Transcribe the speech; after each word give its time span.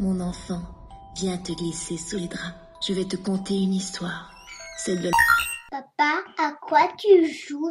Mon 0.00 0.18
enfant, 0.20 0.62
viens 1.14 1.36
te 1.36 1.52
glisser 1.52 1.98
sous 1.98 2.16
les 2.16 2.26
draps. 2.26 2.54
Je 2.88 2.94
vais 2.94 3.04
te 3.04 3.16
conter 3.16 3.52
une 3.52 3.74
histoire. 3.74 4.34
Celle 4.78 5.02
de 5.02 5.10
Papa, 5.70 6.24
à 6.38 6.52
quoi 6.52 6.88
tu 6.96 7.30
joues? 7.30 7.70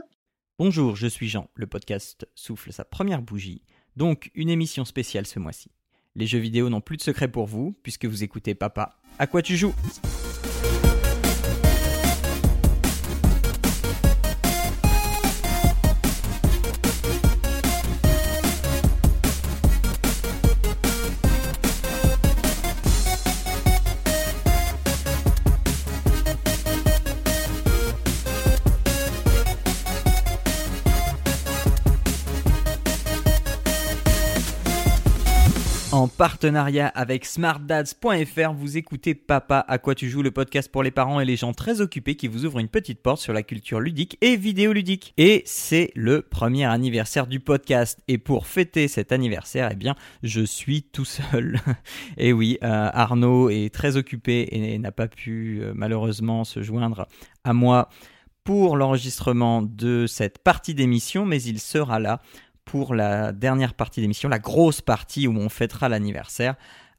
Bonjour, 0.60 0.96
je 0.96 1.08
suis 1.08 1.28
Jean. 1.28 1.50
Le 1.56 1.66
podcast 1.66 2.28
souffle 2.36 2.72
sa 2.72 2.86
première 2.86 3.24
bougie, 3.24 3.64
donc 3.96 4.30
une 4.36 4.52
émission 4.52 4.86
spéciale 4.86 5.26
ce 5.26 5.40
mois-ci. 5.40 5.72
Les 6.14 6.28
jeux 6.28 6.38
vidéo 6.38 6.70
n'ont 6.70 6.82
plus 6.82 6.98
de 6.98 7.02
secret 7.02 7.30
pour 7.30 7.48
vous, 7.48 7.76
puisque 7.82 8.06
vous 8.06 8.24
écoutez 8.24 8.54
Papa. 8.54 9.02
À 9.18 9.26
quoi 9.26 9.42
tu 9.42 9.58
joues? 9.58 9.74
Partenariat 36.40 36.88
avec 36.88 37.26
smartdads.fr, 37.26 38.54
vous 38.54 38.78
écoutez 38.78 39.14
Papa 39.14 39.66
à 39.68 39.78
quoi 39.78 39.94
tu 39.94 40.10
joues, 40.10 40.22
le 40.22 40.32
podcast 40.32 40.72
pour 40.72 40.84
les 40.84 40.90
parents 40.90 41.20
et 41.20 41.26
les 41.26 41.36
gens 41.36 41.52
très 41.52 41.82
occupés 41.82 42.16
qui 42.16 42.30
vous 42.30 42.46
ouvre 42.46 42.60
une 42.60 42.70
petite 42.70 43.02
porte 43.02 43.20
sur 43.20 43.34
la 43.34 43.44
culture 43.44 43.82
ludique 43.82 44.18
et 44.22 44.38
vidéoludique. 44.38 45.14
Et 45.18 45.44
c'est 45.46 45.92
le 45.96 46.22
premier 46.22 46.64
anniversaire 46.64 47.28
du 47.28 47.42
podcast. 47.42 48.00
Et 48.08 48.18
pour 48.18 48.48
fêter 48.48 48.88
cet 48.88 49.12
anniversaire, 49.12 49.68
eh 49.74 49.76
bien, 49.76 49.96
je 50.24 50.40
suis 50.40 50.84
tout 50.84 51.04
seul. 51.04 51.60
et 52.18 52.32
oui, 52.32 52.58
euh, 52.64 52.90
Arnaud 52.94 53.50
est 53.50 53.74
très 53.74 53.98
occupé 53.98 54.48
et 54.50 54.80
n'a 54.80 54.94
pas 54.94 55.10
pu 55.10 55.60
euh, 55.62 55.74
malheureusement 55.76 56.46
se 56.46 56.64
joindre 56.64 57.10
à 57.44 57.52
moi 57.52 57.90
pour 58.46 58.78
l'enregistrement 58.78 59.62
de 59.62 60.06
cette 60.08 60.38
partie 60.38 60.74
d'émission, 60.74 61.26
mais 61.26 61.42
il 61.44 61.60
sera 61.60 62.00
là 62.00 62.22
pour 62.70 62.94
la 62.94 63.32
dernière 63.32 63.74
partie 63.74 64.00
d'émission, 64.00 64.30
la 64.30 64.38
grosse 64.38 64.80
partie 64.80 65.28
où 65.28 65.36
on 65.36 65.50
fêtera 65.50 65.90
l'anniversaire 65.90 66.54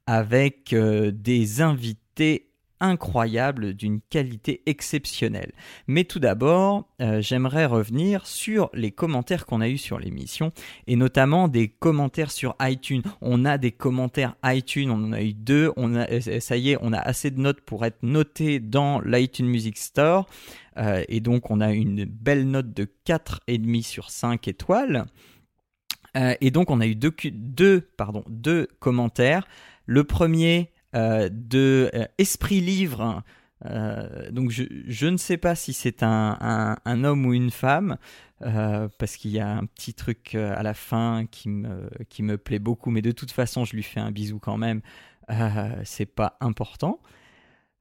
avec 0.05 0.73
euh, 0.73 1.13
des 1.13 1.61
invités 1.61 2.49
incroyables 2.81 3.75
d'une 3.75 4.01
qualité 4.01 4.63
exceptionnelle. 4.67 5.53
Mais 5.87 6.03
tout 6.03 6.19
d'abord, 6.19 6.89
euh, 7.01 7.21
j'aimerais 7.21 7.67
revenir 7.67 8.27
sur 8.27 8.69
les 8.75 8.91
commentaires 8.91 9.47
qu'on 9.47 9.61
a 9.61 9.69
eus 9.69 9.79
sur 9.79 10.01
l'émission 10.01 10.51
et 10.89 10.97
notamment 10.97 11.47
des 11.47 11.69
commentaires 11.69 12.33
sur 12.33 12.57
iTunes. 12.61 13.03
On 13.21 13.45
a 13.45 13.57
des 13.57 13.71
commentaires 13.71 14.35
iTunes, 14.45 14.91
on 14.91 15.05
en 15.05 15.13
a 15.13 15.23
eu 15.23 15.35
deux, 15.35 15.73
on 15.77 15.95
a, 15.95 16.11
euh, 16.11 16.41
ça 16.41 16.57
y 16.57 16.71
est, 16.71 16.79
on 16.81 16.93
a 16.93 16.99
assez 16.99 17.31
de 17.31 17.39
notes 17.39 17.61
pour 17.61 17.85
être 17.85 18.03
noté 18.03 18.59
dans 18.59 19.01
l'iTunes 19.03 19.47
Music 19.47 19.79
Store. 19.79 20.27
et 21.09 21.21
donc 21.21 21.49
on 21.53 21.61
a 21.61 21.71
une 21.71 22.07
belle 22.07 22.49
note 22.51 22.73
de 22.73 22.89
4,5 23.07 23.83
sur 23.85 24.11
5 24.11 24.49
étoiles. 24.49 25.07
Euh, 26.17 26.35
et 26.41 26.51
donc, 26.51 26.71
on 26.71 26.81
a 26.81 26.87
eu 26.87 26.95
deux, 26.95 27.13
commentaires. 28.79 29.47
Le 29.87 30.05
premier 30.05 30.71
euh, 30.95 31.29
de 31.31 31.91
euh, 31.95 32.05
Esprit 32.19 32.61
Livre. 32.61 33.23
donc, 34.31 34.51
je, 34.51 35.07
ne 35.07 35.17
sais 35.17 35.37
pas 35.37 35.55
si 35.55 35.73
c'est 35.73 36.03
un, 36.03 36.77
homme 37.05 37.27
ou 37.27 37.35
une 37.35 37.51
femme, 37.51 37.97
parce 38.41 39.17
qu'il 39.17 39.33
y 39.33 39.41
a 39.41 39.49
un 39.49 39.67
petit 39.67 39.95
truc 39.95 40.35
à 40.35 40.63
la 40.63 40.75
fin 40.75 41.27
qui 41.31 41.49
me, 41.49 41.91
me 42.21 42.37
plaît 42.39 42.59
beaucoup, 42.59 42.91
mais 42.91 43.03
de 43.03 43.13
toute 43.13 43.33
façon, 43.33 43.65
je 43.65 43.77
lui 43.77 43.83
fais 43.83 44.01
un 44.01 44.11
bisou 44.11 44.39
quand 44.39 44.57
même. 44.57 44.81
c'est 45.85 46.07
pas 46.07 46.37
important. 46.41 47.01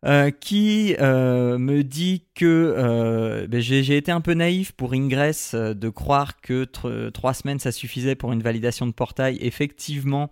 Euh, 0.05 0.31
qui 0.31 0.95
euh, 1.01 1.57
me 1.57 1.83
dit 1.83 2.23
que 2.33 2.45
euh, 2.45 3.47
ben, 3.47 3.59
j'ai 3.59 3.97
été 3.97 4.13
un 4.13 4.21
peu 4.21 4.33
naïf 4.33 4.71
pour 4.71 4.93
Ingress 4.93 5.55
de 5.55 5.89
croire 5.89 6.39
que 6.39 6.63
trois 7.09 7.33
semaines 7.33 7.59
ça 7.59 7.73
suffisait 7.73 8.15
pour 8.15 8.31
une 8.31 8.41
validation 8.41 8.87
de 8.87 8.93
portail. 8.93 9.37
Effectivement, 9.41 10.31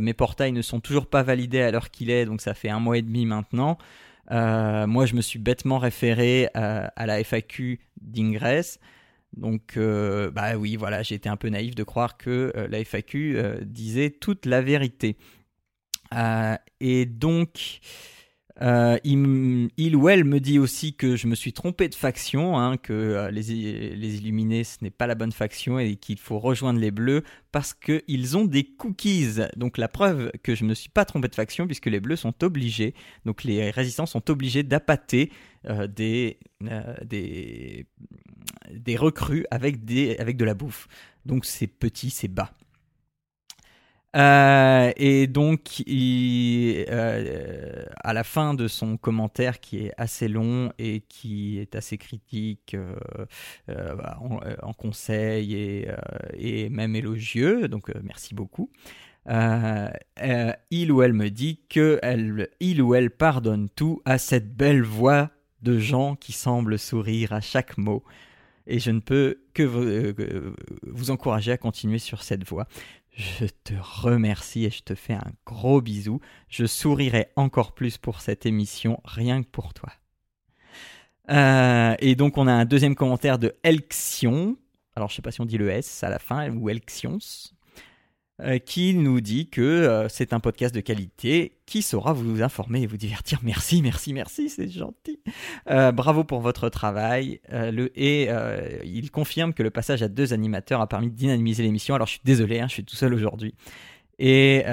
mes 0.00 0.14
portails 0.14 0.52
ne 0.52 0.62
sont 0.62 0.78
toujours 0.78 1.08
pas 1.08 1.24
validés 1.24 1.60
à 1.60 1.72
l'heure 1.72 1.90
qu'il 1.90 2.10
est, 2.10 2.24
donc 2.24 2.40
ça 2.40 2.54
fait 2.54 2.68
un 2.68 2.78
mois 2.78 2.98
et 2.98 3.02
demi 3.02 3.26
maintenant. 3.26 3.76
moi, 4.30 5.06
je 5.06 5.14
me 5.16 5.20
suis 5.20 5.40
bêtement 5.40 5.78
référé 5.78 6.48
à 6.54 7.06
la 7.06 7.18
FAQ 7.24 7.80
d'Ingress. 8.00 8.78
Donc, 9.36 9.76
bah 9.76 10.56
oui, 10.56 10.76
voilà, 10.76 11.02
j'ai 11.02 11.16
été 11.16 11.28
un 11.28 11.36
peu 11.36 11.48
naïf 11.48 11.74
de 11.74 11.82
croire 11.82 12.16
que 12.16 12.52
la 12.70 12.78
FAQ 12.84 13.62
disait 13.62 14.10
toute 14.10 14.46
la 14.46 14.62
vérité. 14.62 15.16
et 16.80 17.06
donc, 17.06 17.80
euh, 18.60 18.98
il, 19.04 19.96
ou 19.96 20.08
elle 20.08 20.24
me 20.24 20.38
dit 20.38 20.58
aussi 20.58 20.94
que 20.94 21.16
je 21.16 21.26
me 21.26 21.34
suis 21.34 21.52
trompé 21.52 21.88
de 21.88 21.94
faction, 21.94 22.58
hein, 22.58 22.76
que 22.76 22.92
euh, 22.92 23.30
les, 23.30 23.50
Illuminés 23.52 24.64
ce 24.64 24.78
n'est 24.82 24.90
pas 24.90 25.06
la 25.06 25.14
bonne 25.14 25.32
faction 25.32 25.78
et 25.78 25.96
qu'il 25.96 26.18
faut 26.18 26.38
rejoindre 26.38 26.78
les 26.78 26.90
Bleus 26.90 27.22
parce 27.50 27.72
qu'ils 27.72 28.36
ont 28.36 28.44
des 28.44 28.64
cookies. 28.64 29.38
Donc 29.56 29.78
la 29.78 29.88
preuve 29.88 30.30
que 30.42 30.54
je 30.54 30.64
ne 30.64 30.70
me 30.70 30.74
suis 30.74 30.90
pas 30.90 31.04
trompé 31.04 31.28
de 31.28 31.34
faction 31.34 31.66
puisque 31.66 31.86
les 31.86 32.00
Bleus 32.00 32.16
sont 32.16 32.44
obligés, 32.44 32.94
donc 33.24 33.42
les 33.44 33.70
résistants 33.70 34.06
sont 34.06 34.30
obligés 34.30 34.62
d'appâter 34.62 35.32
euh, 35.68 35.86
des, 35.86 36.38
recrues 38.96 39.46
avec 39.50 39.84
de 39.84 40.44
la 40.44 40.54
bouffe. 40.54 40.88
Donc 41.24 41.46
c'est 41.46 41.66
petit, 41.66 42.10
c'est 42.10 42.28
bas. 42.28 42.52
Euh, 44.14 44.92
et 44.96 45.26
donc, 45.26 45.82
euh, 45.88 47.84
à 48.02 48.12
la 48.12 48.24
fin 48.24 48.54
de 48.54 48.68
son 48.68 48.96
commentaire, 48.96 49.60
qui 49.60 49.86
est 49.86 49.92
assez 49.96 50.28
long 50.28 50.72
et 50.78 51.00
qui 51.00 51.58
est 51.58 51.74
assez 51.74 51.96
critique 51.96 52.74
euh, 52.74 52.94
bah, 53.68 54.18
en, 54.62 54.72
conseil 54.74 55.54
et, 56.34 56.68
même 56.68 56.94
élogieux, 56.94 57.68
donc 57.68 57.90
merci 58.02 58.34
beaucoup, 58.34 58.70
il 59.26 60.92
ou 60.92 61.02
elle 61.02 61.12
me 61.14 61.30
dit 61.30 61.60
que 61.68 61.98
elle, 62.02 62.48
il 62.60 62.82
ou 62.82 62.94
elle 62.94 63.10
pardonne 63.10 63.68
tout 63.70 64.02
à 64.04 64.18
cette 64.18 64.54
belle 64.54 64.82
voix 64.82 65.30
de 65.62 65.78
gens 65.78 66.16
qui 66.16 66.32
semblent 66.32 66.78
sourire 66.78 67.32
à 67.32 67.40
chaque 67.40 67.78
mot 67.78 68.02
et 68.66 68.78
je 68.78 68.90
ne 68.90 69.00
peux 69.00 69.40
que 69.54 69.62
vous, 70.82 71.10
encourager 71.10 71.52
à 71.52 71.56
continuer 71.56 71.98
sur 71.98 72.22
cette 72.22 72.46
voie. 72.48 72.66
Je 73.12 73.44
te 73.64 73.74
remercie 73.78 74.64
et 74.64 74.70
je 74.70 74.82
te 74.82 74.94
fais 74.94 75.12
un 75.12 75.32
gros 75.44 75.82
bisou. 75.82 76.20
Je 76.48 76.64
sourirai 76.64 77.28
encore 77.36 77.72
plus 77.72 77.98
pour 77.98 78.20
cette 78.20 78.46
émission, 78.46 79.00
rien 79.04 79.42
que 79.42 79.48
pour 79.48 79.74
toi. 79.74 79.90
Euh, 81.30 81.94
et 82.00 82.16
donc 82.16 82.38
on 82.38 82.46
a 82.46 82.52
un 82.52 82.64
deuxième 82.64 82.94
commentaire 82.94 83.38
de 83.38 83.54
Elxion. 83.62 84.56
Alors 84.96 85.08
je 85.10 85.16
sais 85.16 85.22
pas 85.22 85.30
si 85.30 85.40
on 85.40 85.46
dit 85.46 85.58
le 85.58 85.70
S 85.70 86.02
à 86.02 86.08
la 86.08 86.18
fin 86.18 86.50
ou 86.50 86.70
Elxions. 86.70 87.18
Euh, 88.40 88.58
qui 88.58 88.94
nous 88.94 89.20
dit 89.20 89.50
que 89.50 89.60
euh, 89.60 90.08
c'est 90.08 90.32
un 90.32 90.40
podcast 90.40 90.74
de 90.74 90.80
qualité 90.80 91.58
qui 91.66 91.82
saura 91.82 92.14
vous 92.14 92.42
informer 92.42 92.80
et 92.82 92.86
vous 92.86 92.96
divertir. 92.96 93.40
Merci, 93.44 93.82
merci, 93.82 94.14
merci, 94.14 94.48
c'est 94.48 94.68
gentil. 94.70 95.20
Euh, 95.70 95.92
bravo 95.92 96.24
pour 96.24 96.40
votre 96.40 96.70
travail. 96.70 97.40
et 97.94 98.28
il 98.84 99.10
confirme 99.10 99.52
que 99.52 99.62
le 99.62 99.70
passage 99.70 100.02
à 100.02 100.08
deux 100.08 100.32
animateurs 100.32 100.80
a 100.80 100.88
permis 100.88 101.10
de 101.10 101.62
l'émission. 101.62 101.94
Alors 101.94 102.06
je 102.06 102.12
suis 102.12 102.22
désolé, 102.24 102.60
hein, 102.60 102.68
je 102.68 102.74
suis 102.74 102.84
tout 102.84 102.96
seul 102.96 103.12
aujourd'hui. 103.12 103.54
Et 104.18 104.64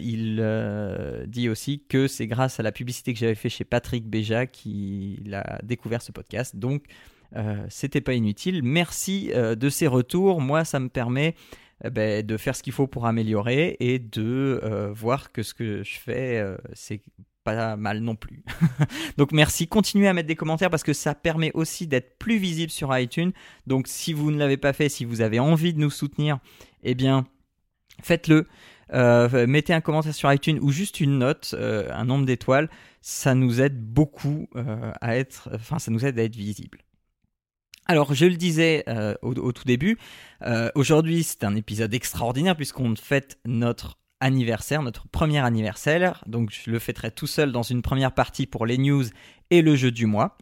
il 0.00 1.24
dit 1.28 1.48
aussi 1.48 1.82
que 1.88 2.08
c'est 2.08 2.26
grâce 2.26 2.60
à 2.60 2.62
la 2.62 2.72
publicité 2.72 3.12
que 3.12 3.18
j'avais 3.18 3.34
fait 3.34 3.48
chez 3.48 3.64
Patrick 3.64 4.06
Béja 4.06 4.46
qu'il 4.46 5.34
a 5.34 5.58
découvert 5.62 6.02
ce 6.02 6.12
podcast. 6.12 6.56
Donc, 6.56 6.84
c'était 7.68 8.00
pas 8.00 8.14
inutile. 8.14 8.62
Merci 8.62 9.30
de 9.34 9.68
ces 9.68 9.86
retours. 9.86 10.40
Moi, 10.40 10.64
ça 10.64 10.80
me 10.80 10.88
permet 10.88 11.34
ben, 11.84 12.24
de 12.24 12.36
faire 12.36 12.56
ce 12.56 12.62
qu'il 12.62 12.72
faut 12.72 12.86
pour 12.86 13.06
améliorer 13.06 13.76
et 13.80 13.98
de 13.98 14.60
euh, 14.62 14.92
voir 14.92 15.30
que 15.30 15.42
ce 15.42 15.52
que 15.52 15.82
je 15.82 15.98
fais, 15.98 16.38
euh, 16.38 16.56
c'est 16.72 17.02
pas 17.44 17.76
mal 17.76 18.00
non 18.00 18.16
plus. 18.16 18.42
Donc 19.18 19.32
merci, 19.32 19.68
continuez 19.68 20.08
à 20.08 20.14
mettre 20.14 20.26
des 20.26 20.36
commentaires 20.36 20.70
parce 20.70 20.82
que 20.82 20.94
ça 20.94 21.14
permet 21.14 21.52
aussi 21.52 21.86
d'être 21.86 22.18
plus 22.18 22.38
visible 22.38 22.70
sur 22.70 22.96
iTunes. 22.96 23.32
Donc 23.66 23.88
si 23.88 24.14
vous 24.14 24.30
ne 24.30 24.38
l'avez 24.38 24.56
pas 24.56 24.72
fait, 24.72 24.88
si 24.88 25.04
vous 25.04 25.20
avez 25.20 25.38
envie 25.38 25.74
de 25.74 25.78
nous 25.78 25.90
soutenir, 25.90 26.38
eh 26.82 26.94
bien 26.94 27.26
faites-le. 28.02 28.46
Euh, 28.94 29.46
mettez 29.46 29.74
un 29.74 29.80
commentaire 29.80 30.14
sur 30.14 30.32
iTunes 30.32 30.58
ou 30.62 30.70
juste 30.70 31.00
une 31.00 31.18
note, 31.18 31.54
un 31.58 32.04
nombre 32.04 32.24
d'étoiles, 32.24 32.70
ça 33.02 33.34
nous 33.34 33.60
aide 33.60 33.78
beaucoup 33.78 34.48
à 35.00 35.16
être, 35.16 35.50
enfin 35.54 35.78
ça 35.78 35.90
nous 35.90 36.06
aide 36.06 36.18
à 36.18 36.24
être 36.24 36.36
visible. 36.36 36.85
Alors, 37.88 38.14
je 38.14 38.26
le 38.26 38.36
disais 38.36 38.82
euh, 38.88 39.14
au, 39.22 39.52
tout 39.52 39.64
début, 39.64 39.96
euh, 40.42 40.70
aujourd'hui 40.74 41.22
c'est 41.22 41.44
un 41.44 41.54
épisode 41.54 41.94
extraordinaire 41.94 42.56
puisqu'on 42.56 42.96
fête 42.96 43.38
notre 43.44 43.96
anniversaire, 44.18 44.82
notre 44.82 45.06
premier 45.08 45.38
anniversaire. 45.38 46.24
Donc, 46.26 46.50
je 46.50 46.70
le 46.70 46.80
fêterai 46.80 47.12
tout 47.12 47.28
seul 47.28 47.52
dans 47.52 47.62
une 47.62 47.82
première 47.82 48.12
partie 48.12 48.46
pour 48.46 48.66
les 48.66 48.78
news 48.78 49.04
et 49.50 49.62
le 49.62 49.76
jeu 49.76 49.92
du 49.92 50.06
mois. 50.06 50.36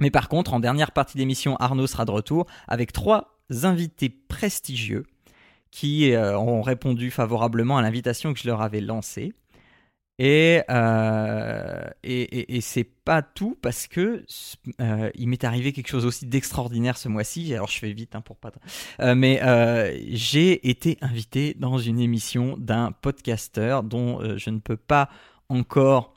Mais 0.00 0.10
par 0.10 0.28
contre, 0.28 0.52
en 0.52 0.60
dernière 0.60 0.92
partie 0.92 1.16
d'émission, 1.16 1.56
Arnaud 1.56 1.86
sera 1.86 2.04
de 2.04 2.10
retour 2.10 2.46
avec 2.66 2.92
trois 2.92 3.38
invités 3.62 4.08
prestigieux 4.08 5.04
qui 5.70 6.12
euh, 6.12 6.38
ont 6.38 6.62
répondu 6.62 7.10
favorablement 7.10 7.78
à 7.78 7.82
l'invitation 7.82 8.32
que 8.32 8.40
je 8.40 8.48
leur 8.48 8.62
avais 8.62 8.80
lancée. 8.80 9.32
Et, 10.18 10.62
euh, 10.68 11.84
et, 12.02 12.56
et, 12.56 12.60
c'est 12.60 12.82
pas 13.08 13.22
tout 13.22 13.56
parce 13.62 13.86
que 13.86 14.24
euh, 14.80 15.10
il 15.14 15.28
m'est 15.28 15.44
arrivé 15.44 15.72
quelque 15.72 15.88
chose 15.88 16.04
aussi 16.04 16.26
d'extraordinaire 16.26 16.98
ce 16.98 17.08
mois-ci. 17.08 17.54
Alors 17.54 17.68
je 17.68 17.78
fais 17.78 17.92
vite 17.92 18.16
hein, 18.16 18.20
pour 18.20 18.36
pas. 18.36 18.50
Euh, 19.00 19.14
mais 19.14 19.40
euh, 19.44 19.96
j'ai 20.08 20.68
été 20.68 20.98
invité 21.02 21.54
dans 21.56 21.78
une 21.78 22.00
émission 22.00 22.56
d'un 22.58 22.90
podcasteur 22.90 23.84
dont 23.84 24.36
je 24.36 24.50
ne 24.50 24.58
peux 24.58 24.76
pas 24.76 25.08
encore 25.48 26.14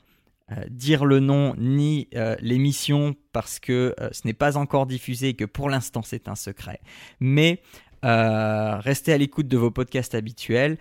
dire 0.68 1.04
le 1.04 1.20
nom 1.20 1.54
ni 1.56 2.08
l'émission 2.40 3.14
parce 3.32 3.58
que 3.60 3.94
ce 4.10 4.22
n'est 4.26 4.34
pas 4.34 4.56
encore 4.56 4.86
diffusé 4.86 5.28
et 5.28 5.34
que 5.34 5.44
pour 5.44 5.70
l'instant 5.70 6.02
c'est 6.02 6.28
un 6.28 6.34
secret. 6.34 6.80
Mais 7.20 7.62
restez 8.02 9.12
à 9.12 9.18
l'écoute 9.18 9.48
de 9.48 9.56
vos 9.56 9.70
podcasts 9.70 10.14
habituels. 10.14 10.76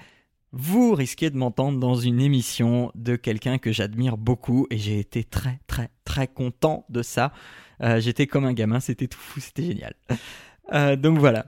Vous 0.53 0.93
risquez 0.93 1.29
de 1.29 1.37
m'entendre 1.37 1.79
dans 1.79 1.95
une 1.95 2.19
émission 2.19 2.91
de 2.95 3.15
quelqu'un 3.15 3.57
que 3.57 3.71
j'admire 3.71 4.17
beaucoup 4.17 4.67
et 4.69 4.77
j'ai 4.77 4.99
été 4.99 5.23
très 5.23 5.61
très 5.65 5.89
très 6.03 6.27
content 6.27 6.85
de 6.89 7.01
ça. 7.01 7.31
Euh, 7.81 8.01
J'étais 8.01 8.27
comme 8.27 8.43
un 8.43 8.51
gamin, 8.53 8.81
c'était 8.81 9.07
tout 9.07 9.19
fou, 9.19 9.39
c'était 9.39 9.63
génial. 9.63 9.93
Euh, 10.73 10.97
donc 10.97 11.17
voilà. 11.17 11.45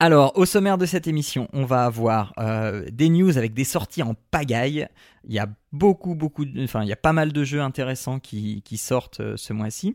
Alors, 0.00 0.36
au 0.36 0.44
sommaire 0.44 0.76
de 0.76 0.86
cette 0.86 1.06
émission, 1.06 1.48
on 1.52 1.64
va 1.64 1.84
avoir 1.84 2.34
euh, 2.38 2.84
des 2.92 3.08
news 3.08 3.38
avec 3.38 3.54
des 3.54 3.64
sorties 3.64 4.02
en 4.02 4.14
pagaille. 4.32 4.88
Il 5.24 5.32
y 5.32 5.38
a 5.38 5.48
beaucoup, 5.72 6.16
beaucoup, 6.16 6.44
de, 6.44 6.64
enfin, 6.64 6.82
il 6.82 6.88
y 6.88 6.92
a 6.92 6.96
pas 6.96 7.12
mal 7.12 7.32
de 7.32 7.44
jeux 7.44 7.60
intéressants 7.60 8.18
qui, 8.18 8.62
sortent 8.76 9.36
ce 9.36 9.52
mois-ci. 9.52 9.94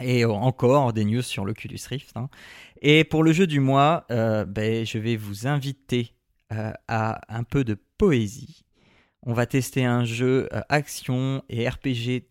Et 0.00 0.24
encore 0.24 0.92
des 0.92 1.04
news 1.04 1.22
sur 1.22 1.44
l'Oculus 1.44 1.78
Rift. 1.88 2.16
hein. 2.16 2.28
Et 2.82 3.04
pour 3.04 3.22
le 3.22 3.32
jeu 3.32 3.46
du 3.46 3.60
mois, 3.60 4.04
ben, 4.08 4.84
je 4.84 4.98
vais 4.98 5.16
vous 5.16 5.46
inviter 5.46 6.15
euh, 6.52 6.72
à 6.88 7.20
un 7.34 7.44
peu 7.44 7.64
de 7.64 7.76
poésie. 7.98 8.64
On 9.22 9.32
va 9.32 9.46
tester 9.46 9.84
un 9.84 10.04
jeu 10.04 10.48
euh, 10.52 10.60
action 10.68 11.42
et 11.48 11.68
RPG 11.68 12.26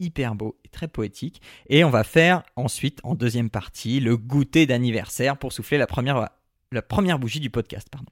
hyper 0.00 0.34
beau 0.34 0.58
et 0.64 0.68
très 0.68 0.88
poétique. 0.88 1.40
Et 1.68 1.84
on 1.84 1.90
va 1.90 2.04
faire 2.04 2.42
ensuite, 2.56 3.00
en 3.04 3.14
deuxième 3.14 3.50
partie, 3.50 4.00
le 4.00 4.16
goûter 4.16 4.66
d'anniversaire 4.66 5.36
pour 5.36 5.52
souffler 5.52 5.78
la 5.78 5.86
première, 5.86 6.30
la 6.72 6.82
première 6.82 7.18
bougie 7.18 7.40
du 7.40 7.50
podcast. 7.50 7.88
Pardon. 7.90 8.10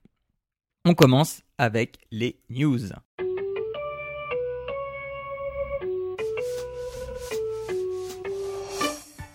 On 0.85 0.95
commence 0.95 1.43
avec 1.59 1.99
les 2.11 2.41
news. 2.51 2.93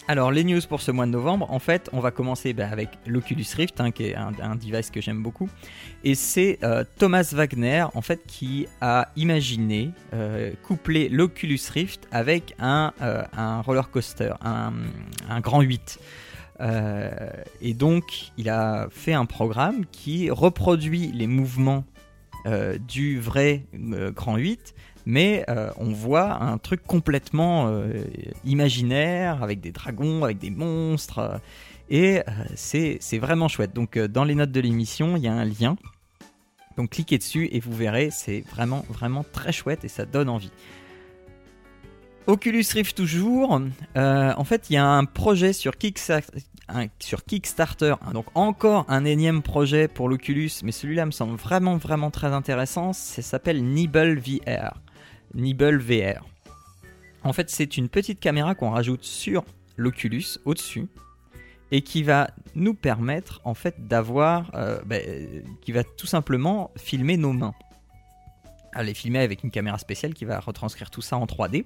Alors 0.10 0.32
les 0.32 0.44
news 0.44 0.60
pour 0.68 0.82
ce 0.82 0.92
mois 0.92 1.06
de 1.06 1.12
novembre, 1.12 1.50
en 1.50 1.60
fait, 1.60 1.90
on 1.94 2.02
va 2.02 2.12
commencer 2.12 2.52
bah, 2.52 2.68
avec 2.70 2.90
l'Oculus 3.08 3.46
Rift, 3.56 3.80
hein, 3.80 3.92
qui 3.92 4.08
est 4.08 4.16
un, 4.16 4.56
device 4.56 4.92
que 4.92 5.00
j'aime 5.00 5.24
beaucoup, 5.24 5.50
et 6.04 6.14
c'est 6.14 6.60
euh, 6.62 6.84
Thomas 6.98 7.32
Wagner, 7.34 7.86
en 7.94 8.02
fait, 8.02 8.22
qui 8.28 8.68
a 8.82 9.08
imaginé 9.16 9.92
euh, 10.14 10.52
coupler 10.64 11.08
l'Oculus 11.08 11.60
Rift 11.74 12.06
avec 12.12 12.54
un, 12.60 12.92
euh, 13.02 13.24
un 13.36 13.62
roller 13.62 13.90
coaster, 13.90 14.34
un, 14.42 14.74
grand 15.40 15.62
8. 15.62 16.00
Euh, 16.60 17.10
et 17.62 17.74
donc, 17.74 18.32
il 18.38 18.50
a 18.50 18.88
fait 18.92 19.14
un 19.14 19.26
programme 19.26 19.86
qui 19.90 20.30
reproduit 20.30 21.12
les 21.14 21.28
mouvements 21.28 21.86
du 22.90 23.22
vrai 23.22 23.64
grand 24.14 24.36
8 24.36 24.76
mais 25.06 25.44
euh, 25.50 25.70
on 25.78 25.90
voit 25.92 26.42
un 26.44 26.58
truc 26.58 26.84
complètement 26.86 27.68
euh, 27.68 28.04
imaginaire 28.46 29.44
avec 29.44 29.60
des 29.62 29.72
dragons, 29.72 30.24
avec 30.24 30.38
des 30.40 30.50
monstres, 30.50 31.20
euh, 31.20 31.38
et 31.90 32.22
c'est 32.56 33.00
vraiment 33.20 33.48
chouette. 33.48 33.74
Donc 33.74 33.98
dans 34.00 34.24
les 34.24 34.36
notes 34.36 34.52
de 34.52 34.60
l'émission, 34.62 35.16
il 35.18 35.24
y 35.24 35.28
a 35.28 35.34
un 35.34 35.46
lien. 35.46 35.76
Donc 36.78 36.92
cliquez 36.92 37.18
dessus 37.20 37.50
et 37.52 37.60
vous 37.60 37.74
verrez, 37.74 38.10
c'est 38.12 38.42
vraiment 38.52 38.84
vraiment 38.90 39.24
très 39.32 39.52
chouette 39.52 39.84
et 39.84 39.88
ça 39.90 40.06
donne 40.06 40.30
envie. 40.30 40.52
Oculus 42.26 42.64
Rift 42.74 42.96
toujours. 42.96 43.60
En 43.96 44.44
fait, 44.44 44.70
il 44.70 44.74
y 44.74 44.78
a 44.78 44.88
un 44.88 45.04
projet 45.06 45.52
sur 45.54 45.78
Kickstarter, 45.78 46.40
un- 46.70 46.88
sur 47.00 47.26
Kickstarter, 47.26 47.96
hein, 48.02 48.12
donc 48.14 48.26
encore 48.34 48.86
un 48.88 49.04
énième 49.06 49.42
projet 49.42 49.88
pour 49.90 50.08
l'Oculus, 50.08 50.50
mais 50.64 50.72
celui-là 50.72 51.06
me 51.06 51.12
semble 51.12 51.36
vraiment 51.36 51.76
vraiment 51.76 52.10
très 52.12 52.28
intéressant. 52.32 52.94
Ça 52.94 53.22
s'appelle 53.22 53.64
Nibble 53.64 54.20
VR. 54.20 54.80
Nibble 55.34 55.78
VR. 55.78 56.26
En 57.24 57.34
fait, 57.34 57.50
c'est 57.50 57.78
une 57.78 57.90
petite 57.90 58.20
caméra 58.20 58.54
qu'on 58.56 58.70
rajoute 58.72 59.04
sur 59.04 59.44
l'Oculus 59.78 60.26
au-dessus 60.46 60.88
et 61.72 61.82
qui 61.82 62.04
va 62.04 62.30
nous 62.56 62.74
permettre 62.74 63.42
en 63.46 63.54
fait 63.54 63.88
d'avoir, 63.88 64.52
euh, 64.56 64.80
euh, 64.92 65.42
qui 65.62 65.72
va 65.72 65.84
tout 65.84 66.06
simplement 66.06 66.70
filmer 66.78 67.18
nos 67.18 67.34
mains. 67.34 67.54
Elle 68.76 68.90
est 68.90 68.94
filmée 68.94 69.20
avec 69.20 69.44
une 69.44 69.52
caméra 69.52 69.78
spéciale 69.78 70.14
qui 70.14 70.26
va 70.26 70.40
retranscrire 70.40 70.90
tout 70.90 71.02
ça 71.02 71.18
en 71.18 71.26
3D 71.26 71.66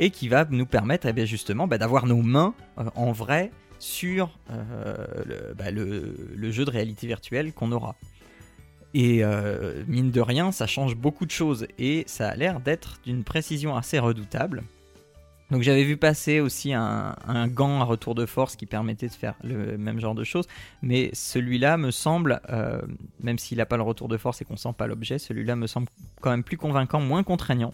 et 0.00 0.10
qui 0.10 0.28
va 0.28 0.44
nous 0.50 0.66
permettre 0.66 1.06
eh 1.06 1.12
bien, 1.12 1.24
justement 1.26 1.66
bah, 1.68 1.78
d'avoir 1.78 2.06
nos 2.06 2.22
mains 2.22 2.54
euh, 2.78 2.84
en 2.94 3.12
vrai 3.12 3.50
sur 3.78 4.36
euh, 4.50 4.96
le- 5.70 6.30
le 6.34 6.50
jeu 6.50 6.64
de 6.64 6.70
réalité 6.70 7.06
virtuelle 7.06 7.52
qu'on 7.52 7.70
aura. 7.72 7.94
Et 8.94 9.22
euh, 9.22 9.84
mine 9.86 10.10
de 10.10 10.20
rien, 10.20 10.52
ça 10.52 10.66
change 10.66 10.96
beaucoup 10.96 11.26
de 11.26 11.30
choses 11.30 11.66
et 11.78 12.04
ça 12.06 12.28
a 12.28 12.34
l'air 12.36 12.60
d'être 12.60 13.00
d'une 13.04 13.22
précision 13.22 13.76
assez 13.76 13.98
redoutable. 13.98 14.62
Donc 15.50 15.62
j'avais 15.62 15.84
vu 15.84 15.96
passer 15.96 16.40
aussi 16.40 16.74
un, 16.74 17.14
gant 17.48 17.80
à 17.80 17.84
retour 17.84 18.14
de 18.14 18.26
force 18.26 18.54
qui 18.54 18.66
permettait 18.66 19.08
de 19.08 19.14
faire 19.14 19.34
le 19.42 19.78
même 19.78 19.98
genre 19.98 20.14
de 20.14 20.24
choses, 20.24 20.46
mais 20.82 21.08
celui-là 21.14 21.78
me 21.78 21.90
semble, 21.90 22.42
euh, 22.50 22.82
même 23.20 23.38
s'il 23.38 23.56
n'a 23.56 23.64
pas 23.64 23.78
le 23.78 23.82
retour 23.82 24.08
de 24.08 24.18
force 24.18 24.42
et 24.42 24.44
qu'on 24.44 24.58
sent 24.58 24.74
pas 24.76 24.86
l'objet, 24.86 25.18
celui-là 25.18 25.56
me 25.56 25.66
semble 25.66 25.88
quand 26.20 26.30
même 26.30 26.44
plus 26.44 26.58
convaincant, 26.58 27.00
moins 27.00 27.22
contraignant. 27.22 27.72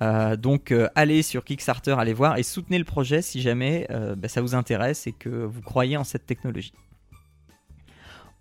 Euh, 0.00 0.36
donc 0.36 0.72
allez 0.94 1.22
sur 1.22 1.44
Kickstarter, 1.44 1.96
allez 1.98 2.14
voir 2.14 2.38
et 2.38 2.44
soutenez 2.44 2.78
le 2.78 2.84
projet 2.84 3.20
si 3.20 3.42
jamais 3.42 3.88
bah, 4.16 4.28
ça 4.28 4.40
vous 4.40 4.54
intéresse 4.54 5.08
et 5.08 5.12
que 5.12 5.28
vous 5.28 5.60
croyez 5.60 5.96
en 5.96 6.04
cette 6.04 6.26
technologie. 6.26 6.72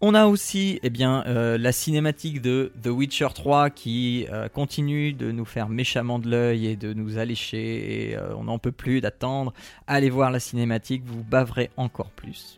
On 0.03 0.15
a 0.15 0.25
aussi 0.25 0.80
eh 0.81 0.89
bien, 0.89 1.24
euh, 1.27 1.59
la 1.59 1.71
cinématique 1.71 2.42
de 2.42 2.71
The 2.81 2.88
Witcher 2.88 3.27
3 3.36 3.69
qui 3.69 4.25
euh, 4.31 4.50
continue 4.50 5.13
de 5.13 5.31
nous 5.31 5.45
faire 5.45 5.69
méchamment 5.69 6.18
de 6.18 6.27
l'œil 6.27 6.65
et 6.65 6.75
de 6.75 6.92
nous 6.94 7.19
allécher. 7.19 8.09
Et, 8.09 8.18
euh, 8.18 8.33
on 8.36 8.45
n'en 8.45 8.57
peut 8.57 8.71
plus 8.71 9.00
d'attendre. 9.00 9.53
Allez 9.86 10.09
voir 10.09 10.31
la 10.31 10.39
cinématique, 10.39 11.03
vous 11.06 11.24
baverez 11.24 11.69
encore 11.77 12.09
plus. 12.09 12.57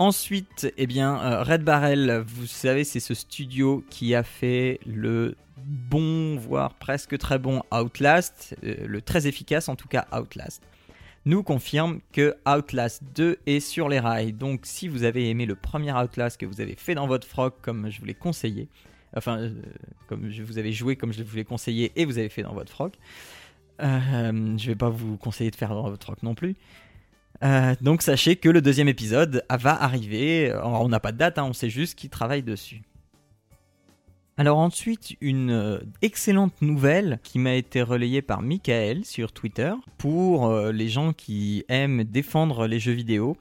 Ensuite, 0.00 0.72
eh 0.76 0.86
bien, 0.88 1.42
Red 1.44 1.62
Barrel, 1.62 2.24
vous 2.26 2.46
savez, 2.46 2.82
c'est 2.82 3.00
ce 3.00 3.14
studio 3.14 3.84
qui 3.88 4.16
a 4.16 4.24
fait 4.24 4.80
le 4.84 5.36
bon, 5.58 6.38
voire 6.38 6.74
presque 6.74 7.16
très 7.18 7.38
bon 7.38 7.62
Outlast, 7.70 8.56
le 8.62 9.00
très 9.02 9.26
efficace 9.26 9.68
en 9.68 9.76
tout 9.76 9.88
cas 9.88 10.06
Outlast 10.10 10.62
nous 11.24 11.42
confirme 11.42 12.00
que 12.12 12.36
Outlast 12.46 13.02
2 13.14 13.38
est 13.46 13.60
sur 13.60 13.88
les 13.88 14.00
rails. 14.00 14.32
Donc 14.32 14.60
si 14.64 14.88
vous 14.88 15.04
avez 15.04 15.28
aimé 15.28 15.46
le 15.46 15.54
premier 15.54 15.92
Outlast 15.92 16.38
que 16.38 16.46
vous 16.46 16.60
avez 16.60 16.76
fait 16.76 16.94
dans 16.94 17.06
votre 17.06 17.26
froc 17.26 17.54
comme 17.62 17.90
je 17.90 18.00
vous 18.00 18.06
l'ai 18.06 18.14
conseillé, 18.14 18.68
enfin 19.16 19.38
euh, 19.38 19.50
comme 20.06 20.28
vous 20.28 20.58
avais 20.58 20.72
joué 20.72 20.96
comme 20.96 21.12
je 21.12 21.22
vous 21.22 21.36
l'ai 21.36 21.44
conseillé 21.44 21.92
et 21.96 22.04
vous 22.04 22.18
avez 22.18 22.28
fait 22.28 22.42
dans 22.42 22.54
votre 22.54 22.72
froc, 22.72 22.94
euh, 23.82 24.58
je 24.58 24.66
vais 24.66 24.76
pas 24.76 24.90
vous 24.90 25.16
conseiller 25.16 25.50
de 25.50 25.56
faire 25.56 25.70
dans 25.70 25.88
votre 25.88 26.04
froc 26.04 26.22
non 26.22 26.34
plus. 26.34 26.56
Euh, 27.42 27.74
donc 27.80 28.02
sachez 28.02 28.36
que 28.36 28.48
le 28.48 28.60
deuxième 28.60 28.88
épisode 28.88 29.44
va 29.50 29.82
arriver. 29.82 30.54
On 30.62 30.88
n'a 30.88 31.00
pas 31.00 31.12
de 31.12 31.18
date, 31.18 31.38
hein, 31.38 31.44
on 31.44 31.52
sait 31.52 31.70
juste 31.70 31.98
qu'il 31.98 32.10
travaille 32.10 32.42
dessus. 32.42 32.82
Alors 34.40 34.56
ensuite, 34.56 35.18
une 35.20 35.50
euh, 35.50 35.80
excellente 36.00 36.62
nouvelle 36.62 37.20
qui 37.22 37.38
m'a 37.38 37.56
été 37.56 37.82
relayée 37.82 38.22
par 38.22 38.40
Michael 38.40 39.04
sur 39.04 39.32
Twitter 39.32 39.74
pour 39.98 40.46
euh, 40.46 40.72
les 40.72 40.88
gens 40.88 41.12
qui 41.12 41.66
aiment 41.68 42.04
défendre 42.04 42.66
les 42.66 42.80
jeux 42.80 42.94
vidéo 42.94 43.36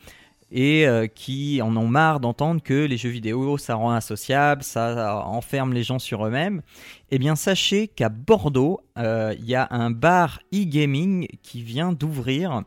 et 0.51 0.85
euh, 0.85 1.07
qui 1.07 1.61
en 1.61 1.77
ont 1.77 1.87
marre 1.87 2.19
d'entendre 2.19 2.61
que 2.61 2.73
les 2.73 2.97
jeux 2.97 3.11
vidéo 3.11 3.57
ça 3.57 3.75
rend 3.75 3.91
associable, 3.91 4.61
ça 4.61 5.23
enferme 5.25 5.71
les 5.71 5.83
gens 5.83 5.99
sur 5.99 6.25
eux-mêmes. 6.25 6.63
Eh 7.11 7.17
bien 7.17 7.37
sachez 7.37 7.87
qu'à 7.87 8.09
Bordeaux, 8.09 8.81
il 8.97 9.45
y 9.45 9.55
a 9.55 9.69
un 9.71 9.91
bar 9.91 10.41
e-gaming 10.53 11.29
qui 11.41 11.63
vient 11.63 11.93
d'ouvrir 11.93 12.63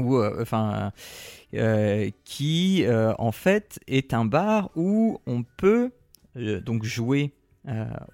ou 0.00 0.20
enfin 0.20 0.90
qui 2.24 2.84
en 2.90 3.30
fait 3.30 3.78
est 3.86 4.14
un 4.14 4.24
bar 4.24 4.70
où 4.74 5.20
on 5.28 5.44
peut 5.44 5.92
donc 6.34 6.82
jouer 6.82 7.32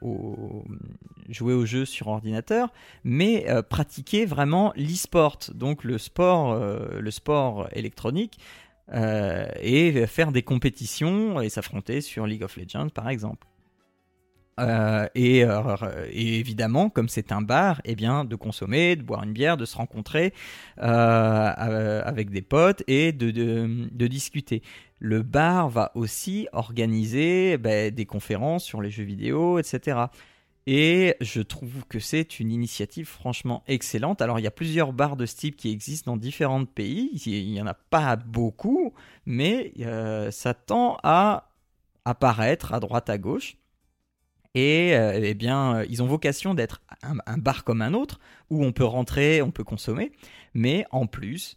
au, 0.01 0.65
jouer 1.29 1.55
au 1.55 1.65
jeu 1.65 1.85
sur 1.85 2.09
ordinateur, 2.09 2.73
mais 3.05 3.49
euh, 3.49 3.63
pratiquer 3.63 4.25
vraiment 4.25 4.73
l'e-sport, 4.77 5.39
donc 5.55 5.85
le 5.85 5.99
sport, 5.99 6.53
euh, 6.53 7.01
le 7.01 7.11
sport 7.11 7.69
électronique, 7.73 8.39
euh, 8.93 9.47
et 9.61 10.07
faire 10.07 10.33
des 10.33 10.43
compétitions 10.43 11.41
et 11.41 11.49
s'affronter 11.49 12.01
sur 12.01 12.27
League 12.27 12.43
of 12.43 12.57
Legends 12.57 12.89
par 12.89 13.09
exemple. 13.09 13.47
Euh, 14.61 15.09
et, 15.15 15.45
euh, 15.45 15.77
évidemment, 16.11 16.91
comme 16.91 17.09
c'est 17.09 17.33
un 17.33 17.41
bar, 17.41 17.81
eh 17.85 17.95
bien, 17.95 18.25
de 18.25 18.37
consommer, 18.37 18.97
de 18.97 19.03
boire 19.03 19.23
une 19.23 19.33
bière, 19.33 19.57
de 19.57 19.65
se 19.65 19.77
rencontrer 19.77 20.35
euh, 20.79 21.53
euh, 21.59 22.03
avec 22.05 22.31
des 22.31 22.43
potes 22.43 22.83
et 22.87 23.13
de 23.13 24.07
discuter. 24.07 24.63
Le 25.05 25.23
bar 25.23 25.69
va 25.69 25.91
aussi 25.97 26.47
organiser 26.53 27.59
ben, 27.59 27.93
des 27.93 28.07
conférences 28.07 28.63
sur 28.63 28.81
les 28.81 28.89
jeux 28.89 29.03
vidéo, 29.03 29.59
etc. 29.59 29.99
Et 30.69 31.17
je 31.21 31.43
trouve 31.43 31.85
que 31.89 31.99
c'est 31.99 32.39
une 32.39 32.53
initiative 32.53 33.09
franchement 33.09 33.65
excellente. 33.67 34.23
Alors 34.23 34.39
il 34.39 34.43
y 34.43 34.47
a 34.47 34.53
plusieurs 34.53 34.93
bars 34.93 35.17
de 35.17 35.27
ce 35.27 35.35
type 35.35 35.57
qui 35.57 35.73
existent 35.73 36.13
dans 36.13 36.17
différents 36.17 36.65
pays. 36.67 37.21
Il 37.27 37.51
n'y 37.51 37.61
en 37.61 37.67
a 37.67 37.75
pas 37.75 38.15
beaucoup, 38.15 38.95
mais 39.27 39.73
euh, 39.81 40.31
ça 40.31 40.55
tend 40.55 40.99
à 41.03 41.51
apparaître 42.05 42.73
à 42.73 42.79
droite 42.79 43.11
à 43.11 43.19
gauche. 43.19 43.57
Et 44.55 44.95
euh, 44.95 45.19
eh 45.21 45.35
bien, 45.35 45.83
ils 45.91 46.01
ont 46.01 46.07
vocation 46.07 46.55
d'être 46.55 46.81
un, 47.03 47.39
bar 47.39 47.65
comme 47.65 47.83
un 47.83 47.93
autre, 47.93 48.21
où 48.51 48.65
on 48.65 48.71
peut 48.71 48.85
rentrer, 48.85 49.43
on 49.43 49.51
peut 49.51 49.65
consommer, 49.65 50.13
mais 50.55 50.85
en 50.93 51.07
plus, 51.09 51.57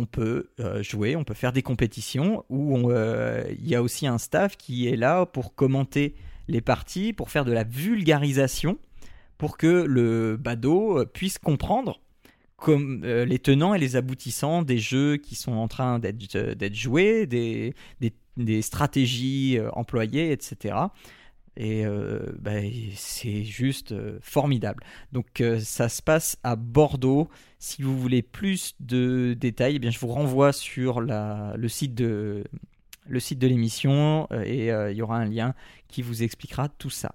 on 0.00 0.06
peut 0.06 0.50
euh, 0.60 0.82
jouer, 0.82 1.16
on 1.16 1.24
peut 1.24 1.34
faire 1.34 1.52
des 1.52 1.62
compétitions, 1.62 2.44
où 2.48 2.90
il 2.90 3.68
y 3.68 3.74
a 3.74 3.82
aussi 3.82 4.06
un 4.06 4.18
staff 4.18 4.56
qui 4.56 4.88
est 4.88 4.96
là 4.96 5.26
pour 5.26 5.54
commenter 5.54 6.14
les 6.48 6.60
parties, 6.60 7.12
pour 7.12 7.30
faire 7.30 7.44
de 7.44 7.52
la 7.52 7.64
vulgarisation, 7.64 8.78
pour 9.38 9.56
que 9.56 9.66
le 9.66 10.36
badaud 10.36 11.04
puisse 11.06 11.38
comprendre 11.38 12.00
comme 12.62 13.02
euh, 13.04 13.24
les 13.24 13.40
tenants 13.40 13.74
et 13.74 13.78
les 13.78 13.96
aboutissants 13.96 14.62
des 14.62 14.78
jeux 14.78 15.16
qui 15.16 15.34
sont 15.34 15.52
en 15.52 15.66
train 15.66 15.98
d'être 15.98 16.36
euh, 16.36 16.54
joués, 16.72 17.26
des, 17.26 17.74
stratégies 18.62 19.58
euh, 19.58 19.68
employées, 19.72 20.30
etc. 20.30 20.76
Et 21.56 21.84
bah, 22.38 22.60
c'est 22.94 23.44
juste 23.44 23.94
formidable. 24.20 24.82
Donc 25.12 25.42
ça 25.60 25.88
se 25.88 26.00
passe 26.02 26.38
à 26.42 26.56
Bordeaux. 26.56 27.28
Si 27.58 27.82
vous 27.82 27.98
voulez 27.98 28.22
plus 28.22 28.74
de 28.80 29.36
détails, 29.38 29.78
eh 29.82 29.90
je 29.90 29.98
vous 29.98 30.08
renvoie 30.08 30.52
sur 30.52 31.00
le 31.00 31.68
site 31.68 31.94
de 31.94 32.44
l'émission 33.08 34.28
et 34.44 34.68
il 34.68 34.96
y 34.96 35.02
aura 35.02 35.18
un 35.18 35.26
lien 35.26 35.54
qui 35.88 36.02
vous 36.02 36.22
expliquera 36.22 36.68
tout 36.68 36.90
ça. 36.90 37.14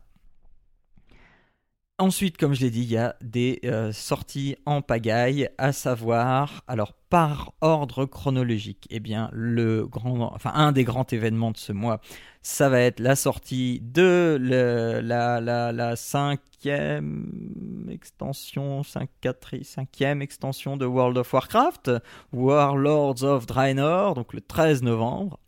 Ensuite, 1.99 2.37
comme 2.37 2.53
je 2.53 2.61
l'ai 2.61 2.69
dit, 2.69 2.83
il 2.83 2.91
y 2.91 2.97
a 2.97 3.15
des 3.21 3.59
euh, 3.65 3.91
sorties 3.91 4.55
en 4.67 4.83
pagaille, 4.83 5.49
à 5.57 5.71
savoir, 5.71 6.63
alors 6.67 6.93
par 6.93 7.53
ordre 7.61 8.05
chronologique, 8.05 8.85
eh 8.91 8.99
bien, 8.99 9.31
le 9.33 9.87
grand, 9.87 10.31
enfin, 10.31 10.51
un 10.53 10.71
des 10.71 10.83
grands 10.83 11.07
événements 11.11 11.49
de 11.49 11.57
ce 11.57 11.71
mois, 11.73 11.99
ça 12.43 12.69
va 12.69 12.81
être 12.81 12.99
la 12.99 13.15
sortie 13.15 13.79
de 13.81 14.37
la, 14.39 15.01
la, 15.41 15.95
cinquième 15.95 17.89
extension, 17.91 18.83
cinquième 18.83 20.21
extension 20.21 20.77
de 20.77 20.85
World 20.85 21.17
of 21.17 21.33
Warcraft, 21.33 21.89
Warlords 22.31 23.23
of 23.23 23.47
Draenor, 23.47 24.13
donc 24.13 24.33
le 24.33 24.41
13 24.41 24.83
novembre. 24.83 25.39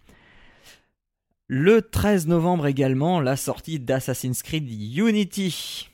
Le 1.46 1.84
13 1.84 2.26
novembre 2.26 2.66
également, 2.66 3.22
la 3.22 3.36
sortie 3.36 3.80
d'Assassin's 3.80 4.42
Creed 4.42 4.68
Unity 4.98 5.90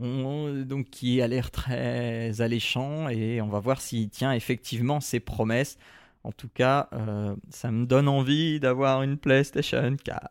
donc 0.00 0.90
qui 0.90 1.20
a 1.22 1.28
l'air 1.28 1.50
très 1.50 2.40
alléchant 2.40 3.08
et 3.08 3.40
on 3.40 3.48
va 3.48 3.60
voir 3.60 3.80
s'il 3.80 4.10
tient 4.10 4.32
effectivement 4.32 5.00
ses 5.00 5.20
promesses. 5.20 5.78
En 6.24 6.32
tout 6.32 6.48
cas, 6.48 6.88
euh, 6.94 7.36
ça 7.50 7.70
me 7.70 7.84
donne 7.84 8.08
envie 8.08 8.58
d'avoir 8.58 9.02
une 9.02 9.18
PlayStation 9.18 9.94
4. 10.02 10.30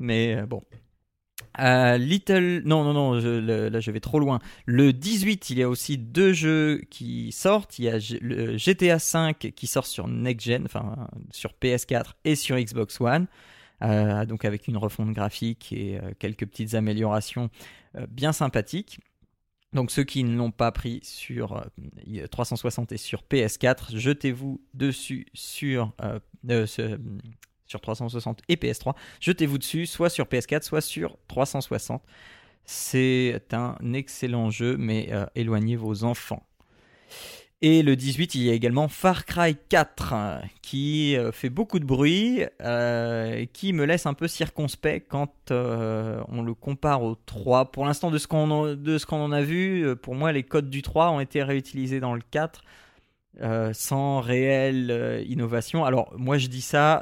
Mais 0.00 0.34
euh, 0.34 0.46
bon. 0.46 0.62
Euh, 1.60 1.96
Little. 1.98 2.62
Non, 2.64 2.82
non, 2.82 2.92
non, 2.92 3.12
là 3.14 3.80
je 3.80 3.90
vais 3.92 4.00
trop 4.00 4.18
loin. 4.18 4.40
Le 4.66 4.92
18, 4.92 5.50
il 5.50 5.58
y 5.58 5.62
a 5.62 5.68
aussi 5.68 5.98
deux 5.98 6.32
jeux 6.32 6.82
qui 6.90 7.30
sortent. 7.30 7.78
Il 7.78 7.84
y 7.84 7.88
a 7.88 7.98
le 8.20 8.56
GTA 8.56 8.96
V 8.96 9.52
qui 9.52 9.66
sort 9.68 9.86
sur 9.86 10.08
Next 10.08 10.46
Gen, 10.46 10.64
enfin 10.64 11.08
sur 11.30 11.52
PS4 11.62 12.14
et 12.24 12.34
sur 12.34 12.56
Xbox 12.58 13.00
One. 13.00 13.26
donc 14.26 14.44
avec 14.44 14.66
une 14.66 14.76
refonte 14.76 15.12
graphique 15.12 15.72
et 15.72 15.98
quelques 16.18 16.46
petites 16.46 16.74
améliorations 16.74 17.50
bien 18.08 18.32
sympathique. 18.32 19.00
Donc 19.72 19.90
ceux 19.90 20.04
qui 20.04 20.24
ne 20.24 20.34
l'ont 20.36 20.50
pas 20.50 20.72
pris 20.72 21.00
sur 21.02 21.62
360 22.30 22.90
euh, 22.90 22.94
et 22.94 22.98
sur 22.98 23.22
PS4, 23.22 23.96
jetez-vous 23.96 24.62
dessus 24.72 25.26
sur, 25.34 25.92
euh, 26.02 26.66
sur 27.66 27.80
360 27.80 28.40
et 28.48 28.56
PS3. 28.56 28.94
Jetez-vous 29.20 29.58
dessus, 29.58 29.86
soit 29.86 30.08
sur 30.08 30.24
PS4, 30.26 30.62
soit 30.62 30.80
sur 30.80 31.18
360. 31.28 32.02
C'est 32.64 33.42
un 33.52 33.76
excellent 33.94 34.50
jeu, 34.50 34.76
mais 34.76 35.10
éloignez 35.34 35.76
vos 35.76 36.04
enfants. 36.04 36.46
Et 37.60 37.82
le 37.82 37.96
18, 37.96 38.36
il 38.36 38.44
y 38.44 38.50
a 38.50 38.52
également 38.52 38.86
Far 38.86 39.24
Cry 39.24 39.56
4 39.68 40.14
qui 40.62 41.16
euh, 41.16 41.32
fait 41.32 41.50
beaucoup 41.50 41.80
de 41.80 41.84
bruit, 41.84 42.44
euh, 42.62 43.46
qui 43.52 43.72
me 43.72 43.84
laisse 43.84 44.06
un 44.06 44.14
peu 44.14 44.28
circonspect 44.28 45.08
quand 45.08 45.50
euh, 45.50 46.22
on 46.28 46.42
le 46.42 46.54
compare 46.54 47.02
au 47.02 47.16
3. 47.16 47.72
Pour 47.72 47.84
l'instant, 47.84 48.12
de 48.12 48.18
ce 48.18 48.28
qu'on 48.28 48.48
en 48.52 49.32
a 49.32 49.42
vu, 49.42 49.96
pour 49.96 50.14
moi, 50.14 50.30
les 50.30 50.44
codes 50.44 50.70
du 50.70 50.82
3 50.82 51.10
ont 51.10 51.18
été 51.18 51.42
réutilisés 51.42 51.98
dans 51.98 52.14
le 52.14 52.22
4 52.30 52.62
sans 53.72 54.20
réelle 54.20 55.24
innovation. 55.28 55.84
Alors, 55.84 56.12
moi, 56.16 56.38
je 56.38 56.46
dis 56.46 56.60
ça 56.60 56.94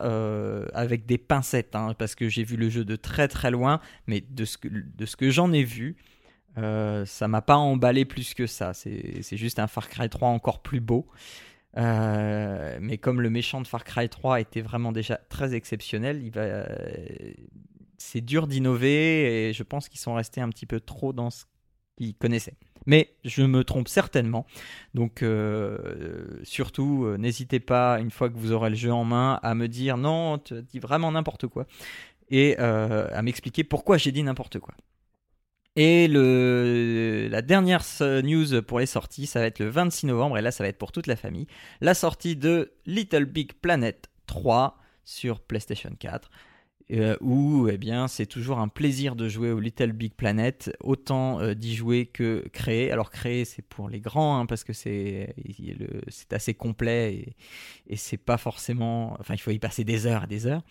avec 0.72 1.04
des 1.04 1.18
pincettes, 1.18 1.76
hein, 1.76 1.94
parce 1.98 2.14
que 2.14 2.28
j'ai 2.28 2.44
vu 2.44 2.56
le 2.56 2.70
jeu 2.70 2.84
de 2.84 2.96
très 2.96 3.28
très 3.28 3.50
loin, 3.50 3.80
mais 4.06 4.22
de 4.22 4.44
de 4.64 5.06
ce 5.06 5.16
que 5.16 5.30
j'en 5.30 5.52
ai 5.52 5.64
vu, 5.64 5.96
euh, 6.58 7.04
ça 7.04 7.28
m'a 7.28 7.42
pas 7.42 7.56
emballé 7.56 8.04
plus 8.04 8.34
que 8.34 8.46
ça. 8.46 8.72
C'est 8.74 9.36
juste 9.36 9.58
un 9.58 9.66
Far 9.66 9.88
Cry 9.88 10.08
3 10.08 10.28
encore 10.28 10.62
plus 10.62 10.80
beau. 10.80 11.06
Euh, 11.76 12.78
mais 12.80 12.96
comme 12.96 13.20
le 13.20 13.28
méchant 13.28 13.60
de 13.60 13.66
Far 13.66 13.84
Cry 13.84 14.08
3 14.08 14.40
était 14.40 14.62
vraiment 14.62 14.92
déjà 14.92 15.16
très 15.28 15.54
exceptionnel, 15.54 16.22
c'est 17.98 18.22
dur 18.22 18.46
d'innover 18.46 19.48
et 19.48 19.52
je 19.52 19.62
pense 19.62 19.88
qu'ils 19.88 20.00
sont 20.00 20.14
restés 20.14 20.40
un 20.40 20.48
petit 20.48 20.64
peu 20.64 20.80
trop 20.80 21.12
dans 21.12 21.28
ce 21.28 21.44
qu'ils 21.96 22.14
connaissaient. 22.14 22.56
Mais 22.86 23.10
je 23.24 23.42
me 23.42 23.62
trompe 23.64 23.88
certainement. 23.88 24.46
Donc 24.94 25.22
euh, 25.22 26.40
surtout, 26.44 27.06
n'hésitez 27.18 27.60
pas, 27.60 28.00
une 28.00 28.10
fois 28.10 28.30
que 28.30 28.38
vous 28.38 28.52
aurez 28.52 28.70
le 28.70 28.76
jeu 28.76 28.92
en 28.92 29.04
main, 29.04 29.38
à 29.42 29.54
me 29.54 29.68
dire 29.68 29.98
non, 29.98 30.38
tu 30.38 30.62
dis 30.62 30.78
vraiment 30.78 31.12
n'importe 31.12 31.46
quoi. 31.46 31.66
Et 32.30 32.56
à 32.56 33.20
m'expliquer 33.20 33.64
pourquoi 33.64 33.98
j'ai 33.98 34.12
dit 34.12 34.22
n'importe 34.22 34.60
quoi. 34.60 34.74
Et 35.76 36.08
le, 36.08 37.28
la 37.30 37.42
dernière 37.42 37.84
news 38.00 38.62
pour 38.62 38.78
les 38.80 38.86
sorties, 38.86 39.26
ça 39.26 39.40
va 39.40 39.46
être 39.46 39.58
le 39.58 39.68
26 39.68 40.06
novembre, 40.06 40.38
et 40.38 40.42
là 40.42 40.50
ça 40.50 40.64
va 40.64 40.68
être 40.68 40.78
pour 40.78 40.90
toute 40.90 41.06
la 41.06 41.16
famille, 41.16 41.46
la 41.82 41.94
sortie 41.94 42.34
de 42.34 42.72
Little 42.86 43.26
Big 43.26 43.52
Planet 43.52 44.08
3 44.26 44.78
sur 45.04 45.40
PlayStation 45.40 45.90
4. 45.98 46.30
Euh, 46.92 47.16
où 47.20 47.68
eh 47.68 47.78
bien 47.78 48.06
c'est 48.06 48.26
toujours 48.26 48.60
un 48.60 48.68
plaisir 48.68 49.16
de 49.16 49.28
jouer 49.28 49.50
au 49.50 49.58
Little 49.58 49.90
Big 49.90 50.14
Planet, 50.14 50.70
autant 50.78 51.40
euh, 51.40 51.52
d'y 51.52 51.74
jouer 51.74 52.06
que 52.06 52.46
créer. 52.52 52.92
Alors 52.92 53.10
créer 53.10 53.44
c'est 53.44 53.62
pour 53.62 53.88
les 53.88 53.98
grands 53.98 54.38
hein, 54.38 54.46
parce 54.46 54.62
que 54.62 54.72
c'est 54.72 55.34
c'est 56.06 56.32
assez 56.32 56.54
complet 56.54 57.14
et, 57.14 57.36
et 57.88 57.96
c'est 57.96 58.16
pas 58.16 58.36
forcément, 58.38 59.16
enfin 59.18 59.34
il 59.34 59.40
faut 59.40 59.50
y 59.50 59.58
passer 59.58 59.82
des 59.82 60.06
heures 60.06 60.24
et 60.24 60.26
des 60.28 60.46
heures. 60.46 60.62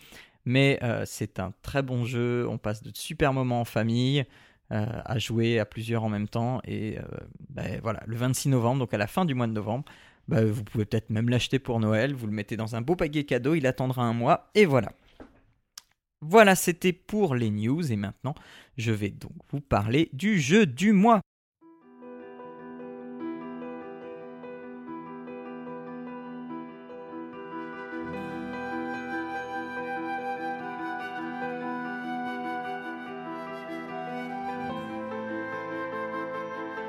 Mais 0.46 0.78
euh, 0.82 1.02
c'est 1.04 1.38
un 1.38 1.52
très 1.60 1.82
bon 1.82 2.06
jeu, 2.06 2.46
on 2.48 2.56
passe 2.56 2.82
de 2.82 2.90
super 2.94 3.34
moments 3.34 3.60
en 3.60 3.64
famille. 3.66 4.24
Euh, 4.72 4.84
à 5.04 5.16
jouer 5.20 5.60
à 5.60 5.64
plusieurs 5.64 6.02
en 6.02 6.08
même 6.08 6.26
temps. 6.26 6.60
Et 6.64 6.98
euh, 6.98 7.02
ben, 7.50 7.78
voilà, 7.84 8.02
le 8.04 8.16
26 8.16 8.48
novembre, 8.48 8.80
donc 8.80 8.92
à 8.94 8.98
la 8.98 9.06
fin 9.06 9.24
du 9.24 9.32
mois 9.32 9.46
de 9.46 9.52
novembre, 9.52 9.84
ben, 10.26 10.44
vous 10.44 10.64
pouvez 10.64 10.84
peut-être 10.84 11.08
même 11.08 11.28
l'acheter 11.28 11.60
pour 11.60 11.78
Noël. 11.78 12.14
Vous 12.14 12.26
le 12.26 12.32
mettez 12.32 12.56
dans 12.56 12.74
un 12.74 12.80
beau 12.80 12.96
paquet 12.96 13.22
cadeau, 13.22 13.54
il 13.54 13.64
attendra 13.68 14.02
un 14.02 14.12
mois, 14.12 14.50
et 14.56 14.64
voilà. 14.64 14.90
Voilà, 16.20 16.56
c'était 16.56 16.92
pour 16.92 17.36
les 17.36 17.50
news, 17.50 17.92
et 17.92 17.94
maintenant, 17.94 18.34
je 18.76 18.90
vais 18.90 19.10
donc 19.10 19.30
vous 19.52 19.60
parler 19.60 20.10
du 20.12 20.40
jeu 20.40 20.66
du 20.66 20.90
mois. 20.90 21.20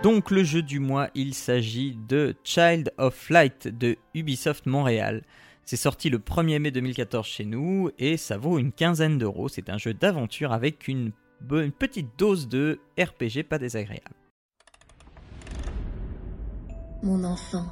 Donc 0.08 0.32
le 0.32 0.46
jeu 0.46 0.62
du 0.62 0.80
mois, 0.80 1.10
il 1.16 1.34
s'agit 1.34 1.98
de 2.08 2.34
Child 2.46 2.94
of 2.98 3.30
Light 3.30 3.68
de 3.68 3.98
Ubisoft 4.14 4.66
Montréal. 4.66 5.26
C'est 5.66 5.76
sorti 5.76 6.10
le 6.10 6.18
1er 6.18 6.60
mai 6.60 6.72
2014 6.72 7.28
chez 7.28 7.44
nous 7.44 7.90
et 8.00 8.16
ça 8.16 8.38
vaut 8.38 8.58
une 8.58 8.72
quinzaine 8.72 9.18
d'euros. 9.18 9.50
C'est 9.50 9.70
un 9.70 9.78
jeu 9.78 9.94
d'aventure 9.94 10.54
avec 10.54 10.88
une, 10.88 11.12
petite 11.78 12.18
dose 12.18 12.48
de 12.48 12.80
RPG 12.98 13.44
pas 13.50 13.58
désagréable. 13.58 14.16
Mon 17.04 17.26
enfant, 17.26 17.66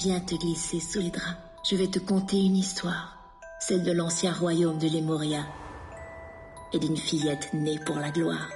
viens 0.00 0.18
te 0.18 0.34
glisser 0.34 0.80
sous 0.80 0.98
les 0.98 1.10
draps. 1.10 1.38
Je 1.70 1.76
vais 1.76 1.86
te 1.86 2.00
conter 2.00 2.36
une 2.36 2.56
histoire, 2.56 3.16
celle 3.60 3.84
de 3.84 3.92
l'ancien 3.92 4.32
royaume 4.32 4.78
de 4.78 4.88
Lemuria 4.88 5.46
et 6.72 6.80
d'une 6.80 6.96
fillette 6.96 7.54
née 7.54 7.78
pour 7.86 7.94
la 7.94 8.10
gloire 8.10 8.50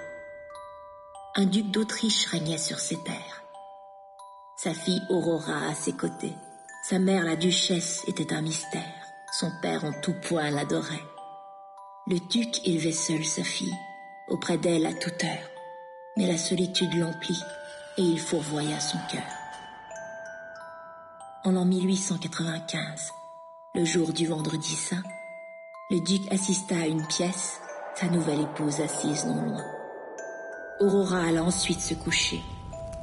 un 1.37 1.47
duc 1.47 1.71
d'Autriche 1.71 2.27
régnait 2.27 2.59
sur 2.59 2.79
ses 2.79 2.97
terres. 3.05 3.43
Sa 4.57 4.75
fille 4.75 5.01
Aurora 5.09 5.69
à 5.69 5.75
ses 5.75 5.93
côtés. 5.93 6.35
Sa 6.89 6.99
mère, 6.99 7.25
la 7.25 7.37
duchesse, 7.37 8.03
était 8.09 8.33
un 8.33 8.43
mystère. 8.43 8.83
Son 9.39 9.51
père 9.63 9.85
en 9.85 9.93
tout 9.93 10.15
point 10.29 10.51
l'adorait. 10.51 11.05
Le 12.09 12.19
duc 12.19 12.67
élevait 12.67 12.91
seul 12.91 13.25
sa 13.25 13.45
fille, 13.45 13.77
auprès 14.29 14.59
d'elle 14.59 14.87
à 14.87 14.93
toute 14.93 15.23
heure. 15.23 15.51
mais 16.17 16.27
la 16.27 16.37
solitude 16.37 16.93
l'emplit 16.95 17.41
et 17.97 18.03
il 18.03 18.19
fourvoya 18.19 18.81
son 18.81 18.99
cœur. 19.11 19.23
En 21.45 21.53
l'an 21.53 21.65
1895, 21.65 23.13
le 23.77 23.85
jour 23.85 24.13
du 24.13 24.27
vendredi 24.27 24.75
saint, 24.75 25.03
le 25.91 26.01
duc 26.01 26.31
assista 26.33 26.75
à 26.75 26.87
une 26.87 27.07
pièce, 27.07 27.61
sa 27.95 28.09
nouvelle 28.09 28.41
épouse 28.41 28.81
assise 28.81 29.25
non 29.25 29.41
loin. 29.43 29.80
Aurora 30.81 31.25
alla 31.25 31.43
ensuite 31.43 31.81
se 31.81 31.93
coucher, 31.93 32.41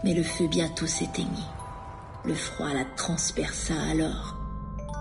mais 0.03 0.15
le 0.15 0.23
feu 0.23 0.47
bientôt 0.47 0.87
s'éteignit. 0.87 1.45
Le 2.25 2.33
froid 2.33 2.73
la 2.73 2.85
transperça 2.95 3.75
alors, 3.91 4.35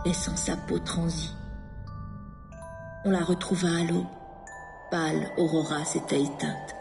laissant 0.04 0.36
sa 0.36 0.58
peau 0.58 0.78
transie. 0.78 1.34
On 3.06 3.10
la 3.10 3.24
retrouva 3.24 3.68
à 3.68 3.84
l'eau. 3.84 4.04
Pâle, 4.90 5.30
Aurora 5.38 5.86
s'était 5.86 6.20
éteinte. 6.20 6.76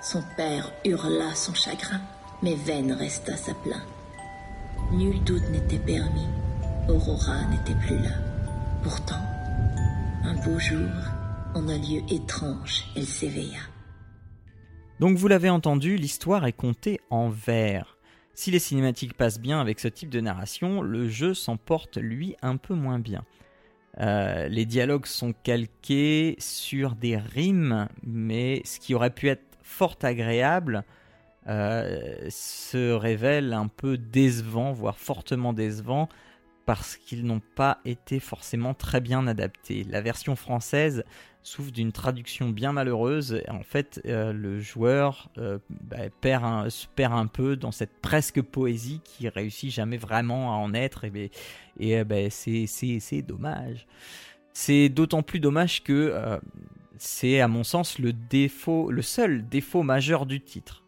Son 0.00 0.22
père 0.34 0.72
hurla 0.82 1.34
son 1.34 1.52
chagrin, 1.52 2.00
mais 2.42 2.54
vaine 2.54 2.92
resta 2.92 3.36
sa 3.36 3.52
plainte. 3.52 3.82
Nul 4.92 5.22
doute 5.24 5.50
n'était 5.50 5.78
permis. 5.78 6.28
Aurora 6.88 7.44
n'était 7.50 7.78
plus 7.86 7.98
là. 7.98 8.16
Pourtant, 8.82 9.20
un 10.24 10.34
beau 10.42 10.58
jour, 10.58 10.88
en 11.54 11.68
un 11.68 11.76
lieu 11.76 12.00
étrange, 12.08 12.86
elle 12.96 13.06
s'éveilla. 13.06 13.60
Donc 15.04 15.18
vous 15.18 15.28
l'avez 15.28 15.50
entendu, 15.50 15.96
l'histoire 15.96 16.46
est 16.46 16.54
contée 16.54 16.98
en 17.10 17.28
vers. 17.28 17.98
Si 18.32 18.50
les 18.50 18.58
cinématiques 18.58 19.12
passent 19.12 19.38
bien 19.38 19.60
avec 19.60 19.78
ce 19.78 19.86
type 19.86 20.08
de 20.08 20.18
narration, 20.18 20.80
le 20.80 21.10
jeu 21.10 21.34
s'en 21.34 21.58
porte 21.58 21.98
lui 21.98 22.36
un 22.40 22.56
peu 22.56 22.72
moins 22.72 22.98
bien. 22.98 23.22
Euh, 24.00 24.48
les 24.48 24.64
dialogues 24.64 25.04
sont 25.04 25.34
calqués 25.34 26.36
sur 26.38 26.94
des 26.94 27.18
rimes, 27.18 27.86
mais 28.02 28.62
ce 28.64 28.80
qui 28.80 28.94
aurait 28.94 29.10
pu 29.10 29.28
être 29.28 29.44
fort 29.62 29.98
agréable 30.00 30.84
euh, 31.48 32.26
se 32.30 32.90
révèle 32.90 33.52
un 33.52 33.68
peu 33.68 33.98
décevant, 33.98 34.72
voire 34.72 34.96
fortement 34.96 35.52
décevant, 35.52 36.08
parce 36.66 36.96
qu'ils 36.96 37.24
n'ont 37.24 37.42
pas 37.54 37.78
été 37.84 38.20
forcément 38.20 38.74
très 38.74 39.00
bien 39.00 39.26
adaptés. 39.26 39.84
La 39.84 40.00
version 40.00 40.36
française 40.36 41.04
souffre 41.42 41.70
d'une 41.70 41.92
traduction 41.92 42.48
bien 42.48 42.72
malheureuse. 42.72 43.42
En 43.48 43.62
fait, 43.62 44.00
euh, 44.06 44.32
le 44.32 44.60
joueur 44.60 45.30
euh, 45.38 45.58
bah, 45.68 45.98
un, 46.42 46.70
se 46.70 46.86
perd 46.86 47.12
un 47.12 47.26
peu 47.26 47.56
dans 47.56 47.72
cette 47.72 48.00
presque 48.00 48.40
poésie 48.40 49.00
qui 49.04 49.28
réussit 49.28 49.70
jamais 49.70 49.98
vraiment 49.98 50.54
à 50.54 50.56
en 50.56 50.72
être. 50.74 51.04
Et, 51.04 51.30
euh, 51.98 52.04
bah, 52.04 52.30
c'est 52.30 53.22
dommage. 53.22 53.86
C'est 54.52 54.88
d'autant 54.88 55.22
plus 55.22 55.40
dommage 55.40 55.82
que 55.82 56.38
c'est, 56.96 57.40
à 57.40 57.48
mon 57.48 57.64
sens, 57.64 57.98
le 57.98 59.02
seul 59.02 59.48
défaut 59.48 59.82
majeur 59.82 60.26
du 60.26 60.40
titre. 60.40 60.83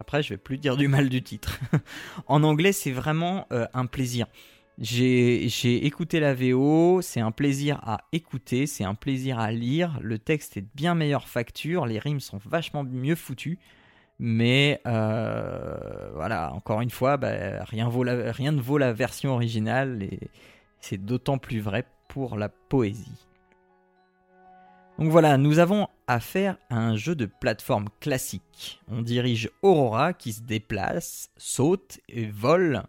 Après, 0.00 0.22
je 0.22 0.30
vais 0.30 0.38
plus 0.38 0.58
dire 0.58 0.76
du 0.76 0.88
mal 0.88 1.08
du 1.08 1.22
titre. 1.22 1.60
en 2.26 2.42
anglais, 2.42 2.72
c'est 2.72 2.90
vraiment 2.90 3.46
un 3.50 3.86
plaisir. 3.86 4.26
J'ai 4.78 5.86
écouté 5.86 6.18
la 6.18 6.34
VO, 6.34 7.00
c'est 7.00 7.20
un 7.20 7.30
plaisir 7.30 7.78
à 7.84 7.98
écouter, 8.12 8.66
c'est 8.66 8.82
un 8.82 8.94
plaisir 8.94 9.38
à 9.38 9.52
lire. 9.52 9.98
Le 10.02 10.18
texte 10.18 10.56
est 10.56 10.62
de 10.62 10.68
bien 10.74 10.96
meilleure 10.96 11.28
facture, 11.28 11.86
les 11.86 12.00
rimes 12.00 12.18
sont 12.18 12.40
vachement 12.44 12.82
mieux 12.82 13.14
foutues. 13.14 13.58
Mais 14.18 14.80
euh, 14.86 16.10
voilà, 16.14 16.52
encore 16.54 16.80
une 16.80 16.90
fois, 16.90 17.16
bah, 17.16 17.64
rien, 17.64 17.88
rien 17.88 18.52
ne 18.52 18.60
vaut 18.60 18.78
la 18.78 18.92
version 18.92 19.32
originale 19.32 20.02
et 20.02 20.30
c'est 20.80 21.04
d'autant 21.04 21.38
plus 21.38 21.60
vrai 21.60 21.84
pour 22.08 22.36
la 22.36 22.48
poésie. 22.48 23.26
Donc 24.98 25.10
voilà, 25.10 25.36
nous 25.36 25.58
avons 25.58 25.88
affaire 26.06 26.56
à 26.70 26.78
un 26.78 26.96
jeu 26.96 27.14
de 27.14 27.26
plateforme 27.26 27.88
classique. 28.00 28.80
On 28.88 29.02
dirige 29.02 29.50
Aurora 29.62 30.12
qui 30.12 30.32
se 30.32 30.42
déplace, 30.42 31.30
saute 31.36 32.00
et 32.08 32.26
vole 32.26 32.82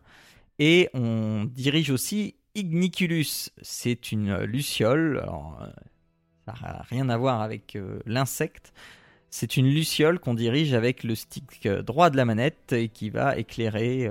et 0.60 0.90
on 0.94 1.46
dirige 1.46 1.90
aussi 1.90 2.36
Igniculus. 2.56 3.50
C'est 3.62 4.12
une 4.12 4.38
luciole. 4.44 5.18
Euh, 5.18 5.66
ça 6.46 6.54
n'a 6.62 6.86
rien 6.90 7.10
à 7.10 7.18
voir 7.18 7.42
avec 7.42 7.76
euh, 7.76 8.00
l'insecte. 8.06 8.74
C'est 9.30 9.58
une 9.58 9.68
luciole 9.68 10.20
qu'on 10.20 10.34
dirige 10.34 10.74
avec 10.74 11.04
le 11.04 11.16
stick 11.16 11.66
euh, 11.66 11.82
droit 11.82 12.10
de 12.10 12.16
la 12.16 12.24
manette 12.24 12.72
et 12.72 12.88
qui 12.88 13.10
va 13.10 13.38
éclairer 13.38 14.10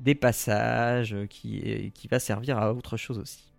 des 0.00 0.16
passages, 0.16 1.16
qui, 1.30 1.92
qui 1.94 2.08
va 2.08 2.18
servir 2.18 2.58
à 2.58 2.74
autre 2.74 2.96
chose 2.96 3.18
aussi. 3.18 3.51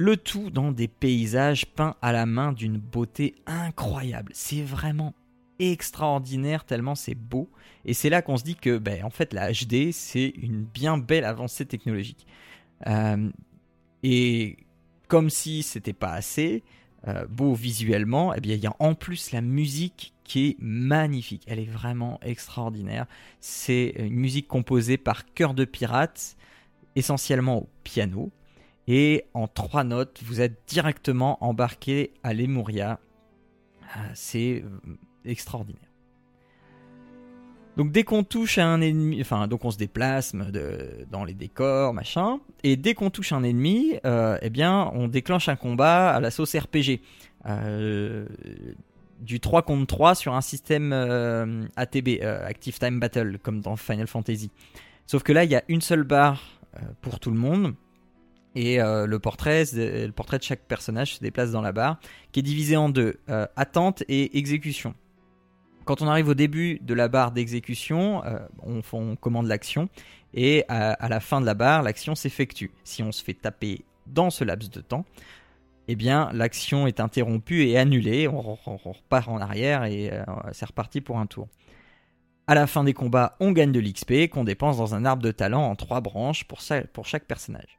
Le 0.00 0.16
tout 0.16 0.50
dans 0.50 0.70
des 0.70 0.86
paysages 0.86 1.66
peints 1.66 1.96
à 2.02 2.12
la 2.12 2.24
main 2.24 2.52
d'une 2.52 2.78
beauté 2.78 3.34
incroyable. 3.46 4.30
C'est 4.32 4.62
vraiment 4.62 5.12
extraordinaire 5.58 6.64
tellement 6.64 6.94
c'est 6.94 7.16
beau. 7.16 7.50
Et 7.84 7.94
c'est 7.94 8.08
là 8.08 8.22
qu'on 8.22 8.36
se 8.36 8.44
dit 8.44 8.54
que, 8.54 8.78
ben, 8.78 9.02
en 9.02 9.10
fait, 9.10 9.32
la 9.32 9.50
HD, 9.50 9.90
c'est 9.90 10.28
une 10.28 10.62
bien 10.62 10.98
belle 10.98 11.24
avancée 11.24 11.66
technologique. 11.66 12.28
Euh, 12.86 13.28
et 14.04 14.58
comme 15.08 15.30
si 15.30 15.64
c'était 15.64 15.92
pas 15.92 16.12
assez 16.12 16.62
euh, 17.08 17.26
beau 17.26 17.54
visuellement, 17.54 18.32
eh 18.32 18.40
bien, 18.40 18.54
il 18.54 18.62
y 18.62 18.68
a 18.68 18.76
en 18.78 18.94
plus 18.94 19.32
la 19.32 19.40
musique 19.40 20.14
qui 20.22 20.50
est 20.50 20.56
magnifique. 20.60 21.42
Elle 21.48 21.58
est 21.58 21.64
vraiment 21.64 22.20
extraordinaire. 22.22 23.06
C'est 23.40 23.94
une 23.98 24.14
musique 24.14 24.46
composée 24.46 24.96
par 24.96 25.24
Cœur 25.34 25.54
de 25.54 25.64
Pirate, 25.64 26.36
essentiellement 26.94 27.62
au 27.62 27.68
piano. 27.82 28.30
Et 28.88 29.26
en 29.34 29.46
trois 29.46 29.84
notes, 29.84 30.20
vous 30.24 30.40
êtes 30.40 30.62
directement 30.66 31.42
embarqué 31.44 32.14
à 32.24 32.34
Lemuria. 32.34 32.98
Euh, 33.82 34.00
c'est 34.14 34.64
extraordinaire. 35.24 35.88
Donc 37.78 37.92
dès 37.92 38.02
qu'on 38.02 38.24
touche 38.24 38.58
un 38.58 38.80
ennemi, 38.80 39.20
enfin 39.20 39.46
donc 39.46 39.64
on 39.64 39.70
se 39.70 39.78
déplace 39.78 40.34
dans 41.12 41.24
les 41.24 41.32
décors, 41.32 41.94
machin, 41.94 42.40
et 42.64 42.76
dès 42.76 42.94
qu'on 42.94 43.08
touche 43.08 43.30
un 43.30 43.44
ennemi, 43.44 44.00
euh, 44.04 44.36
eh 44.42 44.50
bien 44.50 44.90
on 44.94 45.06
déclenche 45.06 45.48
un 45.48 45.54
combat 45.54 46.10
à 46.10 46.18
la 46.18 46.32
sauce 46.32 46.56
RPG. 46.56 47.00
Euh, 47.46 48.26
du 49.20 49.38
3 49.38 49.62
contre 49.62 49.86
3 49.86 50.16
sur 50.16 50.34
un 50.34 50.40
système 50.40 50.92
euh, 50.92 51.66
ATB, 51.76 52.20
Active 52.22 52.80
Time 52.80 52.98
Battle, 52.98 53.38
comme 53.40 53.60
dans 53.60 53.76
Final 53.76 54.08
Fantasy. 54.08 54.50
Sauf 55.06 55.22
que 55.22 55.32
là, 55.32 55.44
il 55.44 55.50
y 55.50 55.56
a 55.56 55.62
une 55.68 55.80
seule 55.80 56.02
barre 56.02 56.42
pour 57.00 57.20
tout 57.20 57.30
le 57.30 57.38
monde. 57.38 57.74
Et 58.54 58.78
le, 58.78 59.18
portrait, 59.18 59.64
le 59.74 60.10
portrait 60.10 60.38
de 60.38 60.42
chaque 60.42 60.62
personnage 60.62 61.16
se 61.16 61.20
déplace 61.20 61.52
dans 61.52 61.60
la 61.60 61.72
barre, 61.72 62.00
qui 62.32 62.40
est 62.40 62.42
divisée 62.42 62.76
en 62.76 62.88
deux, 62.88 63.20
attente 63.56 64.02
et 64.08 64.36
exécution. 64.36 64.94
Quand 65.88 66.02
on 66.02 66.06
arrive 66.06 66.28
au 66.28 66.34
début 66.34 66.78
de 66.82 66.92
la 66.92 67.08
barre 67.08 67.32
d'exécution, 67.32 68.22
euh, 68.26 68.40
on, 68.62 69.16
commande 69.16 69.46
l'action 69.46 69.88
et 70.34 70.66
à, 70.68 71.08
la 71.08 71.18
fin 71.18 71.40
de 71.40 71.46
la 71.46 71.54
barre, 71.54 71.82
l'action 71.82 72.14
s'effectue. 72.14 72.70
Si 72.84 73.02
on 73.02 73.10
se 73.10 73.24
fait 73.24 73.32
taper 73.32 73.86
dans 74.06 74.28
ce 74.28 74.44
laps 74.44 74.70
de 74.70 74.82
temps, 74.82 75.06
eh 75.88 75.96
bien 75.96 76.28
l'action 76.34 76.86
est 76.86 77.00
interrompue 77.00 77.62
et 77.62 77.78
annulée. 77.78 78.28
On, 78.28 78.38
repart 78.42 79.28
en 79.28 79.40
arrière 79.40 79.84
et 79.84 80.12
euh, 80.12 80.24
c'est 80.52 80.66
reparti 80.66 81.00
pour 81.00 81.18
un 81.18 81.24
tour. 81.24 81.48
À 82.46 82.54
la 82.54 82.66
fin 82.66 82.84
des 82.84 82.92
combats, 82.92 83.38
on 83.40 83.52
gagne 83.52 83.72
de 83.72 83.80
l'XP 83.80 84.28
qu'on 84.30 84.44
dépense 84.44 84.76
dans 84.76 84.94
un 84.94 85.06
arbre 85.06 85.22
de 85.22 85.30
talent 85.30 85.62
en 85.62 85.74
trois 85.74 86.02
branches 86.02 86.44
pour 86.44 86.60
chaque 86.60 87.24
personnage. 87.24 87.78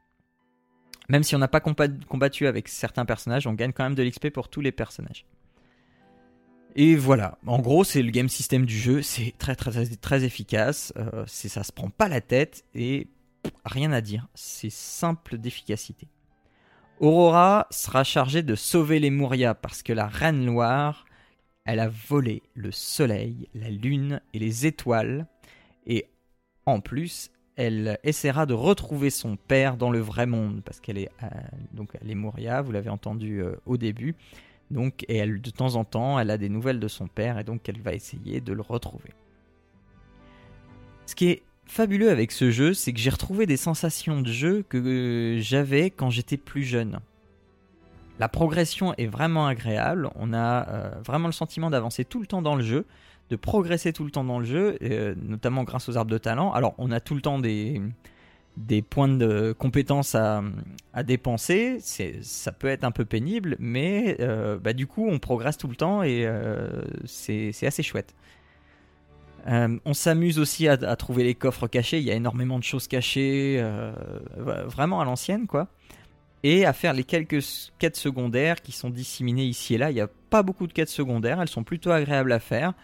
Même 1.10 1.24
si 1.24 1.34
on 1.34 1.38
n'a 1.38 1.48
pas 1.48 1.58
combattu 1.58 2.46
avec 2.46 2.68
certains 2.68 3.04
personnages, 3.04 3.48
on 3.48 3.52
gagne 3.52 3.72
quand 3.72 3.82
même 3.82 3.96
de 3.96 4.02
l'XP 4.04 4.30
pour 4.30 4.48
tous 4.48 4.60
les 4.60 4.70
personnages. 4.70 5.26
Et 6.76 6.94
voilà, 6.94 7.36
en 7.48 7.58
gros 7.58 7.82
c'est 7.82 8.00
le 8.00 8.12
game 8.12 8.28
system 8.28 8.64
du 8.64 8.78
jeu, 8.78 9.02
c'est 9.02 9.34
très 9.36 9.56
très 9.56 9.72
très, 9.96 10.22
efficace, 10.22 10.92
euh, 10.96 11.24
ça 11.26 11.64
se 11.64 11.72
prend 11.72 11.90
pas 11.90 12.08
la 12.08 12.20
tête 12.20 12.64
et 12.76 13.08
rien 13.64 13.90
à 13.90 14.00
dire, 14.00 14.28
c'est 14.36 14.70
simple 14.70 15.36
d'efficacité. 15.36 16.06
Aurora 17.00 17.66
sera 17.72 18.04
chargée 18.04 18.44
de 18.44 18.54
sauver 18.54 19.00
les 19.00 19.10
Mouria 19.10 19.56
parce 19.56 19.82
que 19.82 19.92
la 19.92 20.06
reine 20.06 20.46
Loire, 20.46 21.06
elle 21.64 21.80
a 21.80 21.88
volé 21.88 22.44
le 22.54 22.70
soleil, 22.70 23.48
la 23.52 23.70
lune 23.70 24.20
et 24.32 24.38
les 24.38 24.64
étoiles. 24.64 25.26
Et 25.86 26.06
en 26.66 26.80
plus 26.80 27.32
elle 27.56 27.98
essaiera 28.04 28.46
de 28.46 28.54
retrouver 28.54 29.10
son 29.10 29.36
père 29.36 29.76
dans 29.76 29.90
le 29.90 30.00
vrai 30.00 30.26
monde 30.26 30.62
parce 30.64 30.80
qu'elle 30.80 30.98
est 30.98 31.10
euh, 31.22 31.28
les 32.02 32.14
Mouria, 32.14 32.62
vous 32.62 32.72
l'avez 32.72 32.90
entendu 32.90 33.42
euh, 33.42 33.56
au 33.66 33.76
début. 33.76 34.14
Donc, 34.70 35.04
et 35.08 35.16
elle, 35.16 35.40
de 35.40 35.50
temps 35.50 35.74
en 35.74 35.84
temps, 35.84 36.18
elle 36.18 36.30
a 36.30 36.38
des 36.38 36.48
nouvelles 36.48 36.80
de 36.80 36.88
son 36.88 37.08
père 37.08 37.38
et 37.38 37.44
donc 37.44 37.68
elle 37.68 37.80
va 37.80 37.92
essayer 37.92 38.40
de 38.40 38.52
le 38.52 38.62
retrouver. 38.62 39.10
Ce 41.06 41.14
qui 41.14 41.28
est 41.28 41.42
fabuleux 41.66 42.10
avec 42.10 42.30
ce 42.30 42.50
jeu, 42.50 42.72
c'est 42.72 42.92
que 42.92 43.00
j'ai 43.00 43.10
retrouvé 43.10 43.46
des 43.46 43.56
sensations 43.56 44.20
de 44.20 44.30
jeu 44.30 44.64
que 44.68 45.38
j'avais 45.40 45.90
quand 45.90 46.10
j'étais 46.10 46.36
plus 46.36 46.62
jeune. 46.62 47.00
La 48.20 48.28
progression 48.28 48.94
est 48.94 49.06
vraiment 49.06 49.46
agréable, 49.46 50.10
on 50.14 50.32
a 50.34 50.68
euh, 50.68 50.90
vraiment 51.04 51.26
le 51.26 51.32
sentiment 51.32 51.70
d'avancer 51.70 52.04
tout 52.04 52.20
le 52.20 52.26
temps 52.26 52.42
dans 52.42 52.54
le 52.54 52.62
jeu, 52.62 52.84
de 53.30 53.36
progresser 53.36 53.92
tout 53.92 54.04
le 54.04 54.10
temps 54.10 54.24
dans 54.24 54.40
le 54.40 54.44
jeu, 54.44 54.76
euh, 54.82 55.14
notamment 55.22 55.62
grâce 55.62 55.88
aux 55.88 55.96
arbres 55.96 56.10
de 56.10 56.18
talent. 56.18 56.52
Alors 56.52 56.74
on 56.78 56.90
a 56.90 57.00
tout 57.00 57.14
le 57.14 57.20
temps 57.20 57.38
des, 57.38 57.80
points 58.90 59.08
de 59.08 59.52
compétences 59.56 60.16
à, 60.16 60.42
dépenser, 61.04 61.78
ça 62.22 62.52
peut 62.52 62.66
être 62.66 62.84
un 62.84 62.90
peu 62.90 63.04
pénible, 63.04 63.56
mais 63.60 64.16
euh, 64.20 64.58
bah, 64.58 64.72
du 64.72 64.86
coup 64.86 65.06
on 65.08 65.20
progresse 65.20 65.56
tout 65.56 65.68
le 65.68 65.76
temps 65.76 66.02
et 66.02 66.26
euh, 66.26 66.82
c'est 67.04 67.54
assez 67.62 67.82
chouette. 67.82 68.14
On 69.46 69.94
s'amuse 69.94 70.38
aussi 70.38 70.68
à, 70.68 70.72
à 70.72 70.96
trouver 70.96 71.24
les 71.24 71.34
coffres 71.34 71.66
cachés. 71.66 71.98
Il 71.98 72.04
y 72.04 72.10
a 72.10 72.14
énormément 72.14 72.58
de 72.58 72.64
choses 72.64 72.88
cachées, 72.88 73.64
vraiment 74.36 75.00
à 75.00 75.04
l'ancienne, 75.06 75.46
quoi. 75.46 75.68
Et 76.42 76.66
à 76.66 76.74
faire 76.74 76.92
les 76.92 77.04
quelques 77.04 77.42
quêtes 77.78 77.96
secondaires 77.96 78.60
qui 78.60 78.72
sont 78.72 78.90
disséminées 78.90 79.44
ici 79.44 79.74
et 79.74 79.78
là. 79.78 79.90
Il 79.90 79.94
n'y 79.94 80.00
a 80.02 80.08
pas 80.28 80.42
beaucoup 80.42 80.66
de 80.66 80.74
quêtes 80.74 80.90
secondaires. 80.90 81.40
Elles 81.40 81.48
sont 81.48 81.64
plutôt 81.64 81.90
agréables 81.90 82.32
à 82.32 82.38
faire. 82.38 82.74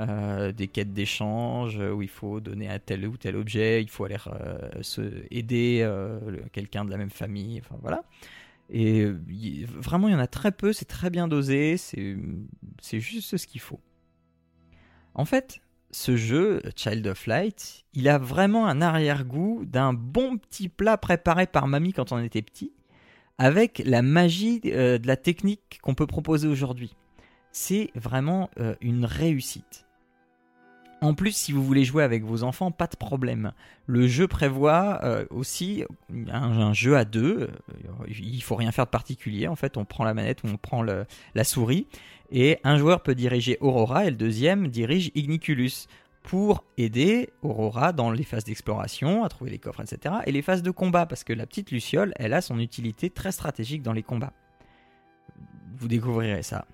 Euh, 0.00 0.50
des 0.50 0.66
quêtes 0.66 0.92
d'échange 0.92 1.78
euh, 1.78 1.92
où 1.92 2.02
il 2.02 2.08
faut 2.08 2.40
donner 2.40 2.68
un 2.68 2.80
tel 2.80 3.06
ou 3.06 3.16
tel 3.16 3.36
objet, 3.36 3.80
il 3.80 3.88
faut 3.88 4.04
aller 4.04 4.16
euh, 4.26 4.82
se 4.82 5.24
aider 5.30 5.88
quelqu'un 6.52 6.84
de 6.84 6.90
la 6.90 6.96
même 6.96 7.10
famille. 7.10 7.60
Enfin 7.60 7.76
voilà. 7.80 8.02
Et 8.70 9.04
vraiment, 9.04 10.08
il 10.08 10.12
y 10.12 10.14
en 10.14 10.20
a 10.20 10.26
très 10.26 10.50
peu. 10.50 10.72
C'est 10.72 10.86
très 10.86 11.10
bien 11.10 11.28
dosé. 11.28 11.76
C'est 11.76 13.00
juste 13.00 13.36
ce 13.36 13.46
qu'il 13.46 13.60
faut. 13.60 13.80
En 15.14 15.24
fait, 15.24 15.60
ce 15.92 16.16
jeu, 16.16 16.60
Child 16.74 17.06
of 17.06 17.26
Light, 17.26 17.84
il 17.92 18.08
a 18.08 18.18
vraiment 18.18 18.66
un 18.66 18.82
arrière-goût 18.82 19.64
d'un 19.64 19.92
bon 19.92 20.38
petit 20.38 20.68
plat 20.68 20.96
préparé 20.96 21.46
par 21.46 21.68
mamie 21.68 21.92
quand 21.92 22.10
on 22.10 22.18
était 22.18 22.42
petit, 22.42 22.72
avec 23.38 23.80
la 23.84 24.02
magie 24.02 24.58
de 24.60 25.06
la 25.06 25.16
technique 25.16 25.78
qu'on 25.82 25.94
peut 25.94 26.08
proposer 26.08 26.48
aujourd'hui. 26.48 26.96
C'est 27.52 27.90
vraiment 27.94 28.50
une 28.80 29.04
réussite. 29.04 29.83
En 31.04 31.12
plus, 31.12 31.36
si 31.36 31.52
vous 31.52 31.62
voulez 31.62 31.84
jouer 31.84 32.02
avec 32.02 32.24
vos 32.24 32.44
enfants, 32.44 32.70
pas 32.70 32.86
de 32.86 32.96
problème. 32.96 33.52
Le 33.86 34.08
jeu 34.08 34.26
prévoit 34.26 35.00
euh, 35.04 35.26
aussi 35.28 35.84
un, 36.32 36.72
jeu 36.72 36.96
à 36.96 37.04
deux. 37.04 37.50
Il 38.08 38.42
faut 38.42 38.54
rien 38.54 38.72
faire 38.72 38.86
de 38.86 38.90
particulier. 38.90 39.46
En 39.46 39.54
fait, 39.54 39.76
on 39.76 39.84
prend 39.84 40.04
la 40.04 40.14
manette 40.14 40.42
ou 40.44 40.46
on 40.48 40.56
prend 40.56 40.82
la 40.82 41.44
souris 41.44 41.86
et 42.32 42.58
un 42.64 42.78
joueur 42.78 43.02
peut 43.02 43.14
diriger 43.14 43.58
Aurora 43.60 44.06
et 44.06 44.10
le 44.10 44.16
deuxième 44.16 44.68
dirige 44.68 45.10
Igniculus 45.14 45.88
pour 46.22 46.64
aider 46.78 47.28
Aurora 47.42 47.92
dans 47.92 48.10
les 48.10 48.24
phases 48.24 48.44
d'exploration, 48.44 49.24
à 49.24 49.28
trouver 49.28 49.50
les 49.50 49.58
coffres, 49.58 49.82
etc. 49.82 50.16
et 50.24 50.32
les 50.32 50.40
phases 50.40 50.62
de 50.62 50.70
combat, 50.70 51.04
parce 51.04 51.22
que 51.22 51.34
la 51.34 51.46
petite 51.46 51.70
Luciole, 51.70 52.14
elle 52.16 52.32
a 52.32 52.40
son 52.40 52.58
utilité 52.58 53.10
très 53.10 53.30
stratégique 53.30 53.82
dans 53.82 53.92
les 53.92 54.02
combats. 54.02 54.32
Vous 55.76 55.86
découvrirez 55.86 56.42
ça. 56.42 56.64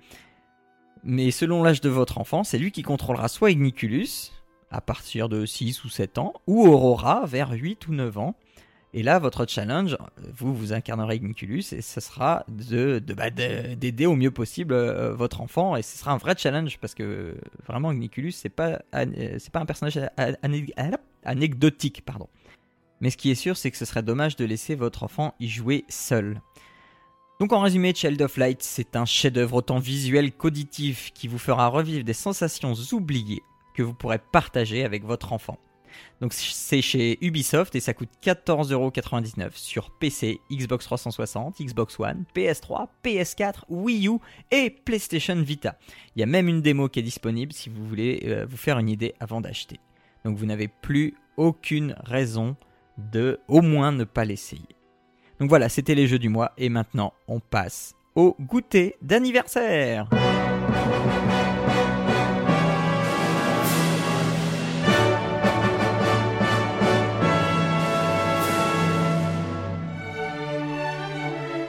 Mais 1.05 1.31
selon 1.31 1.63
l'âge 1.63 1.81
de 1.81 1.89
votre 1.89 2.19
enfant, 2.19 2.45
c'est 2.45 2.59
lui 2.59 2.73
qui 2.73 2.83
contrôlera 2.83 3.29
soit 3.29 3.51
Igniculus, 3.51 4.33
à 4.71 4.81
partir 4.81 5.29
de 5.29 5.47
6 5.47 5.85
ou 5.85 5.89
7 5.89 6.19
ans, 6.19 6.35
ou 6.47 6.67
Aurora 6.67 7.25
vers 7.27 7.51
8 7.51 7.89
ou 7.89 7.93
9 7.95 8.19
ans. 8.19 8.37
Et 8.93 9.05
là, 9.05 9.21
votre 9.21 9.47
challenge, 9.47 9.97
vous, 10.37 10.53
vous 10.55 10.73
incarnerez 10.73 11.15
Igniculus 11.17 11.63
et 11.73 11.81
ce 11.81 12.01
sera 12.01 12.45
de, 12.49 12.99
de, 12.99 13.15
bah, 13.15 13.31
de- 13.31 13.75
d'aider 13.75 14.05
au 14.07 14.17
mieux 14.17 14.33
possible 14.33 14.75
euh, 14.75 15.15
votre 15.15 15.41
enfant. 15.41 15.77
Et 15.77 15.83
ce 15.83 15.97
sera 15.97 16.11
un 16.13 16.17
vrai 16.17 16.35
challenge 16.37 16.77
parce 16.79 16.95
que 16.95 17.37
vraiment, 17.67 17.93
Igniculus, 17.93 18.33
c'est 18.33 18.49
pas, 18.49 18.81
euh, 18.95 19.39
pas 19.53 19.61
un 19.61 19.67
personnage 19.67 19.99
anecdotique. 21.25 22.03
Pardon. 22.05 22.29
Mais 23.01 23.11
ce 23.11 23.17
qui 23.17 23.31
est 23.31 23.37
sûr, 23.37 23.57
c'est 23.57 23.71
que 23.71 23.77
ce 23.77 23.85
serait 23.85 24.03
dommage 24.03 24.37
de 24.37 24.45
laisser 24.45 24.75
votre 24.75 25.05
enfant 25.05 25.35
y 25.41 25.49
jouer 25.49 25.85
seul. 25.89 26.41
Donc 27.40 27.55
en 27.55 27.61
résumé, 27.61 27.94
Child 27.94 28.20
of 28.20 28.37
Light, 28.37 28.62
c'est 28.62 28.96
un 28.96 29.07
chef-d'œuvre 29.07 29.57
autant 29.57 29.79
visuel 29.79 30.31
qu'auditif 30.31 31.11
qui 31.14 31.26
vous 31.26 31.38
fera 31.38 31.68
revivre 31.68 32.05
des 32.05 32.12
sensations 32.12 32.74
oubliées 32.92 33.42
que 33.74 33.83
vous 33.83 33.94
pourrez 33.94 34.18
partager 34.18 34.85
avec 34.85 35.07
votre 35.07 35.33
enfant. 35.33 35.57
Donc 36.20 36.35
c'est 36.35 36.83
chez 36.83 37.16
Ubisoft 37.24 37.74
et 37.74 37.81
ça 37.81 37.94
coûte 37.94 38.11
14,99€ 38.22 39.53
sur 39.55 39.90
PC, 39.90 40.38
Xbox 40.53 40.85
360, 40.85 41.62
Xbox 41.62 41.98
One, 41.98 42.24
PS3, 42.37 42.88
PS4, 43.03 43.62
Wii 43.70 44.09
U 44.09 44.18
et 44.50 44.68
PlayStation 44.68 45.40
Vita. 45.40 45.79
Il 46.16 46.20
y 46.20 46.22
a 46.22 46.26
même 46.26 46.46
une 46.46 46.61
démo 46.61 46.90
qui 46.90 47.00
est 47.00 47.03
disponible 47.03 47.55
si 47.55 47.70
vous 47.70 47.87
voulez 47.87 48.20
euh, 48.26 48.44
vous 48.46 48.59
faire 48.59 48.79
une 48.79 48.90
idée 48.90 49.14
avant 49.18 49.40
d'acheter. 49.40 49.81
Donc 50.26 50.37
vous 50.37 50.44
n'avez 50.44 50.68
plus 50.68 51.14
aucune 51.38 51.96
raison 52.05 52.55
de 52.98 53.40
au 53.48 53.62
moins 53.62 53.92
ne 53.92 54.05
pas 54.05 54.26
l'essayer. 54.26 54.68
Donc 55.40 55.48
voilà, 55.48 55.70
c'était 55.70 55.94
les 55.94 56.07
jeux 56.07 56.18
du 56.18 56.29
mois 56.29 56.53
et 56.59 56.68
maintenant 56.68 57.14
on 57.26 57.40
passe 57.40 57.94
au 58.14 58.37
goûter 58.38 58.96
d'anniversaire. 59.00 60.07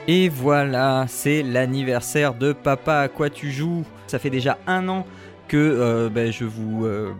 Et 0.06 0.28
voilà, 0.28 1.06
c'est 1.08 1.42
l'anniversaire 1.42 2.34
de 2.34 2.52
Papa 2.52 2.98
à 2.98 3.08
quoi 3.08 3.30
tu 3.30 3.50
joues. 3.50 3.84
Ça 4.06 4.18
fait 4.18 4.28
déjà 4.28 4.58
un 4.66 4.86
an 4.88 5.06
que 5.48 5.56
euh, 5.56 6.10
ben, 6.10 6.30
je 6.30 6.44
vous 6.44 6.84
euh, 6.84 7.14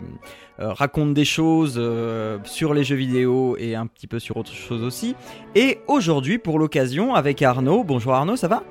raconte 0.59 1.13
des 1.13 1.25
choses 1.25 1.75
euh, 1.77 2.37
sur 2.43 2.73
les 2.73 2.83
jeux 2.83 2.95
vidéo 2.95 3.55
et 3.57 3.75
un 3.75 3.87
petit 3.87 4.07
peu 4.07 4.19
sur 4.19 4.37
autre 4.37 4.53
chose 4.53 4.83
aussi. 4.83 5.15
Et 5.55 5.79
aujourd'hui, 5.87 6.37
pour 6.37 6.59
l'occasion, 6.59 7.15
avec 7.15 7.41
Arnaud. 7.41 7.83
Bonjour 7.83 8.13
Arnaud, 8.13 8.35
ça 8.35 8.47
va? 8.47 8.63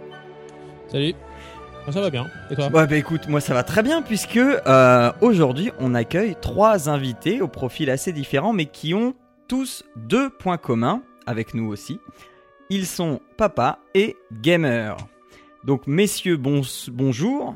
Salut. 0.88 1.14
Ça 1.90 2.00
va 2.00 2.10
bien. 2.10 2.28
Et 2.50 2.54
toi? 2.54 2.66
Ouais, 2.66 2.86
bah 2.86 2.96
écoute, 2.96 3.28
moi 3.28 3.40
ça 3.40 3.54
va 3.54 3.64
très 3.64 3.82
bien 3.82 4.02
puisque 4.02 4.36
euh, 4.36 5.12
aujourd'hui 5.20 5.72
on 5.80 5.94
accueille 5.94 6.36
trois 6.40 6.88
invités 6.88 7.40
au 7.40 7.48
profil 7.48 7.90
assez 7.90 8.12
différent 8.12 8.52
mais 8.52 8.66
qui 8.66 8.94
ont 8.94 9.14
tous 9.48 9.82
deux 9.96 10.30
points 10.30 10.58
communs 10.58 11.02
avec 11.26 11.54
nous 11.54 11.68
aussi. 11.68 11.98
Ils 12.70 12.86
sont 12.86 13.20
papa 13.36 13.80
et 13.94 14.16
gamer. 14.40 14.96
Donc 15.64 15.86
messieurs, 15.86 16.36
bon, 16.36 16.62
bonjour. 16.92 17.54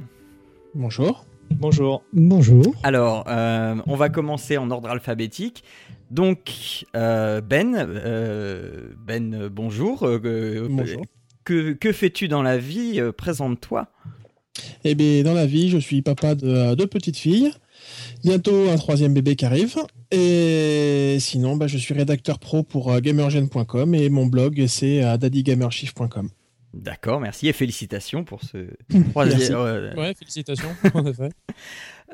Bonjour. 0.74 1.25
Bonjour. 1.50 2.02
Bonjour. 2.12 2.74
Alors, 2.82 3.24
euh, 3.28 3.76
on 3.86 3.96
va 3.96 4.08
commencer 4.08 4.56
en 4.56 4.70
ordre 4.70 4.88
alphabétique. 4.90 5.64
Donc, 6.10 6.84
euh, 6.94 7.40
Ben, 7.40 7.74
euh, 7.76 8.90
Ben, 9.06 9.48
bonjour. 9.48 10.02
Euh, 10.04 10.66
Bonjour. 10.68 11.02
Que, 11.44 11.72
que 11.72 11.92
fais-tu 11.92 12.28
dans 12.28 12.42
la 12.42 12.58
vie 12.58 13.00
Présente-toi. 13.16 13.88
Eh 14.84 14.94
bien, 14.94 15.22
dans 15.22 15.34
la 15.34 15.46
vie, 15.46 15.68
je 15.68 15.78
suis 15.78 16.02
papa 16.02 16.34
de 16.34 16.74
deux 16.74 16.86
petites 16.86 17.16
filles. 17.16 17.52
Bientôt 18.24 18.68
un 18.68 18.76
troisième 18.76 19.14
bébé 19.14 19.36
qui 19.36 19.44
arrive. 19.44 19.76
Et 20.10 21.18
sinon, 21.20 21.56
bah, 21.56 21.66
je 21.66 21.78
suis 21.78 21.94
rédacteur 21.94 22.38
pro 22.38 22.62
pour 22.62 23.00
gamergen.com 23.00 23.94
et 23.94 24.08
mon 24.08 24.26
blog, 24.26 24.64
c'est 24.66 25.00
daddygamershift.com. 25.18 26.30
D'accord, 26.76 27.20
merci 27.20 27.48
et 27.48 27.52
félicitations 27.54 28.22
pour 28.24 28.42
ce 28.42 28.68
troisième. 29.10 29.54
euh, 29.56 29.94
Ouais, 29.94 30.14
félicitations, 30.14 30.68
en 30.94 31.06
effet. 31.06 31.30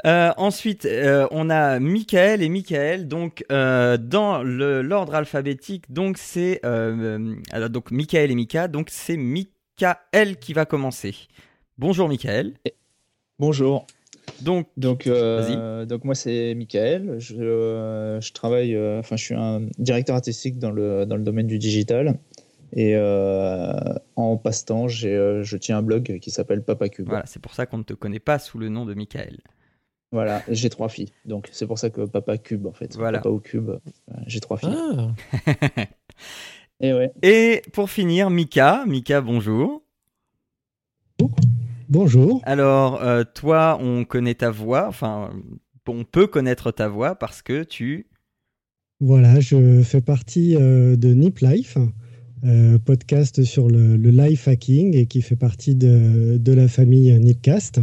Euh, 0.06 0.30
ensuite, 0.36 0.84
euh, 0.84 1.26
on 1.32 1.50
a 1.50 1.80
Michael 1.80 2.42
et 2.42 2.48
Michael. 2.48 3.08
Donc, 3.08 3.44
euh, 3.50 3.96
dans 3.96 4.42
l'ordre 4.42 5.14
alphabétique, 5.16 5.92
donc 5.92 6.16
c'est 6.16 6.60
euh, 6.64 7.34
donc 7.68 7.90
Michael 7.90 8.30
et 8.30 8.34
Mika. 8.34 8.68
Donc, 8.68 8.88
c'est 8.90 9.16
Michael 9.16 10.36
qui 10.40 10.52
va 10.52 10.64
commencer. 10.64 11.14
Bonjour 11.76 12.08
Michael. 12.08 12.54
Bonjour. 13.38 13.86
Donc, 14.40 14.68
Donc, 14.76 15.06
euh, 15.08 15.84
donc 15.84 16.04
moi 16.04 16.14
c'est 16.14 16.54
Michael. 16.54 17.16
Je, 17.18 18.18
je 18.20 18.32
travaille, 18.32 18.74
euh, 18.76 19.00
enfin 19.00 19.16
je 19.16 19.24
suis 19.24 19.34
un 19.34 19.62
directeur 19.78 20.14
artistique 20.16 20.58
dans 20.58 20.70
le 20.70 21.04
dans 21.06 21.16
le 21.16 21.22
domaine 21.24 21.48
du 21.48 21.58
digital 21.58 22.18
et 22.74 22.94
euh, 22.96 23.72
en 24.16 24.36
passe-temps 24.36 24.88
j'ai 24.88 25.14
euh, 25.14 25.42
je 25.42 25.56
tiens 25.56 25.78
un 25.78 25.82
blog 25.82 26.18
qui 26.20 26.30
s'appelle 26.30 26.62
Papa 26.62 26.88
Cube. 26.88 27.06
voilà, 27.08 27.26
c'est 27.26 27.40
pour 27.40 27.54
ça 27.54 27.66
qu'on 27.66 27.78
ne 27.78 27.82
te 27.82 27.94
connaît 27.94 28.20
pas 28.20 28.38
sous 28.38 28.58
le 28.58 28.68
nom 28.68 28.84
de 28.84 28.94
Michael. 28.94 29.38
Voilà, 30.10 30.42
j'ai 30.48 30.68
trois 30.68 30.88
filles, 30.90 31.10
donc 31.24 31.48
c'est 31.52 31.66
pour 31.66 31.78
ça 31.78 31.88
que 31.88 32.02
Papa 32.02 32.36
Cube 32.38 32.66
en 32.66 32.72
fait. 32.72 32.94
Voilà. 32.96 33.18
Papa 33.18 33.30
au 33.30 33.40
cube. 33.40 33.70
euh, 33.70 33.78
j'ai 34.26 34.40
trois 34.40 34.58
filles. 34.58 34.76
Ah, 34.76 35.84
Et 36.80 36.92
ouais. 36.92 37.12
Et 37.22 37.62
pour 37.72 37.88
finir, 37.90 38.28
Mika. 38.28 38.84
Mika, 38.86 39.20
bonjour. 39.20 39.82
Bonjour. 41.88 42.40
Alors, 42.44 43.02
euh, 43.02 43.22
toi, 43.22 43.78
on 43.80 44.04
connaît 44.04 44.34
ta 44.34 44.50
voix. 44.50 44.88
Enfin, 44.88 45.30
on 45.86 46.04
peut 46.04 46.26
connaître 46.26 46.70
ta 46.70 46.88
voix 46.88 47.14
parce 47.14 47.42
que 47.42 47.62
tu. 47.62 48.08
Voilà, 49.00 49.40
je 49.40 49.82
fais 49.82 50.00
partie 50.00 50.56
euh, 50.56 50.96
de 50.96 51.12
Nip 51.12 51.38
Life, 51.40 51.76
euh, 52.44 52.78
podcast 52.78 53.44
sur 53.44 53.68
le, 53.68 53.96
life 53.96 54.48
hacking 54.48 54.96
et 54.96 55.06
qui 55.06 55.22
fait 55.22 55.36
partie 55.36 55.74
de, 55.74 56.52
la 56.52 56.68
famille 56.68 57.16
Nipcast. 57.18 57.80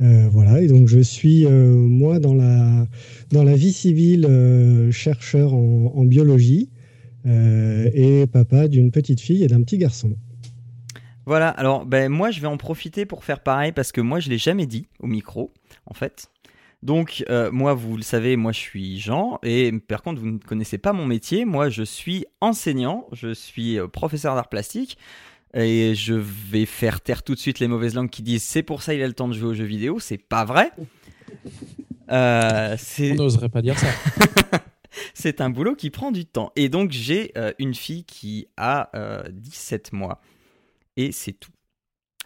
Euh, 0.00 0.28
voilà, 0.30 0.60
et 0.60 0.66
donc 0.66 0.88
je 0.88 0.98
suis 0.98 1.46
euh, 1.46 1.72
moi 1.72 2.18
dans 2.18 2.34
la, 2.34 2.86
dans 3.30 3.44
la 3.44 3.54
vie 3.54 3.72
civile 3.72 4.26
euh, 4.26 4.90
chercheur 4.90 5.54
en, 5.54 6.04
biologie 6.04 6.70
et 7.26 8.26
papa 8.30 8.68
d'une 8.68 8.90
petite 8.90 9.18
fille 9.18 9.44
et 9.44 9.46
d'un 9.46 9.62
petit 9.62 9.78
garçon. 9.78 10.14
Voilà, 11.24 11.48
alors 11.48 11.86
ben, 11.86 12.10
moi 12.10 12.30
je 12.30 12.40
vais 12.40 12.46
en 12.46 12.58
profiter 12.58 13.06
pour 13.06 13.24
faire 13.24 13.40
pareil 13.40 13.72
parce 13.72 13.92
que 13.92 14.02
moi 14.02 14.20
je 14.20 14.28
l'ai 14.28 14.36
jamais 14.36 14.66
dit 14.66 14.88
au 15.00 15.06
micro 15.06 15.50
en 15.86 15.94
fait. 15.94 16.28
Donc 16.84 17.24
euh, 17.30 17.50
moi 17.50 17.72
vous 17.72 17.96
le 17.96 18.02
savez, 18.02 18.36
moi 18.36 18.52
je 18.52 18.60
suis 18.60 19.00
Jean 19.00 19.38
et 19.42 19.72
par 19.72 20.02
contre 20.02 20.20
vous 20.20 20.30
ne 20.30 20.38
connaissez 20.38 20.76
pas 20.76 20.92
mon 20.92 21.06
métier, 21.06 21.46
moi 21.46 21.70
je 21.70 21.82
suis 21.82 22.26
enseignant, 22.42 23.08
je 23.12 23.32
suis 23.32 23.78
euh, 23.78 23.88
professeur 23.88 24.34
d'art 24.34 24.50
plastique 24.50 24.98
et 25.54 25.94
je 25.94 26.12
vais 26.12 26.66
faire 26.66 27.00
taire 27.00 27.22
tout 27.22 27.34
de 27.34 27.38
suite 27.38 27.58
les 27.58 27.68
mauvaises 27.68 27.94
langues 27.94 28.10
qui 28.10 28.22
disent 28.22 28.42
c'est 28.42 28.62
pour 28.62 28.82
ça 28.82 28.92
il 28.92 29.02
a 29.02 29.06
le 29.06 29.14
temps 29.14 29.28
de 29.28 29.32
jouer 29.32 29.48
aux 29.48 29.54
jeux 29.54 29.64
vidéo, 29.64 29.98
c'est 29.98 30.18
pas 30.18 30.44
vrai. 30.44 30.72
Euh, 32.10 32.76
On 33.00 33.14
n'oserait 33.14 33.48
pas 33.48 33.62
dire 33.62 33.78
ça. 33.78 33.86
c'est 35.14 35.40
un 35.40 35.48
boulot 35.48 35.74
qui 35.74 35.88
prend 35.88 36.12
du 36.12 36.26
temps. 36.26 36.52
Et 36.54 36.68
donc, 36.68 36.90
j'ai 36.90 37.32
euh, 37.38 37.52
une 37.58 37.74
fille 37.74 38.04
qui 38.04 38.46
a 38.58 38.90
17 39.32 39.94
mois. 39.94 40.20
Et 40.98 41.12
c'est 41.12 41.32
tout. 41.32 41.50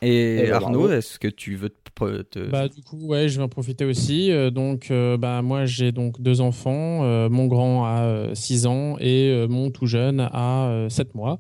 Et, 0.03 0.41
Eh 0.41 0.43
ben, 0.49 0.55
Arnaud, 0.55 0.91
est-ce 0.91 1.21
que 1.21 1.29
tu 1.29 1.55
veux 1.55 1.69
te. 1.69 1.88
Te- 2.07 2.49
Bah, 2.51 2.69
du 2.69 2.83
coup, 2.83 2.99
ouais, 3.07 3.29
je 3.29 3.37
vais 3.39 3.43
en 3.45 3.49
profiter 3.49 3.85
aussi. 3.85 4.31
Euh, 4.33 4.51
donc, 4.51 4.91
euh, 4.91 5.17
bah, 5.17 5.43
moi, 5.43 5.65
j'ai 5.67 5.93
donc 5.93 6.21
deux 6.21 6.41
enfants. 6.41 7.05
Euh, 7.05 7.29
mon 7.29 7.47
grand 7.47 7.85
a 7.87 8.35
6 8.35 8.67
ans 8.67 8.97
et 8.99 9.31
euh, 9.31 9.49
mon 9.49 9.71
tout 9.71 9.87
jeune 9.87 10.21
a 10.33 10.87
7 10.89 11.15
mois. 11.15 11.39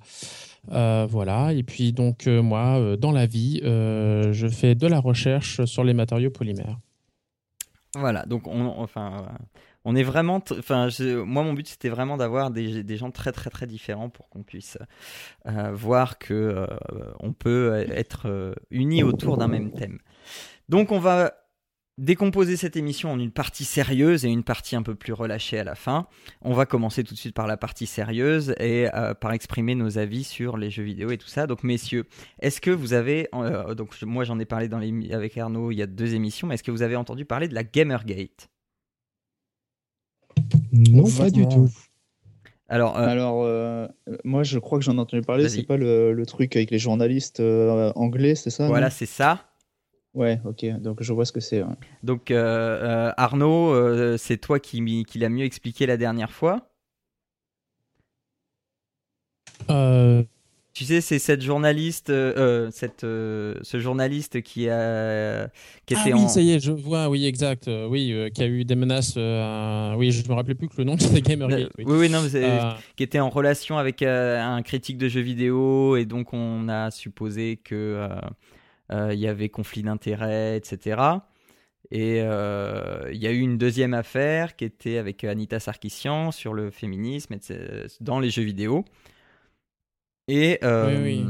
Euh, 0.72 1.06
voilà. 1.08 1.52
Et 1.54 1.62
puis, 1.62 1.92
donc, 1.92 2.26
euh, 2.26 2.42
moi, 2.42 2.78
euh, 2.78 2.96
dans 2.96 3.12
la 3.12 3.26
vie, 3.26 3.60
euh, 3.64 4.32
je 4.32 4.48
fais 4.48 4.74
de 4.74 4.86
la 4.86 5.00
recherche 5.00 5.64
sur 5.64 5.84
les 5.84 5.94
matériaux 5.94 6.30
polymères. 6.30 6.78
Voilà, 7.94 8.26
donc 8.26 8.46
on, 8.46 8.66
enfin, 8.66 9.22
euh, 9.22 9.44
on 9.84 9.96
est 9.96 10.02
vraiment. 10.02 10.42
Enfin, 10.58 10.88
je- 10.90 11.22
moi, 11.22 11.42
mon 11.42 11.54
but 11.54 11.66
c'était 11.66 11.88
vraiment 11.88 12.18
d'avoir 12.18 12.50
des, 12.50 12.84
des 12.84 12.96
gens 12.98 13.10
très 13.10 13.32
très 13.32 13.48
très 13.48 13.66
différents 13.66 14.10
pour 14.10 14.28
qu'on 14.28 14.42
puisse 14.42 14.76
euh, 15.46 15.72
voir 15.72 16.18
que 16.18 16.34
euh, 16.34 16.66
on 17.20 17.32
peut 17.32 17.74
être 17.90 18.28
euh, 18.28 18.54
unis 18.70 19.02
autour 19.02 19.38
d'un 19.38 19.48
même 19.48 19.72
thème. 19.72 19.98
Donc, 20.68 20.92
on 20.92 20.98
va 20.98 21.34
décomposer 21.96 22.56
cette 22.56 22.76
émission 22.76 23.10
en 23.10 23.18
une 23.18 23.32
partie 23.32 23.64
sérieuse 23.64 24.24
et 24.24 24.28
une 24.28 24.44
partie 24.44 24.76
un 24.76 24.82
peu 24.82 24.94
plus 24.94 25.12
relâchée 25.12 25.58
à 25.58 25.64
la 25.64 25.74
fin. 25.74 26.06
On 26.42 26.52
va 26.52 26.64
commencer 26.64 27.02
tout 27.02 27.14
de 27.14 27.18
suite 27.18 27.34
par 27.34 27.48
la 27.48 27.56
partie 27.56 27.86
sérieuse 27.86 28.54
et 28.60 28.88
euh, 28.94 29.14
par 29.14 29.32
exprimer 29.32 29.74
nos 29.74 29.98
avis 29.98 30.22
sur 30.22 30.56
les 30.56 30.70
jeux 30.70 30.84
vidéo 30.84 31.10
et 31.10 31.18
tout 31.18 31.26
ça. 31.26 31.48
Donc, 31.48 31.64
messieurs, 31.64 32.04
est-ce 32.40 32.60
que 32.60 32.70
vous 32.70 32.92
avez, 32.92 33.28
euh, 33.34 33.74
donc 33.74 34.00
moi 34.02 34.22
j'en 34.22 34.38
ai 34.38 34.44
parlé 34.44 34.68
dans 34.68 34.78
les, 34.78 35.12
avec 35.12 35.36
Arnaud 35.36 35.72
il 35.72 35.78
y 35.78 35.82
a 35.82 35.86
deux 35.86 36.14
émissions, 36.14 36.46
mais 36.46 36.54
est-ce 36.54 36.62
que 36.62 36.70
vous 36.70 36.82
avez 36.82 36.94
entendu 36.94 37.24
parler 37.24 37.48
de 37.48 37.54
la 37.54 37.64
Gamergate? 37.64 38.48
Non, 40.72 41.10
pas 41.10 41.30
du 41.30 41.48
tout. 41.48 41.68
Alors, 42.68 42.98
euh, 42.98 43.06
Alors, 43.06 43.42
euh, 43.44 43.88
moi, 44.24 44.42
je 44.42 44.58
crois 44.58 44.78
que 44.78 44.84
j'en 44.84 44.96
ai 44.96 45.00
entendu 45.00 45.22
parler. 45.22 45.48
C'est 45.48 45.62
pas 45.62 45.78
le, 45.78 46.12
le 46.12 46.26
truc 46.26 46.54
avec 46.54 46.70
les 46.70 46.78
journalistes 46.78 47.40
euh, 47.40 47.92
anglais, 47.96 48.34
c'est 48.34 48.50
ça 48.50 48.66
voilà, 48.68 48.90
c'est 48.90 49.06
ça. 49.06 49.46
Ouais, 50.18 50.40
ok. 50.44 50.66
Donc, 50.80 51.02
je 51.02 51.12
vois 51.12 51.24
ce 51.24 51.32
que 51.32 51.40
c'est. 51.40 51.62
ouais. 51.62 51.74
Donc, 52.02 52.30
euh, 52.32 52.36
euh, 53.08 53.12
Arnaud, 53.16 53.72
euh, 53.72 54.16
c'est 54.18 54.36
toi 54.38 54.58
qui, 54.58 55.04
qui 55.04 55.18
l'as 55.18 55.28
mieux 55.28 55.44
expliqué 55.44 55.86
la 55.86 55.96
dernière 55.96 56.32
fois. 56.32 56.70
Euh, 59.70 60.22
Tu 60.74 60.84
sais, 60.84 61.00
c'est 61.00 61.18
cette 61.18 61.42
journaliste, 61.42 62.10
euh, 62.10 62.68
cette, 62.72 63.02
euh, 63.04 63.54
ce 63.62 63.80
journaliste 63.80 64.42
qui 64.42 64.68
a, 64.68 65.48
qui 65.86 65.94
Ah 65.94 66.00
était 66.00 66.14
oui, 66.14 66.20
en. 66.20 66.28
ça 66.28 66.40
y 66.40 66.52
est, 66.52 66.60
je 66.60 66.70
vois, 66.72 67.08
oui, 67.08 67.24
exact. 67.26 67.66
euh, 67.68 67.86
oui, 67.88 68.12
euh, 68.12 68.28
qui 68.28 68.42
a 68.42 68.46
eu 68.46 68.64
des 68.64 68.76
menaces. 68.76 69.14
euh, 69.16 69.94
oui, 69.96 70.12
je 70.12 70.28
me 70.28 70.34
rappelais 70.34 70.54
plus 70.54 70.68
que 70.68 70.76
le 70.78 70.84
nom, 70.84 70.96
c'était 70.98 71.20
Gamergate. 71.20 71.70
oui, 71.78 71.84
Oui. 71.86 71.96
oui, 71.98 72.10
non, 72.10 72.22
Euh, 72.34 72.72
qui 72.96 73.02
était 73.02 73.18
en 73.20 73.28
relation 73.30 73.76
avec 73.78 74.02
euh, 74.02 74.40
un 74.40 74.62
critique 74.62 74.98
de 74.98 75.08
jeux 75.08 75.20
vidéo 75.20 75.96
et 75.96 76.06
donc 76.06 76.32
on 76.32 76.68
a 76.68 76.90
supposé 76.92 77.56
que 77.56 77.74
il 78.90 79.18
y 79.18 79.26
avait 79.28 79.48
conflit 79.50 79.82
d'intérêts, 79.82 80.56
etc. 80.56 81.26
Et 81.90 82.20
euh, 82.22 83.08
il 83.12 83.18
y 83.22 83.26
a 83.26 83.32
eu 83.32 83.38
une 83.40 83.56
deuxième 83.58 83.94
affaire 83.94 84.56
qui 84.56 84.64
était 84.64 84.98
avec 84.98 85.24
Anita 85.24 85.60
Sarkissian 85.60 86.32
sur 86.32 86.52
le 86.54 86.70
féminisme 86.70 87.36
dans 88.00 88.20
les 88.20 88.30
jeux 88.30 88.42
vidéo. 88.42 88.84
Et 90.28 90.58
euh, 90.62 90.86
Oui, 90.86 90.96
oui. 91.02 91.26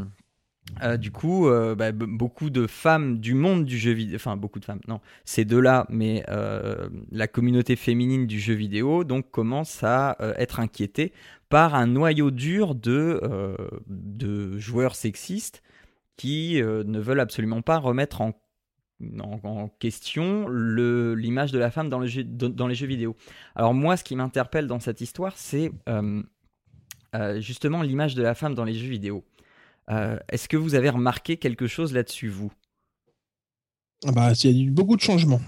euh, 0.83 0.97
du 0.97 1.11
coup, 1.11 1.49
euh, 1.49 1.75
bah, 1.75 1.92
beaucoup 1.92 2.51
de 2.51 2.66
femmes 2.66 3.18
du 3.21 3.35
monde 3.35 3.64
du 3.64 3.79
jeu 3.79 3.92
vidéo, 3.92 4.16
enfin 4.16 4.37
beaucoup 4.37 4.61
de 4.61 4.64
femmes, 4.64 4.81
non, 4.88 5.01
ces 5.25 5.44
deux-là, 5.44 5.87
mais 5.88 6.25
euh, 6.29 6.88
la 7.11 7.27
communauté 7.29 7.77
féminine 7.77 8.27
du 8.27 8.38
jeu 8.40 8.55
vidéo, 8.55 9.05
donc 9.05 9.31
commence 9.31 9.83
à 9.83 10.16
euh, 10.21 10.35
être 10.37 10.61
inquiétée 10.61 11.12
par 11.49 11.75
un 11.75 11.87
noyau 11.87 12.31
dur 12.31 12.75
de, 12.75 13.21
euh, 13.23 13.57
de 13.87 14.59
joueurs 14.59 14.94
sexistes 14.97 15.62
qui 16.18 16.61
euh, 16.61 16.85
ne 16.85 16.98
veulent 17.00 17.20
absolument 17.20 17.62
pas 17.62 17.78
remettre 17.78 18.20
en, 18.20 18.33
en, 19.20 19.40
en 19.44 19.68
question 19.68 20.48
l'image 20.48 21.52
de 21.52 21.59
la 21.59 21.70
femme 21.70 21.88
dans, 21.88 22.00
le 22.00 22.07
jeu- 22.07 22.24
dans 22.24 22.50
dans 22.50 22.66
les 22.66 22.74
jeux 22.74 22.87
vidéo. 22.88 23.16
Alors 23.54 23.72
moi, 23.72 23.96
ce 23.96 24.04
qui 24.04 24.16
m'interpelle 24.16 24.66
dans 24.66 24.81
cette 24.81 25.00
histoire, 25.00 25.33
c'est 25.38 25.70
euh, 25.88 26.22
euh, 27.14 27.40
justement 27.40 27.81
l'image 27.83 28.14
de 28.14 28.22
la 28.22 28.35
femme 28.35 28.54
dans 28.54 28.64
les 28.64 28.74
jeux 28.74 28.90
vidéo. 28.90 29.24
Est-ce 30.28 30.48
que 30.50 30.59
vous 30.59 30.74
avez 30.74 30.90
remarqué 30.90 31.38
quelque 31.38 31.66
chose 31.66 31.94
là-dessus, 31.94 32.28
vous? 32.28 32.52
Ah 34.07 34.12
bah, 34.12 34.33
il 34.44 34.50
y 34.50 34.54
a 34.54 34.66
eu 34.66 34.70
beaucoup 34.70 34.96
de 34.96 35.00
changements. 35.00 35.40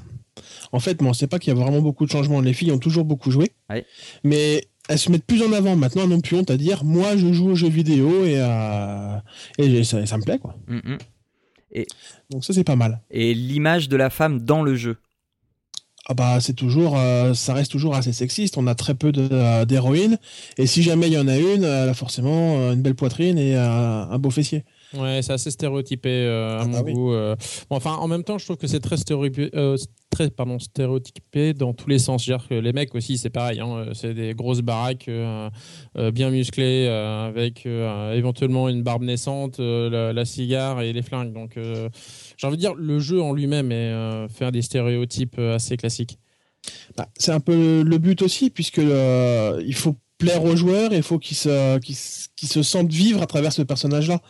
En 0.72 0.80
fait, 0.80 1.02
moi, 1.02 1.12
c'est 1.12 1.26
pas 1.26 1.38
qu'il 1.38 1.52
y 1.52 1.56
a 1.56 1.60
vraiment 1.62 1.82
beaucoup 1.82 2.06
de 2.06 2.10
changements. 2.10 2.40
Les 2.40 2.54
filles 2.54 2.72
ont 2.72 2.78
toujours 2.78 3.04
beaucoup 3.04 3.30
joué, 3.30 3.52
Ouais. 3.68 3.84
mais 4.24 4.69
elles 4.90 4.98
se 4.98 5.10
mettent 5.10 5.24
plus 5.24 5.42
en 5.42 5.52
avant 5.52 5.76
maintenant. 5.76 6.06
N'ont 6.06 6.20
plus 6.20 6.36
honte 6.36 6.50
à 6.50 6.56
dire 6.56 6.84
moi, 6.84 7.16
je 7.16 7.32
joue 7.32 7.50
aux 7.50 7.54
jeux 7.54 7.68
vidéo 7.68 8.24
et, 8.24 8.34
euh, 8.38 9.16
et 9.58 9.84
ça, 9.84 10.04
ça 10.04 10.18
me 10.18 10.24
plaît 10.24 10.38
quoi. 10.38 10.56
Mhm. 10.66 10.98
Donc 12.30 12.44
ça, 12.44 12.52
c'est 12.52 12.64
pas 12.64 12.74
mal. 12.74 13.00
Et 13.12 13.32
l'image 13.32 13.88
de 13.88 13.96
la 13.96 14.10
femme 14.10 14.40
dans 14.40 14.62
le 14.62 14.74
jeu? 14.74 14.96
Ah 16.06 16.14
bah, 16.14 16.40
c'est 16.40 16.54
toujours, 16.54 16.98
euh, 16.98 17.34
ça 17.34 17.54
reste 17.54 17.70
toujours 17.70 17.94
assez 17.94 18.12
sexiste. 18.12 18.58
On 18.58 18.66
a 18.66 18.74
très 18.74 18.94
peu 18.94 19.12
euh, 19.16 19.64
d'héroïnes, 19.64 20.18
et 20.58 20.66
si 20.66 20.82
jamais 20.82 21.06
il 21.06 21.12
y 21.12 21.18
en 21.18 21.28
a 21.28 21.36
une, 21.38 21.62
elle 21.62 21.88
a 21.88 21.94
forcément 21.94 22.72
une 22.72 22.82
belle 22.82 22.96
poitrine 22.96 23.38
et 23.38 23.54
un 23.54 24.18
beau 24.18 24.30
fessier. 24.30 24.64
Ouais, 24.94 25.20
c'est 25.22 25.32
assez 25.32 25.50
stéréotypé 25.50 26.08
euh, 26.10 26.58
à 26.58 26.62
Ah 26.62 26.64
mon 26.66 26.72
bah 26.72 26.82
oui. 26.84 26.92
goût. 26.92 27.12
euh. 27.12 27.36
Bon, 27.68 27.76
enfin, 27.76 27.94
en 27.94 28.08
même 28.08 28.24
temps, 28.24 28.38
je 28.38 28.44
trouve 28.44 28.56
que 28.56 28.66
c'est 28.66 28.80
très, 28.80 28.96
stéréotypé, 28.96 29.50
euh, 29.54 29.76
très 30.10 30.30
pardon, 30.30 30.58
stéréotypé 30.58 31.54
dans 31.54 31.72
tous 31.74 31.88
les 31.88 32.00
sens. 32.00 32.24
C'est-à-dire 32.24 32.48
que 32.48 32.54
les 32.54 32.72
mecs 32.72 32.94
aussi, 32.96 33.16
c'est 33.16 33.30
pareil. 33.30 33.60
hein, 33.60 33.86
c'est 33.94 34.14
des 34.14 34.34
grosses 34.34 34.62
baraques 34.62 35.08
bien 36.12 36.30
musclées 36.30 36.88
avec 36.88 37.66
éventuellement 37.66 38.68
une 38.68 38.82
barbe 38.82 39.04
naissante, 39.04 39.58
la, 39.60 40.12
la 40.12 40.24
cigare 40.24 40.80
et 40.82 40.92
les 40.92 41.02
flingues. 41.02 41.32
Donc, 41.32 41.52
j'ai 41.56 42.46
envie 42.46 42.56
de 42.56 42.60
dire, 42.60 42.74
le 42.74 42.98
jeu 42.98 43.22
en 43.22 43.32
lui-même 43.32 43.70
est 43.70 44.28
faire 44.28 44.50
des 44.50 44.62
stéréotypes 44.62 45.38
assez 45.38 45.76
classiques. 45.76 46.18
Bah, 46.96 47.08
c'est 47.16 47.32
un 47.32 47.40
peu 47.40 47.82
le 47.82 47.98
but 47.98 48.22
aussi, 48.22 48.50
puisque 48.50 48.78
il 48.82 49.74
faut 49.74 49.96
plaire 50.18 50.44
aux 50.44 50.56
joueurs 50.56 50.92
et 50.92 50.96
il 50.98 51.02
faut 51.02 51.18
se, 51.22 51.78
qu'ils 51.78 52.48
se 52.48 52.62
sentent 52.62 52.92
vivre 52.92 53.22
à 53.22 53.26
travers 53.26 53.52
ce 53.52 53.62
personnage-là. 53.62 54.20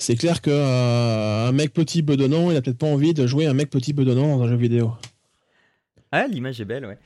C'est 0.00 0.16
clair 0.16 0.40
que 0.40 0.50
euh, 0.50 1.48
un 1.48 1.52
mec 1.52 1.74
petit 1.74 2.00
bedonnant, 2.00 2.50
il 2.50 2.56
a 2.56 2.62
peut-être 2.62 2.78
pas 2.78 2.86
envie 2.86 3.12
de 3.12 3.26
jouer 3.26 3.46
un 3.46 3.52
mec 3.52 3.68
petit 3.68 3.92
bedonnant 3.92 4.36
dans 4.38 4.42
un 4.44 4.48
jeu 4.48 4.56
vidéo. 4.56 4.92
Ah, 6.10 6.26
l'image 6.26 6.58
est 6.60 6.64
belle, 6.64 6.86
ouais. 6.86 6.98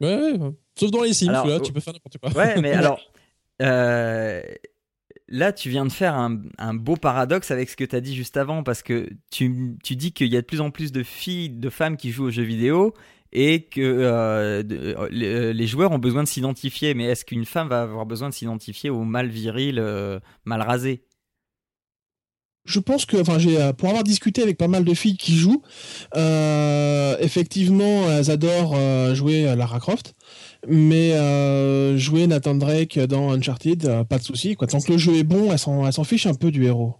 Ouais, 0.00 0.32
ouais. 0.38 0.50
Sauf 0.78 0.90
dans 0.92 1.02
les 1.02 1.12
Sims, 1.12 1.28
Alors, 1.30 1.46
là, 1.46 1.56
oh. 1.60 1.64
tu 1.64 1.72
peux 1.72 1.80
faire 1.80 1.92
n'importe 1.92 2.18
quoi. 2.18 2.30
Ouais, 2.30 2.60
mais 2.60 2.70
alors, 2.72 3.00
euh, 3.62 4.40
là, 5.28 5.52
tu 5.52 5.68
viens 5.70 5.84
de 5.84 5.92
faire 5.92 6.14
un, 6.14 6.40
un 6.56 6.72
beau 6.72 6.94
paradoxe 6.96 7.50
avec 7.50 7.68
ce 7.68 7.76
que 7.76 7.84
tu 7.84 7.96
as 7.96 8.00
dit 8.00 8.14
juste 8.14 8.36
avant, 8.36 8.62
parce 8.62 8.82
que 8.82 9.08
tu, 9.32 9.76
tu 9.82 9.96
dis 9.96 10.12
qu'il 10.12 10.32
y 10.32 10.36
a 10.36 10.40
de 10.40 10.46
plus 10.46 10.60
en 10.60 10.70
plus 10.70 10.92
de 10.92 11.02
filles, 11.02 11.50
de 11.50 11.68
femmes 11.68 11.96
qui 11.96 12.12
jouent 12.12 12.26
aux 12.26 12.30
jeux 12.30 12.44
vidéo, 12.44 12.94
et 13.32 13.64
que 13.64 13.80
euh, 13.80 14.62
de- 14.62 14.96
les, 15.10 15.52
les 15.52 15.66
joueurs 15.66 15.90
ont 15.90 15.98
besoin 15.98 16.22
de 16.22 16.28
s'identifier. 16.28 16.94
Mais 16.94 17.06
est-ce 17.06 17.24
qu'une 17.24 17.44
femme 17.44 17.68
va 17.68 17.82
avoir 17.82 18.06
besoin 18.06 18.28
de 18.28 18.34
s'identifier 18.34 18.88
au 18.88 19.02
mal 19.02 19.26
viril, 19.28 19.80
euh, 19.80 20.20
mal 20.44 20.62
rasé? 20.62 21.02
Je 22.64 22.80
pense 22.80 23.04
que, 23.04 23.18
enfin, 23.18 23.38
j'ai, 23.38 23.60
euh, 23.60 23.72
pour 23.72 23.88
avoir 23.88 24.04
discuté 24.04 24.42
avec 24.42 24.56
pas 24.56 24.68
mal 24.68 24.84
de 24.84 24.94
filles 24.94 25.18
qui 25.18 25.36
jouent, 25.36 25.62
euh, 26.16 27.16
effectivement, 27.20 28.10
elles 28.10 28.30
adorent 28.30 28.74
euh, 28.74 29.14
jouer 29.14 29.46
à 29.46 29.54
Lara 29.54 29.80
Croft, 29.80 30.14
mais 30.66 31.12
euh, 31.12 31.98
jouer 31.98 32.26
Nathan 32.26 32.54
Drake 32.54 32.98
dans 32.98 33.32
Uncharted, 33.32 33.84
euh, 33.84 34.04
pas 34.04 34.18
de 34.18 34.24
souci. 34.24 34.56
Quoi. 34.56 34.66
Tant 34.66 34.80
que 34.80 34.92
le 34.92 34.98
jeu 34.98 35.14
est 35.16 35.24
bon, 35.24 35.52
elles 35.52 35.58
s'en, 35.58 36.04
fichent 36.04 36.26
un 36.26 36.34
peu 36.34 36.50
du 36.50 36.64
héros. 36.64 36.94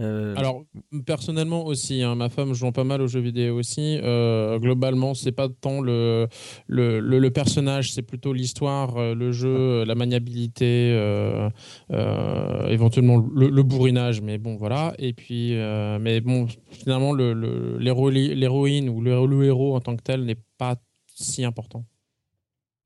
Euh, 0.00 0.34
Alors 0.36 0.62
personnellement 1.06 1.64
aussi, 1.66 2.02
hein, 2.02 2.14
ma 2.14 2.28
femme 2.28 2.54
jouant 2.54 2.70
pas 2.70 2.84
mal 2.84 3.02
aux 3.02 3.08
jeux 3.08 3.18
vidéo 3.20 3.58
aussi. 3.58 3.98
euh, 4.00 4.58
globalement, 4.60 5.12
c'est 5.14 5.32
pas 5.32 5.48
tant 5.48 5.80
le 5.80 6.28
le, 6.68 7.00
le, 7.00 7.18
le 7.18 7.30
personnage, 7.32 7.92
c'est 7.92 8.02
plutôt 8.02 8.32
l'histoire, 8.32 8.96
euh, 8.96 9.14
le 9.16 9.32
jeu, 9.32 9.84
la 9.84 9.96
maniabilité, 9.96 10.92
euh, 10.92 11.50
euh, 11.90 12.68
éventuellement 12.68 13.16
le, 13.34 13.48
le 13.48 13.62
bourrinage. 13.64 14.20
Mais 14.20 14.38
bon, 14.38 14.54
voilà. 14.56 14.94
Et 14.98 15.12
puis, 15.14 15.56
euh, 15.56 15.98
mais 16.00 16.20
bon, 16.20 16.46
finalement, 16.70 17.12
le 17.12 17.32
le- 17.32 17.78
l'héro- 17.78 18.10
l'héroïne 18.10 18.88
ou 18.88 19.00
le, 19.00 19.26
le 19.26 19.44
héros 19.46 19.74
en 19.74 19.80
tant 19.80 19.96
que 19.96 20.02
tel 20.02 20.24
n'est 20.24 20.38
pas 20.58 20.76
si 21.12 21.44
important. 21.44 21.84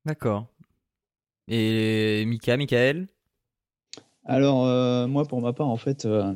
D'accord. 0.05 0.47
Et 1.47 2.23
Mika, 2.25 2.57
Michael? 2.57 3.07
Alors, 4.25 4.65
euh, 4.65 5.05
moi, 5.07 5.25
pour 5.25 5.41
ma 5.41 5.53
part, 5.53 5.67
en 5.67 5.77
fait, 5.77 6.05
euh, 6.05 6.33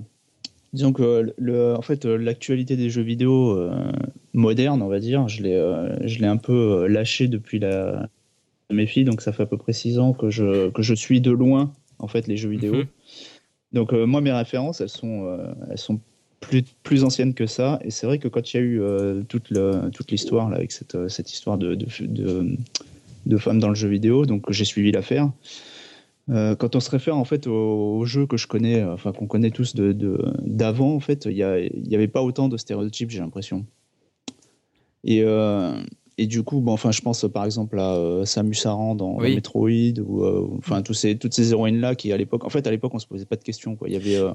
disons 0.78 0.94
que 0.94 1.34
le, 1.38 1.76
en 1.76 1.82
fait, 1.82 2.06
euh, 2.06 2.18
l'actualité 2.18 2.78
des 2.78 2.90
jeux 2.90 3.02
vidéo 3.02 3.58
euh, 3.58 3.92
modernes, 4.34 4.82
on 4.82 4.88
va 4.88 5.00
dire, 5.00 5.28
je 5.28 5.44
l'ai, 5.44 5.56
euh, 5.56 5.90
je 6.08 6.20
l'ai 6.20 6.28
un 6.28 6.38
peu 6.38 6.88
lâché 6.88 7.28
depuis 7.28 7.60
la 7.60 8.10
de 8.70 8.76
mes 8.76 8.86
filles, 8.86 9.06
donc 9.06 9.22
ça 9.22 9.32
fait 9.32 9.44
à 9.44 9.46
peu 9.46 9.58
près 9.58 9.74
six 9.74 9.98
ans 9.98 10.14
que 10.14 10.30
je, 10.30 10.70
que 10.70 10.82
je 10.82 10.94
suis 10.94 11.22
de 11.22 11.32
loin, 11.32 11.72
en 12.00 12.08
fait, 12.08 12.28
les 12.28 12.38
jeux 12.38 12.50
vidéo. 12.50 12.76
Mhm. 12.76 12.86
Donc, 13.74 13.94
euh, 13.94 14.06
moi, 14.06 14.22
mes 14.22 14.32
références, 14.32 14.82
elles 14.82 14.90
sont, 14.90 15.38
elles 15.70 15.78
sont 15.78 16.00
plus, 16.42 16.64
plus 16.84 17.04
ancienne 17.04 17.34
que 17.34 17.48
ça. 17.48 17.80
Et 17.84 17.92
c'est 17.92 18.06
vrai 18.08 18.20
que 18.20 18.28
quand 18.28 18.54
il 18.54 18.58
y 18.58 18.60
a 18.60 18.64
eu 18.64 18.82
toute, 19.28 19.50
le, 19.52 19.90
toute 19.94 20.12
l'histoire 20.12 20.52
avec 20.54 20.72
cette, 20.72 21.08
cette 21.10 21.32
histoire 21.32 21.58
de, 21.58 21.76
de, 21.76 21.88
de, 22.02 22.58
de, 23.26 23.38
femmes 23.38 23.60
dans 23.60 23.70
le 23.70 23.76
jeu 23.76 23.88
vidéo, 23.88 24.26
donc 24.26 24.52
j'ai 24.52 24.66
suivi 24.66 24.92
l'affaire. 24.92 25.32
Quand 26.30 26.76
on 26.76 26.80
se 26.80 26.90
réfère 26.90 27.16
en 27.16 27.24
fait 27.24 27.48
aux, 27.48 28.04
jeux 28.06 28.28
que 28.28 28.38
je 28.38 28.48
connais, 28.48 28.84
enfin 28.84 29.14
qu'on 29.14 29.28
connaît 29.28 29.52
tous 29.52 29.76
de, 29.76 29.94
d'avant, 30.42 30.94
en 30.94 31.00
fait, 31.00 31.26
il 31.26 31.36
n'y 31.36 31.96
avait 31.96 32.08
pas 32.08 32.22
autant 32.22 32.50
de 32.50 32.58
stéréotypes, 32.58 33.12
j'ai 33.12 33.20
l'impression. 33.20 33.66
Et, 35.04 35.24
et 36.20 36.26
du 36.26 36.44
coup, 36.44 36.62
bon, 36.62 36.72
enfin, 36.72 36.92
je 36.92 37.02
pense 37.02 37.26
par 37.32 37.46
exemple 37.46 37.80
à 37.80 37.96
euh, 37.96 38.26
Samus 38.26 38.66
Aran 38.66 38.96
dans 38.96 39.20
Metroid 39.20 40.00
ou 40.04 40.24
euh, 40.24 40.48
enfin 40.58 40.82
tous 40.82 40.96
ces, 40.96 41.16
toutes 41.16 41.34
ces 41.34 41.52
héroïnes 41.52 41.80
là 41.80 41.94
qui 41.94 42.12
à 42.12 42.18
l'époque, 42.18 42.44
en 42.44 42.50
fait, 42.50 42.66
à 42.66 42.72
l'époque, 42.72 42.94
on 42.96 43.00
se 43.00 43.06
posait 43.06 43.26
pas 43.26 43.36
de 43.36 43.44
questions. 43.44 43.76
Quoi. 43.76 43.88
Il 43.88 43.94
y 43.94 43.98
avait, 43.98 44.18
euh, 44.18 44.32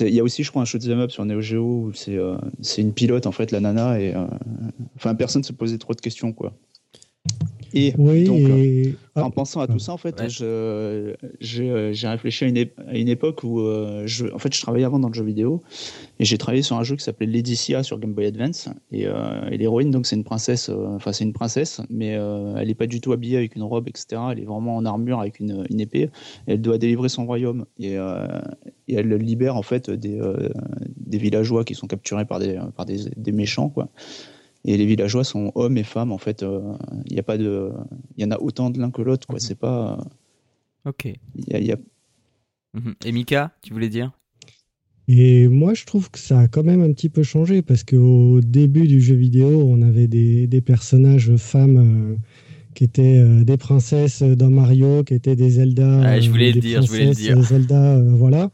il 0.00 0.14
y 0.14 0.18
a 0.18 0.24
aussi, 0.24 0.42
je 0.42 0.50
crois, 0.50 0.62
un 0.62 0.64
shoot'em 0.64 0.98
up 0.98 1.12
sur 1.12 1.24
Neo 1.24 1.40
Geo 1.40 1.62
où 1.62 1.92
c'est, 1.92 2.82
une 2.82 2.92
pilote 2.92 3.26
en 3.26 3.32
fait, 3.32 3.52
la 3.52 3.60
nana, 3.60 4.00
et 4.00 4.14
enfin, 4.96 5.14
personne 5.14 5.44
se 5.44 5.52
posait 5.52 5.78
trop 5.78 5.94
de 5.94 6.00
questions, 6.00 6.32
quoi. 6.32 6.52
Et 7.76 7.92
oui, 7.98 8.24
donc, 8.24 8.96
ah. 9.16 9.24
en 9.24 9.30
pensant 9.32 9.60
à 9.60 9.66
tout 9.66 9.80
ça, 9.80 9.92
en 9.92 9.96
fait, 9.96 10.22
j'ai, 10.28 11.92
j'ai 11.92 12.08
réfléchi 12.08 12.44
à 12.44 12.46
une, 12.46 12.58
à 12.86 12.96
une 12.96 13.08
époque 13.08 13.42
où 13.42 13.58
je, 14.04 14.32
en 14.32 14.38
fait, 14.38 14.54
je 14.54 14.62
travaillais 14.62 14.84
avant 14.84 15.00
dans 15.00 15.08
le 15.08 15.14
jeu 15.14 15.24
vidéo 15.24 15.60
et 16.20 16.24
j'ai 16.24 16.38
travaillé 16.38 16.62
sur 16.62 16.76
un 16.76 16.84
jeu 16.84 16.94
qui 16.94 17.02
s'appelait 17.02 17.26
Laetitia 17.26 17.82
sur 17.82 17.98
Game 17.98 18.12
Boy 18.12 18.26
Advance. 18.26 18.68
Et, 18.92 19.08
euh, 19.08 19.48
et 19.50 19.58
l'héroïne, 19.58 19.90
donc, 19.90 20.06
c'est 20.06 20.14
une 20.14 20.22
princesse. 20.22 20.68
Euh, 20.68 20.86
enfin, 20.94 21.12
c'est 21.12 21.24
une 21.24 21.32
princesse, 21.32 21.80
mais 21.90 22.14
euh, 22.14 22.54
elle 22.56 22.68
n'est 22.68 22.76
pas 22.76 22.86
du 22.86 23.00
tout 23.00 23.12
habillée 23.12 23.38
avec 23.38 23.56
une 23.56 23.64
robe, 23.64 23.88
etc. 23.88 24.22
Elle 24.30 24.38
est 24.38 24.44
vraiment 24.46 24.76
en 24.76 24.84
armure 24.84 25.18
avec 25.18 25.40
une, 25.40 25.66
une 25.68 25.80
épée. 25.80 26.10
elle 26.46 26.60
doit 26.60 26.78
délivrer 26.78 27.08
son 27.08 27.26
royaume. 27.26 27.66
Et, 27.80 27.94
et 27.94 28.94
elle 28.94 29.12
libère, 29.14 29.56
en 29.56 29.62
fait, 29.62 29.90
des, 29.90 30.20
des 30.96 31.18
villageois 31.18 31.64
qui 31.64 31.74
sont 31.74 31.88
capturés 31.88 32.24
par 32.24 32.38
des, 32.38 32.60
par 32.76 32.86
des, 32.86 33.10
des 33.16 33.32
méchants, 33.32 33.68
quoi. 33.68 33.88
Et 34.64 34.76
les 34.76 34.86
villageois 34.86 35.24
sont 35.24 35.52
hommes 35.54 35.76
et 35.76 35.84
femmes, 35.84 36.12
en 36.12 36.18
fait. 36.18 36.44
Il 37.06 37.14
y 37.14 37.18
a 37.18 37.22
pas 37.22 37.36
de. 37.36 37.70
Il 38.16 38.22
y 38.22 38.26
en 38.26 38.30
a 38.30 38.38
autant 38.38 38.70
de 38.70 38.78
l'un 38.78 38.90
que 38.90 39.02
l'autre, 39.02 39.26
quoi. 39.26 39.36
Mhm. 39.36 39.40
C'est 39.40 39.58
pas. 39.58 39.98
Ok. 40.84 41.12
Y 41.48 41.72
a. 41.72 41.76
Mhm. 42.74 42.94
Et 43.04 43.12
Mika, 43.12 43.52
tu 43.62 43.72
voulais 43.72 43.88
dire? 43.88 44.12
Et 45.06 45.48
moi, 45.48 45.74
je 45.74 45.84
trouve 45.84 46.10
que 46.10 46.18
ça 46.18 46.40
a 46.40 46.48
quand 46.48 46.62
même 46.62 46.82
un 46.82 46.92
petit 46.92 47.10
peu 47.10 47.22
changé 47.22 47.60
parce 47.62 47.84
qu'au 47.84 48.40
début 48.40 48.86
du 48.86 49.00
jeu 49.00 49.14
vidéo, 49.14 49.66
on 49.68 49.82
avait 49.82 50.08
des, 50.08 50.46
des 50.46 50.60
personnages 50.62 51.36
femmes 51.36 51.76
euh, 51.76 52.16
qui 52.74 52.84
étaient 52.84 53.18
euh, 53.18 53.44
des 53.44 53.58
princesses 53.58 54.22
dans 54.22 54.50
Mario, 54.50 55.04
qui 55.04 55.14
étaient 55.14 55.36
des 55.36 55.50
Zelda. 55.50 56.00
Ah, 56.02 56.20
je 56.20 56.30
voulais 56.30 56.50
euh, 56.50 56.54
le 56.54 56.60
dire, 56.60 56.82
je 56.82 56.88
voulais 56.88 57.06
le 57.06 57.14
dire. 57.14 57.40
Zelda, 57.42 58.00
voilà. 58.02 58.50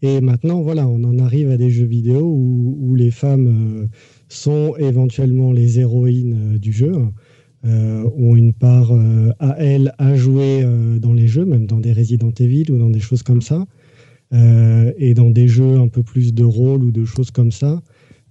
Et 0.00 0.20
maintenant, 0.20 0.62
voilà, 0.62 0.86
on 0.86 1.02
en 1.02 1.18
arrive 1.18 1.50
à 1.50 1.56
des 1.56 1.70
jeux 1.70 1.86
vidéo 1.86 2.20
où, 2.20 2.78
où 2.80 2.94
les 2.94 3.10
femmes 3.10 3.88
sont 4.28 4.74
éventuellement 4.76 5.52
les 5.52 5.80
héroïnes 5.80 6.58
du 6.58 6.72
jeu. 6.72 6.92
ont 7.64 8.36
une 8.36 8.52
part 8.52 8.92
à 9.38 9.56
elles 9.58 9.92
à 9.98 10.14
jouer 10.14 10.64
dans 11.00 11.12
les 11.12 11.26
jeux, 11.26 11.44
même 11.44 11.66
dans 11.66 11.80
des 11.80 11.92
Resident 11.92 12.32
Evil 12.38 12.70
ou 12.70 12.78
dans 12.78 12.90
des 12.90 13.00
choses 13.00 13.22
comme 13.22 13.42
ça. 13.42 13.66
Euh, 14.34 14.92
et 14.98 15.14
dans 15.14 15.30
des 15.30 15.48
jeux 15.48 15.78
un 15.78 15.88
peu 15.88 16.02
plus 16.02 16.34
de 16.34 16.44
rôle 16.44 16.84
ou 16.84 16.90
de 16.90 17.04
choses 17.04 17.30
comme 17.30 17.50
ça, 17.50 17.82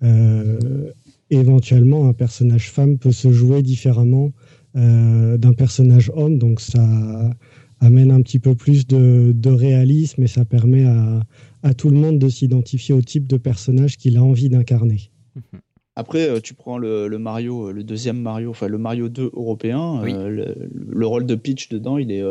euh, 0.03 0.91
éventuellement 1.29 2.07
un 2.07 2.13
personnage 2.13 2.69
femme 2.69 2.99
peut 2.99 3.11
se 3.11 3.31
jouer 3.31 3.63
différemment 3.63 4.31
euh, 4.75 5.37
d'un 5.37 5.53
personnage 5.53 6.11
homme, 6.13 6.37
donc 6.37 6.61
ça 6.61 7.35
amène 7.79 8.11
un 8.11 8.21
petit 8.21 8.39
peu 8.39 8.53
plus 8.53 8.85
de, 8.85 9.49
réalisme 9.49 10.23
et 10.23 10.27
ça 10.27 10.45
permet 10.45 10.85
à, 10.85 11.73
tout 11.73 11.89
le 11.89 11.97
monde 11.97 12.19
de 12.19 12.29
s'identifier 12.29 12.93
au 12.93 13.01
type 13.01 13.27
de 13.27 13.37
personnage 13.37 13.97
qu'il 13.97 14.17
a 14.17 14.23
envie 14.23 14.49
d'incarner. 14.49 15.11
Mhm. 15.35 15.59
Après, 15.99 16.29
euh, 16.29 16.39
tu 16.39 16.53
prends 16.53 16.77
le, 16.77 17.09
Mario, 17.17 17.69
euh, 17.69 17.71
le 17.71 17.83
deuxième 17.83 18.21
Mario, 18.21 18.51
enfin 18.51 18.67
le 18.67 18.77
Mario 18.77 19.09
2 19.09 19.31
européen, 19.33 20.03
euh, 20.05 20.53
le, 20.71 21.07
rôle 21.07 21.25
de 21.25 21.33
Peach 21.33 21.69
dedans, 21.69 21.97
il 21.97 22.11
est, 22.11 22.23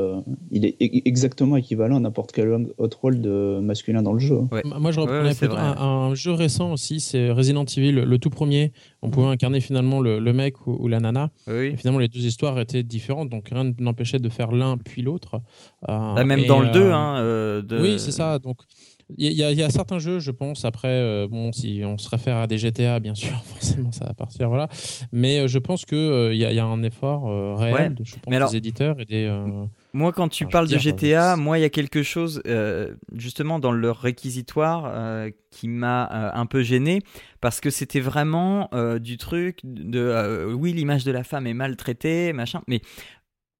il 0.52 0.64
est 0.64 0.80
e-, 0.80 1.02
exactement 1.04 1.56
équivalent 1.56 1.96
à 1.96 2.00
n'importe 2.00 2.30
quel 2.30 2.68
autre 2.78 3.00
rôle 3.00 3.20
de 3.20 3.58
masculin 3.60 4.02
dans 4.02 4.12
le 4.12 4.20
jeu. 4.20 4.38
Moi, 4.78 4.92
je 4.92 5.00
reprenais 5.00 5.32
un, 5.78 6.14
jeu 6.14 6.30
récent 6.30 6.72
aussi, 6.72 7.00
c'est 7.00 7.32
Resident 7.32 7.64
Evil, 7.64 7.90
le 7.90 8.18
tout 8.18 8.30
premier. 8.30 8.72
On 9.02 9.10
pouvait 9.10 9.26
incarner 9.26 9.60
finalement 9.60 10.00
le, 10.00 10.32
mec 10.32 10.64
ou, 10.68 10.86
la 10.86 11.00
nana. 11.00 11.30
Et 11.48 11.76
finalement, 11.76 11.98
les 11.98 12.08
deux 12.08 12.24
histoires 12.24 12.60
étaient 12.60 12.84
différentes, 12.84 13.30
donc 13.30 13.48
rien 13.48 13.72
n'empêchait 13.80 14.20
de 14.20 14.28
faire 14.28 14.52
l'un 14.52 14.76
puis 14.78 15.02
l'autre. 15.02 15.40
Bah, 15.88 16.22
même 16.24 16.46
dans 16.46 16.60
le 16.60 16.70
2, 16.70 16.90
hein, 16.92 17.64
Oui, 17.82 17.96
c'est 17.98 18.12
ça. 18.12 18.38
Donc 18.38 18.58
il 19.18 19.32
y, 19.32 19.62
a 19.62 19.70
certains 19.70 20.00
jeux, 20.00 20.18
je 20.18 20.32
pense, 20.32 20.64
après, 20.64 20.88
euh, 20.88 21.28
bon, 21.30 21.52
si 21.52 21.82
on 21.84 21.96
se 21.96 22.08
réfère 22.08 22.38
à 22.38 22.48
des 22.48 22.58
GTA, 22.58 22.98
bien 22.98 23.14
sûr, 23.14 23.40
forcément, 23.44 23.92
ça 23.92 24.06
va 24.06 24.14
partir, 24.14 24.48
voilà. 24.48 24.68
Mais 25.12 25.38
euh, 25.38 25.46
je 25.46 25.58
pense 25.58 25.84
qu'il 25.84 25.96
euh, 25.96 26.34
y, 26.34 26.58
a 26.58 26.64
un 26.64 26.82
effort 26.82 27.56
réel 27.56 27.94
de, 27.94 28.04
je 28.04 28.16
pense, 28.20 28.50
des 28.50 28.56
éditeurs 28.56 29.00
et 29.00 29.04
des. 29.04 29.32
Moi, 29.92 30.12
quand 30.12 30.28
tu 30.28 30.46
parles 30.46 30.68
de 30.68 30.76
GTA, 30.76 31.36
moi, 31.36 31.58
il 31.58 31.62
y 31.62 31.64
a 31.64 31.70
quelque 31.70 32.02
chose, 32.02 32.42
justement, 33.14 33.60
dans 33.60 33.72
leur 33.72 33.98
réquisitoire 33.98 34.92
qui 35.50 35.68
m'a 35.68 36.32
un 36.34 36.46
peu 36.46 36.62
gêné, 36.62 37.00
parce 37.40 37.60
que 37.60 37.70
c'était 37.70 38.00
vraiment 38.00 38.68
du 39.00 39.18
truc 39.18 39.60
de, 39.62 40.52
oui, 40.52 40.72
l'image 40.72 41.04
de 41.04 41.12
la 41.12 41.22
femme 41.22 41.46
est 41.46 41.54
maltraitée, 41.54 42.32
machin, 42.32 42.60
mais 42.66 42.80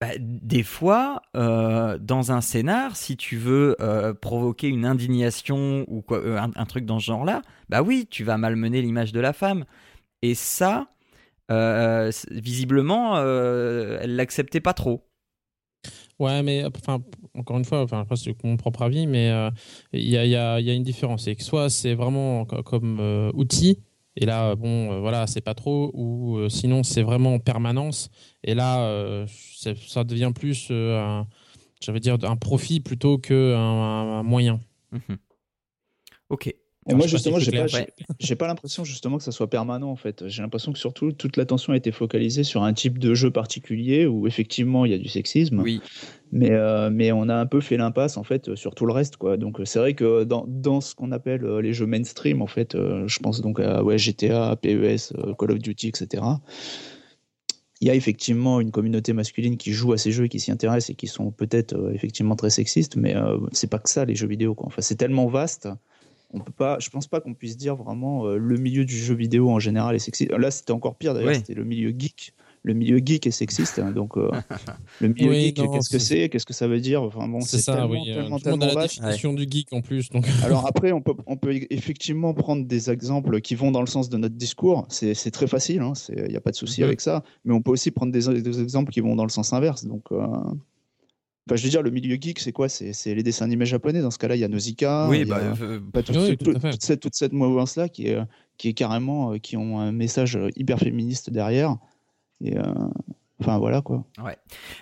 bah, 0.00 0.09
des 0.18 0.62
fois, 0.62 1.22
euh, 1.37 1.96
dans 1.98 2.30
un 2.30 2.42
scénar, 2.42 2.96
si 2.96 3.16
tu 3.16 3.38
veux 3.38 3.76
euh, 3.80 4.12
provoquer 4.12 4.68
une 4.68 4.85
indignation 4.85 5.87
ou 5.88 6.04
euh, 6.11 6.38
un, 6.38 6.66
truc 6.66 6.85
dans 6.85 6.98
ce 6.98 7.06
genre-là, 7.06 7.40
bah 7.70 7.80
oui, 7.80 8.06
tu 8.11 8.22
vas 8.22 8.37
malmener 8.37 8.82
l'image 8.82 9.12
de 9.12 9.20
la 9.20 9.32
femme. 9.32 9.64
Et 10.20 10.35
ça, 10.35 10.88
visiblement, 12.30 13.18
elle 13.18 14.16
l'acceptait 14.16 14.61
pas 14.61 14.74
trop. 14.74 15.09
Ouais, 16.18 16.42
mais 16.42 16.64
encore 17.35 17.59
une 17.59 17.64
fois, 17.64 17.82
enfin, 17.82 18.00
après 18.00 18.16
c'est 18.16 18.35
mon 18.44 18.56
propre 18.56 18.82
avis, 18.82 19.06
mais 19.06 19.30
il 19.92 20.09
y, 20.09 20.16
a, 20.16 20.26
y, 20.26 20.37
a, 20.37 20.74
une 20.74 20.82
différence. 20.82 21.24
C'est 21.24 21.37
que 21.37 21.42
soit 21.42 21.70
c'est 21.70 21.94
vraiment 21.94 22.44
comme 22.44 23.30
outil, 23.35 23.82
et 24.16 24.24
là, 24.24 24.55
bon, 24.55 24.92
euh, 24.92 25.00
voilà, 25.00 25.26
c'est 25.26 25.42
pas 25.42 25.55
trop. 25.55 25.90
Ou 25.94 26.38
euh, 26.38 26.48
sinon, 26.48 26.83
c'est 26.83 27.02
vraiment 27.02 27.35
en 27.35 27.38
permanence. 27.38 28.11
Et 28.42 28.55
là, 28.55 28.81
euh, 28.81 29.26
ça 29.26 30.05
devient 30.05 30.33
plus, 30.35 30.70
un, 30.70 31.26
dire, 32.00 32.16
un 32.22 32.37
profit 32.37 32.81
plutôt 32.81 33.18
qu'un 33.18 33.59
un 33.59 34.22
moyen. 34.22 34.61
Mhm. 34.92 35.18
Ok. 36.31 36.55
Et 36.88 36.94
moi, 36.94 37.07
justement, 37.07 37.38
j'ai 37.38 37.51
pas, 37.51 37.66
j'ai 38.18 38.37
pas 38.37 38.46
l'impression 38.46 38.85
justement 38.85 39.18
que 39.18 39.25
ça 39.25 39.33
soit 39.33 39.51
permanent 39.51 39.90
en 39.90 39.96
fait. 39.96 40.29
J'ai 40.29 40.42
l'impression 40.42 40.72
que 40.72 40.79
surtout 40.79 41.12
toute 41.12 41.37
l'attention 41.37 41.72
a 41.72 41.77
été 41.77 41.90
focalisée 41.90 42.44
sur 42.44 42.62
un 42.62 42.72
type 42.72 42.99
de 42.99 43.12
jeu 43.14 43.31
particulier 43.31 44.07
où 44.07 44.27
effectivement 44.27 44.85
il 44.85 44.92
y 44.92 44.94
a 44.94 44.99
du 44.99 45.09
sexisme. 45.09 45.61
Oui. 45.61 45.81
Mais, 46.33 46.51
euh, 46.51 46.90
mais 46.90 47.12
on 47.12 47.29
a 47.29 47.35
un 47.35 47.46
peu 47.46 47.61
fait 47.61 47.77
l'impasse 47.77 48.16
en 48.16 48.25
fait 48.25 48.55
sur 48.57 48.75
tout 48.75 48.87
le 48.87 48.92
reste 48.92 49.16
quoi. 49.16 49.37
Donc 49.37 49.61
c'est 49.64 49.79
vrai 49.79 49.94
que 49.94 50.25
dans, 50.25 50.44
dans 50.49 50.81
ce 50.81 50.94
qu'on 50.94 51.12
appelle 51.12 51.44
euh, 51.44 51.61
les 51.61 51.72
jeux 51.72 51.87
mainstream 51.87 52.42
en 52.42 52.46
fait, 52.46 52.75
euh, 52.75 53.07
je 53.07 53.18
pense 53.18 53.40
donc 53.40 53.59
à 53.61 53.83
ouais, 53.83 53.99
GTA, 53.99 54.57
PES, 54.57 55.12
Call 55.38 55.53
of 55.53 55.59
Duty, 55.59 55.88
etc. 55.88 56.22
Il 57.81 57.88
y 57.88 57.90
a 57.90 57.94
effectivement 57.94 58.61
une 58.61 58.70
communauté 58.70 59.12
masculine 59.12 59.57
qui 59.57 59.72
joue 59.72 59.92
à 59.92 59.99
ces 59.99 60.11
jeux 60.11 60.25
et 60.25 60.29
qui 60.29 60.40
s'y 60.40 60.51
intéresse 60.51 60.88
et 60.88 60.94
qui 60.94 61.09
sont 61.09 61.31
peut-être 61.31 61.92
effectivement 61.92 62.35
très 62.35 62.51
sexistes, 62.51 62.96
mais 62.96 63.14
c'est 63.53 63.68
pas 63.68 63.79
que 63.79 63.90
ça 63.90 64.05
les 64.05 64.14
jeux 64.14 64.27
vidéo 64.27 64.55
quoi. 64.55 64.66
Enfin 64.66 64.81
c'est 64.81 64.96
tellement 64.96 65.27
vaste 65.27 65.68
on 66.33 66.41
peut 66.41 66.53
pas, 66.53 66.79
je 66.81 66.91
pense 66.91 67.07
pas 67.07 67.21
qu'on 67.21 67.35
puisse 67.35 67.57
dire 67.57 67.77
vraiment 67.77 68.27
euh, 68.27 68.37
le 68.37 68.57
milieu 68.57 68.85
du 68.85 68.97
jeu 68.97 69.15
vidéo 69.15 69.51
en 69.51 69.59
général 69.59 69.95
est 69.95 70.01
sexiste. 70.01 70.31
Là, 70.33 70.51
c'était 70.51 70.73
encore 70.73 70.97
pire 70.97 71.15
d'ailleurs, 71.15 71.35
c'était 71.35 71.55
le 71.55 71.65
milieu 71.65 71.95
geek. 71.97 72.33
Le 72.62 72.75
milieu 72.75 72.99
geek 72.99 73.29
est 73.29 73.31
sexiste, 73.31 73.79
hein, 73.79 73.93
donc 73.93 74.17
euh, 74.17 74.29
le 75.01 75.09
milieu 75.09 75.33
geek, 75.33 75.55
qu'est-ce 75.55 75.89
que 75.89 76.01
c'est, 76.01 76.29
qu'est-ce 76.29 76.47
que 76.47 76.53
ça 76.53 76.67
veut 76.67 76.81
dire? 76.81 77.01
Enfin 77.01 77.29
bon, 77.29 77.41
c'est 77.41 77.59
ça, 77.59 77.77
tellement, 77.77 77.91
oui. 77.91 78.11
Euh, 78.11 78.14
tellement, 78.14 78.39
le 78.45 78.51
monde 78.51 78.62
a 78.64 78.74
la 78.74 78.83
définition 78.83 79.35
du 79.35 79.47
geek 79.49 79.72
en 79.72 79.83
plus. 79.83 80.11
Donc. 80.11 80.27
Alors 80.45 80.66
après, 80.68 80.91
on 80.91 81.01
peut, 81.01 81.14
on 81.27 81.37
peut 81.37 81.55
effectivement 81.70 82.35
prendre 82.35 82.66
des 82.66 82.91
exemples 82.91 83.41
qui 83.41 83.55
vont 83.55 83.70
dans 83.70 83.83
le 83.83 83.87
sens 83.87 84.09
de 84.09 84.16
notre 84.16 84.35
discours. 84.35 84.85
C'est 84.89 85.31
très 85.31 85.47
facile, 85.47 85.77
il 85.77 85.83
hein, 85.83 86.27
n'y 86.29 86.37
a 86.37 86.41
pas 86.41 86.51
de 86.51 86.57
souci 86.57 86.81
mhm. 86.81 86.89
avec 86.89 87.01
ça. 87.01 87.22
Mais 87.45 87.55
on 87.55 87.62
peut 87.62 87.70
aussi 87.70 87.93
prendre 87.93 88.11
des, 88.11 88.41
des, 88.41 88.61
exemples 88.61 88.91
qui 88.91 89.01
vont 89.01 89.14
dans 89.14 89.24
le 89.24 89.31
sens 89.31 89.53
inverse. 89.53 89.85
Donc 89.85 90.11
Enfin, 91.49 91.57
je 91.57 91.62
veux 91.62 91.70
dire, 91.70 91.82
le 91.82 91.90
milieu 91.90 92.16
geek, 92.20 92.40
c'est 92.40 92.53
quoi? 92.53 92.68
C'est 92.68 93.14
les 93.14 93.22
dessins 93.22 93.44
animés 93.44 93.66
japonais. 93.66 94.03
Dans 94.03 94.11
ce 94.11 94.18
cas-là, 94.18 94.34
il 94.34 94.40
y 94.40 94.44
a 94.44 94.49
Nausicaa. 94.49 95.09
Oui, 95.09 95.20
y 95.20 95.22
a, 95.22 95.24
bah, 95.26 95.40
euh, 95.62 95.80
toute, 96.03 96.82
cette, 96.82 97.01
toute 97.01 97.14
cette 97.14 97.32
mouvance-là 97.32 97.88
qui 97.88 98.09
est, 98.09 98.18
qui 98.59 98.68
est 98.68 98.72
carrément, 98.72 99.32
euh, 99.32 99.38
qui 99.38 99.57
ont 99.57 99.78
un 99.78 99.92
message 99.92 100.38
hyper 100.57 100.78
féministe 100.80 101.30
derrière. 101.30 101.76
Et, 102.40 102.57
euh, 102.57 102.62
Enfin 103.38 103.59
voilà 103.59 103.82
quoi. 103.82 104.05
Ouais. 104.24 104.36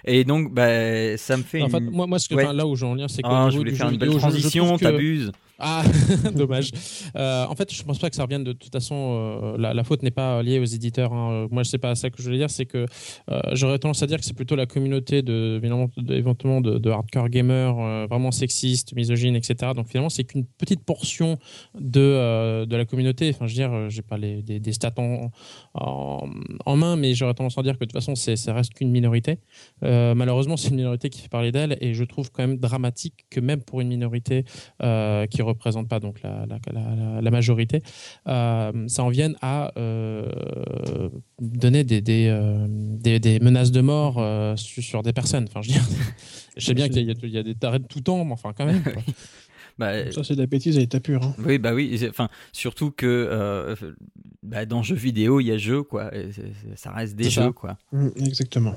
Et 0.04 0.22
donc 0.22 0.54
bah, 0.54 1.16
ça 1.16 1.36
me 1.36 1.42
fait. 1.42 1.62
En 1.62 1.68
fait, 1.68 1.80
moi, 1.80 2.06
moi 2.06 2.20
ce 2.20 2.28
que, 2.28 2.36
là 2.36 2.66
où 2.66 2.76
j'en 2.76 2.94
viens, 2.94 3.08
c'est 3.08 3.22
que 3.22 3.28
ah, 3.28 3.48
je 3.50 3.56
voulais 3.56 3.72
faire 3.72 3.90
une 3.90 3.98
belle 3.98 4.16
transition, 4.16 4.78
t'abuses. 4.78 5.32
Ah, 5.58 5.84
dommage. 6.34 6.70
Euh, 7.16 7.46
en 7.46 7.54
fait, 7.54 7.72
je 7.72 7.82
pense 7.84 7.98
pas 7.98 8.10
que 8.10 8.16
ça 8.16 8.24
revienne 8.24 8.42
de, 8.42 8.52
toute 8.52 8.72
façon. 8.72 9.54
Euh, 9.56 9.58
la, 9.58 9.84
faute 9.84 10.02
n'est 10.02 10.10
pas 10.10 10.42
liée 10.42 10.58
aux 10.58 10.64
éditeurs. 10.64 11.12
Hein. 11.12 11.46
Moi, 11.50 11.62
c'est 11.64 11.78
pas 11.78 11.94
ça 11.94 12.10
que 12.10 12.18
je 12.18 12.24
voulais 12.24 12.38
dire. 12.38 12.50
C'est 12.50 12.66
que 12.66 12.86
euh, 13.30 13.40
j'aurais 13.52 13.78
tendance 13.78 14.02
à 14.02 14.06
dire 14.06 14.18
que 14.18 14.24
c'est 14.24 14.34
plutôt 14.34 14.56
la 14.56 14.66
communauté 14.66 15.22
de, 15.22 15.60
éventuellement 16.10 16.60
de, 16.60 16.90
hardcore 16.90 17.28
gamers 17.28 17.74
vraiment 18.08 18.32
sexistes, 18.32 18.94
misogynes, 18.94 19.36
etc. 19.36 19.72
Donc 19.76 19.88
finalement, 19.88 20.08
c'est 20.08 20.24
qu'une 20.24 20.44
petite 20.44 20.84
portion 20.84 21.38
de, 21.78 22.64
de 22.64 22.76
la 22.76 22.84
communauté. 22.84 23.30
Enfin, 23.30 23.46
je 23.46 23.52
veux 23.52 23.68
dire, 23.68 23.90
j'ai 23.90 24.02
pas 24.02 24.18
les, 24.18 24.42
des, 24.42 24.72
stats 24.72 24.92
en, 24.96 25.30
en, 25.74 26.76
main, 26.76 26.96
mais 26.96 27.14
j'aurais 27.14 27.34
tendance 27.34 27.56
à 27.58 27.62
dire 27.62 27.74
que 27.74 27.84
de 27.84 27.90
toute 27.90 27.92
façon, 27.92 28.16
ça 28.16 28.52
reste 28.52 28.74
qu'une 28.74 28.90
minorité. 28.90 29.38
malheureusement, 29.82 30.56
c'est 30.56 30.70
une 30.70 30.76
minorité 30.76 31.10
qui 31.10 31.20
fait 31.20 31.28
parler 31.28 31.52
d'elle, 31.52 31.76
et 31.80 31.94
je 31.94 32.04
trouve 32.04 32.30
quand 32.32 32.42
même 32.42 32.58
dramatique 32.58 33.26
que 33.30 33.40
même 33.40 33.62
pour 33.62 33.80
une 33.80 33.88
minorité 33.88 34.44
qui 35.30 35.42
représente 35.44 35.88
pas 35.88 36.00
donc 36.00 36.20
la, 36.22 36.46
la, 37.20 37.30
majorité, 37.30 37.80
euh, 38.26 38.88
ça 38.88 39.02
en 39.02 39.08
vienne 39.08 39.36
à 39.40 39.72
euh, 39.78 40.28
donner 41.40 41.84
des, 41.84 42.00
des, 42.00 42.28
euh, 42.28 42.66
des, 42.68 43.20
des, 43.20 43.40
menaces 43.40 43.70
de 43.70 43.80
mort 43.80 44.22
sur, 44.58 45.02
des 45.02 45.12
personnes. 45.12 45.46
Enfin, 45.48 45.62
je, 45.62 45.68
veux 45.68 45.74
dire, 45.74 45.86
je 46.56 46.64
sais 46.64 46.74
bien 46.74 46.88
qu'il 46.88 47.02
y, 47.02 47.28
y, 47.30 47.38
a 47.38 47.42
des 47.42 47.54
tarés 47.54 47.78
de 47.78 47.86
tout 47.86 48.00
temps, 48.00 48.24
mais 48.24 48.32
enfin 48.32 48.52
quand 48.56 48.66
même. 48.66 48.82
Bah, 49.76 50.12
ça 50.12 50.22
c'est 50.22 50.36
de 50.36 50.40
la 50.40 50.46
bêtise 50.46 50.76
à 50.76 50.80
l'état 50.80 51.00
pur. 51.00 51.20
Hein. 51.24 51.34
Oui 51.44 51.58
bah 51.58 51.74
oui, 51.74 52.00
enfin 52.08 52.28
surtout 52.52 52.92
que 52.92 53.74
bah, 54.44 54.66
dans 54.66 54.84
jeux 54.84 54.94
vidéo 54.94 55.40
il 55.40 55.46
y 55.46 55.50
a 55.50 55.58
jeu 55.58 55.82
quoi, 55.82 56.12
ça 56.76 56.92
reste 56.92 57.16
des 57.16 57.28
jeux 57.28 57.50
quoi. 57.50 57.76
Mmh, 57.90 58.10
exactement. 58.18 58.76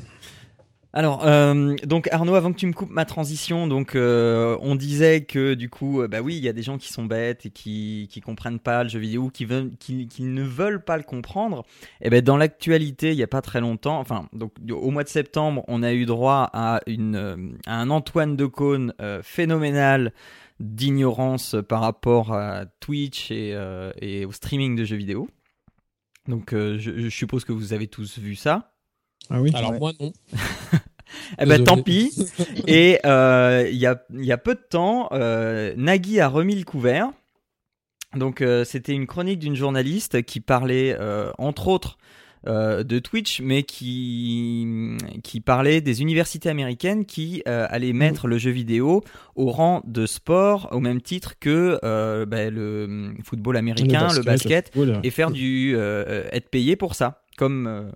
Alors, 0.93 1.27
euh, 1.27 1.75
donc 1.83 2.07
Arnaud, 2.11 2.35
avant 2.35 2.51
que 2.51 2.57
tu 2.57 2.65
me 2.65 2.73
coupes 2.73 2.89
ma 2.89 3.05
transition, 3.05 3.67
donc 3.67 3.93
euh, 3.93 4.57
on 4.61 4.75
disait 4.75 5.25
que 5.25 5.53
du 5.53 5.69
coup, 5.69 6.01
euh, 6.01 6.07
bah 6.07 6.21
oui, 6.21 6.37
il 6.37 6.43
y 6.43 6.47
a 6.47 6.53
des 6.53 6.63
gens 6.63 6.77
qui 6.77 6.91
sont 6.91 7.05
bêtes 7.05 7.45
et 7.45 7.49
qui 7.49 8.07
qui 8.09 8.21
comprennent 8.21 8.59
pas 8.59 8.83
le 8.83 8.89
jeu 8.89 8.99
vidéo, 8.99 9.29
qui 9.29 9.45
veulent, 9.45 9.71
qui, 9.77 10.07
ne 10.19 10.43
veulent 10.43 10.83
pas 10.83 10.97
le 10.97 11.03
comprendre. 11.03 11.65
Et 12.01 12.07
eh 12.07 12.09
ben 12.09 12.21
dans 12.21 12.37
l'actualité, 12.37 13.11
il 13.11 13.17
y 13.17 13.23
a 13.23 13.27
pas 13.27 13.41
très 13.41 13.59
longtemps, 13.59 13.99
enfin 13.99 14.29
donc 14.33 14.53
au 14.71 14.89
mois 14.89 15.03
de 15.03 15.09
septembre, 15.09 15.63
on 15.67 15.83
a 15.83 15.93
eu 15.93 16.05
droit 16.05 16.49
à 16.53 16.79
une 16.87 17.57
à 17.67 17.79
un 17.79 17.89
Antoine 17.89 18.35
de 18.35 18.45
Caunes 18.45 18.93
phénoménal 19.23 20.13
d'ignorance 20.59 21.55
par 21.67 21.81
rapport 21.81 22.33
à 22.33 22.65
Twitch 22.79 23.29
et, 23.29 23.55
et, 24.01 24.25
au 24.25 24.31
streaming 24.31 24.75
de 24.75 24.85
jeux 24.85 24.95
vidéo. 24.95 25.29
Donc 26.27 26.53
je, 26.53 27.09
suppose 27.09 27.45
que 27.45 27.51
vous 27.51 27.73
avez 27.73 27.87
tous 27.87 28.17
vu 28.19 28.35
ça. 28.35 28.76
Ah 29.29 29.41
oui. 29.41 29.51
Alors 29.53 29.73
moi 29.73 29.91
non. 29.99 30.13
eh 31.39 31.45
ben 31.45 31.63
tant 31.63 31.81
pis. 31.81 32.11
Et 32.67 32.99
euh, 33.05 33.67
il 33.69 33.77
y, 33.77 33.85
a, 33.85 34.01
y, 34.13 34.31
a, 34.31 34.37
peu 34.37 34.55
de 34.55 34.63
temps, 34.69 35.09
euh, 35.11 35.73
Nagui 35.77 36.19
a 36.19 36.27
remis 36.27 36.55
le 36.55 36.63
couvert. 36.63 37.11
Donc 38.15 38.41
euh, 38.41 38.63
c'était 38.63 38.93
une 38.93 39.05
chronique 39.05 39.39
d'une 39.39 39.55
journaliste 39.55 40.23
qui 40.23 40.39
parlait 40.39 40.97
entre 41.37 41.67
autres 41.67 41.97
de 42.45 42.99
Twitch, 42.99 43.41
mais 43.41 43.63
qui, 43.63 44.95
qui 45.21 45.41
parlait 45.41 45.81
des 45.81 46.01
universités 46.01 46.47
américaines 46.47 47.05
qui 47.05 47.43
allaient 47.45 47.91
mmh. 47.91 47.97
mettre 47.97 48.27
le 48.27 48.37
jeu 48.37 48.51
vidéo 48.51 49.03
au 49.35 49.51
rang 49.51 49.81
de 49.85 50.05
sport 50.05 50.69
au 50.71 50.79
même 50.79 51.01
titre 51.01 51.33
que 51.41 51.77
ben, 52.25 52.53
le 52.53 53.15
football 53.25 53.57
américain, 53.57 54.07
le 54.15 54.23
basket, 54.23 54.71
et 55.03 55.09
faire 55.09 55.31
du 55.31 55.75
être 55.75 56.49
payé 56.49 56.77
pour 56.77 56.95
ça, 56.95 57.25
comme 57.37 57.91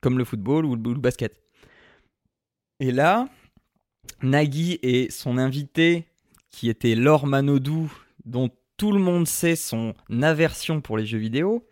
comme 0.00 0.18
le 0.18 0.24
football 0.24 0.64
ou 0.64 0.74
le, 0.76 0.94
basket. 0.94 1.40
Et 2.80 2.92
là, 2.92 3.28
Nagui 4.22 4.78
et 4.82 5.10
son 5.10 5.38
invité, 5.38 6.06
qui 6.50 6.68
était 6.68 6.94
Laure 6.94 7.26
Manodou, 7.26 7.92
dont 8.24 8.50
tout 8.76 8.92
le 8.92 9.00
monde 9.00 9.26
sait 9.26 9.56
son 9.56 9.94
aversion 10.22 10.80
pour 10.80 10.96
les 10.96 11.06
jeux 11.06 11.18
vidéo, 11.18 11.66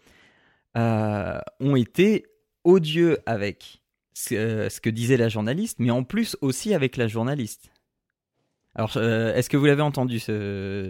euh, 0.77 1.39
ont 1.61 1.77
été 1.77 2.27
odieux 2.65 3.19
avec 3.27 3.83
euh, 4.33 4.69
ce, 4.69 4.81
que 4.81 4.91
disait 4.91 5.17
la 5.17 5.29
journaliste, 5.29 5.79
mais 5.79 5.91
en 5.91 6.03
plus 6.03 6.37
aussi 6.41 6.75
avec 6.75 6.97
la 6.97 7.07
journaliste. 7.07 7.71
Alors, 8.75 8.97
euh, 8.97 9.35
est-ce 9.35 9.49
que 9.49 9.57
vous 9.57 9.67
l'avez 9.67 9.83
entendu 9.83 10.19
ce... 10.19 10.89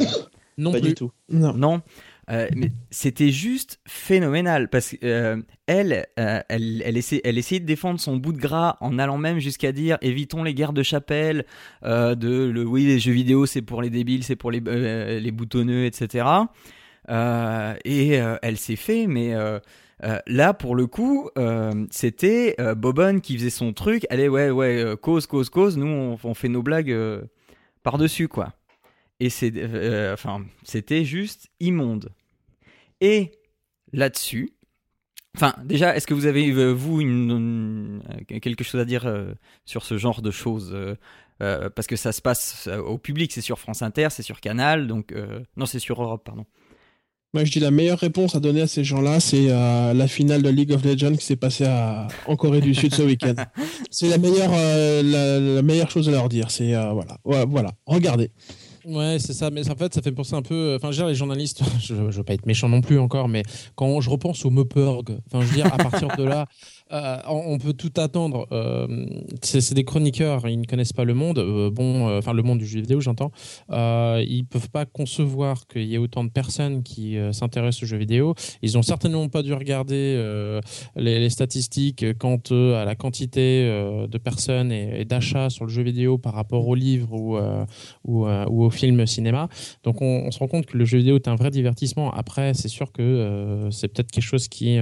Non, 0.59 0.73
pas 0.73 0.81
du 0.81 0.95
tout. 0.95 1.13
Non. 1.29 1.53
non. 1.53 1.83
Euh, 2.29 2.49
mais 2.57 2.73
c'était 2.91 3.31
juste 3.31 3.79
phénoménal 3.87 4.69
parce 4.69 4.91
qu'elle, 4.91 4.99
euh, 5.05 5.37
elle, 5.67 6.07
euh, 6.19 6.41
elle, 6.49 6.83
elle, 6.85 7.01
elle, 7.25 7.39
essayait 7.39 7.61
de 7.61 7.67
défendre 7.67 8.01
son 8.01 8.17
bout 8.17 8.33
de 8.33 8.41
gras 8.41 8.77
en 8.81 8.99
allant 8.99 9.17
même 9.17 9.39
jusqu'à 9.39 9.71
dire 9.71 9.97
évitons 10.03 10.43
les 10.43 10.53
guerres 10.53 10.73
de 10.73 10.83
chapelle, 10.83 11.45
de 11.85 12.51
le 12.51 12.65
oui 12.65 12.85
les 12.85 12.99
jeux 12.99 13.13
vidéo 13.13 13.47
c'est 13.47 13.63
pour 13.63 13.81
les 13.81 13.91
débiles, 13.91 14.25
c'est 14.25 14.37
pour 14.37 14.51
les, 14.51 14.61
les 15.21 15.31
boutonneux, 15.31 15.85
etc. 15.85 16.27
et 17.09 18.09
elle 18.15 18.57
s'est 18.57 18.77
fait, 18.77 19.07
mais 19.07 19.33
là, 20.27 20.55
pour 20.55 20.75
le 20.75 20.87
coup, 20.89 21.31
c'était 21.91 22.57
Bobonne 22.77 23.21
qui 23.21 23.37
faisait 23.39 23.51
son 23.51 23.73
truc. 23.73 24.05
Allez, 24.11 24.29
ouais, 24.29 24.51
ouais, 24.51 24.97
cause, 25.01 25.27
cause, 25.27 25.49
cause. 25.49 25.77
Nous, 25.77 25.87
on, 25.87 26.19
on 26.23 26.35
fait 26.35 26.49
nos 26.49 26.63
blagues 26.63 26.95
par-dessus, 27.85 28.27
quoi. 28.27 28.53
Et 29.21 29.31
c'est, 29.31 29.53
euh, 29.57 30.13
enfin, 30.13 30.45
c'était 30.63 31.05
juste 31.05 31.49
immonde. 31.61 32.11
Et 33.01 33.33
là-dessus, 33.93 34.53
enfin, 35.37 35.55
déjà, 35.65 35.97
est-ce 35.97 36.07
que 36.07 36.15
vous 36.15 36.27
avez, 36.27 36.51
euh, 36.51 36.73
vous, 36.73 37.01
une, 37.01 38.03
quelque 38.29 38.65
chose 38.65 38.81
à 38.81 38.85
dire 38.85 39.07
euh, 39.07 39.33
sur 39.65 39.85
ce 39.85 39.97
genre 39.97 40.21
de 40.21 40.31
choses 40.31 40.77
Parce 41.39 41.87
que 41.87 41.97
ça 41.97 42.13
se 42.13 42.21
passe 42.21 42.69
au 42.69 42.99
public, 42.99 43.33
c'est 43.33 43.41
sur 43.41 43.59
France 43.59 43.83
Inter, 43.83 44.09
c'est 44.11 44.23
sur 44.23 44.41
Canal, 44.41 44.87
donc. 44.87 45.15
non, 45.57 45.67
c'est 45.67 45.79
sur 45.79 46.03
Europe, 46.03 46.25
pardon. 46.25 46.45
Moi, 47.35 47.45
je 47.45 47.53
dis 47.53 47.61
la 47.61 47.71
meilleure 47.71 47.99
réponse 47.99 48.35
à 48.35 48.41
donner 48.41 48.63
à 48.63 48.67
ces 48.67 48.85
gens-là, 48.85 49.21
c'est 49.21 49.49
la 49.49 50.09
finale 50.09 50.43
de 50.43 50.49
League 50.49 50.73
of 50.73 50.85
Legends 50.85 51.17
qui 51.17 51.25
s'est 51.25 51.37
passée 51.37 51.67
en 52.27 52.37
Corée 52.37 52.61
du 52.61 52.75
Sud 52.75 52.95
ce 52.95 53.03
week-end. 53.03 53.35
C'est 53.91 54.09
la 54.09 54.17
meilleure, 54.17 54.53
la, 54.53 55.63
meilleure 55.63 55.91
chose 55.91 56.09
à 56.09 56.13
leur 56.13 56.29
dire. 56.31 56.51
C'est 56.51 56.73
voilà, 57.25 57.45
voilà, 57.45 57.73
regardez. 57.87 58.31
Ouais, 58.87 59.17
c'est 59.19 59.33
ça. 59.33 59.51
Mais 59.51 59.69
en 59.69 59.75
fait, 59.75 59.93
ça 59.93 60.01
fait 60.01 60.13
penser 60.13 60.35
un 60.35 60.43
peu. 60.43 60.77
Enfin, 60.77 60.93
je 60.93 60.97
veux 60.97 61.03
dire, 61.03 61.09
les 61.09 61.15
journalistes, 61.15 61.63
je, 61.81 61.95
ne 61.95 62.11
veux 62.11 62.23
pas 62.23 62.35
être 62.35 62.47
méchant 62.47 62.69
non 62.69 62.81
plus 62.81 62.99
encore, 62.99 63.29
mais 63.29 63.43
quand 63.75 64.01
je 64.01 64.09
repense 64.09 64.45
au 64.45 64.51
Mopurg, 64.51 65.03
enfin, 65.27 65.41
je 65.41 65.47
veux 65.47 65.55
dire, 65.55 65.67
à 65.67 65.77
partir 65.77 66.17
de 66.17 66.23
là, 66.23 66.47
euh, 66.93 67.19
on 67.27 67.59
peut 67.59 67.73
tout 67.73 67.93
attendre. 67.97 68.47
Euh, 68.53 69.07
c'est 69.43 69.75
des 69.75 69.85
chroniqueurs, 69.85 70.49
ils 70.49 70.61
ne 70.61 70.67
connaissent 70.67 70.93
pas 70.93 71.05
le 71.05 71.15
monde. 71.15 71.39
Euh, 71.39 71.71
bon, 71.71 72.17
enfin 72.17 72.33
le 72.33 72.43
monde 72.43 72.59
du 72.59 72.67
jeu 72.67 72.81
vidéo, 72.81 73.01
j'entends. 73.01 73.33
ils 73.71 74.45
peuvent 74.49 74.71
pas 74.71 74.87
concevoir 74.87 75.67
qu'il 75.67 75.85
y 75.85 75.95
ait 75.95 75.99
autant 75.99 76.25
de 76.25 76.31
personnes 76.31 76.83
qui 76.83 77.17
s'intéressent 77.33 77.83
au 77.83 77.87
jeu 77.87 77.97
vidéo. 77.97 78.35
Ils 78.63 78.79
ont 78.79 78.83
certainement 78.83 79.29
pas 79.29 79.43
dû 79.43 79.53
regarder 79.53 80.17
les, 80.95 81.31
statistiques 81.31 82.05
quant 82.19 82.41
à 82.53 82.85
la 82.85 82.95
quantité 82.95 83.65
de 83.65 84.19
personnes 84.19 84.71
et, 84.71 85.05
d'achats 85.05 85.51
sur 85.51 85.65
le 85.65 85.71
jeu 85.71 85.83
vidéo 85.83 86.19
par 86.19 86.35
rapport 86.35 86.67
aux 86.69 86.75
livres 86.75 87.13
ou, 87.13 87.37
ou, 88.05 88.27
ou 88.27 88.65
au 88.65 88.71
film 88.71 89.07
cinéma. 89.07 89.49
Donc 89.83 90.03
on, 90.03 90.27
on, 90.27 90.31
se 90.31 90.39
rend 90.39 90.49
compte 90.49 90.67
que 90.67 90.79
le 90.79 90.85
jeu 90.85 90.99
vidéo 90.99 91.17
est 91.17 91.29
un 91.29 91.35
vrai 91.35 91.51
divertissement. 91.51 92.13
Après, 92.13 92.55
c'est 92.55 92.69
sûr 92.69 92.93
que 92.93 93.69
c'est 93.71 93.89
peut-être 93.89 94.11
quelque 94.11 94.25
chose 94.25 94.49
qui 94.49 94.79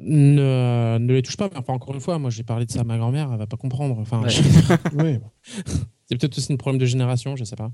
ne, 0.00 0.98
ne, 0.98 1.12
les 1.12 1.22
touche 1.22 1.36
pas. 1.36 1.50
Enfin, 1.54 1.72
encore 1.72 1.94
une 1.94 2.00
fois, 2.00 2.18
moi 2.18 2.30
j'ai 2.30 2.42
parlé 2.42 2.66
de 2.66 2.70
ça 2.70 2.80
à 2.80 2.84
ma 2.84 2.98
grand-mère, 2.98 3.30
elle 3.32 3.38
va 3.38 3.46
pas 3.46 3.56
comprendre. 3.56 3.98
Enfin, 3.98 4.22
c'est 4.28 6.18
peut-être 6.18 6.38
aussi 6.38 6.52
un 6.52 6.56
problème 6.56 6.80
de 6.80 6.86
génération, 6.86 7.36
je 7.36 7.44
sais 7.44 7.56
pas. 7.56 7.72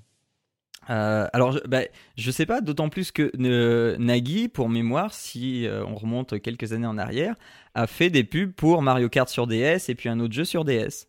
Euh, 0.91 1.27
alors, 1.33 1.53
je, 1.53 1.59
bah, 1.67 1.83
je 2.17 2.31
sais 2.31 2.47
pas, 2.47 2.61
d'autant 2.61 2.89
plus 2.89 3.13
que 3.13 3.31
euh, 3.39 3.97
Nagui, 3.99 4.49
pour 4.49 4.69
mémoire, 4.69 5.13
si 5.13 5.67
euh, 5.67 5.85
on 5.85 5.95
remonte 5.95 6.41
quelques 6.41 6.73
années 6.73 6.87
en 6.87 6.99
arrière, 6.99 7.35
a 7.75 7.87
fait 7.87 8.11
des 8.11 8.25
pubs 8.25 8.53
pour 8.53 8.83
Mario 8.83 9.09
Kart 9.09 9.29
sur 9.29 9.47
DS 9.47 9.89
et 9.89 9.95
puis 9.95 10.09
un 10.09 10.19
autre 10.21 10.33
jeu 10.33 10.45
sur 10.45 10.65
DS. 10.65 11.09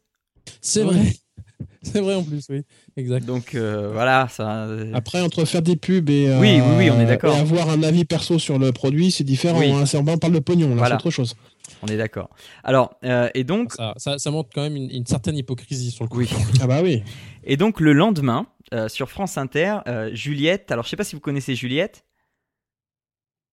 C'est 0.62 0.84
vrai. 0.84 1.01
C'est 1.82 2.01
vrai 2.01 2.16
en 2.16 2.24
plus, 2.24 2.45
oui, 2.49 2.64
exact. 2.99 3.25
Donc 3.25 3.55
euh, 3.55 3.89
voilà, 3.91 4.27
ça. 4.29 4.65
Euh, 4.65 4.91
Après, 4.93 5.21
entre 5.21 5.45
faire 5.45 5.61
des 5.61 5.75
pubs 5.75 6.09
et, 6.09 6.35
oui, 6.35 6.59
oui, 6.61 6.73
oui, 6.77 6.89
on 6.91 6.99
est 6.99 7.05
d'accord. 7.05 7.35
avoir 7.35 7.69
un 7.69 7.83
avis 7.83 8.05
perso 8.05 8.39
sur 8.39 8.59
le 8.59 8.71
produit, 8.71 9.11
c'est 9.11 9.23
différent. 9.23 9.61
Hein. 9.61 9.85
on 9.93 10.17
parle 10.17 10.33
de 10.33 10.39
pognon, 10.39 10.75
là, 10.75 10.87
c'est 10.87 10.93
autre 10.93 11.09
chose. 11.09 11.35
On 11.81 11.87
est 11.87 11.97
d'accord. 11.97 12.29
Alors, 12.63 12.95
euh, 13.03 13.29
et 13.33 13.43
donc. 13.43 13.73
Ça, 13.73 14.17
ça, 14.17 14.31
montre 14.31 14.49
quand 14.53 14.61
même 14.61 14.75
une, 14.75 15.05
certaine 15.05 15.37
hypocrisie 15.37 15.91
sur 15.91 16.03
le 16.03 16.09
coup. 16.09 16.19
Oui. 16.19 16.29
ah 16.61 16.67
bah 16.67 16.81
oui. 16.83 17.03
Et 17.43 17.57
donc, 17.57 17.79
le 17.79 17.93
lendemain, 17.93 18.47
sur 18.87 19.09
France 19.09 19.37
Inter, 19.37 19.79
Juliette, 20.13 20.71
alors 20.71 20.85
je 20.85 20.89
sais 20.89 20.97
pas 20.97 21.03
si 21.03 21.15
vous 21.15 21.21
connaissez 21.21 21.55
Juliette. 21.55 22.05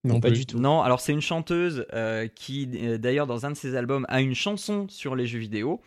Non, 0.05 0.20
pas 0.20 0.30
du 0.30 0.47
tout. 0.47 0.59
Non, 0.59 0.82
alors 0.82 1.01
c'est 1.01 1.12
une 1.12 1.20
chanteuse 1.20 1.86
qui, 2.34 2.66
d'ailleurs, 2.99 3.26
dans 3.26 3.47
un 3.47 3.51
de 3.51 3.57
ses 3.57 3.76
albums, 3.76 4.07
a 4.09 4.20
une 4.20 4.34
chanson 4.34 4.86
sur 4.88 5.14
les 5.14 5.26
jeux 5.26 5.38
vidéo. 5.38 5.80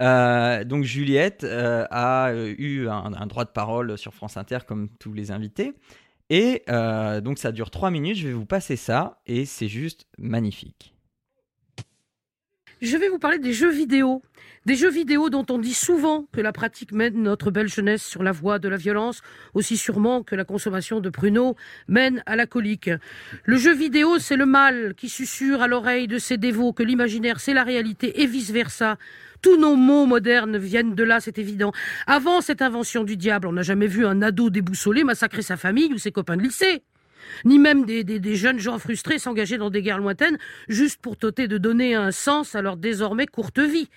Euh, 0.00 0.64
donc 0.64 0.84
Juliette 0.84 1.44
euh, 1.44 1.86
a 1.90 2.30
euh, 2.30 2.54
eu 2.58 2.88
un, 2.88 3.26
droit 3.26 3.44
de 3.44 3.50
parole 3.50 3.96
sur 3.98 4.14
France 4.14 4.36
Inter 4.36 4.58
comme 4.66 4.88
tous 4.98 5.12
les 5.12 5.30
invités. 5.30 5.74
Et 6.30 6.64
donc 7.22 7.38
ça 7.38 7.52
dure 7.52 7.70
trois 7.70 7.90
minutes, 7.90 8.16
je 8.16 8.28
vais 8.28 8.32
vous 8.32 8.46
passer 8.46 8.76
ça 8.76 9.20
et 9.26 9.44
c'est 9.44 9.68
juste 9.68 10.06
magnifique. 10.16 10.91
Je 12.82 12.96
vais 12.96 13.08
vous 13.08 13.18
parler 13.18 13.38
des 13.38 13.52
jeux 13.52 13.70
vidéo. 13.70 14.22
Des 14.66 14.74
jeux 14.76 14.90
vidéo 14.90 15.30
dont 15.30 15.46
on 15.50 15.58
dit 15.58 15.74
souvent 15.74 16.26
que 16.32 16.40
la 16.40 16.52
pratique 16.52 16.92
mène 16.92 17.22
notre 17.22 17.50
belle 17.50 17.68
jeunesse 17.68 18.02
sur 18.04 18.22
la 18.22 18.32
voie 18.32 18.58
de 18.58 18.68
la 18.68 18.76
violence, 18.76 19.22
aussi 19.54 19.76
sûrement 19.76 20.22
que 20.22 20.36
la 20.36 20.44
consommation 20.44 21.00
de 21.00 21.08
pruneaux 21.08 21.56
mène 21.88 22.22
à 22.26 22.36
la 22.36 22.46
colique. 22.46 22.90
Le 23.44 23.56
jeu 23.56 23.74
vidéo, 23.74 24.18
c'est 24.18 24.36
le 24.36 24.46
mal 24.46 24.94
qui 24.96 25.08
susurre 25.08 25.62
à 25.62 25.68
l'oreille 25.68 26.06
de 26.06 26.18
ses 26.18 26.36
dévots 26.36 26.72
que 26.72 26.82
l'imaginaire, 26.82 27.40
c'est 27.40 27.54
la 27.54 27.64
réalité 27.64 28.22
et 28.22 28.26
vice-versa. 28.26 28.98
Tous 29.42 29.56
nos 29.56 29.74
mots 29.74 30.06
modernes 30.06 30.56
viennent 30.58 30.94
de 30.94 31.02
là, 31.02 31.18
c'est 31.18 31.38
évident. 31.38 31.72
Avant 32.06 32.40
cette 32.40 32.62
invention 32.62 33.02
du 33.02 33.16
diable, 33.16 33.48
on 33.48 33.52
n'a 33.52 33.62
jamais 33.62 33.88
vu 33.88 34.06
un 34.06 34.22
ado 34.22 34.50
déboussolé 34.50 35.02
massacrer 35.02 35.42
sa 35.42 35.56
famille 35.56 35.92
ou 35.92 35.98
ses 35.98 36.12
copains 36.12 36.36
de 36.36 36.42
lycée 36.42 36.82
ni 37.44 37.58
même 37.58 37.84
des, 37.84 38.36
jeunes 38.36 38.58
gens 38.58 38.78
frustrés 38.78 39.18
s'engager 39.18 39.58
dans 39.58 39.70
des 39.70 39.82
guerres 39.82 39.98
lointaines 39.98 40.38
juste 40.68 41.00
pour 41.00 41.16
tenter 41.16 41.48
de 41.48 41.58
donner 41.58 41.94
un 41.94 42.10
sens 42.10 42.54
à 42.54 42.62
leur 42.62 42.76
désormais 42.76 43.26
courte 43.26 43.58
vie. 43.58 43.88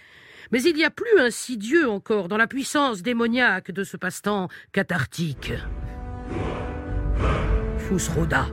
Mais 0.52 0.62
il 0.62 0.78
y 0.78 0.84
a 0.84 0.92
plus 0.92 1.20
insidieux 1.20 1.90
encore 1.90 2.28
dans 2.28 2.38
la 2.38 2.48
puissance 2.48 3.02
démoniaque 3.02 3.72
de 3.72 3.84
ce 3.84 3.98
passe-temps 3.98 4.48
cathartique. 4.72 5.54
Fusroda. 7.78 8.48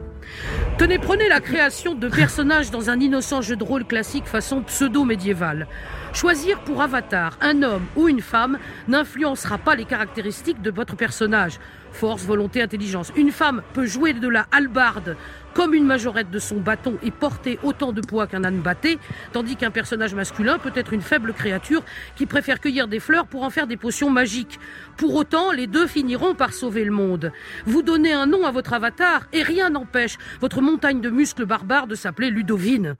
Tenez, 0.78 0.98
prenez 0.98 1.28
la 1.28 1.40
création 1.40 1.94
de 1.94 2.08
personnages 2.08 2.70
dans 2.70 2.90
un 2.90 2.98
innocent 2.98 3.42
jeu 3.42 3.56
de 3.56 3.64
rôle 3.64 3.84
classique 3.84 4.26
façon 4.26 4.62
pseudo-médiéval. 4.62 5.66
Choisir 6.12 6.60
pour 6.60 6.82
avatar 6.82 7.38
un 7.40 7.62
homme 7.62 7.86
ou 7.96 8.08
une 8.08 8.20
femme 8.20 8.58
n'influencera 8.88 9.58
pas 9.58 9.74
les 9.74 9.84
caractéristiques 9.84 10.62
de 10.62 10.70
votre 10.70 10.96
personnage. 10.96 11.58
Force, 11.92 12.24
volonté, 12.24 12.62
intelligence. 12.62 13.12
Une 13.16 13.30
femme 13.30 13.62
peut 13.74 13.86
jouer 13.86 14.12
de 14.12 14.28
la 14.28 14.46
halbarde 14.50 15.16
comme 15.54 15.74
une 15.74 15.84
majorette 15.84 16.30
de 16.30 16.38
son 16.38 16.60
bâton 16.60 16.96
et 17.02 17.10
porter 17.10 17.58
autant 17.62 17.92
de 17.92 18.00
poids 18.00 18.26
qu'un 18.26 18.44
âne 18.44 18.60
batté, 18.60 18.98
tandis 19.32 19.56
qu'un 19.56 19.70
personnage 19.70 20.14
masculin 20.14 20.58
peut 20.58 20.72
être 20.74 20.92
une 20.92 21.02
faible 21.02 21.32
créature 21.32 21.82
qui 22.16 22.26
préfère 22.26 22.60
cueillir 22.60 22.88
des 22.88 23.00
fleurs 23.00 23.26
pour 23.26 23.42
en 23.42 23.50
faire 23.50 23.66
des 23.66 23.76
potions 23.76 24.10
magiques. 24.10 24.58
Pour 24.96 25.14
autant, 25.14 25.52
les 25.52 25.66
deux 25.66 25.86
finiront 25.86 26.34
par 26.34 26.52
sauver 26.52 26.84
le 26.84 26.92
monde. 26.92 27.32
Vous 27.66 27.82
donnez 27.82 28.12
un 28.12 28.26
nom 28.26 28.46
à 28.46 28.50
votre 28.50 28.72
avatar 28.72 29.26
et 29.32 29.42
rien 29.42 29.70
n'empêche 29.70 30.16
votre 30.40 30.60
montagne 30.60 31.00
de 31.00 31.10
muscles 31.10 31.44
barbares 31.44 31.86
de 31.86 31.94
s'appeler 31.94 32.30
Ludovine. 32.30 32.96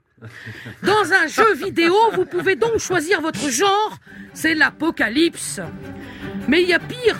Dans 0.83 1.11
un 1.11 1.27
jeu 1.27 1.53
vidéo, 1.55 1.95
vous 2.13 2.25
pouvez 2.25 2.55
donc 2.55 2.77
choisir 2.77 3.19
votre 3.19 3.49
genre, 3.49 3.97
c'est 4.33 4.53
l'apocalypse. 4.53 5.59
Mais 6.47 6.61
il 6.61 6.69
y 6.69 6.73
a 6.73 6.79
pire 6.79 7.17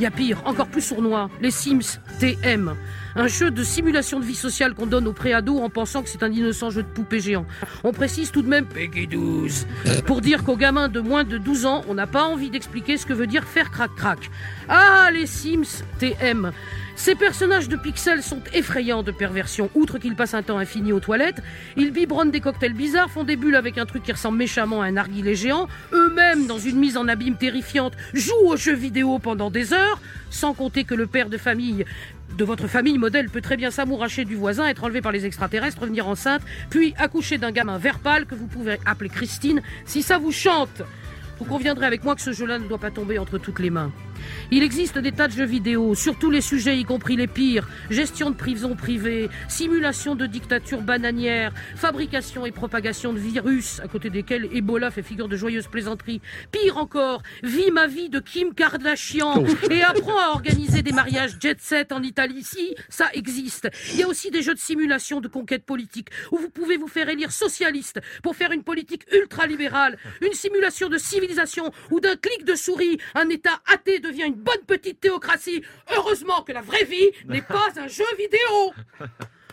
il 0.00 0.04
y 0.04 0.06
a 0.06 0.10
pire, 0.10 0.40
encore 0.46 0.68
plus 0.68 0.80
sournois, 0.80 1.28
les 1.42 1.50
Sims 1.50 2.00
TM. 2.20 2.74
Un 3.16 3.26
jeu 3.26 3.50
de 3.50 3.62
simulation 3.62 4.18
de 4.18 4.24
vie 4.24 4.34
sociale 4.34 4.72
qu'on 4.72 4.86
donne 4.86 5.06
aux 5.06 5.12
préados 5.12 5.58
en 5.58 5.68
pensant 5.68 6.02
que 6.02 6.08
c'est 6.08 6.22
un 6.22 6.32
innocent 6.32 6.70
jeu 6.70 6.82
de 6.82 6.88
poupée 6.88 7.20
géant. 7.20 7.44
On 7.84 7.92
précise 7.92 8.30
tout 8.30 8.40
de 8.40 8.48
même 8.48 8.64
Peggy 8.64 9.06
12 9.06 9.66
pour 10.06 10.22
dire 10.22 10.42
qu'aux 10.42 10.56
gamins 10.56 10.88
de 10.88 11.00
moins 11.00 11.24
de 11.24 11.36
12 11.36 11.66
ans, 11.66 11.84
on 11.86 11.92
n'a 11.92 12.06
pas 12.06 12.24
envie 12.24 12.48
d'expliquer 12.48 12.96
ce 12.96 13.04
que 13.04 13.12
veut 13.12 13.26
dire 13.26 13.44
faire 13.44 13.70
crac-crac. 13.70 14.30
Ah, 14.70 15.10
les 15.12 15.26
Sims 15.26 15.84
TM. 15.98 16.50
Ces 17.02 17.14
personnages 17.14 17.70
de 17.70 17.76
pixels 17.76 18.22
sont 18.22 18.42
effrayants 18.52 19.02
de 19.02 19.10
perversion. 19.10 19.70
Outre 19.74 19.96
qu'ils 19.96 20.14
passent 20.14 20.34
un 20.34 20.42
temps 20.42 20.58
infini 20.58 20.92
aux 20.92 21.00
toilettes, 21.00 21.42
ils 21.78 21.92
biberonnent 21.92 22.30
des 22.30 22.42
cocktails 22.42 22.74
bizarres, 22.74 23.10
font 23.10 23.24
des 23.24 23.36
bulles 23.36 23.56
avec 23.56 23.78
un 23.78 23.86
truc 23.86 24.02
qui 24.02 24.12
ressemble 24.12 24.36
méchamment 24.36 24.82
à 24.82 24.84
un 24.84 24.90
narguilé 24.90 25.34
géant, 25.34 25.66
eux-mêmes, 25.94 26.46
dans 26.46 26.58
une 26.58 26.76
mise 26.76 26.98
en 26.98 27.08
abîme 27.08 27.36
terrifiante, 27.36 27.94
jouent 28.12 28.48
aux 28.48 28.58
jeux 28.58 28.74
vidéo 28.74 29.18
pendant 29.18 29.50
des 29.50 29.72
heures, 29.72 29.98
sans 30.28 30.52
compter 30.52 30.84
que 30.84 30.94
le 30.94 31.06
père 31.06 31.30
de 31.30 31.38
famille 31.38 31.86
de 32.36 32.44
votre 32.44 32.66
famille 32.66 32.98
modèle 32.98 33.30
peut 33.30 33.40
très 33.40 33.56
bien 33.56 33.70
s'amouracher 33.70 34.26
du 34.26 34.36
voisin, 34.36 34.66
être 34.66 34.84
enlevé 34.84 35.00
par 35.00 35.10
les 35.10 35.24
extraterrestres, 35.24 35.80
revenir 35.80 36.06
enceinte, 36.06 36.42
puis 36.68 36.92
accoucher 36.98 37.38
d'un 37.38 37.50
gamin 37.50 37.78
vert 37.78 38.00
pâle 38.00 38.26
que 38.26 38.34
vous 38.34 38.46
pouvez 38.46 38.78
appeler 38.84 39.08
Christine 39.08 39.62
si 39.86 40.02
ça 40.02 40.18
vous 40.18 40.32
chante. 40.32 40.82
Vous 41.38 41.46
conviendrez 41.46 41.86
avec 41.86 42.04
moi 42.04 42.14
que 42.14 42.20
ce 42.20 42.34
jeu-là 42.34 42.58
ne 42.58 42.68
doit 42.68 42.76
pas 42.76 42.90
tomber 42.90 43.18
entre 43.18 43.38
toutes 43.38 43.60
les 43.60 43.70
mains. 43.70 43.90
Il 44.50 44.62
existe 44.62 44.98
des 44.98 45.12
tas 45.12 45.28
de 45.28 45.32
jeux 45.32 45.44
vidéo 45.44 45.94
sur 45.94 46.18
tous 46.18 46.30
les 46.30 46.40
sujets, 46.40 46.78
y 46.78 46.84
compris 46.84 47.16
les 47.16 47.26
pires. 47.26 47.68
Gestion 47.90 48.30
de 48.30 48.36
prison 48.36 48.74
privée, 48.74 49.28
simulation 49.48 50.14
de 50.14 50.26
dictature 50.26 50.82
bananière, 50.82 51.52
fabrication 51.76 52.46
et 52.46 52.52
propagation 52.52 53.12
de 53.12 53.18
virus, 53.18 53.80
à 53.80 53.88
côté 53.88 54.10
desquels 54.10 54.48
Ebola 54.52 54.90
fait 54.90 55.02
figure 55.02 55.28
de 55.28 55.36
joyeuse 55.36 55.66
plaisanterie. 55.66 56.20
Pire 56.52 56.78
encore, 56.78 57.22
vie 57.42 57.70
ma 57.70 57.86
vie 57.86 58.08
de 58.08 58.20
Kim 58.20 58.54
Kardashian 58.54 59.44
et 59.70 59.82
apprend 59.82 60.18
à 60.18 60.30
organiser 60.30 60.82
des 60.82 60.92
mariages 60.92 61.36
jet 61.40 61.60
set 61.60 61.92
en 61.92 62.02
Italie. 62.02 62.42
Si, 62.42 62.74
ça 62.88 63.08
existe. 63.14 63.68
Il 63.92 64.00
y 64.00 64.02
a 64.02 64.08
aussi 64.08 64.30
des 64.30 64.42
jeux 64.42 64.54
de 64.54 64.58
simulation 64.58 65.20
de 65.20 65.28
conquête 65.28 65.64
politique 65.64 66.08
où 66.32 66.38
vous 66.38 66.50
pouvez 66.50 66.76
vous 66.76 66.88
faire 66.88 67.08
élire 67.08 67.32
socialiste 67.32 68.00
pour 68.22 68.36
faire 68.36 68.52
une 68.52 68.62
politique 68.62 69.04
ultra-libérale, 69.12 69.96
une 70.20 70.32
simulation 70.32 70.88
de 70.88 70.98
civilisation 70.98 71.70
où 71.90 72.00
d'un 72.00 72.16
clic 72.16 72.44
de 72.44 72.54
souris, 72.54 72.98
un 73.14 73.28
État 73.28 73.60
athée 73.72 74.00
devient 74.10 74.26
une 74.26 74.34
bonne 74.34 74.64
petite 74.66 75.00
théocratie. 75.00 75.62
Heureusement 75.96 76.42
que 76.42 76.52
la 76.52 76.62
vraie 76.62 76.84
vie 76.84 77.10
n'est 77.28 77.42
pas 77.56 77.68
un 77.76 77.88
jeu 77.88 78.04
vidéo. 78.18 79.08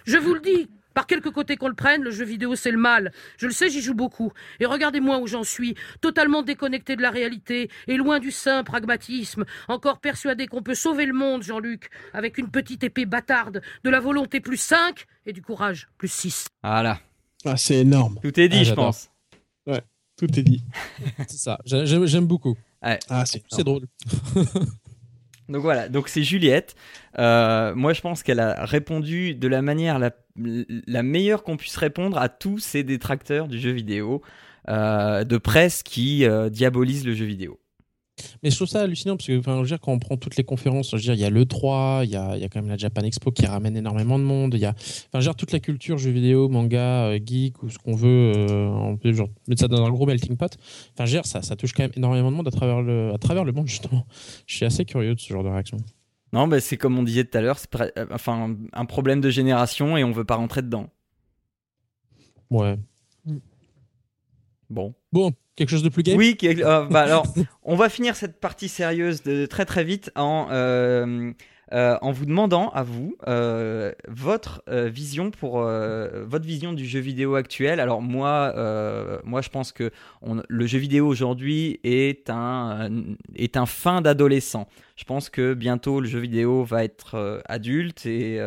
Je 0.06 0.18
vous 0.18 0.34
le 0.34 0.40
dis, 0.40 0.70
par 0.94 1.06
quelque 1.06 1.30
côté 1.30 1.58
qu'on 1.58 1.68
le 1.68 1.76
prenne, 1.76 2.02
le 2.02 2.12
jeu 2.12 2.26
vidéo 2.26 2.56
c'est 2.56 2.72
le 2.72 2.78
mal. 2.78 3.12
Je 3.38 3.46
le 3.46 3.54
sais, 3.54 3.70
j'y 3.70 3.82
joue 3.82 3.94
beaucoup. 3.94 4.32
Et 4.60 4.66
regardez-moi 4.66 5.20
où 5.20 5.28
j'en 5.28 5.44
suis, 5.44 5.76
totalement 6.02 6.42
déconnecté 6.42 6.96
de 6.96 7.02
la 7.02 7.12
réalité 7.12 7.70
et 7.88 7.98
loin 7.98 8.20
du 8.20 8.32
saint 8.32 8.64
pragmatisme, 8.64 9.46
encore 9.68 10.00
persuadé 10.00 10.48
qu'on 10.48 10.64
peut 10.64 10.76
sauver 10.76 11.06
le 11.06 11.14
monde, 11.14 11.44
Jean-Luc, 11.44 11.90
avec 12.14 12.38
une 12.38 12.50
petite 12.50 12.84
épée 12.84 13.06
bâtarde, 13.06 13.62
de 13.84 13.90
la 13.90 14.00
volonté 14.00 14.40
plus 14.40 14.58
5 14.58 15.06
et 15.26 15.34
du 15.34 15.42
courage 15.42 15.88
plus 15.98 16.12
6. 16.12 16.48
Voilà. 16.64 17.00
Ah, 17.46 17.58
c'est 17.58 17.76
énorme. 17.76 18.18
Tout 18.24 18.40
est 18.40 18.50
dit, 18.50 18.60
Ah, 18.62 18.64
je 18.64 18.74
pense. 18.74 19.12
Ouais, 19.68 19.82
tout 20.18 20.26
est 20.40 20.44
dit. 20.44 20.64
C'est 21.28 21.38
ça. 21.38 21.60
J'ai- 21.66 21.86
J'aime 21.86 22.06
j'aime 22.08 22.26
beaucoup. 22.26 22.56
Ouais. 22.84 23.00
Ah, 23.10 23.26
c'est 23.26 23.44
C'est 23.50 23.64
drôle. 23.64 23.88
Donc 25.50 25.62
voilà, 25.62 25.88
donc 25.88 26.10
c'est 26.10 26.24
Juliette. 26.24 26.76
Euh, 27.20 27.74
moi, 27.74 27.94
je 27.94 28.02
pense 28.02 28.22
qu'elle 28.22 28.40
a 28.40 28.66
répondu 28.66 29.34
de 29.34 29.48
la 29.48 29.62
manière 29.62 29.98
la, 29.98 30.12
la 30.36 31.04
meilleure 31.04 31.44
qu'on 31.44 31.56
puisse 31.58 31.78
répondre 31.78 32.18
à 32.18 32.28
tous 32.30 32.60
ces 32.60 32.84
détracteurs 32.84 33.48
du 33.48 33.58
jeu 33.58 33.72
vidéo 33.72 34.22
euh, 34.68 35.24
de 35.24 35.38
presse 35.38 35.84
qui 35.84 36.26
euh, 36.26 36.50
diabolisent 36.50 37.06
le 37.06 37.14
jeu 37.16 37.26
vidéo. 37.26 37.60
Mais 38.44 38.50
je 38.50 38.56
trouve 38.56 38.68
ça 38.68 38.82
hallucinant 38.82 39.16
parce 39.16 39.28
que, 39.28 39.38
enfin, 39.38 39.56
je 39.58 39.62
veux 39.62 39.68
dire, 39.68 39.80
quand 39.80 39.92
on 39.92 40.00
prend 40.00 40.18
toutes 40.18 40.38
les 40.38 40.44
conférences, 40.44 40.92
je 40.92 40.96
veux 40.96 41.02
dire, 41.02 41.14
il 41.14 41.20
y 41.20 41.26
a 41.26 41.30
l'E3, 41.30 42.04
il 42.04 42.10
y 42.10 42.16
a, 42.16 42.36
il 42.36 42.42
y 42.42 42.46
a 42.46 42.50
quand 42.50 42.60
même 42.60 42.70
la 42.70 42.78
Japan 42.78 43.02
Expo 43.04 43.32
qui 43.32 43.46
ramène 43.46 43.78
énormément 43.78 44.18
de 44.20 44.24
monde, 44.24 44.54
il 44.54 44.60
y 44.60 44.66
a, 44.66 44.72
enfin, 44.72 44.80
je 45.14 45.18
veux 45.18 45.24
dire, 45.24 45.36
toute 45.36 45.52
la 45.52 45.60
culture 45.60 45.98
jeux 45.98 46.12
vidéo, 46.12 46.50
manga, 46.50 47.08
euh, 47.08 47.20
geek 47.24 47.62
ou 47.64 47.70
ce 47.70 47.78
qu'on 47.78 47.96
veut, 47.96 48.34
euh, 48.36 48.68
on 48.68 48.98
peut 48.98 49.14
genre, 49.14 49.30
mettre 49.48 49.62
ça 49.62 49.68
dans 49.68 49.86
un 49.86 49.90
gros 49.90 50.06
melting 50.06 50.38
pot. 50.38 50.58
Enfin, 50.94 51.06
je 51.06 51.12
veux 51.12 51.18
dire, 51.22 51.26
ça, 51.26 51.42
ça 51.42 51.56
touche 51.56 51.74
quand 51.74 51.84
même 51.84 51.94
énormément 51.96 52.32
de 52.32 52.38
monde 52.38 52.48
à 52.48 52.52
travers 52.52 52.82
le, 52.82 53.14
à 53.14 53.18
travers 53.18 53.44
le 53.44 53.52
monde, 53.52 53.68
justement. 53.68 54.06
Je 54.46 54.56
suis 54.56 54.66
assez 54.66 54.86
curieux 54.86 55.16
de 55.16 55.20
ce 55.20 55.34
genre 55.34 55.44
de 55.44 55.50
réaction. 55.50 55.78
Non, 56.34 56.48
bah, 56.48 56.60
c'est 56.60 56.78
comme 56.78 56.98
on 56.98 57.04
disait 57.04 57.24
tout 57.24 57.38
à 57.38 57.42
l'heure, 57.42 57.58
c'est 57.58 57.74
euh, 57.98 58.06
enfin 58.12 58.56
un 58.74 58.86
problème 58.86 59.22
de 59.22 59.30
génération 59.30 59.96
et 59.96 60.04
on 60.04 60.12
veut 60.12 60.26
pas 60.26 60.36
rentrer 60.36 60.62
dedans. 60.62 60.90
Ouais. 62.50 62.78
Bon. 64.70 64.94
Bon, 65.12 65.32
quelque 65.58 65.70
chose 65.70 65.84
de 65.84 65.90
plus 65.90 66.04
gay? 66.04 66.16
Oui, 66.16 66.38
euh, 66.44 66.86
bah 66.86 67.02
alors, 67.02 67.26
on 67.64 67.76
va 67.76 67.90
finir 67.90 68.16
cette 68.16 68.40
partie 68.40 68.70
sérieuse 68.70 69.22
très 69.50 69.66
très 69.66 69.84
vite 69.84 70.12
en, 70.16 70.48
euh, 70.52 71.34
euh, 71.74 71.98
en 72.02 72.12
vous 72.12 72.26
demandant 72.26 72.70
à 72.70 72.84
vous 72.84 73.18
votre 74.08 74.64
vision 74.70 75.32
pour 75.32 75.60
votre 75.60 76.46
vision 76.46 76.72
du 76.72 76.86
jeu 76.86 77.00
vidéo 77.00 77.36
actuel. 77.36 77.82
Alors 77.82 78.02
moi, 78.02 78.54
moi 79.26 79.42
je 79.42 79.50
pense 79.50 79.74
que 79.74 79.92
le 80.22 80.68
jeu 80.68 80.78
vidéo 80.78 81.08
aujourd'hui 81.08 81.80
est 81.84 82.30
un 82.30 82.90
est 83.36 83.58
un 83.58 83.66
fin 83.66 84.02
d'adolescent. 84.02 84.68
Je 84.96 85.04
pense 85.04 85.30
que 85.30 85.54
bientôt 85.54 86.00
le 86.00 86.08
jeu 86.08 86.20
vidéo 86.20 86.64
va 86.64 86.84
être 86.84 87.42
adulte 87.50 88.06
et 88.06 88.40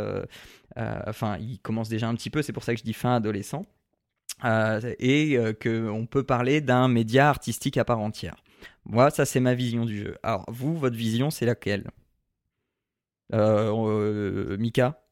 enfin 0.76 1.36
il 1.40 1.58
commence 1.58 1.88
déjà 1.88 2.08
un 2.08 2.14
petit 2.14 2.30
peu. 2.30 2.40
C'est 2.40 2.52
pour 2.52 2.62
ça 2.62 2.72
que 2.72 2.78
je 2.78 2.84
dis 2.84 2.94
fin 2.94 3.16
adolescent. 3.16 3.66
Euh, 4.44 4.94
et 4.98 5.36
euh, 5.36 5.52
qu'on 5.52 6.06
peut 6.06 6.22
parler 6.22 6.60
d'un 6.60 6.88
média 6.88 7.28
artistique 7.28 7.76
à 7.76 7.84
part 7.84 8.00
entière. 8.00 8.36
Moi, 8.86 9.10
ça, 9.10 9.24
c'est 9.24 9.40
ma 9.40 9.54
vision 9.54 9.84
du 9.84 9.98
jeu. 9.98 10.16
Alors, 10.22 10.44
vous, 10.48 10.76
votre 10.76 10.96
vision, 10.96 11.30
c'est 11.30 11.46
laquelle? 11.46 11.90
Euh, 13.32 14.56
Mika? 14.58 15.02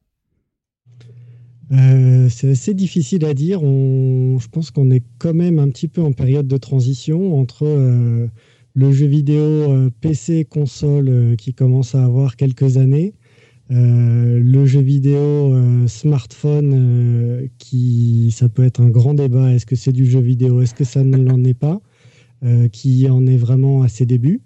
C'est 1.71 2.49
assez 2.49 2.73
difficile 2.73 3.25
à 3.25 3.35
dire. 3.35 3.59
Je 3.61 4.47
pense 4.47 4.71
qu'on 4.71 4.89
est 4.89 5.03
quand 5.19 5.35
même 5.35 5.59
un 5.59 5.69
petit 5.69 5.87
peu 5.87 6.01
en 6.01 6.13
période 6.13 6.47
de 6.47 6.57
transition 6.57 7.39
entre 7.39 7.67
le 8.73 8.91
jeu 8.91 9.05
vidéo 9.05 9.91
PC, 10.01 10.45
console 10.45 11.35
qui 11.37 11.53
commence 11.53 11.93
à 11.93 12.03
avoir 12.03 12.37
quelques 12.37 12.77
années, 12.77 13.13
euh, 13.71 14.41
le 14.43 14.65
jeu 14.65 14.81
vidéo 14.81 15.53
euh, 15.53 15.87
smartphone 15.87 16.73
euh, 16.73 17.47
qui, 17.59 18.31
ça 18.31 18.49
peut 18.49 18.63
être 18.63 18.81
un 18.81 18.89
grand 18.89 19.13
débat. 19.13 19.53
Est-ce 19.53 19.67
que 19.67 19.75
c'est 19.75 19.91
du 19.91 20.07
jeu 20.07 20.19
vidéo? 20.19 20.61
Est-ce 20.61 20.73
que 20.73 20.83
ça 20.83 21.03
ne 21.03 21.17
l'en 21.23 21.43
est 21.43 21.53
pas? 21.53 21.81
Qui 22.71 23.09
en 23.09 23.27
est 23.27 23.35
vraiment 23.35 23.81
à 23.81 23.89
ses 23.89 24.05
débuts? 24.05 24.39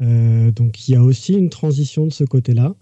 Donc 0.00 0.86
il 0.86 0.92
y 0.92 0.94
a 0.96 1.02
aussi 1.02 1.32
une 1.32 1.48
transition 1.48 2.04
de 2.04 2.12
ce 2.12 2.24
côté-là. 2.24 2.74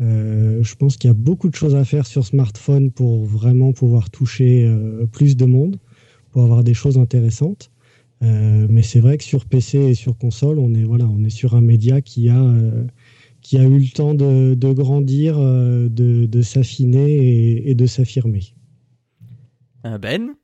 Je 0.00 0.74
pense 0.74 0.96
qu'il 0.96 1.06
y 1.06 1.10
a 1.12 1.14
beaucoup 1.14 1.48
de 1.48 1.54
choses 1.54 1.76
à 1.76 1.84
faire 1.84 2.04
sur 2.04 2.26
smartphone 2.26 2.90
pour 2.90 3.24
vraiment 3.24 3.72
pouvoir 3.72 4.10
toucher 4.10 4.68
plus 5.12 5.36
de 5.36 5.44
monde, 5.44 5.76
pour 6.32 6.42
avoir 6.42 6.64
des 6.64 6.74
choses 6.74 6.98
intéressantes. 6.98 7.70
mais 8.22 8.82
c'est 8.82 8.98
vrai 8.98 9.18
que 9.18 9.24
sur 9.24 9.44
PC 9.44 9.78
et 9.78 9.94
sur 9.94 10.18
console, 10.18 10.58
on 10.58 10.74
est 10.74 10.82
voilà, 10.82 11.06
on 11.06 11.22
est 11.22 11.30
sur 11.30 11.54
un 11.54 11.60
média 11.60 12.00
qui 12.00 12.28
a 12.28 12.42
qui 13.42 13.58
a 13.58 13.62
eu 13.62 13.78
le 13.78 13.88
temps 13.88 14.14
de, 14.14 14.72
grandir, 14.72 15.38
de, 15.38 16.26
de 16.26 16.42
s'affiner 16.42 17.68
et, 17.68 17.74
de 17.74 17.86
s'affirmer. 17.86 18.54
Ben? 20.00 20.34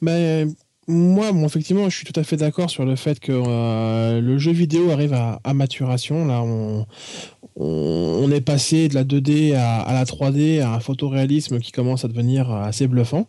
Ben, 0.00 0.54
moi, 0.90 1.30
effectivement, 1.44 1.88
je 1.88 1.96
suis 1.96 2.04
tout 2.04 2.18
à 2.18 2.24
fait 2.24 2.36
d'accord 2.36 2.70
sur 2.70 2.84
le 2.84 2.96
fait 2.96 3.20
que 3.20 3.32
euh, 3.32 4.20
le 4.20 4.38
jeu 4.38 4.52
vidéo 4.52 4.90
arrive 4.90 5.14
à, 5.14 5.54
maturation. 5.54 6.26
Là, 6.26 6.42
on, 6.42 8.30
est 8.30 8.40
passé 8.40 8.88
de 8.88 8.94
la 8.94 9.04
2D 9.04 9.54
à, 9.54 9.92
la 9.92 10.04
3D, 10.04 10.60
à 10.60 10.74
un 10.74 10.80
photoréalisme 10.80 11.58
qui 11.58 11.72
commence 11.72 12.04
à 12.04 12.08
devenir 12.08 12.50
assez 12.50 12.86
bluffant. 12.86 13.28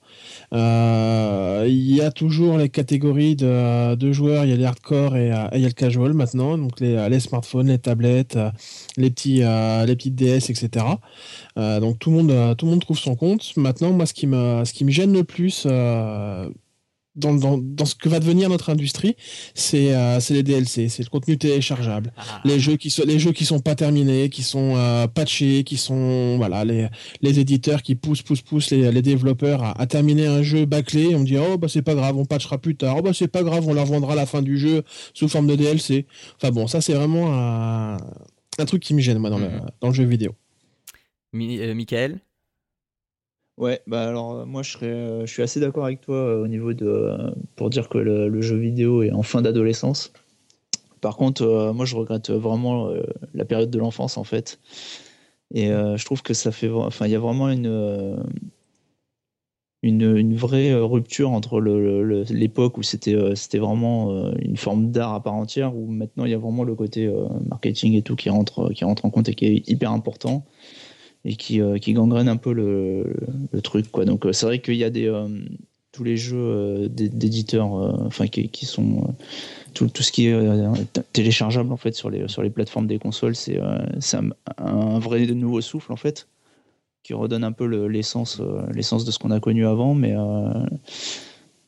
Euh, 0.53 1.66
il 1.68 1.95
y 1.95 2.01
a 2.01 2.12
toujours 2.12 2.57
les 2.57 2.70
catégories 2.70 3.36
de, 3.36 4.12
joueurs. 4.12 4.45
Il 4.45 4.51
y 4.51 4.53
a 4.53 4.57
les 4.57 4.66
hardcore 4.66 5.16
et, 5.16 5.32
il 5.53 5.62
y 5.62 5.66
a 5.66 5.68
le 5.68 5.74
casual 5.74 6.14
maintenant. 6.14 6.57
Donc 6.57 6.80
les, 6.80 7.20
smartphones, 7.20 7.68
les 7.68 7.80
tablettes, 7.80 8.38
les 8.97 9.09
petits, 9.09 9.41
euh, 9.43 9.86
les 9.86 9.95
petites 9.95 10.16
DS, 10.16 10.49
etc. 10.49 10.86
donc 11.55 11.99
tout 11.99 12.12
le 12.12 12.18
monde, 12.18 12.57
tout 12.57 12.66
le 12.66 12.72
monde 12.72 12.82
trouve 12.82 12.99
son 12.99 13.16
compte. 13.16 13.55
Maintenant, 13.57 13.91
moi, 13.91 14.05
ce 14.05 14.14
qui 14.14 14.28
me 14.28 14.91
gêne 14.91 15.14
le 15.14 15.24
plus 15.24 15.68
dans, 17.16 17.34
dans, 17.34 17.57
dans, 17.57 17.86
ce 17.86 17.95
que 17.95 18.07
va 18.07 18.20
devenir 18.20 18.49
notre 18.49 18.70
industrie, 18.70 19.16
c'est 19.53 19.93
euh, 19.93 20.20
les 20.30 20.43
DLC, 20.43 20.88
c'est 20.88 21.03
le 21.03 21.09
contenu 21.09 21.38
téléchargeable, 21.38 22.14
ah. 22.16 22.41
les 22.45 22.59
jeux 22.59 22.78
qui 22.78 22.89
sont 22.89 23.03
les 23.05 23.20
jeux 23.20 23.34
qui 23.34 23.43
sont 23.43 23.59
pas 23.59 23.76
terminés, 23.76 24.30
qui 24.30 24.43
sont 24.43 24.76
euh, 24.78 25.07
patchés, 25.07 25.64
qui 25.64 25.78
sont 25.78 26.38
voilà 26.38 26.64
les, 26.64 26.88
les 27.22 27.39
éditeurs 27.39 27.82
qui 27.82 27.95
poussent 27.95 28.22
poussent 28.22 28.41
poussent 28.41 28.72
les, 28.72 28.91
les 28.91 29.01
développeurs 29.01 29.64
à, 29.64 29.80
à, 29.80 29.88
terminer 29.88 30.28
un 30.28 30.41
jeu 30.41 30.66
bâclé. 30.66 31.14
On 31.16 31.24
dit 31.24 31.38
oh 31.38 31.57
bah 31.57 31.68
c'est 31.68 31.82
pas 31.82 31.95
grave, 31.95 32.18
on 32.18 32.26
patchera 32.26 32.57
plus 32.57 32.76
tard. 32.76 32.95
Oh 32.99 33.01
bah 33.01 33.12
c'est 33.14 33.28
pas 33.28 33.43
grave, 33.43 33.68
on 33.68 33.74
leur 33.74 33.86
vendra 33.86 34.16
la 34.16 34.26
fin 34.26 34.41
du 34.41 34.57
jeu 34.57 34.84
sous 35.14 35.28
forme 35.28 35.47
de 35.47 35.55
DLC. 35.55 36.05
Enfin 36.38 36.51
bon, 36.51 36.68
ça 36.68 36.80
c'est 36.80 36.93
vraiment 36.93 37.34
un, 37.34 37.97
un, 38.57 38.66
truc 38.66 38.82
qui 38.82 38.93
me 38.93 39.01
gêne 39.01 39.18
moi 39.18 39.30
dans, 39.30 39.39
le, 39.39 39.49
mhm. 39.49 39.66
dans 39.82 39.88
le 39.89 39.93
jeu 39.93 40.05
vidéo. 40.05 40.34
Mi 41.34 41.59
euh, 41.59 41.74
Michael? 41.74 42.20
Ouais, 43.62 43.80
bah 43.86 44.07
alors 44.07 44.32
euh, 44.39 44.45
moi 44.45 44.64
je 44.64 44.72
serais, 44.72 44.88
euh, 44.88 45.26
je 45.28 45.32
suis 45.32 45.43
assez 45.43 45.59
d'accord 45.59 45.86
avec 45.86 46.01
toi 46.01 46.16
euh, 46.16 46.43
au 46.43 46.47
niveau 46.47 46.74
de 46.74 47.16
pour 47.55 47.70
dire 47.70 47.89
que 47.89 47.99
le, 47.99 48.41
jeu 48.41 48.57
vidéo 48.57 49.03
est 49.03 49.12
en 49.12 49.22
fin 49.22 49.43
d'adolescence. 49.43 50.12
Par 50.99 51.16
contre, 51.16 51.72
moi 51.76 51.86
je 51.86 51.95
regrette 51.95 52.32
vraiment 52.32 52.91
la 53.34 53.45
période 53.45 53.72
de 53.72 53.80
l'enfance 53.80 54.18
en 54.18 54.24
fait, 54.24 54.59
et 55.53 55.70
je 55.70 56.05
trouve 56.05 56.22
que 56.22 56.36
ça 56.36 56.51
fait, 56.51 56.70
enfin 56.70 57.07
il 57.07 57.12
y 57.12 57.16
a 57.16 57.20
vraiment 57.20 57.49
une 57.49 58.24
une, 59.82 60.16
une 60.16 60.36
vraie 60.36 60.76
rupture 60.76 61.32
entre 61.32 61.59
l'époque 61.59 62.78
où 62.78 62.84
c'était 62.84 63.16
vraiment 63.57 64.32
une 64.38 64.57
forme 64.57 64.91
d'art 64.91 65.14
à 65.16 65.24
part 65.24 65.34
entière, 65.34 65.76
où 65.76 65.88
maintenant 65.88 66.26
il 66.26 66.32
y 66.32 66.36
a 66.36 66.38
vraiment 66.38 66.64
le 66.64 66.76
côté 66.76 67.12
marketing 67.49 67.95
et 67.95 68.03
tout 68.03 68.16
qui 68.16 68.30
rentre 68.30 68.72
qui 68.74 68.86
rentre 68.86 69.05
en 69.05 69.09
compte 69.09 69.28
et 69.30 69.34
qui 69.34 69.45
est 69.45 69.70
hyper 69.70 69.91
important 69.91 70.45
et 71.26 71.36
qui, 71.36 71.62
euh, 71.62 71.78
qui 71.78 71.94
gangrène 71.94 72.28
un 72.28 72.38
peu 72.38 72.54
le, 72.54 73.62
truc. 73.62 73.92
Quoi. 73.92 74.06
Donc 74.06 74.26
euh, 74.26 74.34
c'est 74.34 74.46
vrai 74.46 74.60
qu'il 74.60 74.76
y 74.76 74.84
a 74.84 74.88
euh, 74.88 75.28
tous 75.92 76.04
les 76.04 76.18
jeux 76.18 76.90
d'éditeurs 76.90 77.72
enfin, 78.06 78.28
qui, 78.28 78.66
sont... 78.66 79.14
Tout, 79.74 79.90
ce 79.94 80.12
qui 80.12 80.28
est 80.28 80.38
téléchargeable 81.14 81.72
en 81.72 81.78
fait 81.78 81.94
sur 81.94 82.10
les, 82.10 82.50
plateformes 82.50 82.88
des 82.88 83.00
consoles, 83.00 83.36
c'est 83.36 83.60
un, 84.58 85.00
vrai 85.00 85.26
nouveau 85.28 85.62
souffle 85.62 85.92
en 85.92 85.98
fait 85.98 86.28
qui 87.04 87.14
redonne 87.14 87.44
un 87.44 87.52
peu 87.52 87.66
l'essence 87.88 88.38
de 88.40 89.12
ce 89.12 89.20
qu'on 89.20 89.32
a 89.32 89.40
connu 89.40 89.66
avant, 89.66 89.94
mais 89.94 90.14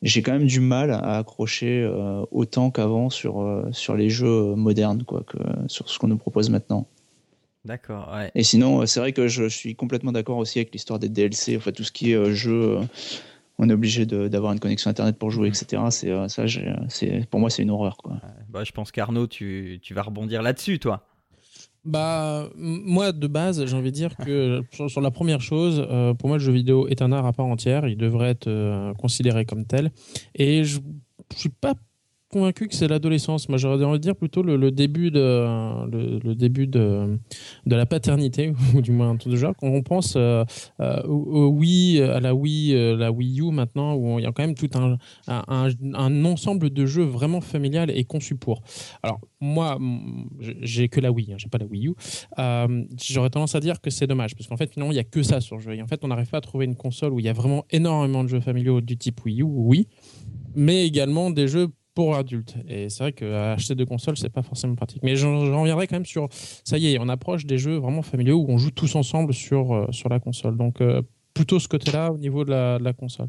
j'ai 0.02 0.22
quand 0.22 0.32
même 0.32 0.46
du 0.46 0.60
mal 0.60 0.90
à 0.90 1.18
accrocher 1.18 1.86
autant 2.30 2.70
qu'avant 2.70 3.10
sur, 3.10 3.64
les 3.94 4.08
jeux 4.08 4.54
modernes, 4.54 5.02
quoi, 5.04 5.24
sur 5.66 5.90
ce 5.90 5.98
qu'on 5.98 6.08
nous 6.08 6.18
propose 6.18 6.48
maintenant. 6.48 6.86
D'accord, 7.64 8.12
ouais. 8.14 8.30
Et 8.34 8.42
sinon, 8.42 8.82
euh, 8.82 8.86
c'est 8.86 9.00
vrai 9.00 9.12
que 9.12 9.26
je, 9.26 9.48
suis 9.48 9.74
complètement 9.74 10.12
d'accord 10.12 10.36
aussi 10.36 10.58
avec 10.58 10.72
l'histoire 10.72 10.98
des 10.98 11.08
DLC, 11.08 11.56
enfin 11.56 11.72
tout 11.72 11.84
ce 11.84 11.92
qui 11.92 12.12
est 12.12 12.16
euh, 12.16 12.34
jeu, 12.34 12.78
euh, 12.78 12.80
on 13.58 13.70
est 13.70 13.72
obligé 13.72 14.04
d'avoir 14.04 14.52
une 14.52 14.60
connexion 14.60 14.90
internet 14.90 15.16
pour 15.16 15.30
jouer, 15.30 15.48
etc. 15.48 15.82
C'est 15.90 16.28
ça, 16.28 16.44
c'est 16.88 17.26
pour 17.30 17.40
moi 17.40 17.48
c'est 17.50 17.62
une 17.62 17.70
horreur, 17.70 17.96
quoi. 17.96 18.20
Bah, 18.50 18.64
je 18.64 18.72
pense 18.72 18.92
qu'Arnaud, 18.92 19.28
tu, 19.28 19.78
tu 19.80 19.94
vas 19.94 20.02
rebondir 20.02 20.42
là-dessus, 20.42 20.78
toi. 20.78 21.06
Bah, 21.84 22.50
moi, 22.56 23.12
de 23.12 23.26
base, 23.26 23.64
j'ai 23.64 23.76
envie 23.76 23.92
de 23.92 23.96
dire 23.96 24.16
que 24.16 24.62
sur, 24.88 25.00
la 25.00 25.10
première 25.10 25.40
chose, 25.40 25.86
pour 26.18 26.28
moi, 26.28 26.38
le 26.38 26.42
jeu 26.42 26.52
vidéo 26.52 26.88
est 26.88 27.00
un 27.00 27.12
art 27.12 27.26
à 27.26 27.32
part 27.32 27.46
entière. 27.46 27.86
Il 27.86 27.96
devrait 27.96 28.30
être 28.30 28.92
considéré 28.98 29.44
comme 29.44 29.64
tel. 29.64 29.92
Et 30.34 30.64
je, 30.64 30.80
je 31.32 31.38
suis 31.38 31.48
pas 31.48 31.74
convaincu 32.34 32.66
que 32.66 32.74
c'est 32.74 32.88
l'adolescence. 32.88 33.48
Moi, 33.48 33.58
j'aurais 33.58 33.82
envie 33.84 33.98
de 33.98 34.02
dire 34.02 34.16
plutôt 34.16 34.42
le, 34.42 34.70
début 34.72 35.12
de 35.12 35.20
le, 35.88 36.34
début 36.34 36.66
de, 36.66 37.16
de 37.64 37.76
la 37.76 37.86
paternité 37.86 38.52
ou 38.74 38.80
du 38.80 38.90
moins 38.90 39.10
un 39.10 39.16
truc 39.16 39.32
de 39.32 39.36
genre. 39.36 39.54
Quand 39.56 39.68
on 39.68 39.82
pense 39.82 40.14
euh, 40.16 40.44
euh, 40.80 41.00
au, 41.04 41.46
Wii, 41.46 42.02
à 42.02 42.18
la 42.18 42.34
Wii, 42.34 42.74
euh, 42.74 42.96
la 42.96 43.12
Wii 43.12 43.40
U 43.40 43.52
maintenant, 43.52 43.94
où 43.94 44.18
il 44.18 44.24
y 44.24 44.26
a 44.26 44.32
quand 44.32 44.42
même 44.42 44.56
tout 44.56 44.70
un, 44.74 44.98
un, 45.28 46.24
ensemble 46.24 46.70
de 46.70 46.86
jeux 46.86 47.04
vraiment 47.04 47.40
familial 47.40 47.88
et 47.90 48.02
conçu 48.04 48.34
pour. 48.34 48.62
Alors 49.04 49.20
moi, 49.40 49.78
j'ai 50.40 50.88
que 50.88 50.98
la 50.98 51.12
Wii, 51.12 51.32
hein, 51.32 51.36
j'ai 51.38 51.48
pas 51.48 51.58
la 51.58 51.66
Wii 51.66 51.88
U. 51.88 51.94
j'aurais 53.00 53.30
tendance 53.30 53.54
à 53.54 53.60
dire 53.60 53.80
que 53.80 53.90
c'est 53.90 54.08
dommage 54.08 54.34
parce 54.34 54.48
qu'en 54.48 54.56
fait 54.56 54.72
finalement 54.72 54.92
il 54.92 54.96
y 54.96 55.00
a 55.00 55.04
que 55.04 55.22
ça 55.22 55.40
sur 55.40 55.56
le 55.56 55.62
jeu. 55.62 55.74
Et 55.74 55.82
en 55.82 55.86
fait, 55.86 56.00
on 56.02 56.08
n'arrive 56.08 56.30
pas 56.30 56.38
à 56.38 56.40
trouver 56.40 56.64
une 56.64 56.76
console 56.76 57.12
où 57.12 57.20
il 57.20 57.26
y 57.26 57.28
a 57.28 57.32
vraiment 57.32 57.64
énormément 57.70 58.24
de 58.24 58.28
jeux 58.28 58.40
familiaux 58.40 58.80
du 58.80 58.96
type 58.96 59.24
Wii 59.24 59.42
U, 59.42 59.44
oui, 59.44 59.86
mais 60.56 60.84
également 60.84 61.30
des 61.30 61.46
jeux 61.46 61.68
pour 61.94 62.16
adultes. 62.16 62.56
Et 62.68 62.88
c'est 62.88 63.04
vrai 63.04 63.12
qu'acheter 63.12 63.74
deux 63.74 63.86
consoles, 63.86 64.16
c'est 64.16 64.28
pas 64.28 64.42
forcément 64.42 64.74
pratique. 64.74 65.02
Mais 65.02 65.16
j'en 65.16 65.60
reviendrai 65.60 65.86
quand 65.86 65.96
même 65.96 66.06
sur. 66.06 66.28
Ça 66.30 66.76
y 66.78 66.92
est, 66.92 66.98
on 66.98 67.08
approche 67.08 67.46
des 67.46 67.58
jeux 67.58 67.76
vraiment 67.76 68.02
familiaux 68.02 68.38
où 68.38 68.46
on 68.48 68.58
joue 68.58 68.70
tous 68.70 68.94
ensemble 68.96 69.32
sur, 69.32 69.72
euh, 69.72 69.86
sur 69.92 70.08
la 70.08 70.20
console. 70.20 70.56
Donc, 70.56 70.80
euh, 70.80 71.02
plutôt 71.32 71.58
ce 71.58 71.68
côté-là 71.68 72.12
au 72.12 72.18
niveau 72.18 72.44
de 72.44 72.50
la, 72.50 72.78
de 72.78 72.84
la 72.84 72.92
console. 72.92 73.28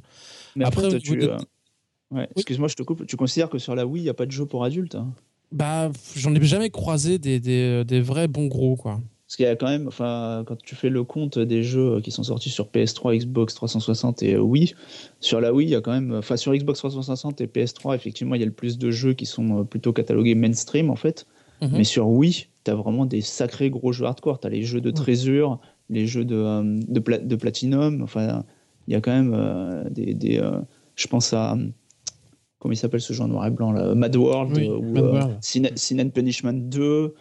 Mais 0.56 0.66
après, 0.66 0.98
tu, 1.00 1.24
euh, 1.24 1.38
ouais, 2.12 2.28
excuse-moi, 2.36 2.68
je 2.68 2.76
te 2.76 2.84
coupe. 2.84 3.06
Tu 3.06 3.16
considères 3.16 3.50
que 3.50 3.60
sur 3.60 3.76
la 3.76 3.86
Wii, 3.86 4.02
il 4.02 4.06
n'y 4.06 4.10
a 4.10 4.14
pas 4.14 4.26
de 4.26 4.32
jeu 4.32 4.46
pour 4.46 4.64
adultes 4.64 4.96
hein? 4.96 5.14
Bah, 5.52 5.92
j'en 6.16 6.34
ai 6.34 6.44
jamais 6.44 6.70
croisé 6.70 7.18
des, 7.20 7.40
des, 7.40 7.86
des 7.86 8.02
vrais 8.02 8.28
bons 8.28 8.48
gros, 8.48 8.76
quoi. 8.76 9.00
Parce 9.28 9.38
qu'il 9.38 9.46
y 9.46 9.50
a 9.50 9.56
quand 9.56 9.68
même, 9.68 9.88
enfin, 9.88 10.44
quand 10.46 10.56
tu 10.62 10.76
fais 10.76 10.90
le 10.90 11.04
compte 11.04 11.40
des 11.40 11.64
jeux 11.64 12.00
qui 12.02 12.12
sont 12.12 12.22
sortis 12.22 12.52
sur 12.52 12.68
PS3, 12.68 13.18
Xbox 13.18 13.56
360 13.56 14.22
et 14.22 14.36
euh, 14.36 14.40
Wii, 14.40 14.76
sur 15.20 15.42
la 15.42 15.52
Wii, 15.52 15.68
il 15.68 15.72
y 15.72 15.76
a 15.76 15.82
quand 15.82 15.94
même, 15.94 16.14
enfin, 16.14 16.38
sur 16.38 16.54
Xbox 16.54 16.78
360 16.78 17.42
et 17.42 17.48
PS3, 17.48 17.96
effectivement, 17.96 18.36
il 18.36 18.42
y 18.42 18.44
a 18.44 18.46
le 18.46 18.52
plus 18.52 18.78
de 18.78 18.92
jeux 18.92 19.14
qui 19.14 19.26
sont 19.26 19.62
euh, 19.62 19.64
plutôt 19.64 19.94
catalogués 19.94 20.36
mainstream, 20.36 20.92
en 20.92 20.96
fait. 20.96 21.26
Mhm. 21.64 21.72
Mais 21.72 21.84
sur 21.84 22.08
Wii, 22.08 22.50
tu 22.64 22.72
as 22.72 22.76
vraiment 22.76 23.08
des 23.08 23.22
sacrés 23.22 23.72
gros 23.72 23.92
jeux 23.92 24.06
hardcore. 24.06 24.40
Tu 24.40 24.46
as 24.46 24.52
les 24.52 24.62
jeux 24.62 24.82
de 24.82 24.92
Trésure, 24.92 25.60
les 25.90 26.06
jeux 26.06 26.26
de, 26.26 26.36
euh, 26.36 26.80
de, 26.88 27.00
de, 27.00 27.36
Platinum. 27.36 28.04
Enfin, 28.04 28.44
il 28.88 28.94
y 28.94 28.96
a 28.96 29.02
quand 29.02 29.12
même 29.12 29.90
des. 29.90 30.14
des 30.14 30.44
je 30.96 31.08
pense 31.08 31.34
à. 31.34 31.58
Comment 32.60 32.74
il 32.74 32.78
s'appelle 32.78 33.02
ce 33.02 33.14
jeu 33.14 33.24
en 33.24 33.28
noir 33.28 33.46
et 33.46 33.52
blanc 33.52 33.72
là 33.72 33.96
Mad 33.96 34.16
World 34.16 34.58
ou 34.58 35.08
Sin, 35.42 36.00
and 36.00 36.10
Punishment 36.10 36.54
2. 36.54 37.14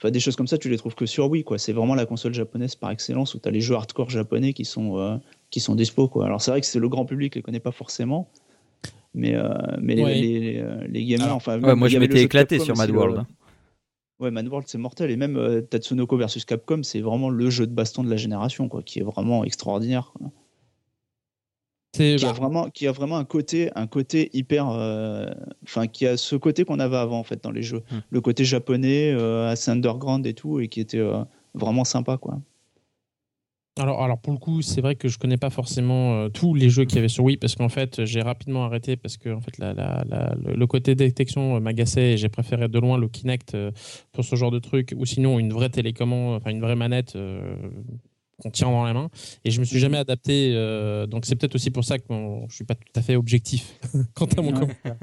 Enfin, 0.00 0.12
des 0.12 0.20
choses 0.20 0.36
comme 0.36 0.46
ça, 0.46 0.58
tu 0.58 0.68
les 0.68 0.76
trouves 0.76 0.94
que 0.94 1.06
sur 1.06 1.28
Wii, 1.28 1.42
quoi. 1.42 1.58
C'est 1.58 1.72
vraiment 1.72 1.96
la 1.96 2.06
console 2.06 2.32
japonaise 2.32 2.76
par 2.76 2.90
excellence 2.92 3.34
où 3.34 3.40
tu 3.40 3.48
as 3.48 3.50
les 3.50 3.60
jeux 3.60 3.74
hardcore 3.74 4.10
japonais 4.10 4.52
qui 4.52 4.64
sont, 4.64 4.96
euh, 4.98 5.16
qui 5.50 5.58
sont 5.58 5.74
dispo, 5.74 6.06
quoi. 6.06 6.26
Alors, 6.26 6.40
c'est 6.40 6.52
vrai 6.52 6.60
que 6.60 6.66
c'est 6.68 6.78
le 6.78 6.88
grand 6.88 7.04
public 7.04 7.32
qui 7.32 7.40
les 7.40 7.42
connaît 7.42 7.58
pas 7.58 7.72
forcément. 7.72 8.30
Mais, 9.12 9.34
euh, 9.34 9.48
mais 9.80 9.96
les, 9.96 10.58
euh, 10.58 10.86
les, 10.88 11.04
gamers, 11.04 11.34
enfin. 11.34 11.58
moi, 11.74 11.88
je 11.88 11.98
m'étais 11.98 12.22
éclaté 12.22 12.60
sur 12.60 12.76
Mad 12.76 12.90
World. 12.90 13.24
Ouais, 14.20 14.30
Mad 14.30 14.46
World, 14.46 14.68
c'est 14.68 14.78
mortel. 14.78 15.10
Et 15.10 15.16
même 15.16 15.62
Tatsunoko 15.68 16.16
versus 16.16 16.44
Capcom, 16.44 16.84
c'est 16.84 17.00
vraiment 17.00 17.30
le 17.30 17.50
jeu 17.50 17.66
de 17.66 17.74
baston 17.74 18.04
de 18.04 18.10
la 18.10 18.16
génération, 18.16 18.68
quoi, 18.68 18.82
qui 18.84 19.00
est 19.00 19.04
vraiment 19.04 19.44
extraordinaire. 19.44 20.12
Qui 21.98 22.24
a, 22.24 22.32
vraiment, 22.32 22.70
qui 22.70 22.86
a 22.86 22.92
vraiment 22.92 23.16
un 23.16 23.24
côté, 23.24 23.70
un 23.74 23.86
côté 23.86 24.30
hyper. 24.32 24.68
Euh, 24.70 25.26
enfin, 25.64 25.86
qui 25.86 26.06
a 26.06 26.16
ce 26.16 26.36
côté 26.36 26.64
qu'on 26.64 26.78
avait 26.78 26.96
avant, 26.96 27.18
en 27.18 27.24
fait, 27.24 27.42
dans 27.42 27.50
les 27.50 27.62
jeux. 27.62 27.82
Hmm. 27.90 27.98
Le 28.10 28.20
côté 28.20 28.44
japonais, 28.44 29.12
euh, 29.12 29.48
assez 29.48 29.70
underground 29.70 30.26
et 30.26 30.34
tout, 30.34 30.60
et 30.60 30.68
qui 30.68 30.80
était 30.80 30.98
euh, 30.98 31.24
vraiment 31.54 31.84
sympa, 31.84 32.16
quoi. 32.16 32.38
Alors, 33.80 34.02
alors 34.02 34.18
pour 34.18 34.32
le 34.32 34.40
coup, 34.40 34.60
c'est 34.60 34.80
vrai 34.80 34.96
que 34.96 35.06
je 35.06 35.18
connais 35.18 35.36
pas 35.36 35.50
forcément 35.50 36.28
tous 36.30 36.52
les 36.52 36.68
jeux 36.68 36.84
qu'il 36.84 36.96
y 36.96 36.98
avait 36.98 37.06
sur 37.06 37.22
Wii 37.22 37.36
parce 37.36 37.54
qu'en 37.54 37.68
fait, 37.68 38.04
j'ai 38.06 38.22
rapidement 38.22 38.64
arrêté 38.64 38.96
parce 38.96 39.16
que 39.16 39.28
en 39.32 39.40
fait, 39.40 39.56
la, 39.58 39.72
la, 39.72 40.34
le 40.44 40.66
côté 40.66 40.96
détection 40.96 41.60
m'agaçait 41.60 42.14
et 42.14 42.16
j'ai 42.16 42.28
préféré 42.28 42.66
de 42.66 42.76
loin 42.80 42.98
le 42.98 43.06
Kinect 43.06 43.56
pour 44.10 44.24
ce 44.24 44.34
genre 44.34 44.50
de 44.50 44.58
truc 44.58 44.96
ou 44.96 45.06
sinon 45.06 45.38
une 45.38 45.52
vraie 45.52 45.68
télécommande, 45.68 46.38
enfin 46.38 46.50
une 46.50 46.60
vraie 46.60 46.74
manette 46.74 47.16
qu'on 48.40 48.50
tient 48.50 48.70
dans 48.70 48.84
la 48.84 48.92
main. 48.92 49.08
Et 49.44 49.50
je 49.50 49.60
me 49.60 49.64
suis 49.64 49.78
jamais 49.78 49.98
adapté. 49.98 50.52
euh, 50.54 51.06
donc 51.06 51.26
c'est 51.26 51.34
peut-être 51.36 51.54
aussi 51.54 51.70
pour 51.70 51.84
ça 51.84 51.98
que 51.98 52.04
je 52.48 52.54
suis 52.54 52.64
pas 52.64 52.74
tout 52.74 52.92
à 52.96 53.02
fait 53.02 53.16
objectif 53.16 53.78
quant 54.14 54.26
à 54.36 54.42
mon 54.42 54.52
commentaire. 54.52 54.96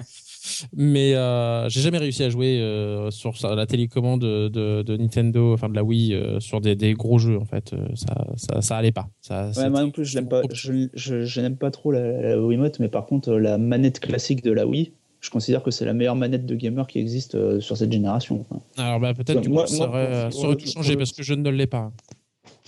Mais 0.74 1.16
euh, 1.16 1.68
j'ai 1.70 1.82
jamais 1.82 1.98
réussi 1.98 2.24
à 2.24 2.30
jouer 2.30 2.60
euh, 2.60 3.12
sur 3.12 3.34
la 3.56 3.66
télécommande 3.66 4.22
de, 4.22 4.48
de- 4.48 4.84
de 4.84 4.98
Nintendo, 4.98 5.54
enfin 5.54 5.70
de 5.70 5.76
la 5.76 5.84
Wii, 5.84 6.16
sur 6.40 6.62
des, 6.62 6.76
des 6.76 6.94
gros 6.94 7.18
jeux. 7.18 7.38
En 7.38 7.46
fait, 7.46 7.74
ça, 7.96 8.28
ça, 8.38 8.62
ça 8.62 8.78
allait 8.78 8.92
pas. 8.92 9.08
Ça, 9.22 9.48
Ouais, 9.48 9.54
c'était- 9.54 9.70
moi 9.70 9.82
non 9.84 9.92
plus, 9.92 10.06
je 10.06 10.16
l'aime 10.16 10.30
pas. 10.30 10.42
Je, 10.54 10.88
je- 10.94 11.26
je 11.26 11.42
n'aime 11.42 11.58
pas 11.58 11.72
trop 11.72 11.92
la, 11.92 12.22
la 12.22 12.40
Wiimote, 12.42 12.80
mais 12.80 12.90
par 12.90 13.06
contre, 13.06 13.32
la 13.34 13.58
manette 13.58 14.00
classique 14.00 14.44
de 14.44 14.52
la 14.52 14.66
Wii, 14.68 14.92
je 15.22 15.30
considère 15.32 15.64
que 15.64 15.72
c'est 15.72 15.86
la 15.86 15.94
meilleure 15.94 16.16
manette 16.16 16.46
de 16.46 16.54
gamer 16.56 16.86
qui 16.86 17.00
existe 17.00 17.34
euh, 17.36 17.60
sur 17.60 17.76
cette 17.76 17.92
génération. 17.92 18.46
Enfin, 18.50 18.62
Alors 18.78 19.00
bah, 19.00 19.14
peut-être 19.16 19.48
Moi- 19.50 19.66
ça 19.68 19.90
aurait, 19.90 20.30
tout 20.30 20.68
changé 20.70 20.96
parce 20.96 21.12
que 21.12 21.24
je 21.24 21.34
ne 21.34 21.50
l'ai 21.50 21.68
pas. 21.68 21.92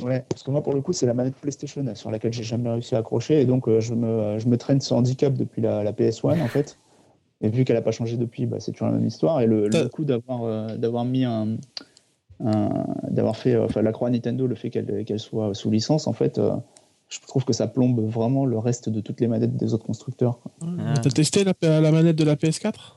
Ouais, 0.03 0.23
parce 0.29 0.43
que 0.43 0.51
moi, 0.51 0.61
pour 0.61 0.73
le 0.73 0.81
coup, 0.81 0.93
c'est 0.93 1.05
la 1.07 1.13
manette 1.13 1.35
PlayStation 1.35 1.83
sur 1.95 2.11
laquelle 2.11 2.31
j'ai 2.33 2.43
jamais 2.43 2.69
réussi 2.69 2.93
à 2.95 2.99
accrocher, 2.99 3.41
et 3.41 3.45
donc 3.45 3.67
euh, 3.67 3.79
je, 3.79 3.93
me, 3.93 4.37
je 4.37 4.47
me 4.47 4.57
traîne 4.57 4.79
ce 4.81 4.93
handicap 4.93 5.33
depuis 5.33 5.61
la, 5.61 5.83
la 5.83 5.91
PS1 5.91 6.41
en 6.41 6.47
fait. 6.47 6.77
Et 7.41 7.49
vu 7.49 7.65
qu'elle 7.65 7.75
n'a 7.75 7.81
pas 7.83 7.91
changé 7.91 8.17
depuis, 8.17 8.45
bah, 8.47 8.57
c'est 8.59 8.71
toujours 8.71 8.87
la 8.87 8.93
même 8.93 9.05
histoire. 9.07 9.41
Et 9.41 9.45
le, 9.47 9.69
T'as- 9.69 9.83
le 9.83 9.89
coup 9.89 10.05
d'avoir 10.05 10.43
euh, 10.43 10.75
d'avoir 10.77 11.05
mis 11.05 11.23
un, 11.23 11.57
un- 12.43 12.85
d'avoir 13.09 13.37
fait, 13.37 13.53
euh, 13.55 13.65
enfin, 13.65 13.81
la 13.81 13.91
croix 13.91 14.09
Nintendo, 14.09 14.47
le 14.47 14.55
fait 14.55 14.69
qu'elle 14.69 15.03
qu'elle 15.05 15.19
soit 15.19 15.53
sous 15.53 15.69
licence, 15.71 16.07
en 16.07 16.13
fait, 16.13 16.37
euh, 16.37 16.51
je 17.09 17.19
trouve 17.27 17.45
que 17.45 17.53
ça 17.53 17.67
plombe 17.67 17.99
vraiment 18.01 18.45
le 18.45 18.57
reste 18.57 18.89
de 18.89 19.01
toutes 19.01 19.21
les 19.21 19.27
manettes 19.27 19.55
des 19.55 19.73
autres 19.73 19.85
constructeurs. 19.85 20.39
Ah. 20.61 20.93
T'as 21.01 21.09
testé 21.09 21.43
la, 21.43 21.53
la 21.79 21.91
manette 21.91 22.15
de 22.17 22.23
la 22.23 22.35
PS4 22.35 22.96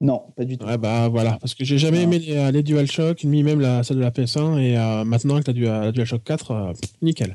Non, 0.00 0.22
pas 0.34 0.44
du 0.46 0.56
tout. 0.56 0.66
Ouais, 0.66 0.78
bah 0.78 1.08
voilà, 1.08 1.36
parce 1.40 1.54
que 1.54 1.62
j'ai 1.64 1.76
jamais 1.76 1.98
Ah. 1.98 2.02
aimé 2.02 2.18
les, 2.18 2.52
les 2.52 2.62
DualShock, 2.62 3.22
ni 3.24 3.42
même 3.42 3.60
la, 3.60 3.82
celle 3.82 3.98
de 3.98 4.02
la 4.02 4.10
PS1, 4.10 4.58
et 4.58 4.78
euh, 4.78 5.04
maintenant 5.04 5.34
avec 5.34 5.46
la, 5.46 5.52
Du- 5.52 5.64
la 5.64 5.92
DualShock 5.92 6.24
4, 6.24 6.50
euh, 6.52 6.72
pff, 6.72 6.90
nickel. 7.02 7.34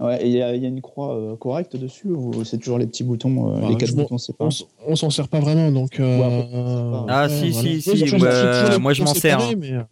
Ouais, 0.00 0.20
et 0.24 0.26
il 0.28 0.32
y, 0.32 0.42
a 0.42 0.52
il 0.56 0.60
y 0.60 0.64
a 0.64 0.68
une 0.68 0.80
croix 0.80 1.14
euh, 1.16 1.36
correcte 1.36 1.76
dessus 1.76 2.08
ou 2.08 2.42
c'est 2.42 2.58
toujours 2.58 2.78
les 2.78 2.88
petits 2.88 3.04
boutons, 3.04 3.54
euh, 3.56 3.60
Bah, 3.60 3.68
les 3.68 3.76
quatre 3.76 3.94
boutons, 3.94 4.18
c'est 4.18 4.36
pas 4.36 4.48
On, 4.88 4.96
s'en 4.96 5.10
sert 5.10 5.28
pas 5.28 5.38
vraiment, 5.38 5.70
donc. 5.70 6.00
euh, 6.00 6.18
Ouais, 6.18 6.48
pas- 6.50 7.06
Ah, 7.08 7.26
ouais, 7.28 7.28
si, 7.28 7.50
voilà. 7.50 7.68
si, 7.68 7.82
si, 7.82 8.78
moi, 8.80 8.92
je 8.94 9.02
m'en 9.04 9.14
sers, 9.14 9.40
hein. 9.40 9.52
Mais, 9.56 9.72
euh, 9.74 9.82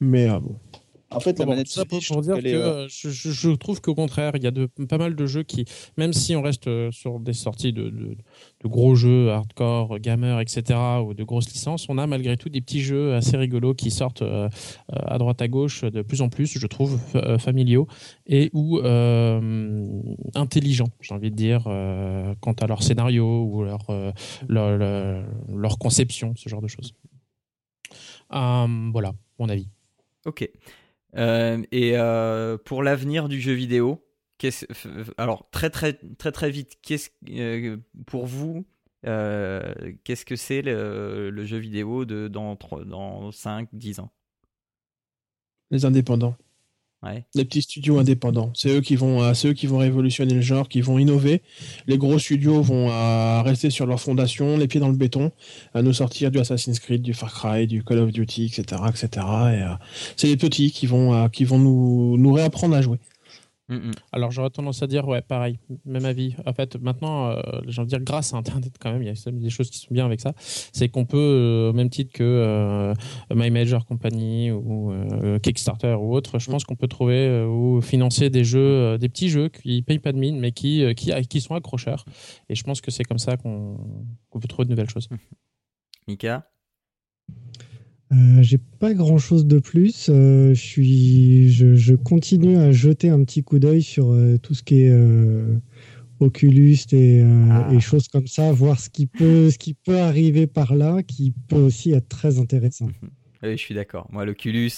mais 0.00 0.30
euh, 0.30 0.40
bon. 0.40 0.56
En 1.14 1.20
fait, 1.20 1.38
la 1.38 1.44
Bon, 1.44 1.52
manette 1.52 1.66
tout 1.66 1.72
ça 1.72 1.84
pour, 1.84 1.98
Switch, 1.98 2.08
pour 2.08 2.22
je 2.22 2.22
dire 2.22 2.34
trouve 2.38 2.42
que 2.50 2.56
euh, 2.56 2.84
euh, 2.84 2.88
je, 2.88 3.10
je- 3.10 3.30
je 3.30 3.50
trouve 3.50 3.80
qu'au 3.80 3.94
contraire, 3.94 4.32
il 4.36 4.42
y 4.42 4.46
a 4.46 4.50
de, 4.50 4.66
pas 4.66 4.98
mal 4.98 5.14
de 5.14 5.26
jeux 5.26 5.42
qui, 5.42 5.64
même 5.96 6.12
si 6.12 6.34
on 6.36 6.42
reste 6.42 6.66
euh, 6.68 6.90
sur 6.90 7.20
des 7.20 7.32
sorties 7.32 7.72
de, 7.72 7.90
de- 7.90 8.16
de 8.62 8.68
gros 8.68 8.94
jeux 8.94 9.30
hardcore, 9.30 9.98
gamer, 9.98 10.40
etc., 10.40 10.78
ou 11.04 11.14
de 11.14 11.24
grosses 11.24 11.50
licences, 11.52 11.86
on 11.88 11.98
a 11.98 12.06
malgré 12.06 12.36
tout 12.36 12.48
des 12.48 12.60
petits 12.60 12.80
jeux 12.80 13.14
assez 13.14 13.36
rigolos 13.36 13.74
qui 13.74 13.90
sortent 13.90 14.22
euh, 14.22 14.48
à 14.90 15.18
droite 15.18 15.42
à 15.42 15.48
gauche 15.48 15.82
de 15.82 16.02
plus 16.02 16.22
en 16.22 16.28
plus, 16.28 16.58
je 16.58 16.66
trouve, 16.66 16.98
fa- 16.98 17.18
euh, 17.18 17.38
familiaux 17.38 17.86
et 18.26 18.50
ou 18.52 18.78
euh, 18.78 19.88
intelligents, 20.34 20.88
j'ai 21.00 21.14
envie 21.14 21.30
de 21.30 21.36
dire, 21.36 21.64
euh, 21.66 22.34
quant 22.40 22.52
à 22.52 22.66
leur 22.66 22.82
scénario 22.82 23.44
ou 23.44 23.62
leur, 23.64 23.90
euh, 23.90 24.12
leur, 24.48 24.76
leur, 24.78 25.24
leur 25.54 25.78
conception, 25.78 26.34
ce 26.36 26.48
genre 26.48 26.62
de 26.62 26.68
choses. 26.68 26.94
Euh, 28.32 28.90
voilà, 28.92 29.12
mon 29.38 29.48
avis. 29.48 29.68
Ok. 30.24 30.48
Euh, 31.16 31.62
et 31.72 31.98
euh, 31.98 32.56
pour 32.58 32.82
l'avenir 32.82 33.28
du 33.28 33.40
jeu 33.40 33.52
vidéo, 33.52 34.04
alors 35.18 35.48
très 35.50 35.70
très 35.70 35.94
très 36.18 36.32
très 36.32 36.50
vite, 36.50 36.78
qu'est-ce 36.82 37.10
euh, 37.30 37.76
pour 38.06 38.26
vous 38.26 38.66
qu'est-ce 39.02 40.24
que 40.24 40.36
c'est 40.36 40.62
le, 40.62 41.44
jeu 41.44 41.58
vidéo 41.58 42.04
de 42.04 42.28
dans 42.28 42.56
dans 42.86 43.30
5 43.32 43.68
10 43.72 44.00
ans? 44.00 44.12
Les 45.70 45.84
indépendants. 45.84 46.36
Les 47.34 47.44
petits 47.44 47.62
studios 47.62 47.98
indépendants. 47.98 48.52
C'est 48.54 48.70
eux 48.70 48.80
qui 48.80 48.94
vont, 48.94 49.22
euh, 49.22 49.34
c'est 49.34 49.48
eux 49.48 49.52
qui 49.54 49.66
vont 49.66 49.78
révolutionner 49.78 50.34
le 50.34 50.40
genre, 50.40 50.68
qui 50.68 50.80
vont 50.80 50.98
innover. 50.98 51.42
Les 51.88 51.98
gros 51.98 52.18
studios 52.18 52.62
vont 52.62 52.90
euh, 52.90 53.42
rester 53.42 53.70
sur 53.70 53.86
leur 53.86 54.00
fondation, 54.00 54.56
les 54.56 54.68
pieds 54.68 54.80
dans 54.80 54.88
le 54.88 54.96
béton, 54.96 55.32
à 55.74 55.82
nous 55.82 55.92
sortir 55.92 56.30
du 56.30 56.38
Assassin's 56.38 56.78
Creed, 56.78 57.02
du 57.02 57.12
Far 57.12 57.34
Cry, 57.34 57.66
du 57.66 57.82
Call 57.82 57.98
of 57.98 58.12
Duty, 58.12 58.46
etc., 58.46 58.82
etc. 58.88 59.08
Et 59.16 59.62
euh, 59.62 59.74
c'est 60.16 60.28
les 60.28 60.36
petits 60.36 60.70
qui 60.70 60.86
vont, 60.86 61.12
euh, 61.12 61.28
qui 61.28 61.44
vont 61.44 61.58
nous, 61.58 62.16
nous 62.18 62.32
réapprendre 62.32 62.76
à 62.76 62.82
jouer. 62.82 62.98
Mm, 63.68 63.76
mm. 63.76 63.90
Alors 64.12 64.30
j'aurais 64.32 64.50
tendance 64.50 64.82
à 64.82 64.86
dire 64.86 65.06
ouais 65.06 65.22
pareil, 65.22 65.58
même 65.84 66.04
avis. 66.04 66.34
En 66.46 66.52
fait 66.52 66.76
maintenant, 66.76 67.30
euh, 67.30 67.40
j'ai 67.66 67.80
envie 67.80 67.90
de 67.90 67.96
dire 67.96 68.04
grâce 68.04 68.34
à 68.34 68.36
Internet 68.36 68.74
quand 68.80 68.92
même, 68.92 69.02
il 69.02 69.06
y 69.06 69.10
a 69.10 69.30
des 69.30 69.50
choses 69.50 69.70
qui 69.70 69.78
sont 69.78 69.92
bien 69.92 70.04
avec 70.04 70.20
ça. 70.20 70.32
C'est 70.36 70.88
qu'on 70.88 71.04
peut 71.04 71.16
euh, 71.18 71.70
au 71.70 71.72
même 71.72 71.88
titre 71.88 72.12
que 72.12 72.22
euh, 72.24 72.94
My 73.32 73.50
Major 73.50 73.86
Company 73.86 74.50
ou 74.50 74.92
euh, 74.92 75.38
Kickstarter 75.38 75.94
ou 75.94 76.14
autre, 76.14 76.38
je 76.38 76.50
pense 76.50 76.64
qu'on 76.64 76.76
peut 76.76 76.88
trouver 76.88 77.44
ou 77.44 77.80
financer 77.80 78.30
des 78.30 78.44
jeux, 78.44 78.98
des 78.98 79.08
petits 79.08 79.28
jeux 79.28 79.48
qui 79.48 79.82
payent 79.82 80.00
pas 80.00 80.12
de 80.12 80.18
mine 80.18 80.38
mais 80.40 80.52
qui 80.52 80.84
qui, 80.94 81.12
qui 81.28 81.40
sont 81.40 81.54
accrocheurs. 81.54 82.04
Et 82.48 82.54
je 82.54 82.64
pense 82.64 82.80
que 82.80 82.90
c'est 82.90 83.04
comme 83.04 83.18
ça 83.18 83.36
qu'on 83.36 83.78
qu'on 84.30 84.40
peut 84.40 84.48
trouver 84.48 84.66
de 84.66 84.70
nouvelles 84.70 84.90
choses. 84.90 85.08
Mika? 86.08 86.48
Euh, 88.12 88.42
J'ai 88.42 88.58
pas 88.58 88.92
grand 88.94 89.18
chose 89.18 89.46
de 89.46 89.58
plus. 89.58 90.08
Euh, 90.10 90.54
je, 90.54 90.60
suis, 90.60 91.50
je, 91.50 91.74
je 91.74 91.94
continue 91.94 92.56
à 92.56 92.70
jeter 92.72 93.08
un 93.08 93.22
petit 93.24 93.42
coup 93.42 93.58
d'œil 93.58 93.82
sur 93.82 94.10
euh, 94.12 94.36
tout 94.38 94.54
ce 94.54 94.62
qui 94.62 94.82
est 94.82 94.90
euh, 94.90 95.56
Oculus 96.20 96.76
et, 96.92 97.22
euh, 97.22 97.46
Ah. 97.50 97.68
et 97.72 97.80
choses 97.80 98.08
comme 98.08 98.26
ça, 98.26 98.52
voir 98.52 98.78
ce 98.78 98.90
qui, 98.90 99.06
peut, 99.06 99.50
ce 99.50 99.58
qui 99.58 99.74
peut 99.74 99.98
arriver 99.98 100.46
par 100.46 100.74
là, 100.74 101.02
qui 101.02 101.32
peut 101.48 101.56
aussi 101.56 101.92
être 101.92 102.08
très 102.08 102.38
intéressant. 102.38 102.88
Oui, 103.42 103.52
je 103.52 103.56
suis 103.56 103.74
d'accord. 103.74 104.06
Moi, 104.12 104.24
l'Oculus 104.24 104.70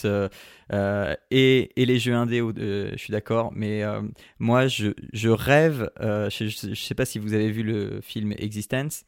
et, 1.30 1.70
et 1.82 1.86
les 1.86 1.98
jeux 1.98 2.14
indés, 2.14 2.40
euh, 2.40 2.90
je 2.92 2.96
suis 2.98 3.12
d'accord. 3.12 3.52
Mais 3.54 3.82
euh, 3.82 4.00
moi, 4.38 4.68
je, 4.68 4.92
je 5.12 5.28
rêve. 5.28 5.90
euh, 6.00 6.30
je, 6.30 6.46
je 6.46 6.74
sais 6.74 6.94
pas 6.94 7.04
si 7.04 7.18
vous 7.18 7.34
avez 7.34 7.50
vu 7.50 7.62
le 7.62 8.00
film 8.00 8.32
Existence. 8.38 9.04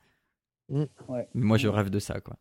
Mm. 0.69 0.83
Ouais. 1.09 1.27
Mais 1.35 1.45
Moi, 1.47 1.57
je 1.59 1.69
rêve 1.69 1.89
de 1.91 1.99
ça, 2.01 2.21
quoi. 2.21 2.37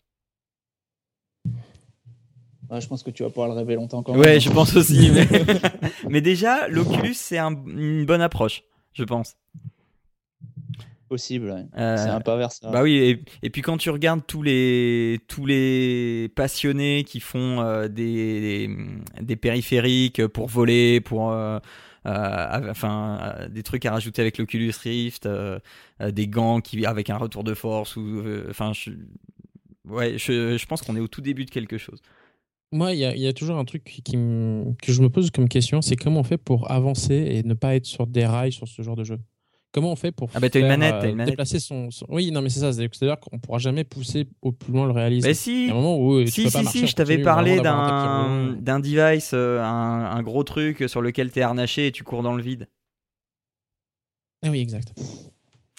Ah, 2.69 2.79
je 2.79 2.87
pense 2.87 3.03
que 3.03 3.11
tu 3.11 3.23
vas 3.23 3.29
pouvoir 3.29 3.47
le 3.49 3.53
rêver 3.55 3.75
longtemps 3.75 4.03
quand 4.03 4.15
Ouais, 4.17 4.39
je 4.39 4.49
pense 4.49 4.75
aussi. 4.75 5.11
Mais, 5.13 5.27
mais 6.09 6.21
déjà, 6.21 6.67
l'Oculus, 6.67 7.13
c'est 7.13 7.37
un- 7.37 7.55
une 7.67 8.05
bonne 8.05 8.21
approche, 8.21 8.63
je 8.93 9.03
pense. 9.03 9.35
Possible, 11.07 11.51
ouais. 11.51 11.65
Euh, 11.77 11.97
c'est 11.97 12.09
un 12.09 12.19
pas 12.19 12.35
vers 12.35 12.51
ça. 12.51 12.71
Bah 12.71 12.81
oui, 12.81 12.95
et, 12.95 13.23
et 13.43 13.49
puis 13.51 13.61
quand 13.61 13.77
tu 13.77 13.91
regardes 13.91 14.25
tous 14.25 14.41
les, 14.41 15.19
tous 15.27 15.45
les 15.45 16.29
passionnés 16.35 17.03
qui 17.03 17.19
font 17.19 17.61
euh, 17.61 17.87
des, 17.87 18.67
des, 18.67 18.75
des 19.21 19.35
périphériques 19.35 20.25
pour 20.27 20.47
voler, 20.47 21.01
pour. 21.01 21.31
euh, 21.31 21.59
euh, 22.07 22.69
enfin, 22.71 23.19
euh, 23.21 23.47
des 23.49 23.61
trucs 23.63 23.85
à 23.85 23.91
rajouter 23.91 24.21
avec 24.23 24.37
l'Oculus 24.39 24.73
Rift, 24.83 25.25
euh, 25.27 25.59
des 26.11 26.27
gants 26.27 26.59
qui, 26.61 26.83
avec 26.87 27.09
un 27.11 27.17
retour 27.17 27.43
de 27.43 27.53
force, 27.53 27.95
ou. 27.97 28.23
Enfin, 28.49 28.73
je, 28.73 28.89
ouais, 29.87 30.17
je, 30.17 30.57
je 30.57 30.65
pense 30.65 30.81
qu'on 30.81 30.95
est 30.95 30.99
au 30.99 31.07
tout 31.07 31.21
début 31.21 31.45
de 31.45 31.51
quelque 31.51 31.77
chose. 31.77 32.01
Moi, 32.75 32.91
il 32.93 32.99
y, 32.99 33.05
a- 33.05 33.15
il 33.15 33.21
y 33.21 33.27
a 33.27 33.31
toujours 33.33 33.57
un 33.57 33.63
truc 33.65 33.83
qui, 33.85 34.01
qui 34.01 34.17
me- 34.17 34.73
que 34.81 34.91
je 34.91 35.01
me 35.01 35.09
pose 35.09 35.31
comme 35.31 35.47
question, 35.47 35.81
c'est 35.81 35.95
comment 35.95 36.19
on 36.19 36.23
fait 36.23 36.37
pour 36.37 36.69
avancer 36.69 37.13
et 37.15 37.43
ne 37.43 37.53
pas 37.53 37.73
être 37.75 37.85
sur 37.85 38.05
des 38.05 38.25
rails 38.25 38.51
sur 38.51 38.67
ce 38.67 38.81
genre 38.81 38.95
de 38.97 39.03
jeu? 39.05 39.17
Comment 39.71 39.91
on 39.91 39.95
fait 39.95 40.11
pour 40.11 40.29
Ah 40.33 40.39
bah, 40.39 40.49
t'as 40.49 40.59
une 40.59 40.67
manette, 40.67 40.93
euh, 40.95 41.01
t'as 41.01 41.09
une 41.09 41.15
manette. 41.15 41.31
déplacer 41.33 41.59
son, 41.59 41.89
son- 41.91 42.05
Oui, 42.09 42.31
non, 42.31 42.41
mais 42.41 42.49
c'est 42.49 42.59
ça. 42.61 42.71
c'est- 42.73 42.89
C'est-à-dire 42.93 43.19
qu'on 43.19 43.39
pourra 43.39 43.59
jamais 43.59 43.83
pousser 43.85 44.27
au 44.41 44.51
plus 44.51 44.73
loin 44.73 44.85
le 44.87 44.91
réalisme. 44.91 45.25
Mais 45.27 45.33
Il 45.33 45.35
si, 45.35 45.67
y 45.67 45.69
a 45.69 45.71
un 45.71 45.75
moment 45.75 45.97
où 45.97 46.15
euh, 46.15 46.25
tu 46.25 46.31
si, 46.31 46.43
pas 46.43 46.49
si, 46.49 46.65
si, 46.67 46.87
je 46.87 46.95
t'avais 46.95 47.17
parlé 47.21 47.55
tapis 47.57 48.61
d'un 48.61 48.79
device, 48.79 49.31
euh, 49.33 49.61
un, 49.61 50.11
un 50.11 50.21
gros 50.23 50.43
truc 50.43 50.83
sur 50.87 51.01
lequel 51.01 51.31
t'es 51.31 51.41
harnaché 51.41 51.87
et 51.87 51.91
tu 51.91 52.03
cours 52.03 52.23
dans 52.23 52.35
le 52.35 52.43
vide. 52.43 52.67
Ah 54.43 54.49
oui, 54.49 54.59
exact. 54.59 54.93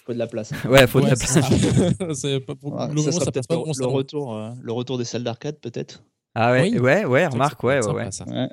faut 0.04 0.12
de 0.12 0.18
la 0.18 0.26
place. 0.26 0.50
Ouais, 0.68 0.86
faut 0.86 1.00
de 1.00 1.04
Ouais, 1.04 1.10
la 1.10 1.16
place. 1.16 1.30
ça. 1.30 2.14
C'est 2.14 2.40
pas 2.40 2.54
pour 2.54 2.70
le 2.70 2.92
moment, 2.94 3.12
ça 3.20 3.30
pas 3.32 3.86
retour, 3.86 4.34
euh, 4.34 4.50
le 4.60 4.72
retour 4.72 4.98
des 4.98 5.04
salles 5.04 5.24
d'arcade, 5.24 5.58
peut-être. 5.60 6.02
Ah 6.38 6.52
ouais, 6.52 6.70
Oui. 6.72 6.78
ouais, 6.78 7.04
ouais, 7.06 7.26
remarque, 7.26 7.62
ouais, 7.64 7.76
ouais, 7.76 7.82
sympa, 7.82 7.94
ouais. 7.94 8.10
ça. 8.10 8.24
Ouais. 8.26 8.48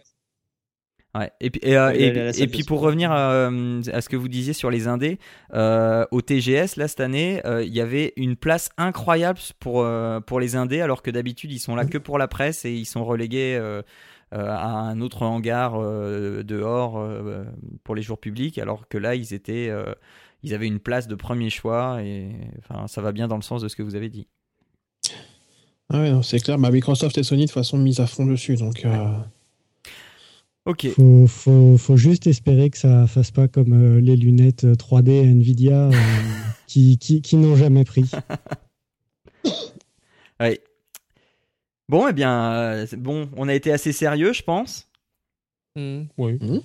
Ouais. 1.15 1.31
Et 1.41 1.49
puis, 1.51 1.59
et, 1.63 1.77
euh, 1.77 1.91
et, 1.93 2.41
et 2.41 2.47
puis 2.47 2.63
pour 2.63 2.79
revenir 2.79 3.11
euh, 3.11 3.81
à 3.91 4.01
ce 4.01 4.09
que 4.09 4.15
vous 4.15 4.29
disiez 4.29 4.53
sur 4.53 4.71
les 4.71 4.87
indés, 4.87 5.19
euh, 5.53 6.05
au 6.11 6.21
TGS, 6.21 6.75
là, 6.77 6.87
cette 6.87 7.01
année, 7.01 7.39
euh, 7.45 7.63
il 7.63 7.73
y 7.73 7.81
avait 7.81 8.13
une 8.15 8.35
place 8.35 8.69
incroyable 8.77 9.37
pour, 9.59 9.81
euh, 9.83 10.21
pour 10.21 10.39
les 10.39 10.55
indés, 10.55 10.81
alors 10.81 11.03
que 11.03 11.11
d'habitude, 11.11 11.51
ils 11.51 11.59
sont 11.59 11.75
là 11.75 11.85
que 11.85 11.97
pour 11.99 12.17
la 12.17 12.27
presse 12.27 12.65
et 12.65 12.71
ils 12.73 12.85
sont 12.85 13.05
relégués 13.05 13.55
euh, 13.59 13.83
euh, 14.33 14.47
à 14.49 14.65
un 14.69 15.01
autre 15.01 15.21
hangar 15.23 15.75
euh, 15.75 16.41
dehors 16.41 16.97
euh, 16.97 17.43
pour 17.83 17.93
les 17.95 18.01
jours 18.01 18.17
publics, 18.17 18.57
alors 18.57 18.87
que 18.87 18.97
là, 18.97 19.13
ils 19.13 19.33
étaient. 19.33 19.67
euh, 19.69 19.93
ils 20.45 20.53
avaient 20.53 20.67
une 20.67 20.79
place 20.81 21.07
de 21.07 21.15
premier 21.15 21.49
choix 21.49 22.01
et 22.03 22.31
enfin, 22.59 22.87
ça 22.87 23.01
va 23.01 23.11
bien 23.13 23.27
dans 23.29 23.37
le 23.37 23.41
sens 23.43 23.61
de 23.61 23.67
ce 23.69 23.75
que 23.77 23.83
vous 23.83 23.95
avez 23.95 24.09
dit. 24.09 24.27
Ah 25.93 25.99
ouais, 25.99 26.11
c'est 26.23 26.39
clair. 26.39 26.57
Bah, 26.57 26.71
Microsoft 26.71 27.15
et 27.19 27.23
Sony, 27.23 27.43
de 27.43 27.47
toute 27.47 27.53
façon, 27.53 27.77
mis 27.77 28.01
à 28.01 28.07
fond 28.07 28.25
dessus. 28.25 28.55
Donc. 28.55 28.83
Euh, 28.83 29.13
ok. 30.65 30.87
Faut, 30.95 31.27
faut, 31.27 31.77
faut, 31.77 31.97
juste 31.97 32.25
espérer 32.25 32.71
que 32.71 32.79
ça 32.79 33.05
fasse 33.05 33.29
pas 33.29 33.47
comme 33.47 33.73
euh, 33.73 34.01
les 34.01 34.15
lunettes 34.15 34.63
euh, 34.63 34.73
3D 34.73 35.21
Nvidia 35.21 35.91
qui, 36.67 36.97
qui, 36.97 37.37
n'ont 37.37 37.55
jamais 37.55 37.83
pris. 37.83 38.09
oui. 40.41 40.59
Bon, 41.87 42.07
eh 42.07 42.13
bien, 42.13 42.85
bon, 42.97 43.29
on 43.37 43.47
a 43.47 43.53
été 43.53 43.71
assez 43.71 43.91
sérieux, 43.91 44.33
je 44.33 44.41
pense. 44.41 44.89
Hmm. 45.75 46.05
Oui. 46.17 46.39
Mmh. 46.41 46.59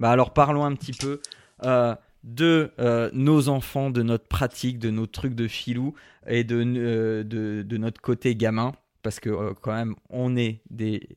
Bah 0.00 0.10
alors 0.10 0.32
parlons 0.32 0.64
un 0.64 0.74
petit 0.74 0.92
peu 0.92 1.20
de 2.26 2.72
euh, 2.80 3.08
nos 3.12 3.48
enfants, 3.48 3.90
de 3.90 4.02
notre 4.02 4.26
pratique, 4.26 4.78
de 4.78 4.90
nos 4.90 5.06
trucs 5.06 5.34
de 5.34 5.46
filou 5.46 5.94
et 6.26 6.42
de, 6.42 6.62
euh, 6.76 7.22
de, 7.22 7.76
notre 7.76 8.00
côté 8.00 8.34
gamin. 8.34 8.72
Parce 9.02 9.20
que 9.20 9.30
euh, 9.30 9.54
quand 9.62 9.72
même, 9.72 9.94
on 10.10 10.36
est 10.36 10.60
des, 10.68 11.08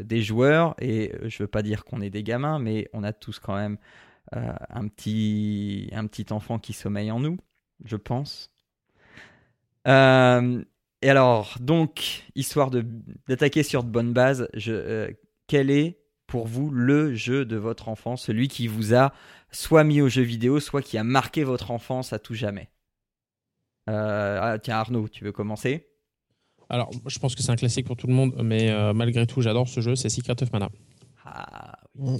des 0.00 0.22
joueurs 0.22 0.74
et 0.78 1.12
je 1.24 1.42
veux 1.42 1.48
pas 1.48 1.62
dire 1.62 1.84
qu'on 1.84 2.02
est 2.02 2.10
des 2.10 2.22
gamins, 2.22 2.58
mais 2.58 2.88
on 2.92 3.02
a 3.02 3.14
tous 3.14 3.38
quand 3.38 3.56
même 3.56 3.78
un, 4.30 4.86
petit, 4.88 5.88
un 5.92 6.06
petit 6.06 6.26
enfant 6.34 6.58
qui 6.58 6.74
sommeille 6.74 7.10
en 7.10 7.18
nous, 7.18 7.38
je 7.86 7.96
pense. 7.96 8.50
Et 9.86 11.08
alors, 11.08 11.56
donc, 11.60 12.24
histoire 12.34 12.70
d'attaquer 12.70 13.62
sur 13.62 13.82
de 13.84 13.88
bonnes 13.88 14.12
bases, 14.12 14.48
quel 15.46 15.70
est 15.70 15.98
pour 16.26 16.46
vous 16.46 16.70
le 16.70 17.14
jeu 17.14 17.46
de 17.46 17.56
votre 17.56 17.88
enfance, 17.88 18.24
celui 18.24 18.48
qui 18.48 18.66
vous 18.66 18.94
a 18.94 19.14
soit 19.50 19.84
mis 19.84 20.00
au 20.00 20.08
jeu 20.08 20.22
vidéo, 20.22 20.60
soit 20.60 20.82
qui 20.82 20.98
a 20.98 21.04
marqué 21.04 21.44
votre 21.44 21.70
enfance 21.70 22.12
à 22.12 22.18
tout 22.18 22.34
jamais 22.34 22.68
Euh, 23.88 24.38
ah, 24.40 24.58
Tiens, 24.58 24.76
Arnaud, 24.76 25.08
tu 25.08 25.24
veux 25.24 25.32
commencer? 25.32 25.86
Alors, 26.68 26.90
je 27.06 27.18
pense 27.18 27.34
que 27.34 27.42
c'est 27.42 27.50
un 27.50 27.56
classique 27.56 27.86
pour 27.86 27.96
tout 27.96 28.06
le 28.06 28.12
monde, 28.12 28.34
mais 28.44 28.70
euh, 28.70 28.92
malgré 28.92 29.26
tout, 29.26 29.40
j'adore 29.40 29.68
ce 29.68 29.80
jeu, 29.80 29.96
c'est 29.96 30.10
Secret 30.10 30.42
of 30.42 30.52
Mana. 30.52 30.68
Ah, 31.24 31.78
Mm. 31.94 32.16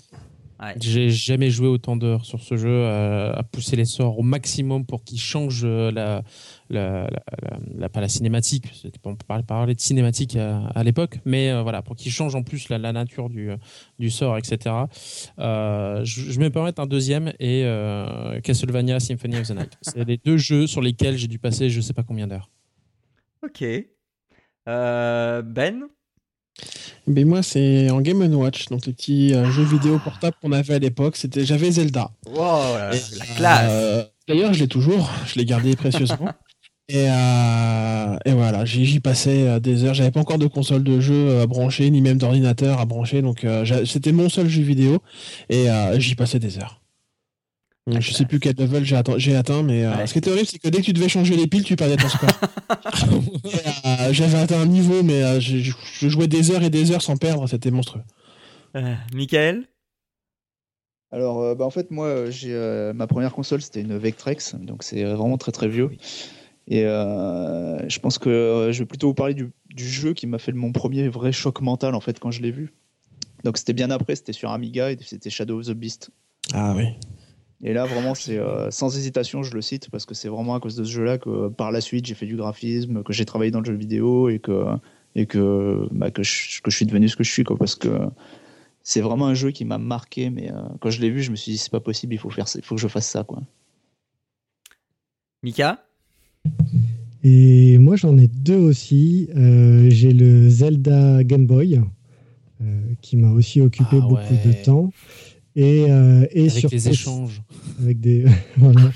Ouais. 0.61 0.75
J'ai 0.81 1.09
jamais 1.11 1.51
joué 1.51 1.69
autant 1.69 1.97
d'heures 1.97 2.25
sur 2.25 2.41
ce 2.41 2.57
jeu, 2.57 2.69
euh, 2.69 3.33
à 3.33 3.43
pousser 3.45 3.77
les 3.77 3.85
sorts 3.85 4.19
au 4.19 4.23
maximum 4.23 4.85
pour 4.85 5.05
qu'il 5.05 5.21
change 5.21 5.63
euh, 5.65 5.93
la, 5.93 6.23
la, 6.69 7.03
la, 7.05 7.11
la- 7.43 7.59
la- 7.77 7.89
pas 7.89 8.01
la 8.01 8.09
cinématique, 8.09 8.65
on 9.05 9.15
parler 9.43 9.75
de 9.75 9.81
cinématique 9.81 10.35
à, 10.37 10.67
à 10.75 10.83
l'époque, 10.83 11.21
mais 11.25 11.51
euh, 11.51 11.63
voilà, 11.63 11.83
pour 11.83 11.95
qu'il 11.95 12.11
change 12.11 12.35
en 12.35 12.43
plus 12.43 12.69
la, 12.71 12.79
la 12.79 12.93
nature 12.93 13.31
du, 13.31 13.51
du 14.01 14.11
sort, 14.11 14.37
etc. 14.37 14.75
Euh, 15.39 16.05
je, 16.05 16.23
je 16.23 16.39
vais 16.39 16.47
me 16.47 16.51
permettre 16.51 16.83
un 16.83 16.87
deuxième 16.87 17.29
et 17.39 17.63
euh, 17.65 18.41
Castlevania 18.41 18.99
Symphony 18.99 19.37
of 19.39 19.47
the 19.49 19.53
Night. 19.55 19.79
C'est 19.83 20.05
les 20.05 20.17
deux 20.17 20.39
jeux 20.39 20.67
sur 20.67 20.81
lesquels 20.83 21.17
j'ai 21.17 21.29
dû 21.29 21.39
passer 21.39 21.71
je 21.71 21.81
sais 21.81 21.93
pas 21.95 22.03
combien 22.03 22.27
d'heures. 22.27 22.51
Ok. 23.45 23.65
Euh, 24.69 25.43
ben? 25.43 25.85
Mais 27.07 27.25
moi, 27.25 27.43
c'est 27.43 27.91
en 27.91 28.01
Game 28.01 28.23
Watch, 28.35 28.67
donc 28.67 28.87
les 28.87 28.93
petits 28.93 29.35
euh, 29.35 29.51
jeux 29.51 29.65
vidéo 29.65 29.99
portables 29.99 30.37
qu'on 30.43 30.53
avait 30.53 30.75
à 30.75 30.79
l'époque. 30.79 31.17
C'était, 31.17 31.45
j'avais 31.45 31.71
Zelda. 31.71 32.11
Wow, 32.27 32.77
la, 32.77 32.95
Et, 32.95 33.01
la 33.19 33.25
classe 33.37 33.71
euh, 33.71 34.05
D'ailleurs, 34.29 34.53
je 34.53 34.61
l'ai 34.61 34.69
toujours. 34.69 35.11
Je 35.27 35.39
l'ai 35.39 35.45
gardé 35.45 35.75
précieusement. 35.75 36.29
Et, 36.91 37.05
euh, 37.07 38.17
et 38.25 38.33
voilà, 38.33 38.65
j'y 38.65 38.99
passais 38.99 39.61
des 39.61 39.85
heures. 39.85 39.93
J'avais 39.93 40.11
pas 40.11 40.21
encore 40.21 40.39
de 40.39 40.47
console 40.47 40.83
de 40.83 41.01
jeu 41.01 41.29
euh, 41.29 41.47
branchée, 41.47 41.91
ni 41.91 42.01
même 42.01 42.17
d'ordinateur 42.17 42.81
à 42.81 42.87
brancher. 42.87 43.21
Donc, 43.21 43.47
c'était 43.85 44.13
mon 44.13 44.31
seul 44.31 44.49
jeu 44.49 44.63
vidéo. 44.63 45.03
Et 45.51 45.67
j'y 45.99 46.15
passais 46.15 46.39
des 46.39 46.57
heures. 46.57 46.78
Donc, 47.89 48.03
je 48.03 48.13
sais 48.13 48.27
plus 48.27 48.39
quel 48.39 48.55
level 48.57 48.85
j'ai 48.85 48.97
atteint, 48.97 49.17
j'ai 49.17 49.35
atteint, 49.35 49.63
mais 49.63 49.85
euh, 49.85 50.07
ce 50.07 50.13
qui 50.13 50.19
était 50.19 50.31
horrible, 50.31 50.47
c'est 50.47 50.59
que 50.59 50.69
dès 50.69 50.79
que 50.79 50.85
tu 50.85 50.93
devais 50.93 51.09
changer 51.09 51.37
les 51.37 51.47
piles, 51.47 51.65
tu 51.65 51.75
perdais 51.77 51.97
ton 51.97 52.09
score. 52.09 52.29
Euh, 53.87 54.13
J'avais 54.13 54.39
atteint 54.39 54.61
un 54.61 54.67
niveau, 54.67 55.03
mais 55.03 55.23
euh, 55.23 55.41
je, 55.41 55.73
jouais 56.09 56.27
des 56.27 56.51
heures 56.51 56.63
et 56.63 56.71
des 56.71 56.93
heures 56.93 57.01
sans 57.01 57.17
perdre. 57.17 57.47
C'était 57.49 57.71
monstrueux. 57.71 58.03
Euh, 58.77 58.95
Michael? 59.15 59.65
Alors, 61.11 61.41
euh, 61.41 61.55
bah, 61.55 61.65
en 61.65 61.71
fait, 61.71 61.91
moi, 61.91 62.31
j'ai 62.31 62.53
euh, 62.53 62.93
ma 62.93 63.07
première 63.07 63.33
console, 63.33 63.63
c'était 63.63 63.81
une 63.81 63.97
Vectrex, 63.97 64.55
donc 64.57 64.83
c'est 64.83 65.05
vraiment 65.05 65.39
très 65.39 65.53
très 65.53 65.69
vieux. 65.69 65.91
Et 66.67 66.85
euh, 66.85 67.89
je 67.89 67.99
pense 67.99 68.19
que 68.19 68.29
euh, 68.29 68.73
je 68.73 68.81
vais 68.81 68.87
plutôt 68.87 69.09
vous 69.09 69.15
parler 69.15 69.33
du, 69.33 69.51
du 69.75 69.89
jeu 69.89 70.13
qui 70.13 70.27
m'a 70.27 70.39
fait 70.39 70.53
mon 70.53 70.73
premier 70.73 71.09
vrai 71.09 71.33
choc 71.33 71.63
mental 71.63 71.95
en 71.95 72.01
fait 72.01 72.21
quand 72.21 72.31
je 72.31 72.43
l'ai 72.43 72.51
vu. 72.51 72.75
Donc 73.45 73.57
c'était 73.57 73.73
bien 73.73 73.91
après, 73.91 74.17
c'était 74.17 74.35
sur 74.35 74.51
Amiga 74.51 74.91
et 74.91 74.99
c'était 75.01 75.31
Shadow 75.31 75.61
of 75.61 75.67
the 75.67 75.71
Beast. 75.71 76.11
Ah 76.53 76.75
oui. 76.77 76.89
Et 77.63 77.73
là, 77.73 77.87
vraiment, 77.87 78.15
c'est 78.15 78.39
euh, 78.39 78.71
sans 78.71 78.97
hésitation, 78.97 79.43
je 79.43 79.53
le 79.55 79.61
cite 79.63 79.91
parce 79.91 80.07
que 80.07 80.15
c'est 80.15 80.29
vraiment 80.29 80.55
à 80.55 80.61
cause 80.61 80.77
de 80.77 80.85
ce 80.85 80.91
jeu-là 80.93 81.19
que 81.19 81.49
par 81.49 81.73
la 81.73 81.81
suite 81.81 82.07
j'ai 82.07 82.15
fait 82.15 82.27
du 82.27 82.37
graphisme, 82.37 83.03
que 83.03 83.13
j'ai 83.13 83.25
travaillé 83.25 83.51
dans 83.51 83.59
le 83.61 83.65
jeu 83.67 83.75
vidéo 83.75 84.29
et 84.29 84.39
que 84.39 84.65
et 85.17 85.27
que 85.27 85.89
bah, 85.91 86.11
que, 86.13 86.23
je, 86.23 86.61
que 86.63 86.71
je 86.71 86.77
suis 86.77 86.87
devenu 86.87 87.09
ce 87.09 87.17
que 87.17 87.25
je 87.25 87.33
suis 87.33 87.43
quoi, 87.43 87.57
parce 87.57 87.75
que 87.75 87.89
c'est 88.85 89.01
vraiment 89.01 89.27
un 89.27 89.35
jeu 89.35 89.51
qui 89.51 89.65
m'a 89.65 89.79
marqué. 89.79 90.31
Mais 90.31 90.53
euh, 90.53 90.61
quand 90.81 90.91
je 90.91 91.01
l'ai 91.01 91.11
vu, 91.11 91.21
je 91.23 91.33
me 91.33 91.37
suis 91.37 91.51
dit 91.53 91.59
c'est 91.59 91.73
pas 91.73 91.81
possible, 91.81 92.15
il 92.15 92.19
faut 92.19 92.31
faire, 92.31 92.47
ça- 92.47 92.61
il 92.61 92.65
faut 92.65 92.77
que 92.77 92.81
je 92.81 92.87
fasse 92.89 93.09
ça 93.09 93.25
quoi. 93.25 93.43
Mika? 95.43 95.85
Et 97.25 97.79
moi, 97.79 97.97
j'en 97.97 98.17
ai 98.17 98.29
deux 98.29 98.57
aussi. 98.57 99.29
Euh, 99.37 99.89
j'ai 99.91 100.13
le 100.13 100.49
Zelda 100.49 101.25
Game 101.25 101.47
Boy, 101.47 101.81
euh, 102.61 102.81
qui 103.03 103.17
m'a 103.17 103.31
aussi 103.33 103.61
occupé 103.61 103.97
Ah 104.01 104.07
beaucoup 104.07 104.35
ouais. 104.35 104.47
de 104.47 104.65
temps. 104.65 104.93
Et, 105.61 105.91
euh, 105.91 106.25
et 106.31 106.43
Avec 106.49 106.53
sur 106.53 106.69
les 106.71 106.77
PC 106.77 106.91
échanges. 106.91 107.43
Avec 107.83 107.99
des, 107.99 108.25
voilà. 108.57 108.93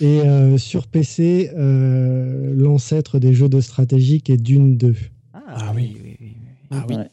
Et 0.00 0.20
euh, 0.20 0.58
sur 0.58 0.86
PC, 0.86 1.50
euh, 1.56 2.54
l'ancêtre 2.56 3.18
des 3.18 3.32
jeux 3.32 3.48
de 3.48 3.60
stratégie 3.60 4.20
qui 4.22 4.30
est 4.30 4.36
Dune 4.36 4.76
2. 4.76 4.94
Ah 5.32 5.72
oui. 5.74 5.96
oui, 5.96 6.00
oui, 6.04 6.16
oui. 6.20 6.36
Ah 6.70 6.86
oui. 6.88 6.94
Ouais. 6.96 7.10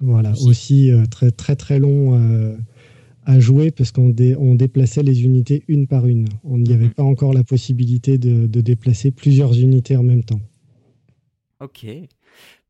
Voilà, 0.00 0.30
Aussi. 0.32 0.48
aussi 0.48 0.90
euh, 0.92 1.06
très 1.06 1.30
très 1.32 1.56
très 1.56 1.78
long 1.80 2.14
euh, 2.18 2.56
à 3.24 3.40
jouer 3.40 3.70
parce 3.72 3.90
qu'on 3.90 4.10
dé- 4.10 4.36
on 4.36 4.54
déplaçait 4.54 5.02
les 5.02 5.24
unités 5.24 5.64
une 5.66 5.86
par 5.88 6.06
une. 6.06 6.28
On 6.44 6.58
n'y 6.58 6.72
avait 6.72 6.86
Mhm. 6.86 6.94
pas 6.94 7.02
encore 7.02 7.32
la 7.32 7.42
possibilité 7.42 8.16
de, 8.18 8.46
de 8.46 8.60
déplacer 8.60 9.10
plusieurs 9.10 9.58
unités 9.58 9.96
en 9.96 10.02
même 10.04 10.22
temps. 10.22 10.40
Ok. 11.60 11.86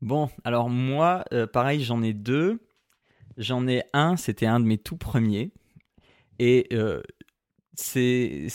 Bon, 0.00 0.28
alors 0.44 0.68
moi, 0.70 1.24
euh, 1.32 1.46
pareil, 1.46 1.82
j'en 1.82 2.02
ai 2.02 2.12
deux. 2.14 2.60
J'en 3.36 3.66
ai 3.66 3.82
un, 3.92 4.16
c'était 4.16 4.46
un 4.46 4.60
de 4.60 4.64
mes 4.64 4.78
tout 4.78 4.96
premiers. 4.96 5.52
Et 6.38 6.68
euh, 6.72 7.02
c'est, 7.74 8.46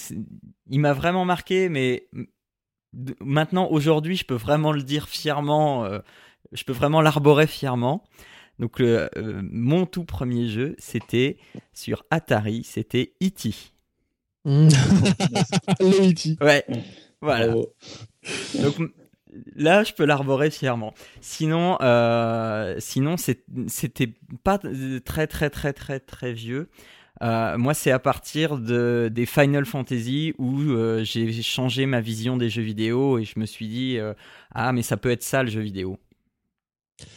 il 0.69 0.79
m'a 0.79 0.93
vraiment 0.93 1.25
marqué, 1.25 1.69
mais 1.69 2.07
maintenant, 3.21 3.67
aujourd'hui, 3.69 4.15
je 4.15 4.25
peux 4.25 4.35
vraiment 4.35 4.71
le 4.71 4.83
dire 4.83 5.07
fièrement. 5.07 5.85
euh, 5.85 5.99
je 6.51 6.63
peux 6.63 6.73
vraiment 6.73 7.01
l'arborer 7.01 7.47
fièrement. 7.47 8.03
Donc, 8.57 8.81
euh, 8.81 9.07
mon 9.41 9.85
tout 9.85 10.03
premier 10.03 10.47
jeu, 10.47 10.75
c'était 10.79 11.37
sur 11.73 12.03
Atari, 12.09 12.63
c'était 12.63 13.13
E.T. 13.23 13.53
Le 14.45 16.09
E.T. 16.09 16.37
Ouais, 16.43 16.65
voilà. 17.21 17.47
Bravo. 17.47 17.73
Donc 18.61 18.75
là, 19.55 19.83
je 19.83 19.93
peux 19.93 20.05
l'arborer 20.05 20.49
fièrement. 20.49 20.93
Sinon, 21.21 21.77
euh, 21.81 22.75
sinon 22.79 23.15
c'était 23.17 24.13
pas 24.43 24.59
très 25.05 25.27
très 25.27 25.49
très 25.49 25.73
très 25.73 25.99
très 25.99 26.33
vieux. 26.33 26.69
Euh, 27.21 27.57
moi, 27.57 27.73
c'est 27.73 27.91
à 27.91 27.99
partir 27.99 28.57
de, 28.57 29.09
des 29.11 29.25
Final 29.25 29.65
Fantasy 29.65 30.33
où 30.37 30.61
euh, 30.61 31.03
j'ai 31.03 31.31
changé 31.41 31.85
ma 31.85 31.99
vision 31.99 32.37
des 32.37 32.49
jeux 32.49 32.61
vidéo 32.61 33.17
et 33.19 33.25
je 33.25 33.39
me 33.39 33.45
suis 33.45 33.67
dit 33.67 33.97
euh, 33.97 34.13
ah 34.55 34.71
mais 34.71 34.83
ça 34.83 34.95
peut 34.95 35.11
être 35.11 35.23
ça 35.23 35.43
le 35.43 35.49
jeu 35.49 35.61
vidéo. 35.61 35.97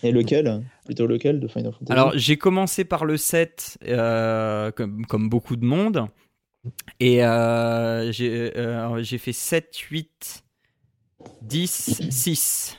Et 0.03 0.13
lequel? 0.13 0.63
Plutôt 0.85 1.07
lequel 1.07 1.41
de 1.41 1.49
Final 1.49 1.73
Fantasy? 1.73 1.93
Alors, 1.93 2.13
j'ai 2.17 2.37
commencé 2.37 2.85
par 2.85 3.05
le 3.05 3.17
7, 3.17 3.79
euh, 3.89 4.71
comme, 4.71 5.05
comme 5.07 5.29
beaucoup 5.29 5.57
de 5.57 5.65
monde. 5.65 6.07
Et 7.01 7.17
j'ai 8.13 8.53
j'ai 9.01 9.19
fait 9.19 9.33
7, 9.33 9.77
8, 9.77 10.45
10, 11.43 12.01
6. 12.11 12.79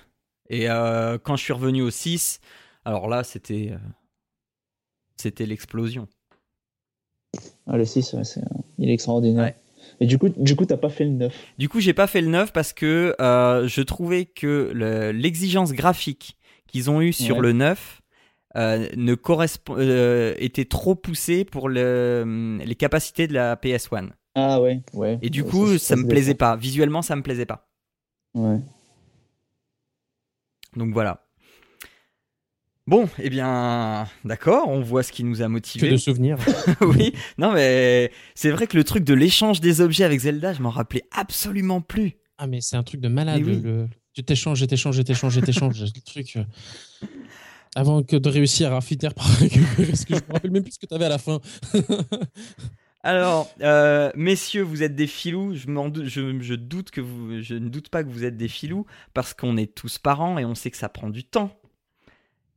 Et 0.49 0.69
euh, 0.69 1.17
quand 1.17 1.35
je 1.35 1.43
suis 1.43 1.53
revenu 1.53 1.81
au 1.81 1.89
6, 1.89 2.39
alors 2.85 3.07
là, 3.07 3.23
c'était 3.23 3.69
euh, 3.71 3.77
c'était 5.17 5.45
l'explosion. 5.45 6.07
Ah, 7.67 7.77
le 7.77 7.85
6, 7.85 8.13
ouais, 8.13 8.23
c'est, 8.23 8.41
euh, 8.41 8.57
il 8.77 8.89
est 8.89 8.93
extraordinaire. 8.93 9.43
Ouais. 9.45 9.55
Et 9.99 10.05
du 10.05 10.17
coup, 10.17 10.29
du 10.29 10.55
coup, 10.55 10.65
t'as 10.65 10.77
pas 10.77 10.89
fait 10.89 11.05
le 11.05 11.11
9. 11.11 11.33
Du 11.57 11.69
coup, 11.69 11.79
j'ai 11.79 11.93
pas 11.93 12.07
fait 12.07 12.21
le 12.21 12.27
9 12.27 12.51
parce 12.53 12.73
que 12.73 13.15
euh, 13.19 13.67
je 13.67 13.81
trouvais 13.81 14.25
que 14.25 14.71
le- 14.73 15.11
l'exigence 15.11 15.71
graphique 15.73 16.37
qu'ils 16.67 16.89
ont 16.89 17.01
eue 17.01 17.13
sur 17.13 17.37
Ouais. 17.37 17.41
le 17.43 17.53
9 17.53 18.01
euh, 18.55 18.87
ne 18.95 19.15
correspond, 19.15 19.75
euh, 19.77 20.35
était 20.37 20.65
trop 20.65 20.95
poussée 20.95 21.43
pour 21.45 21.69
le, 21.69 22.59
les 22.63 22.75
capacités 22.75 23.27
de 23.27 23.33
la 23.33 23.55
PS1. 23.55 24.09
Ah 24.35 24.61
ouais, 24.61 24.81
ouais. 24.93 25.19
Et 25.21 25.29
du 25.29 25.41
Ouais, 25.43 25.49
coup, 25.49 25.67
ça, 25.77 25.79
ça 25.79 25.95
me 25.95 26.03
se 26.03 26.07
plaisait 26.07 26.35
pas. 26.35 26.55
Visuellement, 26.55 27.01
ça 27.01 27.15
me 27.15 27.23
plaisait 27.23 27.45
pas. 27.45 27.67
Ouais. 28.33 28.59
Donc 30.75 30.93
voilà. 30.93 31.19
Bon, 32.85 33.07
eh 33.19 33.29
bien, 33.29 34.07
d'accord, 34.25 34.67
on 34.67 34.81
voit 34.81 35.03
ce 35.03 35.11
qui 35.13 35.23
nous 35.23 35.41
a 35.41 35.45
Que 35.45 35.49
motivés. 35.51 35.89
de 35.89 35.95
souvenirs. 35.97 36.37
oui, 36.81 37.13
non 37.37 37.53
mais 37.53 38.11
c'est 38.35 38.51
vrai 38.51 38.67
que 38.67 38.75
le 38.75 38.83
truc 38.83 39.03
de 39.05 39.13
l'échange 39.13 39.61
des 39.61 39.79
objets 39.79 40.03
avec 40.03 40.19
Zelda, 40.19 40.51
je 40.53 40.61
m'en 40.61 40.69
rappelais 40.69 41.03
absolument 41.11 41.79
plus. 41.79 42.17
Ah, 42.37 42.47
mais 42.47 42.59
c'est 42.59 42.75
un 42.75 42.83
truc 42.83 42.99
de 42.99 43.07
malade. 43.07 43.41
Mais 43.45 43.53
oui. 43.55 43.61
le, 43.61 43.87
Tu 44.13 44.23
t'échanges, 44.23 44.67
t'échanges, 44.67 45.01
t'échanges, 45.05 45.39
t'échanges. 45.41 45.79
le 45.81 46.01
truc. 46.01 46.35
euh, 46.35 46.43
Avant 47.75 48.03
que 48.03 48.17
de 48.17 48.27
réussir 48.29 48.73
à 48.73 48.81
finir 48.81 49.13
par 49.13 49.27
récupérer 49.27 49.95
ce 49.95 50.05
que 50.05 50.15
je 50.15 50.19
me 50.27 50.33
rappelle 50.33 50.51
même 50.51 50.63
plus 50.63 50.73
ce 50.73 50.79
que 50.79 50.85
t'avais 50.85 51.05
à 51.05 51.09
la 51.09 51.17
fin. 51.19 51.39
Alors, 53.03 53.51
euh, 53.61 54.11
messieurs, 54.15 54.63
vous 54.63 54.81
êtes 54.81 54.95
des 54.95 55.07
filous. 55.07 55.55
Je, 55.55 56.55
doute 56.55 56.91
que 56.91 57.01
vous, 57.01 57.41
je 57.41 57.55
ne 57.55 57.67
doute 57.67 57.89
pas 57.89 58.03
que 58.03 58.09
vous 58.09 58.23
êtes 58.23 58.37
des 58.37 58.47
filous 58.47 58.85
parce 59.13 59.33
qu'on 59.33 59.57
est 59.57 59.75
tous 59.75 59.97
parents 59.97 60.39
et 60.39 60.45
on 60.45 60.55
sait 60.55 60.71
que 60.71 60.77
ça 60.77 60.89
prend 60.89 61.09
du 61.09 61.25
temps. 61.25 61.51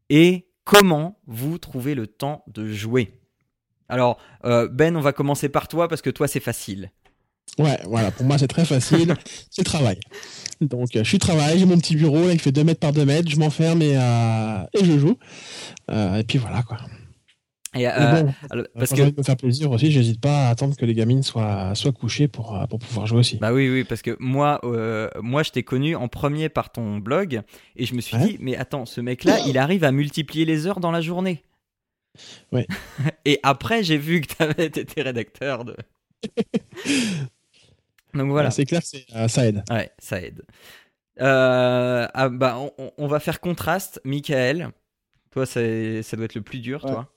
Et 0.08 0.46
comment 0.64 1.18
vous 1.26 1.58
trouvez 1.58 1.96
le 1.96 2.06
temps 2.06 2.44
de 2.46 2.68
jouer? 2.68 3.18
Alors, 3.88 4.18
euh, 4.44 4.68
Ben, 4.68 4.96
on 4.96 5.00
va 5.00 5.12
commencer 5.12 5.48
par 5.48 5.66
toi 5.66 5.88
parce 5.88 6.00
que 6.00 6.10
toi, 6.10 6.28
c'est 6.28 6.40
facile. 6.40 6.90
Ouais, 7.58 7.78
voilà, 7.86 8.10
pour 8.10 8.26
moi 8.26 8.36
c'est 8.36 8.48
très 8.48 8.64
facile, 8.66 9.14
c'est 9.50 9.64
travail. 9.64 9.98
Donc 10.60 10.94
euh, 10.94 11.04
je 11.04 11.08
suis 11.08 11.18
travail, 11.18 11.58
j'ai 11.58 11.64
mon 11.64 11.78
petit 11.78 11.96
bureau 11.96 12.26
là, 12.26 12.32
il 12.32 12.40
fait 12.40 12.52
2 12.52 12.64
mètres 12.64 12.80
par 12.80 12.92
2 12.92 13.04
mètres, 13.04 13.30
je 13.30 13.36
m'enferme 13.36 13.80
et, 13.80 13.96
euh, 13.96 14.62
et 14.74 14.84
je 14.84 14.98
joue. 14.98 15.16
Euh, 15.90 16.16
et 16.16 16.24
puis 16.24 16.38
voilà 16.38 16.62
quoi. 16.62 16.78
Et, 17.76 17.86
euh, 17.88 18.22
bon, 18.22 18.34
alors, 18.50 18.64
quand 18.72 18.78
parce 18.78 18.90
que 18.92 19.02
me 19.16 19.22
faire 19.22 19.36
plaisir 19.36 19.70
aussi, 19.70 19.90
j'hésite 19.92 20.20
pas 20.20 20.46
à 20.46 20.50
attendre 20.50 20.76
que 20.76 20.84
les 20.84 20.94
gamines 20.94 21.22
soient, 21.22 21.74
soient 21.74 21.92
couchées 21.92 22.28
pour, 22.28 22.54
euh, 22.56 22.66
pour 22.66 22.78
pouvoir 22.78 23.06
jouer 23.06 23.18
aussi. 23.20 23.36
Bah 23.36 23.52
oui, 23.52 23.68
oui, 23.68 23.84
parce 23.84 24.02
que 24.02 24.16
moi, 24.18 24.60
euh, 24.64 25.08
moi, 25.20 25.42
je 25.42 25.50
t'ai 25.50 25.62
connu 25.62 25.94
en 25.96 26.08
premier 26.08 26.48
par 26.48 26.70
ton 26.72 26.98
blog 26.98 27.42
et 27.76 27.86
je 27.86 27.94
me 27.94 28.00
suis 28.00 28.16
Ouais. 28.16 28.26
dit, 28.28 28.36
mais 28.40 28.56
attends, 28.56 28.86
ce 28.86 29.00
mec-là, 29.00 29.38
il 29.46 29.58
arrive 29.58 29.84
à 29.84 29.92
multiplier 29.92 30.44
les 30.44 30.66
heures 30.66 30.80
dans 30.80 30.90
la 30.90 31.00
journée. 31.00 31.42
Ouais. 32.52 32.66
et 33.24 33.40
après, 33.42 33.82
j'ai 33.82 33.98
vu 33.98 34.20
que 34.22 34.34
tu 34.34 34.42
avais 34.42 34.66
été 34.66 35.02
rédacteur 35.02 35.64
de. 35.64 35.76
Donc 38.14 38.30
voilà. 38.30 38.48
Euh, 38.48 38.52
C'est 38.52 38.64
clair 38.64 38.80
euh, 39.14 39.28
ça 39.28 39.46
aide. 39.46 39.62
Ouais, 39.70 39.90
ça 39.98 40.20
aide. 40.20 40.42
Euh, 41.20 42.06
ah, 42.12 42.28
bah, 42.28 42.58
on- 42.98 43.06
va 43.06 43.20
faire 43.20 43.40
contraste. 43.40 44.00
Michael, 44.04 44.70
toi, 45.30 45.46
ça 45.46 45.60
doit 45.60 46.24
être 46.24 46.34
le 46.34 46.42
plus 46.42 46.60
dur, 46.60 46.84
Ouais. 46.84 46.90
toi. 46.92 47.08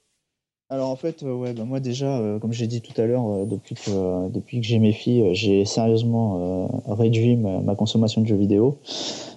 Alors 0.71 0.91
en 0.91 0.95
fait, 0.95 1.23
euh, 1.23 1.33
ouais, 1.33 1.53
bah, 1.53 1.63
moi 1.65 1.79
déjà, 1.79 2.19
euh, 2.19 2.37
comme 2.37 2.53
j'ai 2.53 2.67
dit 2.67 2.81
tout 2.81 2.99
à 3.01 3.05
l'heure, 3.07 3.27
euh, 3.27 3.45
depuis 3.45 3.73
que 3.73 4.29
depuis 4.29 4.61
que 4.61 4.67
j'ai 4.67 4.77
mes 4.77 4.91
filles, 4.91 5.33
j'ai 5.33 5.65
sérieusement 5.65 6.69
réduit 6.87 7.35
ma, 7.37 7.59
ma 7.59 7.73
consommation 7.73 8.21
de 8.21 8.27
jeux 8.27 8.35
vidéo. 8.35 8.77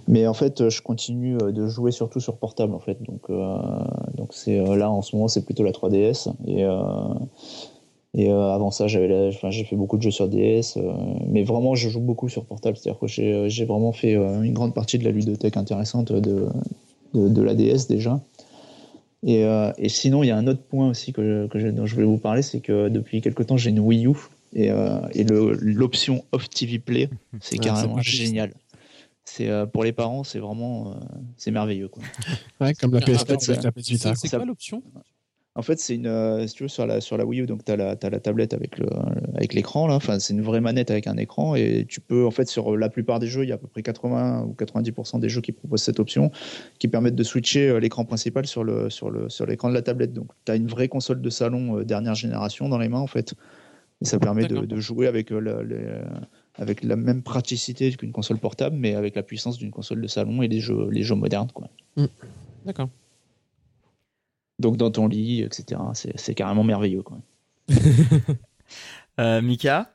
Mais 0.08 0.26
en 0.26 0.34
fait, 0.34 0.68
je 0.68 0.82
continue 0.82 1.38
de 1.38 1.66
jouer 1.68 1.90
surtout 1.90 2.20
sur 2.20 2.36
portable 2.36 2.74
en 2.74 2.80
fait. 2.80 2.98
Donc 3.02 3.30
donc 4.14 4.34
c'est 4.34 4.58
là 4.76 4.90
en 4.90 5.00
ce 5.00 5.16
moment, 5.16 5.28
c'est 5.28 5.44
plutôt 5.44 5.64
la 5.64 5.72
3DS 5.72 6.32
et 6.46 6.66
et 8.14 8.30
avant 8.30 8.70
ça, 8.70 8.88
j'avais 8.88 9.28
enfin, 9.28 9.50
j'ai 9.50 9.64
fait 9.64 9.76
beaucoup 9.76 9.96
de 9.96 10.02
jeux 10.02 10.10
sur 10.10 10.28
DS, 10.28 10.76
mais 11.28 11.44
vraiment, 11.44 11.74
je 11.74 11.88
joue 11.88 12.00
beaucoup 12.00 12.28
sur 12.28 12.44
portable. 12.44 12.76
C'est-à-dire 12.76 13.00
que 13.00 13.06
j'ai 13.06 13.64
vraiment 13.64 13.92
fait 13.92 14.14
une 14.14 14.52
grande 14.52 14.74
partie 14.74 14.98
de 14.98 15.04
la 15.04 15.12
ludothèque 15.12 15.56
intéressante 15.56 16.12
de, 16.12 16.48
de 17.14 17.42
la 17.42 17.54
DS 17.54 17.86
déjà. 17.88 18.20
Et, 19.24 19.44
euh, 19.44 19.72
et 19.78 19.88
sinon, 19.88 20.22
il 20.22 20.28
y 20.28 20.30
a 20.30 20.36
un 20.36 20.46
autre 20.48 20.62
point 20.62 20.88
aussi 20.88 21.12
que 21.12 21.22
je, 21.22 21.46
que 21.48 21.58
je- 21.60 21.68
dont 21.68 21.86
je 21.86 21.94
voulais 21.94 22.06
vous 22.06 22.18
parler, 22.18 22.42
c'est 22.42 22.60
que 22.60 22.88
depuis 22.88 23.20
quelque 23.20 23.42
temps, 23.42 23.56
j'ai 23.56 23.70
une 23.70 23.78
Wii 23.80 24.06
U 24.06 24.14
et, 24.52 24.70
euh, 24.70 24.98
et 25.12 25.24
l'option 25.24 26.24
Off 26.32 26.48
TV 26.50 26.78
Play, 26.78 27.08
c'est 27.40 27.56
Ouais, 27.58 27.64
carrément 27.64 28.00
génial. 28.00 28.52
C'est 29.24 29.48
euh, 29.48 29.66
pour 29.66 29.84
les 29.84 29.92
parents, 29.92 30.24
c'est 30.24 30.40
vraiment 30.40 30.90
euh, 30.92 30.94
c'est 31.36 31.52
merveilleux. 31.52 31.88
Quoi. 31.88 32.02
Ouais, 32.60 32.74
comme 32.74 32.92
la 32.92 32.98
Ah, 33.02 33.06
PS4 33.06 33.36
en 33.36 33.38
fait, 33.40 33.52
avec 33.52 33.62
la 33.62 33.70
PS 33.72 33.88
Vita. 33.90 34.14
C'est 34.16 34.26
ça- 34.28 34.36
quoi 34.38 34.46
l'option? 34.46 34.82
En 35.54 35.60
fait, 35.60 35.78
c'est 35.78 35.94
une, 35.94 36.06
euh, 36.06 36.46
si 36.46 36.54
tu 36.54 36.62
veux, 36.62 36.68
sur 36.68 36.86
la, 36.86 37.02
sur 37.02 37.18
la 37.18 37.26
Wii 37.26 37.42
U, 37.42 37.46
donc 37.46 37.62
tu 37.62 37.72
as 37.72 37.76
la, 37.76 37.94
t'as 37.94 38.08
la 38.08 38.20
tablette 38.20 38.54
avec 38.54 38.78
le, 38.78 38.86
avec 39.34 39.52
l'écran, 39.52 39.86
là. 39.86 39.94
Enfin, 39.94 40.18
c'est 40.18 40.32
une 40.32 40.40
vraie 40.40 40.62
manette 40.62 40.90
avec 40.90 41.06
un 41.06 41.18
écran 41.18 41.54
et 41.54 41.84
tu 41.86 42.00
peux, 42.00 42.24
en 42.24 42.30
fait, 42.30 42.48
sur 42.48 42.74
la 42.74 42.88
plupart 42.88 43.18
des 43.18 43.26
jeux, 43.26 43.42
il 43.44 43.50
y 43.50 43.52
a 43.52 43.56
à 43.56 43.58
peu 43.58 43.66
près 43.66 43.82
80 43.82 44.44
ou 44.44 44.54
90% 44.58 45.20
des 45.20 45.28
jeux 45.28 45.42
qui 45.42 45.52
proposent 45.52 45.82
cette 45.82 46.00
option 46.00 46.30
qui 46.78 46.88
permettent 46.88 47.16
de 47.16 47.22
switcher 47.22 47.68
euh, 47.68 47.80
l'écran 47.80 48.06
principal 48.06 48.46
sur 48.46 48.64
le, 48.64 48.88
sur 48.88 49.10
le, 49.10 49.28
sur 49.28 49.44
l'écran 49.44 49.68
de 49.68 49.74
la 49.74 49.82
tablette. 49.82 50.14
Donc, 50.14 50.28
tu 50.46 50.52
as 50.52 50.56
une 50.56 50.68
vraie 50.68 50.88
console 50.88 51.20
de 51.20 51.28
salon 51.30 51.80
euh, 51.80 51.84
dernière 51.84 52.14
génération 52.14 52.70
dans 52.70 52.78
les 52.78 52.88
mains, 52.88 53.00
en 53.00 53.06
fait. 53.06 53.34
Et 54.00 54.06
ça 54.06 54.18
permet 54.18 54.44
de, 54.48 54.80
jouer 54.80 55.06
avec, 55.06 55.32
euh, 55.32 55.38
la, 55.38 55.62
les- 55.62 56.00
avec 56.56 56.82
la 56.82 56.96
même 56.96 57.22
praticité 57.22 57.92
qu'une 57.92 58.12
console 58.12 58.38
portable, 58.38 58.76
mais 58.76 58.94
avec 58.94 59.16
la 59.16 59.22
puissance 59.22 59.58
d'une 59.58 59.70
console 59.70 60.00
de 60.00 60.06
salon 60.08 60.40
et 60.40 60.48
les 60.48 60.60
jeux, 60.60 60.88
les 60.90 61.02
jeux 61.02 61.14
modernes, 61.14 61.50
quoi. 61.52 61.68
D'accord. 62.64 62.88
Donc, 64.58 64.76
dans 64.76 64.90
ton 64.90 65.08
lit, 65.08 65.42
etc. 65.42 65.80
C'est, 65.94 66.18
c'est 66.18 66.34
carrément 66.34 66.64
merveilleux, 66.64 67.02
quoi. 67.02 67.18
Euh, 69.20 69.42
Mika? 69.42 69.92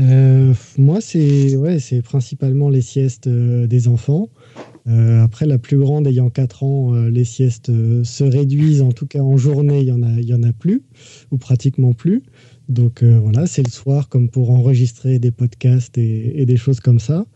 Euh, 0.00 0.54
moi, 0.78 1.02
c'est 1.02 1.54
ouais, 1.54 1.78
c'est 1.80 2.00
principalement 2.00 2.70
les 2.70 2.80
siestes 2.80 3.26
euh, 3.26 3.66
des 3.66 3.88
enfants. 3.88 4.30
Euh, 4.88 5.22
après, 5.22 5.46
la 5.46 5.58
plus 5.58 5.78
grande 5.78 6.06
ayant 6.06 6.30
4 6.30 6.62
ans, 6.62 6.94
euh, 6.94 7.10
les 7.10 7.24
siestes 7.24 7.68
euh, 7.68 8.02
se 8.04 8.24
réduisent. 8.24 8.82
En 8.82 8.92
tout 8.92 9.06
cas, 9.06 9.20
en 9.20 9.36
journée, 9.36 9.80
il 9.80 9.86
y 9.86 9.92
en 9.92 10.02
a, 10.02 10.10
il 10.12 10.24
y 10.24 10.34
en 10.34 10.42
a 10.42 10.52
plus 10.52 10.82
ou 11.30 11.38
pratiquement 11.38 11.92
plus. 11.92 12.22
Donc 12.68 13.02
euh, 13.02 13.18
voilà, 13.18 13.46
c'est 13.46 13.62
le 13.62 13.70
soir 13.70 14.08
comme 14.08 14.28
pour 14.28 14.50
enregistrer 14.50 15.18
des 15.18 15.30
podcasts 15.30 15.98
et, 15.98 16.40
et 16.40 16.46
des 16.46 16.56
choses 16.56 16.80
comme 16.80 16.98
ça. 16.98 17.26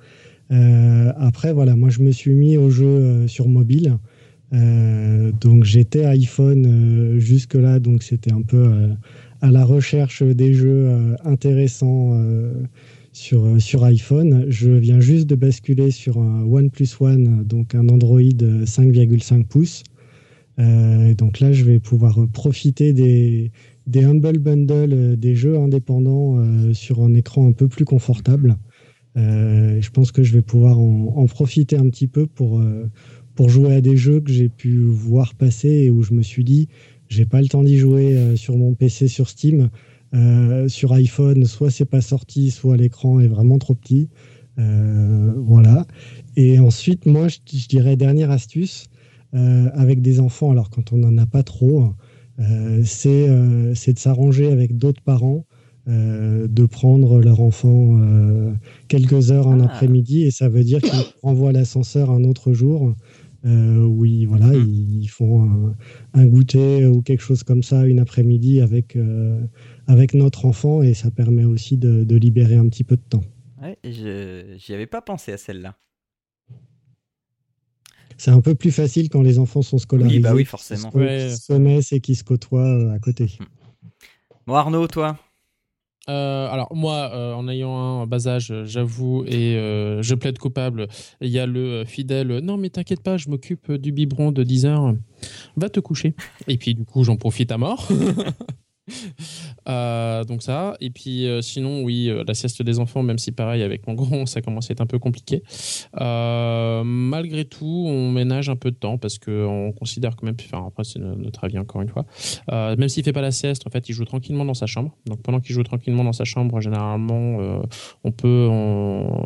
Euh, 0.51 1.13
après, 1.17 1.53
voilà, 1.53 1.77
moi, 1.77 1.91
je 1.91 2.01
me 2.01 2.11
suis 2.11 2.33
mis 2.33 2.57
au 2.57 2.71
jeu 2.71 2.87
euh, 2.87 3.29
sur 3.29 3.49
mobile. 3.49 3.99
Euh, 4.53 5.33
donc 5.41 5.65
j'étais 5.65 6.05
iPhone 6.05 6.67
euh, 6.67 7.19
jusque-là, 7.19 7.81
donc 7.81 8.03
c'était 8.03 8.33
un 8.33 8.43
peu 8.43 8.57
euh, 8.57 8.89
à 9.41 9.51
la 9.51 9.65
recherche 9.65 10.23
des 10.23 10.55
jeux 10.55 10.89
intéressants 11.25 12.19
sur, 13.13 13.61
sur 13.61 13.85
iPhone. 13.85 14.47
Je 14.49 14.71
viens 14.71 14.99
juste 14.99 15.27
de 15.27 15.35
basculer 15.35 15.91
sur 15.91 16.19
un 16.19 16.43
OnePlus 16.45 16.89
One, 17.01 17.45
donc 17.45 17.75
un 17.75 17.89
Android 17.89 18.21
5,5 18.21 19.45
pouces. 19.45 19.83
Donc 20.57 21.41
là, 21.41 21.53
je 21.53 21.65
vais 21.65 21.79
pouvoir 21.81 22.19
profiter 22.33 22.95
des, 22.95 23.53
des 23.87 24.05
Humble 24.05 24.39
Bundle, 24.39 25.19
des 25.19 25.35
jeux 25.35 25.59
indépendants 25.59 26.43
sur 26.73 27.03
un 27.03 27.13
écran 27.13 27.47
un 27.47 27.53
peu 27.53 27.69
plus 27.69 27.85
confortable. 27.85 28.57
Je 29.17 29.91
pense 29.91 30.13
que 30.13 30.23
je 30.23 30.33
vais 30.33 30.43
pouvoir 30.43 30.79
en, 30.79 31.13
en 31.15 31.27
profiter 31.27 31.77
un 31.77 31.91
petit 31.91 32.09
peu 32.09 32.27
pour, 32.27 32.63
pour 33.37 33.49
jouer 33.49 33.75
à 33.75 33.81
des 33.81 33.97
jeux 33.97 34.21
que 34.21 34.33
j'ai 34.33 34.49
pu 34.49 34.79
voir 34.79 35.35
passer 35.35 35.69
et 35.69 35.91
où 35.91 36.03
je 36.03 36.13
me 36.15 36.23
suis 36.23 36.43
dit, 36.43 36.69
j'ai 37.09 37.27
pas 37.27 37.41
le 37.41 37.49
temps 37.49 37.63
d'y 37.63 37.77
jouer 37.79 38.17
euh, 38.17 38.35
sur 38.37 38.57
mon 38.57 38.75
PC 38.75 39.07
sur 39.09 39.29
Steam. 39.29 39.71
Euh, 40.15 40.69
sur 40.69 40.93
iPhone, 40.93 41.45
soit 41.45 41.71
c'est 41.71 41.85
pas 41.85 42.01
sorti, 42.01 42.51
soit 42.51 42.77
l'écran 42.77 43.21
est 43.21 43.27
vraiment 43.27 43.59
trop 43.59 43.75
petit. 43.75 44.09
Euh, 44.59 45.33
voilà. 45.37 45.87
Et 46.37 46.59
ensuite, 46.59 47.07
moi, 47.07 47.29
je, 47.29 47.39
je 47.53 47.67
dirais 47.69 47.97
dernière 47.97 48.31
astuce 48.31 48.87
euh, 49.35 49.69
avec 49.75 50.01
des 50.01 50.21
enfants. 50.21 50.51
Alors 50.51 50.71
quand 50.71 50.93
on 50.93 50.99
n'en 50.99 51.19
a 51.19 51.27
pas 51.27 51.43
trop, 51.43 51.93
c'est 52.85 53.29
de 53.29 53.99
s'arranger 53.99 54.51
avec 54.51 54.77
d'autres 54.79 55.03
parents, 55.03 55.45
euh, 55.89 56.49
de 56.49 56.67
prendre 56.67 57.21
leur 57.21 57.41
enfant 57.41 57.97
euh, 58.01 58.53
quelques 58.89 59.31
heures 59.31 59.47
un 59.47 59.61
Ah. 59.61 59.67
après-midi, 59.67 60.25
et 60.25 60.33
ça 60.33 60.49
veut 60.49 60.65
dire 60.65 60.81
qu'ils 60.81 60.99
renvoient 61.23 61.53
l'ascenseur 61.53 62.11
un 62.11 62.25
autre 62.25 62.53
jour. 62.53 62.95
Euh, 63.47 63.85
où 63.85 64.05
ils, 64.05 64.27
voilà, 64.27 64.53
ils, 64.55 65.03
ils 65.03 65.07
font 65.07 65.45
un, 65.49 65.77
un 66.15 66.27
goûter 66.27 66.85
ou 66.87 67.01
quelque 67.01 67.21
chose 67.23 67.45
comme 67.45 67.63
ça 67.63 67.87
une 67.87 68.01
après-midi 68.01 68.61
avec, 68.61 68.97
euh, 68.97 69.41
avec 69.87 70.15
notre 70.15 70.47
enfant 70.47 70.83
et 70.83 70.95
ça 70.95 71.13
permet 71.13 71.45
aussi 71.45 71.77
de, 71.79 72.03
de 72.03 72.17
libérer 72.17 72.57
un 72.57 72.69
petit 72.69 72.83
peu 72.83 72.97
de 72.97 73.03
temps. 73.09 73.23
Ouais, 73.63 73.79
je 73.85 74.57
j'y 74.59 74.75
avais 74.75 74.87
pas 74.87 75.01
pensé 75.01 75.33
à 75.33 75.37
celle-là. 75.37 75.77
C'est 78.17 78.31
un 78.31 78.41
peu 78.41 78.55
plus 78.55 78.73
facile 78.73 79.11
quand 79.11 79.23
les 79.23 79.39
enfants 79.39 79.63
sont 79.63 79.79
scolarisés. 79.79 80.17
Oui, 80.17 80.23
bah 80.23 80.35
oui, 80.35 80.45
forcément. 80.45 80.91
se- 80.91 80.97
Ouais. 80.97 81.27
qu'ils 81.29 81.37
se 81.39 81.47
connaissent 81.47 81.93
et 81.93 82.01
qui 82.01 82.15
se 82.15 82.25
côtoient 82.25 82.67
euh, 82.67 82.91
à 82.93 82.99
côté. 82.99 83.31
Bon, 84.47 84.55
Arnaud, 84.55 84.89
toi? 84.89 85.19
Euh, 86.09 86.49
alors 86.49 86.75
moi, 86.75 87.11
euh, 87.13 87.35
en 87.35 87.49
ayant 87.49 88.03
un 88.03 88.07
bas 88.07 88.29
âge, 88.29 88.53
j'avoue, 88.65 89.25
et 89.27 89.57
euh, 89.57 90.03
je 90.03 90.15
plaide 90.15 90.39
coupable, 90.39 90.87
il 91.21 91.31
y 91.31 91.39
a 91.39 91.47
le 91.47 91.61
euh, 91.61 91.85
fidèle 91.85 92.31
euh, 92.31 92.41
«Non 92.43 92.57
mais 92.57 92.71
t'inquiète 92.71 93.03
pas, 93.03 93.17
je 93.17 93.29
m'occupe 93.29 93.73
du 93.73 93.91
biberon 93.91 94.31
de 94.31 94.45
10 94.45 94.67
heures, 94.67 94.95
va 95.57 95.69
te 95.69 95.81
coucher». 95.81 96.15
Et 96.49 96.59
puis 96.59 96.75
du 96.75 96.85
coup, 96.85 97.03
j'en 97.03 97.17
profite 97.17 97.51
à 97.51 97.59
mort. 97.59 97.89
Euh, 99.69 100.23
donc 100.23 100.45
ça, 100.45 100.77
et 100.81 100.91
puis 100.91 101.27
euh, 101.27 101.43
sinon, 101.43 101.83
oui, 101.83 102.09
euh, 102.09 102.23
la 102.25 102.35
sieste 102.35 102.63
des 102.63 102.79
enfants, 102.79 103.03
même 103.03 103.19
si 103.19 103.33
pareil, 103.33 103.65
avec 103.65 103.85
mon 103.89 103.95
grand, 103.95 104.25
ça 104.27 104.41
commence 104.41 104.71
à 104.71 104.73
être 104.75 104.81
un 104.81 104.87
peu 104.87 105.01
compliqué. 105.01 105.43
Malgré 105.93 107.45
tout, 107.47 107.85
on 107.89 108.13
ménage 108.13 108.49
un 108.49 108.55
peu 108.55 108.71
de 108.71 108.77
temps 108.77 108.97
parce 108.97 109.19
qu'on 109.19 109.73
considère 109.77 110.15
quand 110.15 110.27
même, 110.27 110.37
enfin 110.41 110.65
après 110.69 110.85
c'est 110.85 111.01
no- 111.01 111.17
notre 111.17 111.43
avis 111.43 111.59
encore 111.59 111.83
une 111.83 111.89
fois, 111.89 112.07
même 112.49 112.89
s'il 112.89 113.03
fait 113.03 113.13
pas 113.13 113.23
la 113.23 113.33
sieste, 113.33 113.67
en 113.67 113.71
fait, 113.71 113.89
il 113.89 113.93
joue 113.93 114.05
tranquillement 114.05 114.45
dans 114.45 114.55
sa 114.55 114.67
chambre. 114.67 114.97
Donc 115.07 115.21
pendant 115.23 115.41
qu'il 115.41 115.53
joue 115.53 115.65
tranquillement 115.65 116.05
dans 116.05 116.13
sa 116.13 116.25
chambre, 116.25 116.61
généralement, 116.61 117.61
on 118.05 118.13
peut, 118.13 118.49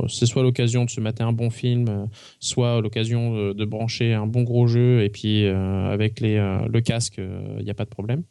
c'est 0.08 0.24
soit 0.24 0.42
l'occasion 0.42 0.86
de 0.86 0.90
se 0.90 1.02
mater 1.02 1.22
un 1.22 1.32
bon 1.32 1.50
film, 1.50 2.08
soit 2.38 2.80
l'occasion 2.80 3.52
de, 3.52 3.64
brancher 3.66 4.14
un 4.14 4.26
bon 4.26 4.42
gros 4.42 4.66
jeu, 4.66 5.02
et 5.02 5.10
puis 5.10 5.44
avec 5.46 6.20
les, 6.20 6.38
le 6.66 6.80
casque, 6.80 7.20
il 7.58 7.64
n'y 7.64 7.70
a 7.70 7.74
pas 7.74 7.84
de 7.84 7.90
problème. 7.90 8.22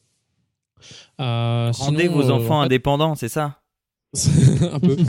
Euh, 1.19 1.71
Rendez 1.73 2.03
sinon, 2.03 2.13
vos 2.13 2.29
euh, 2.29 2.33
enfants 2.33 2.59
en 2.59 2.61
fait- 2.61 2.65
indépendants, 2.65 3.15
c'est 3.15 3.29
ça? 3.29 3.57
Un 4.73 4.79
peu. 4.79 4.95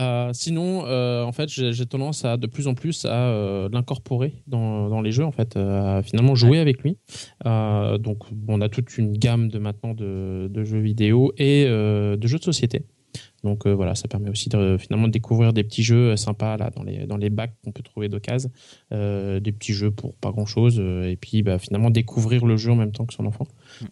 Euh, 0.00 0.30
sinon, 0.32 0.84
euh, 0.86 1.22
en 1.22 1.30
fait, 1.30 1.48
j'ai 1.48 1.86
tendance 1.86 2.24
à 2.24 2.36
de 2.36 2.48
plus 2.48 2.66
en 2.66 2.74
plus 2.74 3.04
à 3.04 3.28
euh, 3.28 3.68
l'incorporer 3.72 4.42
dans, 4.48 4.88
dans 4.88 5.00
les 5.00 5.12
jeux, 5.12 5.24
en 5.24 5.30
fait, 5.30 5.56
à 5.56 6.02
finalement 6.02 6.34
jouer 6.34 6.58
avec 6.58 6.82
lui. 6.82 6.98
Donc, 7.44 8.24
on 8.48 8.60
a 8.60 8.68
toute 8.68 8.98
une 8.98 9.12
gamme 9.16 9.48
de 9.48 9.60
maintenant 9.60 9.94
de, 9.94 10.48
de 10.52 10.64
jeux 10.64 10.80
vidéo 10.80 11.32
et 11.38 11.64
de 11.64 12.26
jeux 12.26 12.38
de 12.38 12.42
société. 12.44 12.82
Donc 13.44 13.68
voilà, 13.68 13.94
ça 13.94 14.08
permet 14.08 14.30
aussi 14.30 14.48
de 14.48 14.76
finalement 14.80 15.06
de 15.06 15.12
découvrir 15.12 15.52
des 15.52 15.62
petits 15.62 15.84
jeux 15.84 16.16
sympas 16.16 16.56
là 16.56 16.70
dans 16.74 16.82
les 16.82 17.06
dans 17.06 17.16
les 17.18 17.30
bacs 17.30 17.54
qu'on 17.62 17.70
peut 17.70 17.82
trouver 17.82 18.08
d'occasion, 18.08 18.50
des 18.90 19.52
petits 19.52 19.74
jeux 19.74 19.92
pour 19.92 20.16
pas 20.16 20.32
grand 20.32 20.46
chose, 20.46 20.80
et 20.80 21.16
puis 21.20 21.42
bah, 21.44 21.58
finalement 21.58 21.90
découvrir 21.90 22.44
le 22.44 22.56
jeu 22.56 22.72
en 22.72 22.76
même 22.76 22.90
temps 22.90 23.04
que 23.06 23.14
son 23.14 23.26
enfant. 23.26 23.46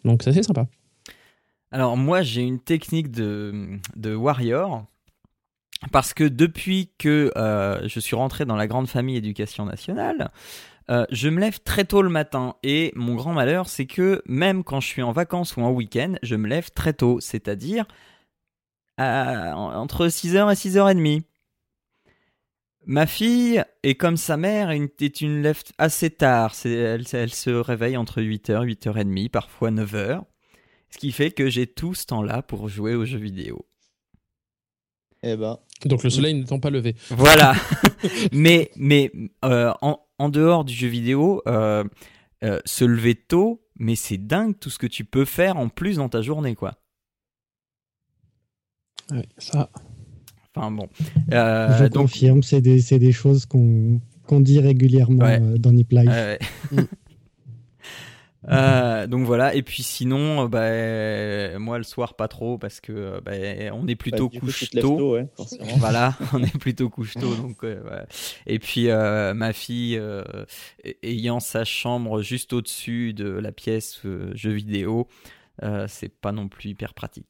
Donc 0.04 0.22
c'est 0.24 0.30
assez 0.30 0.42
sympa. 0.42 0.66
Alors 1.72 1.96
moi 1.96 2.20
j'ai 2.20 2.42
une 2.42 2.60
technique 2.60 3.10
de, 3.10 3.80
warrior 4.14 4.84
parce 5.90 6.12
que 6.12 6.24
depuis 6.24 6.92
que 6.98 7.32
euh, 7.36 7.88
je 7.88 7.98
suis 7.98 8.14
rentré 8.14 8.44
dans 8.44 8.56
la 8.56 8.66
grande 8.66 8.88
famille 8.88 9.16
éducation 9.16 9.64
nationale, 9.64 10.30
euh, 10.90 11.06
je 11.10 11.30
me 11.30 11.40
lève 11.40 11.60
très 11.60 11.86
tôt 11.86 12.02
le 12.02 12.10
matin 12.10 12.56
et 12.62 12.92
mon 12.94 13.14
grand 13.14 13.32
malheur 13.32 13.70
c'est 13.70 13.86
que 13.86 14.22
même 14.26 14.64
quand 14.64 14.80
je 14.80 14.86
suis 14.86 15.02
en 15.02 15.12
vacances 15.12 15.56
ou 15.56 15.62
en 15.62 15.70
week-end, 15.70 16.14
je 16.22 16.36
me 16.36 16.46
lève 16.46 16.70
très 16.70 16.92
tôt, 16.92 17.20
c'est-à-dire 17.20 17.86
entre 18.98 20.06
6h 20.06 20.52
et 20.52 20.54
6h30. 20.54 21.22
Ma 22.84 23.06
fille 23.06 23.64
est 23.82 23.94
comme 23.94 24.16
sa 24.16 24.36
mère, 24.36 24.70
est 24.70 25.20
une 25.20 25.40
lève 25.40 25.62
assez 25.78 26.10
tard. 26.10 26.52
Elle, 26.64 27.04
elle, 27.12 27.32
se 27.32 27.50
réveille 27.50 27.96
entre 27.96 28.20
8h, 28.20 28.66
8h30, 28.66 29.30
parfois 29.30 29.70
9h. 29.70 30.22
Ce 30.92 30.98
qui 30.98 31.10
fait 31.10 31.30
que 31.30 31.48
j'ai 31.48 31.66
tout 31.66 31.94
ce 31.94 32.04
temps-là 32.06 32.42
pour 32.42 32.68
jouer 32.68 32.94
aux 32.94 33.06
jeux 33.06 33.18
vidéo. 33.18 33.66
Eh 35.22 35.36
ben. 35.36 35.58
Donc 35.86 36.04
le 36.04 36.10
soleil 36.10 36.34
n'étant 36.34 36.60
pas 36.60 36.70
levé. 36.70 36.94
Voilà. 37.10 37.54
mais 38.32 38.70
mais 38.76 39.10
euh, 39.44 39.72
en, 39.80 40.28
dehors 40.28 40.64
du 40.64 40.74
jeu 40.74 40.88
vidéo, 40.88 41.42
euh, 41.48 41.84
euh, 42.44 42.60
se 42.64 42.84
lever 42.84 43.14
tôt, 43.14 43.64
mais 43.78 43.96
c'est 43.96 44.18
dingue 44.18 44.58
tout 44.58 44.70
ce 44.70 44.78
que 44.78 44.86
tu 44.86 45.04
peux 45.04 45.24
faire 45.24 45.56
en 45.56 45.68
plus 45.68 45.96
dans 45.96 46.08
ta 46.08 46.22
journée, 46.22 46.54
quoi. 46.54 46.74
Ouais, 49.10 49.26
ça. 49.38 49.70
Enfin 50.54 50.70
bon. 50.70 50.88
Je 51.28 51.88
confirme, 51.88 52.42
c'est 52.42 52.60
des, 52.60 52.82
des, 52.98 53.12
choses 53.12 53.46
qu'on 53.46 54.00
dit 54.40 54.60
régulièrement 54.60 55.38
dans 55.56 55.72
Nip 55.72 55.90
Life. 55.90 56.38
Mm. 56.70 56.80
Euh, 58.48 59.06
donc 59.06 59.24
voilà, 59.24 59.54
et 59.54 59.62
puis 59.62 59.82
sinon, 59.82 60.44
euh, 60.44 61.52
bah, 61.52 61.58
moi 61.58 61.78
le 61.78 61.84
soir 61.84 62.14
pas 62.14 62.28
trop 62.28 62.58
parce 62.58 62.80
que 62.80 62.92
euh, 62.92 63.20
bah, 63.20 63.32
on 63.72 63.86
est 63.86 63.94
plutôt 63.94 64.28
bah, 64.28 64.40
couche 64.40 64.70
tôt. 64.70 65.16
voilà, 65.78 66.16
on 66.32 66.42
est 66.42 66.58
plutôt 66.58 66.88
couche 66.88 67.14
tôt. 67.14 67.34
Donc, 67.34 67.64
Et 68.46 68.58
puis 68.58 68.88
ma 68.88 69.52
fille 69.52 70.00
ayant 71.02 71.40
sa 71.40 71.64
chambre 71.64 72.22
juste 72.22 72.52
au-dessus 72.52 73.12
de 73.12 73.28
la 73.28 73.52
pièce 73.52 74.00
jeu 74.34 74.50
vidéo, 74.50 75.08
c'est 75.86 76.12
pas 76.12 76.32
non 76.32 76.48
plus 76.48 76.70
hyper 76.70 76.94
pratique. 76.94 77.28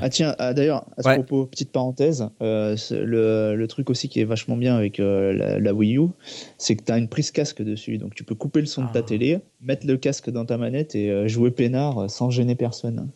Ah 0.00 0.08
tiens, 0.08 0.34
ah, 0.38 0.54
d'ailleurs, 0.54 0.86
à 0.96 1.02
ce 1.02 1.20
propos, 1.20 1.46
petite 1.46 1.70
parenthèse, 1.70 2.28
euh, 2.40 2.76
le, 2.90 3.54
le, 3.56 3.68
truc 3.68 3.90
aussi 3.90 4.08
qui 4.08 4.20
est 4.20 4.24
vachement 4.24 4.56
bien 4.56 4.76
avec 4.76 5.00
euh, 5.00 5.58
la, 5.58 5.74
Wii 5.74 5.98
U, 5.98 6.08
c'est 6.56 6.76
que 6.76 6.84
tu 6.84 6.92
as 6.92 6.98
une 6.98 7.08
prise 7.08 7.30
casque 7.30 7.62
dessus. 7.62 7.98
Donc 7.98 8.14
tu 8.14 8.24
peux 8.24 8.34
couper 8.34 8.60
le 8.60 8.66
son 8.66 8.84
de 8.84 8.92
ta 8.92 9.00
ah. 9.00 9.02
télé, 9.02 9.38
mettre 9.60 9.86
le 9.86 9.96
casque 9.96 10.30
dans 10.30 10.44
ta 10.44 10.56
manette 10.56 10.94
et 10.94 11.10
euh, 11.10 11.28
jouer 11.28 11.50
peinard 11.50 12.08
sans 12.08 12.30
gêner 12.30 12.54
personne. 12.54 13.10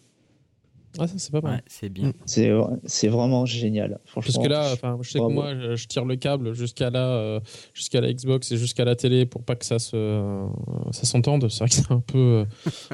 Ah 0.99 1.07
ça 1.07 1.15
c'est 1.19 1.31
pas 1.31 1.41
mal. 1.41 1.63
c'est 1.69 1.89
bien. 1.89 2.09
Mm. 2.09 2.13
C'est, 2.27 2.51
c'est 2.85 3.09
vraiment 3.09 3.47
génial. 3.47 4.01
Franchement, 4.07 4.33
jusque 4.33 4.51
là, 4.51 4.71
enfin, 4.73 4.99
je 5.01 5.11
sais 5.11 5.21
que 5.21 5.33
moi, 5.33 5.55
je, 5.77 5.87
tire 5.87 6.05
le 6.05 6.17
câble 6.17 6.53
jusqu'à 6.53 6.91
la, 6.91 7.41
jusqu'à 7.73 8.01
la 8.01 8.13
Xbox 8.13 8.51
et 8.51 8.57
jusqu'à 8.57 8.85
la 8.85 8.97
télé 8.97 9.25
pour 9.25 9.45
pas 9.45 9.55
que 9.55 9.65
ça 9.65 9.79
se, 9.79 10.49
ça 10.91 11.05
s'entende. 11.05 11.49
C'est 11.49 11.61
vrai 11.61 11.69
que 11.69 11.75
c'est 11.75 11.93
un 11.93 12.01
peu 12.01 12.45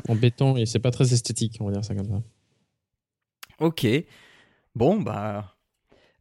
embêtant 0.09 0.59
et 0.59 0.66
c'est 0.66 0.78
pas 0.78 0.90
très 0.90 1.14
esthétique, 1.14 1.57
on 1.61 1.66
va 1.66 1.72
dire 1.72 1.84
ça 1.84 1.94
comme 1.94 2.09
ça. 2.09 2.22
Ok. 3.61 3.86
Bon, 4.74 5.00
bah. 5.00 5.57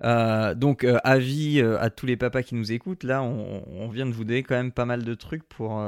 Euh, 0.03 0.53
donc, 0.55 0.83
euh, 0.83 0.97
avis 1.03 1.59
euh, 1.59 1.79
à 1.79 1.89
tous 1.89 2.05
les 2.05 2.17
papas 2.17 2.43
qui 2.43 2.55
nous 2.55 2.71
écoutent, 2.71 3.03
là, 3.03 3.23
on, 3.23 3.87
vient 3.89 4.05
de 4.05 4.11
vous 4.11 4.23
donner 4.23 4.43
quand 4.43 4.55
même 4.55 4.71
pas 4.71 4.85
mal 4.85 5.03
de 5.03 5.13
trucs 5.13 5.43
pour, 5.43 5.81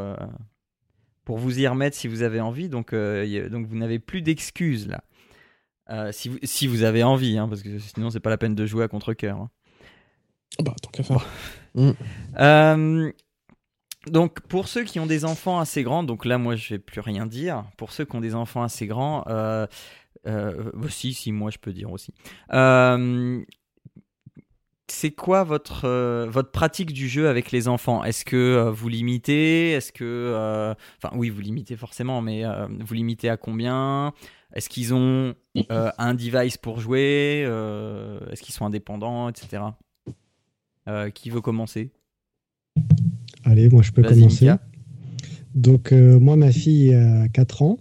pour 1.25 1.37
vous 1.37 1.59
y 1.59 1.67
remettre 1.67 1.95
si 1.95 2.07
vous 2.07 2.21
avez 2.21 2.39
envie. 2.39 2.69
Donc, 2.69 2.93
donc 2.93 3.67
vous 3.67 3.77
n'avez 3.77 3.99
plus 3.99 4.21
d'excuses, 4.21 4.87
là. 4.87 6.11
si, 6.11 6.29
vous, 6.29 6.37
si 6.43 6.67
vous 6.67 6.83
avez 6.83 7.03
envie, 7.03 7.37
hein, 7.37 7.47
parce 7.47 7.63
que 7.63 7.79
sinon, 7.79 8.09
c'est 8.09 8.19
pas 8.19 8.29
la 8.29 8.37
peine 8.37 8.55
de 8.55 8.65
jouer 8.65 8.83
à 8.83 8.87
contre-coeur. 8.87 9.37
Hein. 9.37 9.49
Bah, 10.63 10.73
tant 10.81 10.89
qu'à 10.91 11.03
faire. 11.03 11.25
Mm. 11.75 13.11
donc, 14.07 14.39
pour 14.41 14.67
ceux 14.67 14.83
qui 14.83 14.99
ont 14.99 15.05
des 15.05 15.25
enfants 15.25 15.59
assez 15.59 15.83
grands, 15.83 16.03
donc 16.03 16.25
là, 16.25 16.37
moi, 16.37 16.55
je 16.55 16.75
vais 16.75 16.79
plus 16.79 17.01
rien 17.01 17.25
dire. 17.25 17.65
Pour 17.77 17.91
ceux 17.91 18.05
qui 18.05 18.15
ont 18.15 18.21
des 18.21 18.35
enfants 18.35 18.63
assez 18.63 18.87
grands, 18.87 19.25
euh, 20.27 20.71
bah, 20.73 20.87
si, 20.89 21.13
si, 21.13 21.31
moi 21.31 21.51
je 21.51 21.57
peux 21.57 21.73
dire 21.73 21.91
aussi. 21.91 22.13
Euh, 22.53 23.43
c'est 24.89 25.11
quoi 25.11 25.43
votre, 25.43 25.85
euh, 25.85 26.27
votre 26.29 26.51
pratique 26.51 26.93
du 26.93 27.07
jeu 27.07 27.27
avec 27.27 27.51
les 27.51 27.67
enfants? 27.67 28.03
Est-ce 28.03 28.23
que 28.25 28.69
vous 28.69 28.89
limitez? 28.89 29.71
Est-ce 29.71 29.91
que. 29.91 30.73
Enfin, 31.01 31.15
oui, 31.17 31.29
vous 31.29 31.41
limitez 31.41 31.75
forcément, 31.75 32.21
mais 32.21 32.43
vous 32.79 32.93
limitez 32.93 33.29
à 33.29 33.37
combien? 33.37 34.13
Est-ce 34.53 34.69
qu'ils 34.69 34.93
ont 34.93 35.35
un 35.69 36.13
device 36.13 36.57
pour 36.57 36.79
jouer? 36.79 37.41
Est-ce 38.31 38.41
qu'ils 38.41 38.55
sont 38.55 38.65
indépendants, 38.65 39.29
etc. 39.29 39.63
qui 41.13 41.29
veut 41.29 41.41
commencer? 41.41 41.91
Allez, 43.43 43.69
moi 43.69 43.81
je 43.81 43.91
peux 43.91 44.03
commencer. 44.03 44.51
Donc, 45.53 45.91
moi, 45.91 46.37
ma 46.37 46.51
fille 46.51 46.93
a 46.93 47.27
4 47.27 47.61
ans. 47.61 47.77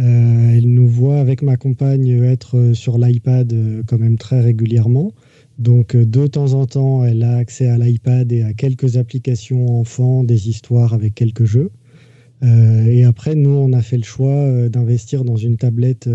Euh, 0.00 0.56
elle 0.56 0.72
nous 0.72 0.88
voit 0.88 1.20
avec 1.20 1.42
ma 1.42 1.56
compagne 1.56 2.22
être 2.24 2.72
sur 2.72 2.96
l'iPad 2.96 3.52
euh, 3.52 3.82
quand 3.86 3.98
même 3.98 4.16
très 4.16 4.40
régulièrement. 4.40 5.12
Donc 5.58 5.94
euh, 5.94 6.06
de 6.06 6.26
temps 6.26 6.54
en 6.54 6.66
temps, 6.66 7.04
elle 7.04 7.22
a 7.22 7.36
accès 7.36 7.66
à 7.66 7.76
l'iPad 7.76 8.32
et 8.32 8.42
à 8.42 8.54
quelques 8.54 8.96
applications 8.96 9.78
enfants, 9.78 10.24
des 10.24 10.48
histoires 10.48 10.94
avec 10.94 11.14
quelques 11.14 11.44
jeux. 11.44 11.70
et 12.42 13.04
après, 13.04 13.34
nous, 13.34 13.50
on 13.50 13.74
a 13.74 13.82
fait 13.82 13.98
le 13.98 14.02
choix 14.02 14.68
d'investir 14.70 15.24
dans 15.24 15.36
une 15.36 15.58
tablette 15.58 16.08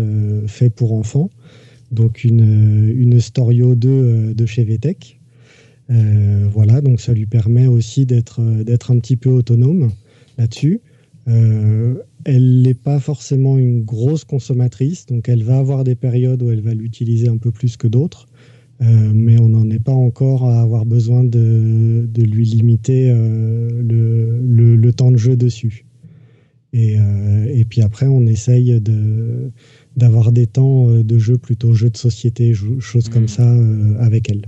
faite 0.48 0.74
pour 0.74 0.92
enfants, 0.92 1.30
donc 1.92 2.24
une, 2.24 2.92
une 2.96 3.20
Storio 3.20 3.76
2 3.76 4.34
de 4.34 4.46
chez 4.46 4.64
VTech. 4.64 5.20
voilà, 5.88 6.80
donc 6.80 7.00
ça 7.00 7.12
lui 7.12 7.26
permet 7.26 7.68
aussi 7.68 8.06
d'être 8.06 8.40
un 8.40 8.98
petit 8.98 9.16
peu 9.16 9.30
autonome 9.30 9.92
là-dessus. 10.36 10.80
Elle 12.28 12.62
n'est 12.62 12.74
pas 12.74 12.98
forcément 12.98 13.56
une 13.56 13.84
grosse 13.84 14.24
consommatrice, 14.24 15.06
donc 15.06 15.28
elle 15.28 15.44
va 15.44 15.58
avoir 15.58 15.84
des 15.84 15.94
périodes 15.94 16.42
où 16.42 16.50
elle 16.50 16.60
va 16.60 16.74
l'utiliser 16.74 17.28
un 17.28 17.36
peu 17.36 17.52
plus 17.52 17.76
que 17.76 17.86
d'autres, 17.86 18.26
euh, 18.82 19.12
mais 19.14 19.38
on 19.38 19.48
n'en 19.48 19.70
est 19.70 19.78
pas 19.78 19.92
encore 19.92 20.44
à 20.44 20.60
avoir 20.60 20.86
besoin 20.86 21.22
de, 21.22 22.08
lui 22.16 22.44
limiter 22.44 23.12
euh, 23.12 23.70
le, 23.80 24.92
temps 24.92 25.12
de 25.12 25.16
jeu 25.16 25.36
dessus. 25.36 25.86
Euh, 26.74 27.44
et, 27.48 27.64
puis 27.64 27.80
après, 27.80 28.06
on 28.08 28.26
essaye 28.26 28.82
d'avoir 29.96 30.32
des 30.32 30.48
temps 30.48 30.88
de 30.90 31.18
jeu 31.18 31.38
plutôt 31.38 31.74
jeux 31.74 31.90
de 31.90 31.96
société, 31.96 32.54
choses 32.80 33.08
comme 33.08 33.24
hmm. 33.24 33.28
ça 33.28 33.56
avec 34.00 34.28
elle. 34.30 34.46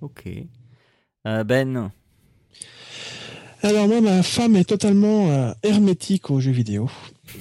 Ok. 0.00 0.26
ben, 1.24 1.92
alors 3.62 3.88
moi, 3.88 4.00
ma 4.00 4.22
femme 4.22 4.56
est 4.56 4.64
totalement 4.64 5.30
euh, 5.30 5.52
hermétique 5.62 6.30
aux 6.30 6.40
jeux 6.40 6.50
vidéo. 6.50 6.90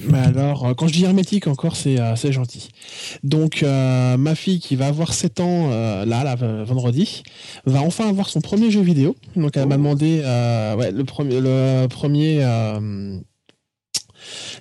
Mais 0.03 0.19
alors, 0.19 0.65
euh, 0.65 0.73
quand 0.73 0.87
je 0.87 0.93
dis 0.93 1.03
hermétique 1.03 1.47
encore, 1.47 1.75
c'est 1.75 1.99
euh, 1.99 2.15
gentil. 2.31 2.69
Donc, 3.23 3.63
ma 3.63 4.35
fille 4.35 4.59
qui 4.59 4.75
va 4.75 4.87
avoir 4.87 5.13
7 5.13 5.39
ans, 5.39 5.69
là, 5.69 6.23
là, 6.23 6.35
vendredi, 6.35 7.23
va 7.65 7.81
enfin 7.81 8.07
avoir 8.09 8.29
son 8.29 8.41
premier 8.41 8.71
jeu 8.71 8.81
vidéo. 8.81 9.15
Donc, 9.35 9.57
elle 9.57 9.67
m'a 9.67 9.75
oh. 9.75 9.77
demandé 9.77 10.19
ouais, 10.77 10.91
le 10.91 11.03
premier, 11.03 11.39
le 11.41 11.87
premier 11.87 12.43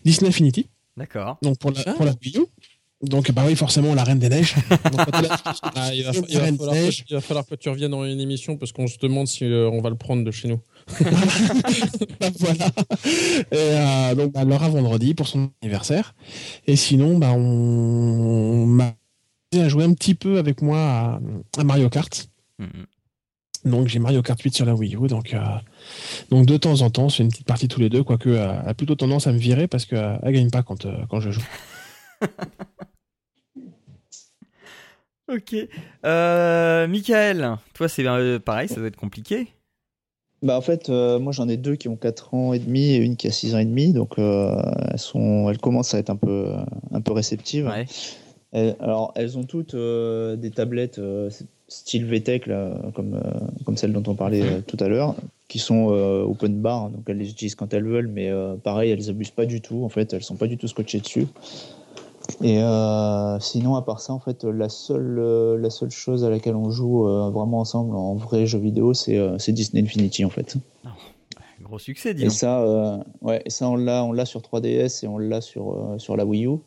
Disney 0.05 0.29
Infinity. 0.29 0.67
D'accord. 0.97 1.39
Donc, 1.43 1.59
pour 1.59 1.73
la, 1.73 1.93
pour 1.95 2.05
la 2.05 2.13
Wii 2.25 2.39
U. 2.39 2.47
Donc, 3.01 3.31
bah 3.31 3.45
oui, 3.47 3.55
forcément, 3.55 3.95
la 3.95 4.03
Reine 4.03 4.19
des 4.19 4.29
Neiges. 4.29 4.55
Ah, 5.75 5.95
il, 5.95 6.03
va, 6.03 6.13
falloir, 7.21 7.47
que 7.47 7.55
tu 7.55 7.69
reviennes 7.69 7.93
dans 7.93 8.05
une 8.05 8.21
émission 8.21 8.57
parce 8.57 8.73
qu'on 8.73 8.89
se 8.89 8.99
demande 8.99 9.29
si 9.29 9.45
on 9.45 9.81
va 9.81 9.91
le 9.91 9.97
prendre 9.97 10.25
de 10.25 10.31
chez 10.31 10.49
nous. 10.49 10.61
voilà. 12.39 12.67
Et, 13.51 13.57
euh, 13.57 14.15
donc, 14.15 14.33
bah, 14.33 14.45
Laura 14.45 14.69
vendredi 14.69 15.15
pour 15.15 15.29
son 15.29 15.51
anniversaire. 15.63 16.15
Et 16.67 16.77
sinon, 16.77 17.19
bah, 17.19 17.33
on 17.33 18.67
m'a 18.67 18.95
joué 19.53 19.85
un 19.85 19.95
petit 19.95 20.15
peu 20.15 20.39
avec 20.39 20.63
moi 20.63 21.21
à, 21.57 21.65
Mario 21.65 21.89
Kart. 21.89 22.29
Mm-hmm. 22.61 22.87
Donc 23.65 23.89
j'ai 23.89 23.99
Mario 23.99 24.23
Kart 24.23 24.41
8 24.41 24.55
sur 24.55 24.67
la 24.67 24.75
Wii 24.75 24.97
U, 24.97 25.09
donc, 25.09 25.35
euh, 25.35 25.41
donc 26.31 26.47
de 26.47 26.57
temps 26.57 26.81
en 26.83 26.91
temps, 26.91 27.09
c'est 27.09 27.23
une 27.23 27.29
petite 27.29 27.47
partie 27.47 27.69
tous 27.69 27.81
les 27.81 27.89
deux, 27.89 28.05
quoique 28.05 28.29
euh, 28.29 28.61
elle 28.63 28.69
a 28.69 28.75
plutôt 28.75 28.95
tendance 28.95 29.27
à 29.27 29.33
me 29.33 29.39
virer 29.39 29.67
parce 29.67 29.85
qu'elle 29.85 30.21
ne 30.23 30.31
gagne 30.31 30.51
pas 30.51 30.63
quand, 30.63 30.87
quand 31.09 31.21
je 31.21 31.31
joue. 31.31 31.43
ok. 35.29 35.57
Euh, 36.05 36.87
Michael, 36.87 37.57
toi 37.75 37.89
c'est 37.89 38.05
pareil, 38.41 38.69
ça 38.69 38.77
doit 38.77 38.87
être 38.87 38.97
compliqué. 38.97 39.49
Bah 40.43 40.57
en 40.57 40.61
fait, 40.61 40.89
euh, 40.89 41.19
moi 41.19 41.33
j'en 41.33 41.49
ai 41.49 41.57
deux 41.57 41.75
qui 41.75 41.89
ont 41.89 41.97
4 41.97 42.35
ans 42.35 42.53
et 42.53 42.61
demi 42.61 42.91
et 42.91 42.97
une 42.97 43.17
qui 43.17 43.27
a 43.27 43.33
6 43.33 43.57
ans 43.57 43.59
et 43.59 43.65
demi, 43.65 43.93
donc 43.93 44.19
euh, 44.19 44.55
elles, 44.91 44.99
sont, 44.99 45.51
elles 45.51 45.59
commencent 45.59 45.95
à 45.95 45.99
être 45.99 46.11
un 46.11 46.17
peu, 46.17 46.47
un 46.93 47.01
peu 47.01 47.13
réceptives. 47.13 47.69
alors 48.53 49.13
elles 49.17 49.37
ont 49.37 49.43
toutes 49.43 49.75
euh, 49.75 50.37
des 50.37 50.51
tablettes 50.51 51.01
style 51.67 52.07
VTech, 52.07 52.47
là, 52.47 52.81
comme, 52.95 53.21
comme 53.65 53.77
celle 53.77 53.93
dont 53.93 54.03
on 54.07 54.15
parlait 54.15 54.63
tout 54.67 54.79
à 54.81 54.89
l'heure, 54.89 55.17
qui 55.49 55.59
sont 55.59 55.89
open 55.89 56.61
bar, 56.61 56.91
donc 56.91 57.03
elles 57.09 57.19
les 57.19 57.31
utilisent 57.31 57.57
quand 57.57 57.75
elles 57.75 57.85
veulent, 57.85 58.09
mais 58.09 58.31
pareil, 58.63 58.91
elles 58.93 59.11
abusent 59.11 59.31
pas 59.31 59.45
du 59.45 59.61
tout, 59.61 59.85
en 59.85 59.89
fait, 59.89 60.13
elles 60.13 60.23
sont 60.23 60.37
pas 60.37 60.47
du 60.47 60.57
tout 60.57 60.69
scotchées 60.69 61.01
dessus. 61.01 61.27
Et 62.43 62.63
euh, 62.63 63.39
sinon, 63.41 63.75
à 63.75 63.83
part 63.83 64.01
ça, 64.01 64.13
en 64.13 64.21
fait, 64.21 64.45
la 64.45 64.69
seule, 64.69 65.19
euh, 65.19 65.59
la 65.59 65.71
seule 65.71 65.91
chose 65.91 66.25
à 66.25 66.31
laquelle 66.31 66.55
on 66.55 66.71
joue 66.71 67.09
euh, 67.09 67.31
vraiment 67.31 67.61
ensemble 67.61 67.97
en 67.97 68.15
vrai 68.15 68.47
jeu 68.47 68.59
vidéo, 68.59 68.95
c'est 68.95 69.53
Disney 69.53 69.83
Infinity, 69.83 70.25
en 70.25 70.31
fait. 70.31 70.57
Oh, 70.85 70.89
gros 71.63 71.79
succès, 71.79 72.15
dis 72.15 72.25
Et 72.25 72.31
ça, 72.31 72.65
ouais, 73.23 73.43
et 73.45 73.51
ça, 73.51 73.69
on 73.69 73.77
l'a, 73.77 74.05
on 74.05 74.13
l'a 74.13 74.25
sur 74.25 74.41
3DS 74.41 75.05
et 75.05 75.09
on 75.09 75.19
l'a 75.19 75.41
sur 75.41 75.97
sur 75.99 76.17
la 76.17 76.25
Wii 76.25 76.47
U. 76.47 76.59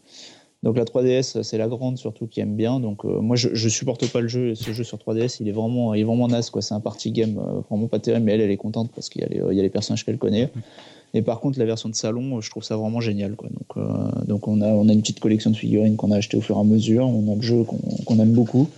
Donc 0.64 0.78
la 0.78 0.84
3DS, 0.84 1.42
c'est 1.42 1.58
la 1.58 1.68
grande 1.68 1.98
surtout 1.98 2.28
qui 2.28 2.40
aime 2.40 2.56
bien. 2.56 2.80
Donc 2.80 3.04
moi, 3.06 3.36
je, 3.36 3.50
je 3.54 3.70
supporte 3.70 4.06
pas 4.12 4.22
le 4.22 4.28
jeu, 4.28 4.54
ce 4.54 4.74
jeu 4.74 4.84
sur 4.84 5.00
3DS. 5.00 5.38
Il 5.40 5.48
est 5.48 5.54
vraiment, 5.54 5.96
il 5.96 6.02
est 6.02 6.04
vraiment 6.04 6.28
naze 6.28 6.52
quoi. 6.52 6.62
C'est 6.62 6.76
un 6.76 6.80
party 6.80 7.12
game 7.12 7.42
vraiment 7.70 7.88
pas 7.88 7.98
terrible, 7.98 8.26
mais 8.26 8.34
elle, 8.34 8.42
elle 8.42 8.52
est 8.52 8.58
contente 8.58 8.92
parce 8.94 9.10
qu'il 9.10 9.22
y 9.22 9.60
a 9.60 9.64
les 9.64 9.70
personnages 9.70 10.06
qu'elle 10.06 10.20
connaît. 10.20 10.52
Et 11.14 11.22
par 11.22 11.42
contre, 11.42 11.60
la 11.60 11.66
version 11.66 11.90
de 11.90 11.96
salon, 11.96 12.40
je 12.40 12.50
trouve 12.50 12.64
ça 12.64 12.78
vraiment 12.78 13.02
génial. 13.02 13.36
Quoi. 13.36 13.50
Donc, 13.50 13.78
euh, 13.78 14.26
donc 14.26 14.48
on, 14.48 14.62
a, 14.62 14.68
on 14.68 14.88
a 14.88 14.94
une 14.94 15.02
petite 15.02 15.20
collection 15.20 15.50
de 15.50 15.58
figurines 15.58 15.98
qu'on 15.98 16.12
a 16.12 16.18
acheté 16.18 16.38
au 16.38 16.42
fur 16.42 16.58
et 16.58 16.60
à 16.60 16.64
mesure. 16.64 17.06
On 17.08 17.32
a 17.32 17.36
le 17.36 17.42
jeu 17.42 17.64
qu'on 18.06 18.20
aime 18.20 18.32
beaucoup. 18.32 18.70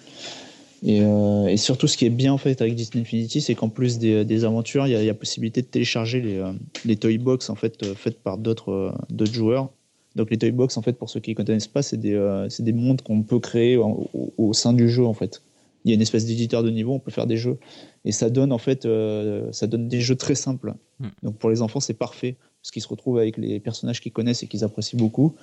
Et, 0.85 1.01
euh, 1.01 1.47
et, 1.47 1.57
surtout, 1.57 1.87
ce 1.87 1.95
qui 1.95 2.05
est 2.05 2.09
bien 2.09 2.37
fait 2.37 2.61
avec 2.61 2.75
Disney 2.75 3.03
Infinity, 3.03 3.39
c'est 3.39 3.55
qu'en 3.55 3.69
plus 3.69 3.99
des, 3.99 4.45
aventures, 4.45 4.87
il 4.87 4.99
y, 4.99 5.05
y, 5.05 5.09
a 5.09 5.13
possibilité 5.13 5.61
de 5.61 5.67
télécharger 5.67 6.21
les, 6.21 6.37
euh, 6.37 6.51
les 6.85 6.97
toy 6.97 7.17
box 7.17 7.49
en 7.49 7.55
fait 7.55 7.93
faites 7.93 8.19
par 8.19 8.37
d'autres 8.37 8.93
joueurs. 9.31 9.69
Donc 10.15 10.29
les 10.29 10.37
toy 10.37 10.51
box, 10.51 10.75
en 10.75 10.81
fait, 10.81 10.93
pour 10.93 11.09
ceux 11.09 11.19
qui 11.19 11.31
ne 11.31 11.35
connaissent 11.35 11.67
pas, 11.67 11.83
c'est 11.83 11.97
des, 11.97 12.47
des 12.59 12.73
mondes 12.73 13.01
qu'on 13.01 13.21
peut 13.21 13.39
créer 13.39 13.77
au, 13.77 14.09
au, 14.37 14.53
sein 14.53 14.73
du 14.73 14.89
jeu 14.89 15.05
en 15.05 15.13
fait. 15.13 15.41
Il 15.85 15.89
y 15.89 15.91
a 15.91 15.95
une 15.95 16.01
espèce 16.01 16.25
d'éditeur 16.25 16.63
de 16.63 16.69
niveau, 16.69 16.93
on 16.93 16.99
peut 16.99 17.11
faire 17.11 17.27
des 17.27 17.37
jeux 17.37 17.57
et 18.05 18.11
ça 18.11 18.29
donne 18.29 18.51
en 18.51 18.57
fait, 18.57 18.85
euh, 18.85 19.51
ça 19.51 19.67
donne 19.67 19.87
des 19.87 20.01
jeux 20.01 20.15
très 20.15 20.35
simples. 20.35 20.73
Hmm. 20.99 21.09
Donc 21.23 21.37
pour 21.37 21.49
les 21.49 21.61
enfants, 21.61 21.79
c'est 21.79 21.93
parfait 21.93 22.37
parce 22.61 22.71
qu'ils 22.71 22.81
se 22.81 22.87
retrouvent 22.87 23.17
avec 23.17 23.35
les 23.37 23.59
personnages 23.59 23.99
qu'ils 23.99 24.13
connaissent 24.13 24.43
et 24.43 24.47
qu'ils 24.47 24.63
apprécient 24.63 24.97
beaucoup, 24.97 25.35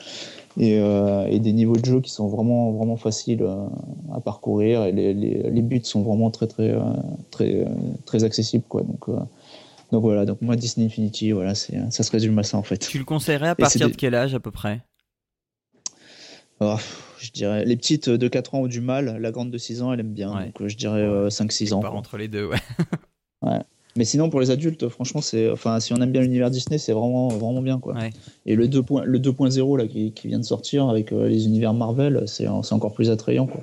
et, 0.59 0.79
euh, 0.81 1.27
et, 1.27 1.39
des 1.39 1.53
niveaux 1.53 1.77
de 1.77 1.85
jeu 1.85 2.01
qui 2.01 2.11
sont 2.11 2.29
vraiment 2.29 2.73
vraiment 2.73 2.97
faciles 2.97 3.43
euh, 3.43 3.67
à 4.15 4.21
parcourir 4.21 4.85
et 4.85 4.93
les, 4.93 5.13
les, 5.13 5.51
les, 5.51 5.63
buts 5.63 5.83
sont 5.85 6.01
vraiment 6.01 6.31
très 6.31 6.47
très 6.47 6.75
très 7.31 7.67
très 8.07 8.25
accessibles 8.25 8.65
quoi. 8.67 8.83
Donc 8.83 9.11
donc 9.93 10.03
voilà, 10.03 10.25
donc 10.25 10.41
moi 10.41 10.57
Disney 10.57 10.87
Infinity, 10.87 11.33
voilà, 11.33 11.55
ça 11.55 11.91
se 11.91 12.11
résume 12.11 12.39
à 12.39 12.43
ça 12.43 12.57
en 12.57 12.63
fait. 12.63 12.79
Tu 12.79 12.99
le 12.99 13.05
conseillerais 13.05 13.49
à 13.49 13.55
partir 13.55 13.89
de 13.89 13.95
quel 13.95 14.15
âge 14.15 14.35
à 14.35 14.41
peu 14.41 14.51
près? 14.51 14.81
Oh, 16.61 16.77
je 17.21 17.33
dirais 17.33 17.65
les 17.65 17.77
petites 17.77 18.09
de 18.09 18.29
4 18.29 18.55
ans 18.55 18.61
ont 18.63 18.67
du 18.67 18.81
mal, 18.81 19.19
la 19.21 19.31
grande 19.31 19.51
de 19.51 19.59
6 19.59 19.83
ans 19.83 19.93
elle 19.93 20.01
aime 20.01 20.13
bien, 20.13 20.31
donc 20.33 20.67
je 20.67 20.77
dirais 20.77 21.29
5-6 21.29 21.75
ans. 21.75 21.85
entre 21.85 22.17
les 22.17 22.29
deux, 22.29 22.47
ouais. 22.47 22.59
ouais. 23.43 23.61
Mais 23.97 24.05
sinon 24.05 24.31
pour 24.31 24.41
les 24.41 24.51
adultes, 24.51 24.89
franchement 24.89 25.21
c'est, 25.21 25.51
enfin 25.51 25.81
si 25.81 25.93
on 25.93 25.97
aime 25.97 26.13
bien 26.13 26.23
l'univers 26.23 26.51
Disney, 26.51 26.79
c'est 26.79 26.93
vraiment 26.93 27.29
vraiment 27.29 27.63
bien 27.63 27.79
quoi. 27.79 27.95
Ouais. 27.95 28.11
Et 28.47 28.55
le 28.55 28.69
2.0 28.69 29.05
le 29.05 29.19
2.0 29.19 29.79
là 29.79 29.87
qui, 29.87 30.13
qui, 30.13 30.29
vient 30.29 30.39
de 30.39 30.45
sortir 30.45 30.89
avec 30.89 31.13
euh, 31.13 31.29
les 31.29 31.47
univers 31.47 31.75
Marvel, 31.75 32.25
c'est 32.27 32.49
encore 32.49 32.93
plus 32.95 33.11
attrayant 33.11 33.47
quoi. 33.47 33.63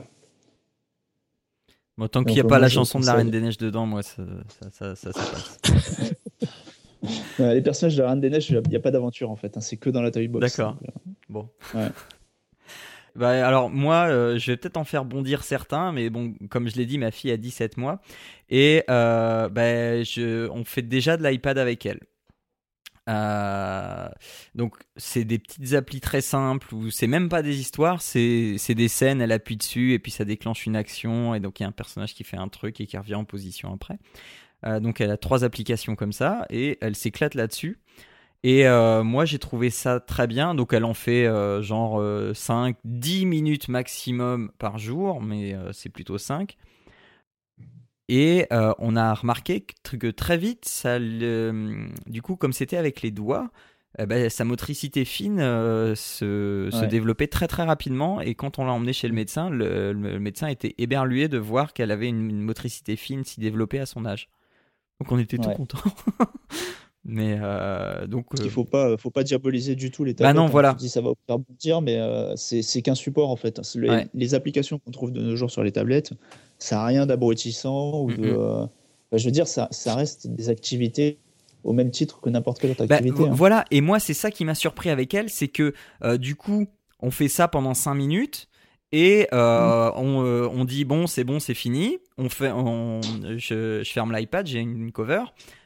Bon, 1.97 2.07
tant 2.07 2.23
qu'il 2.23 2.35
n'y 2.35 2.41
a 2.41 2.43
pas 2.43 2.59
la 2.59 2.69
chanson 2.69 2.99
de 2.99 3.05
la 3.05 3.13
Reine 3.13 3.31
des 3.31 3.41
Neiges 3.41 3.57
dedans, 3.57 3.85
moi 3.85 4.03
ça 4.03 4.23
ça, 4.71 4.95
ça, 4.95 5.11
ça, 5.11 5.11
passe. 5.13 5.59
les 7.39 7.61
personnages 7.61 7.95
de 7.95 8.03
la 8.03 8.09
Reine 8.09 8.19
des 8.19 8.29
Neiges, 8.29 8.49
il 8.49 8.61
n'y 8.69 8.75
a 8.75 8.79
pas 8.79 8.91
d'aventure 8.91 9.31
en 9.31 9.35
fait, 9.35 9.57
hein, 9.57 9.61
c'est 9.61 9.77
que 9.77 9.89
dans 9.89 10.01
la 10.01 10.11
toy 10.11 10.27
box. 10.27 10.57
D'accord. 10.57 10.77
Bon. 11.29 11.49
Ouais. 11.73 11.87
Bah, 13.17 13.47
alors 13.47 13.71
moi, 13.71 14.07
euh, 14.09 14.37
je 14.37 14.51
vais 14.51 14.57
peut-être 14.57 14.77
en 14.77 14.83
faire 14.83 15.03
bondir 15.03 15.43
certains, 15.43 15.91
mais 15.91 16.11
bon, 16.11 16.35
comme 16.51 16.69
je 16.69 16.75
l'ai 16.75 16.85
dit, 16.85 16.99
ma 16.99 17.09
fille 17.09 17.31
a 17.31 17.37
17 17.37 17.77
mois 17.77 17.99
et 18.49 18.83
euh, 18.89 19.49
bah, 19.49 20.51
on 20.53 20.63
fait 20.63 20.83
déjà 20.83 21.17
de 21.17 21.27
l'iPad 21.27 21.57
avec 21.57 21.85
elle. 21.87 21.99
Euh, 23.09 24.09
donc 24.53 24.75
c'est 24.97 25.23
des 25.23 25.39
petites 25.39 25.73
applis 25.73 26.01
très 26.01 26.19
simples 26.21 26.75
où 26.75 26.91
c'est 26.91 27.07
même 27.07 27.29
pas 27.29 27.41
des 27.41 27.59
histoires, 27.59 28.01
c'est 28.01 28.57
des 28.69 28.87
scènes, 28.87 29.21
elle 29.21 29.31
appuie 29.31 29.57
dessus 29.57 29.93
et 29.93 29.99
puis 29.99 30.11
ça 30.11 30.25
déclenche 30.25 30.65
une 30.65 30.75
action 30.75 31.33
et 31.33 31.39
donc 31.39 31.59
il 31.59 31.63
y 31.63 31.65
a 31.65 31.69
un 31.69 31.71
personnage 31.71 32.13
qui 32.13 32.23
fait 32.23 32.37
un 32.37 32.49
truc 32.49 32.81
et 32.81 32.85
qui 32.85 32.97
revient 32.97 33.15
en 33.15 33.25
position 33.25 33.73
après. 33.73 33.97
Donc 34.81 35.01
elle 35.01 35.11
a 35.11 35.17
trois 35.17 35.43
applications 35.43 35.95
comme 35.95 36.11
ça 36.11 36.45
et 36.49 36.77
elle 36.81 36.95
s'éclate 36.95 37.33
là-dessus. 37.33 37.79
Et 38.43 38.67
euh, 38.67 39.03
moi, 39.03 39.25
j'ai 39.25 39.39
trouvé 39.39 39.69
ça 39.69 39.99
très 39.99 40.27
bien. 40.27 40.55
Donc, 40.55 40.73
elle 40.73 40.85
en 40.85 40.93
fait 40.93 41.25
euh, 41.25 41.61
genre 41.61 42.01
5, 42.33 42.75
euh, 42.75 42.79
10 42.85 43.25
minutes 43.25 43.67
maximum 43.67 44.51
par 44.59 44.77
jour, 44.77 45.21
mais 45.21 45.55
c'est 45.73 45.89
plutôt 45.89 46.17
5. 46.17 46.57
Et 48.09 48.47
on 48.51 48.95
a 48.95 49.13
remarqué 49.13 49.65
que, 49.83 50.07
très 50.11 50.37
vite, 50.37 50.65
ça, 50.65 50.99
du 50.99 52.21
coup, 52.21 52.35
comme 52.35 52.53
c'était 52.53 52.77
avec 52.77 53.01
les 53.01 53.11
doigts, 53.11 53.49
eh 53.99 54.05
ben, 54.05 54.29
sa 54.29 54.45
motricité 54.45 55.05
fine 55.05 55.39
se, 55.39 56.85
développait 56.85 57.27
très 57.27 57.47
très 57.47 57.63
rapidement. 57.63 58.21
Et 58.21 58.35
quand 58.35 58.59
on 58.59 58.65
l'a 58.65 58.71
emmené 58.71 58.93
chez 58.93 59.07
le 59.07 59.13
médecin, 59.13 59.49
le, 59.49 59.93
médecin 60.19 60.47
était 60.47 60.75
éberlué 60.77 61.27
de 61.27 61.37
voir 61.37 61.73
qu'elle 61.73 61.91
avait 61.91 62.07
une, 62.07 62.29
une, 62.29 62.41
motricité 62.41 62.95
fine 62.95 63.25
si 63.25 63.41
développée 63.41 63.79
à 63.79 63.85
son 63.85 64.05
âge. 64.05 64.29
Donc 65.01 65.11
on 65.11 65.19
était 65.19 65.37
tout 65.37 65.49
contents. 65.49 65.79
Mais 67.09 67.37
euh, 67.41 68.05
donc, 68.05 68.25
il 68.43 68.49
faut 68.49 68.65
pas, 68.65 68.97
faut 68.97 69.09
pas 69.09 69.23
diaboliser 69.23 69.75
du 69.75 69.91
tout 69.91 70.03
les 70.03 70.13
tablettes. 70.13 70.35
Bah 70.35 70.39
non, 70.39 70.47
voilà. 70.47 70.73
dis 70.73 70.89
ça 70.89 70.99
va 70.99 71.11
faire 71.25 71.37
dire, 71.57 71.81
mais 71.81 71.95
euh, 71.95 72.35
c'est 72.35 72.81
qu'un 72.81 72.95
support 72.95 73.29
en 73.29 73.37
fait. 73.37 73.61
Les, 74.13 74.35
applications 74.35 74.77
qu'on 74.77 74.91
trouve 74.91 75.13
de 75.13 75.21
nos 75.21 75.37
jours 75.37 75.49
sur 75.49 75.63
les 75.63 75.71
tablettes, 75.71 76.11
ça 76.59 76.75
n'a 76.75 76.85
rien 76.85 77.05
d'abrutissant 77.05 78.01
ou 78.01 78.11
de. 78.11 78.27
Euh, 78.27 78.65
bah, 79.09 79.17
je 79.17 79.23
veux 79.23 79.31
dire, 79.31 79.47
ça, 79.47 79.69
ça 79.71 79.95
reste 79.95 80.27
des 80.27 80.49
activités 80.49 81.17
au 81.63 81.71
même 81.71 81.91
titre 81.91 82.19
que 82.19 82.29
n'importe 82.29 82.59
quelle 82.59 82.71
autre 82.71 82.85
bah, 82.85 82.95
activité. 82.95 83.23
Hein. 83.23 83.31
Voilà, 83.31 83.63
et 83.71 83.79
moi 83.79 83.99
c'est 83.99 84.13
ça 84.13 84.29
qui 84.29 84.43
m'a 84.43 84.55
surpris 84.55 84.89
avec 84.89 85.13
elle, 85.13 85.29
c'est 85.29 85.47
que 85.47 85.73
du 86.17 86.35
coup, 86.35 86.67
on 86.99 87.09
fait 87.09 87.29
ça 87.29 87.47
pendant 87.47 87.73
5 87.73 87.95
minutes. 87.95 88.49
Et 88.93 89.27
mmh. 89.33 89.35
on, 89.35 90.49
on, 90.53 90.63
dit 90.63 90.85
bon 90.85 91.07
c'est 91.07 91.25
bon 91.25 91.41
c'est 91.41 91.53
fini 91.53 91.97
on 92.17 92.29
fait 92.29 92.51
on, 92.53 93.01
je, 93.35 93.83
je 93.83 93.91
ferme 93.91 94.15
l'iPad 94.15 94.47
j'ai 94.47 94.59
une 94.59 94.93
cover 94.93 95.23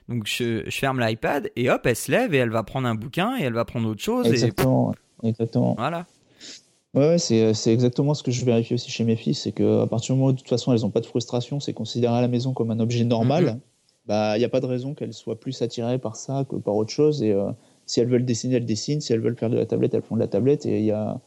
donc 0.09 0.25
je, 0.25 0.63
ferme 0.69 0.99
l'iPad 0.99 1.49
et 1.55 1.69
hop, 1.69 1.85
elle 1.85 1.95
se 1.95 2.11
lève 2.11 2.33
et 2.33 2.37
elle 2.37 2.49
va 2.49 2.63
prendre 2.63 2.87
un 2.87 2.95
bouquin 2.95 3.37
et 3.37 3.43
elle 3.43 3.53
va 3.53 3.65
prendre 3.65 3.89
autre 3.89 4.01
chose. 4.01 4.27
Exactement. 4.27 4.93
exactement. 5.23 5.75
Voilà. 5.77 6.05
Ouais, 6.93 7.17
c'est, 7.17 7.53
exactement 7.67 8.13
ce 8.13 8.21
que 8.21 8.31
je 8.31 8.43
vérifie 8.43 8.73
aussi 8.73 8.91
chez 8.91 9.05
mes 9.05 9.15
filles, 9.15 9.33
c'est 9.33 9.53
qu'à 9.53 9.87
partir 9.87 10.13
du 10.13 10.19
moment 10.19 10.31
où 10.31 10.33
de 10.33 10.37
toute 10.39 10.49
façon 10.49 10.73
elles 10.73 10.81
n'ont 10.81 10.89
pas 10.89 10.99
de 10.99 11.05
frustration, 11.05 11.61
c'est 11.61 11.71
considéré 11.71 12.13
à 12.13 12.21
la 12.21 12.27
maison 12.27 12.53
comme 12.53 12.69
un 12.69 12.81
objet 12.81 13.05
normal, 13.05 13.45
mm-hmm. 13.45 13.59
bah 14.07 14.35
il 14.35 14.39
n'y 14.39 14.45
a 14.45 14.49
pas 14.49 14.59
de 14.59 14.65
raison 14.65 14.93
qu'elles 14.93 15.13
soient 15.13 15.39
plus 15.39 15.61
attirées 15.61 15.99
par 15.99 16.17
ça 16.17 16.45
que 16.49 16.57
par 16.57 16.75
autre 16.75 16.91
chose. 16.91 17.23
Et 17.23 17.31
euh, 17.31 17.49
si 17.85 18.01
elles 18.01 18.09
veulent 18.09 18.25
dessiner, 18.25 18.55
elles 18.55 18.65
dessinent. 18.65 18.99
Si 18.99 19.13
elles 19.13 19.21
veulent 19.21 19.37
faire 19.37 19.49
de 19.49 19.55
la 19.55 19.65
tablette, 19.65 19.93
elles 19.93 20.01
font 20.01 20.15
de 20.15 20.21
la 20.21 20.27
tablette. 20.27 20.65
Et 20.65 20.79
il 20.79 20.83
n'y 20.83 20.91
a, 20.91 21.17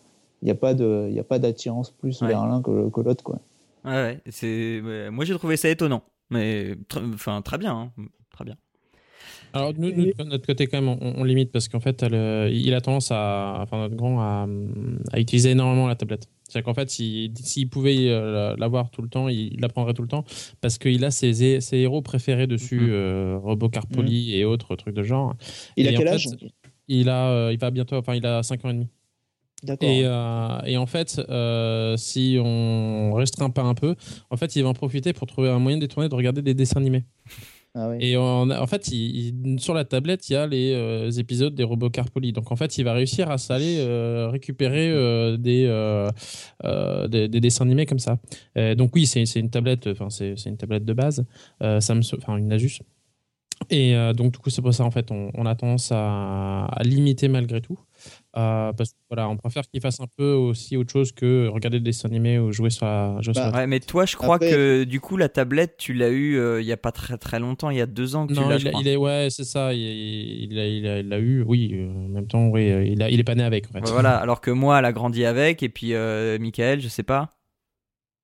y 0.43 0.51
a 0.51 0.55
pas 0.55 1.39
d'attirance 1.39 1.91
plus 1.91 2.23
vers 2.23 2.47
l'un 2.47 2.61
que, 2.61 2.91
que 2.91 3.01
l'autre, 3.01 3.25
quoi. 3.25 3.39
Ouais, 3.85 4.21
c'est, 4.31 4.81
moi 5.13 5.27
j'ai 5.27 5.35
trouvé 5.35 5.59
ça 5.59 5.69
étonnant, 5.69 6.03
mais 6.31 6.75
enfin 7.15 7.43
très 7.43 7.59
bien, 7.59 7.75
hein. 7.75 8.05
très 8.31 8.45
bien. 8.45 8.57
Alors, 9.55 9.73
nous, 9.79 9.93
de 9.93 10.25
notre 10.25 10.45
côté, 10.45 10.67
quand 10.67 10.83
même, 10.83 10.97
on, 11.01 11.23
limite 11.23 11.53
parce 11.53 11.69
qu'en 11.69 11.79
fait, 11.79 12.03
euh, 12.03 12.51
il 12.53 12.75
a 12.75 12.81
tendance 12.81 13.13
à, 13.13 13.61
enfin, 13.61 13.79
notre 13.79 13.95
grand, 13.95 14.21
à, 14.21 14.49
utiliser 15.17 15.51
énormément 15.51 15.87
la 15.87 15.95
tablette. 15.95 16.29
C'est-à-dire 16.43 16.65
qu'en 16.65 16.75
fait, 16.75 16.91
s'il 16.91 17.69
pouvait 17.71 18.09
euh, 18.09 18.57
l'avoir 18.59 18.91
tout 18.91 19.01
le 19.01 19.09
temps, 19.09 19.29
il, 19.29 19.57
la 19.61 19.69
prendrait 19.69 19.95
tout 19.95 20.03
le 20.03 20.09
temps 20.09 20.25
parce 20.61 20.77
qu'il 20.77 21.05
a 21.05 21.13
ses, 21.13 21.61
ses, 21.61 21.77
héros 21.77 22.03
préférés 22.03 22.49
dessus, 22.49 22.81
euh, 22.91 23.39
Robocarpoli 23.41 24.33
mm-hmm. 24.33 24.39
et 24.39 24.45
autres 24.45 24.75
trucs 24.75 24.95
de 24.95 25.05
genre. 25.05 25.37
Il 25.77 25.87
a 25.87 25.93
quel 25.93 26.09
âge 26.09 26.27
il, 26.89 27.09
a, 27.09 27.53
il 27.53 27.59
va 27.59 27.71
bientôt, 27.71 27.95
enfin, 27.95 28.17
il 28.17 28.27
a 28.27 28.43
5 28.43 28.65
ans 28.65 28.71
et 28.71 28.75
demi. 28.75 28.89
Et, 29.83 30.01
et, 30.01 30.77
en 30.77 30.87
fait, 30.87 31.23
si 31.97 32.39
on 32.41 33.13
restreint 33.15 33.51
pas 33.51 33.63
un 33.63 33.75
peu, 33.75 33.95
en 34.31 34.37
fait, 34.37 34.57
il 34.57 34.65
va 34.65 34.69
en 34.71 34.75
profiter 34.75 35.13
pour 35.13 35.29
trouver 35.29 35.49
un 35.49 35.61
moyen 35.61 35.79
de 35.79 35.83
détourner 35.83 36.09
de 36.09 36.15
regarder 36.17 36.43
des 36.43 36.55
dessins 36.55 36.81
animés. 36.81 37.05
Ah 37.77 37.91
et 37.99 38.17
en 38.17 38.67
fait, 38.69 38.89
sur 39.59 39.75
la 39.75 39.85
tablette, 39.85 40.29
il 40.29 40.35
y 40.35 40.37
a 40.37 40.47
les 40.47 40.73
euh, 40.75 41.11
épisodes 41.11 41.57
des 41.57 41.65
robots 41.65 41.91
Carpoli. 41.91 42.33
Donc 42.33 42.53
en 42.53 42.57
fait, 42.57 42.79
il 42.79 42.85
va 42.85 42.93
réussir 42.93 43.29
à 43.31 43.37
s'aller 43.37 43.79
euh, 43.81 44.29
récupérer 44.31 44.91
euh, 44.93 45.37
des, 45.37 45.67
des, 47.09 47.29
des, 47.29 47.41
dessins 47.41 47.65
animés 47.65 47.87
comme 47.87 47.99
ça. 47.99 48.19
donc 48.77 48.95
oui, 48.95 49.07
c'est 49.07 49.25
une 49.35 49.51
tablette, 49.51 49.89
enfin 49.89 50.09
c'est 50.09 50.37
une 50.47 50.57
tablette 50.57 50.85
de 50.85 50.93
base, 50.93 51.25
Samsung, 51.61 52.19
enfin 52.19 52.37
une 52.37 52.53
Asus. 52.53 52.81
Et 53.71 53.95
donc 54.17 54.33
du 54.33 54.39
coup, 54.39 54.51
c'est 54.51 54.63
pour 54.63 54.73
ça 54.73 54.85
en 54.85 54.93
fait, 54.93 55.11
on 55.11 55.47
a 55.47 55.55
tendance 55.57 55.91
à, 55.91 56.67
à, 56.67 56.83
limiter 56.85 57.27
malgré 57.27 57.61
tout. 57.61 57.79
Euh, 58.37 58.73
parce 58.73 58.91
que 58.91 58.97
voilà, 59.09 59.29
on 59.29 59.37
préfère 59.37 59.63
qu'il 59.63 59.81
fasse 59.81 60.01
un 60.01 60.09
peu 60.17 60.33
aussi 60.33 60.77
autre 60.77 60.91
chose 60.91 61.13
que 61.13 61.47
regarder 61.47 61.79
des 61.79 61.85
dessins 61.85 62.09
animés 62.09 62.41
ou 62.41 62.51
jouer 62.51 62.71
sur 62.71 62.85
la. 62.85 63.21
Bah, 63.33 63.53
ouais, 63.55 63.67
mais 63.69 63.79
toi, 63.79 64.07
je 64.07 64.17
crois 64.17 64.41
que 64.41 64.83
du 64.85 65.01
coup, 65.01 65.17
la 65.17 65.29
tablette, 65.29 65.77
tu 65.77 65.95
l'as 65.95 66.09
eu 66.09 66.37
euh, 66.37 66.61
il 66.61 66.67
y 66.67 66.73
a 66.73 66.77
pas 66.77 66.91
très 66.91 67.17
très 67.17 67.39
longtemps, 67.39 67.71
il 67.71 67.77
y 67.77 67.81
a 67.81 67.87
deux 67.87 68.17
ans 68.17 68.27
que 68.27 68.35
tu 68.35 68.41
l'as. 68.41 68.57
Il, 68.57 68.73
il, 68.81 68.89
est 68.89 68.97
ouais, 68.97 69.29
c'est 69.31 69.45
ça. 69.45 69.73
Il, 69.73 69.81
il, 69.81 70.59
a, 70.59 70.67
il, 70.67 71.13
a, 71.13 71.19
eu, 71.19 71.43
oui, 71.43 71.75
euh, 71.75 71.91
en 71.91 72.09
même 72.09 72.27
temps, 72.27 72.49
oui, 72.49 72.67
il, 72.91 73.03
a, 73.03 73.09
il 73.09 73.21
est 73.21 73.25
pas 73.25 73.37
né 73.37 73.45
avec. 73.45 73.67
En 73.69 73.73
fait. 73.73 73.89
Voilà, 73.89 74.17
alors 74.17 74.41
que 74.41 74.51
moi, 74.51 74.81
elle 74.81 74.85
a 74.85 74.93
grandi 74.93 75.25
avec, 75.25 75.63
et 75.63 75.69
puis 75.69 75.93
Michael, 76.41 76.81
je 76.81 76.89
sais 76.89 77.05
pas. 77.05 77.37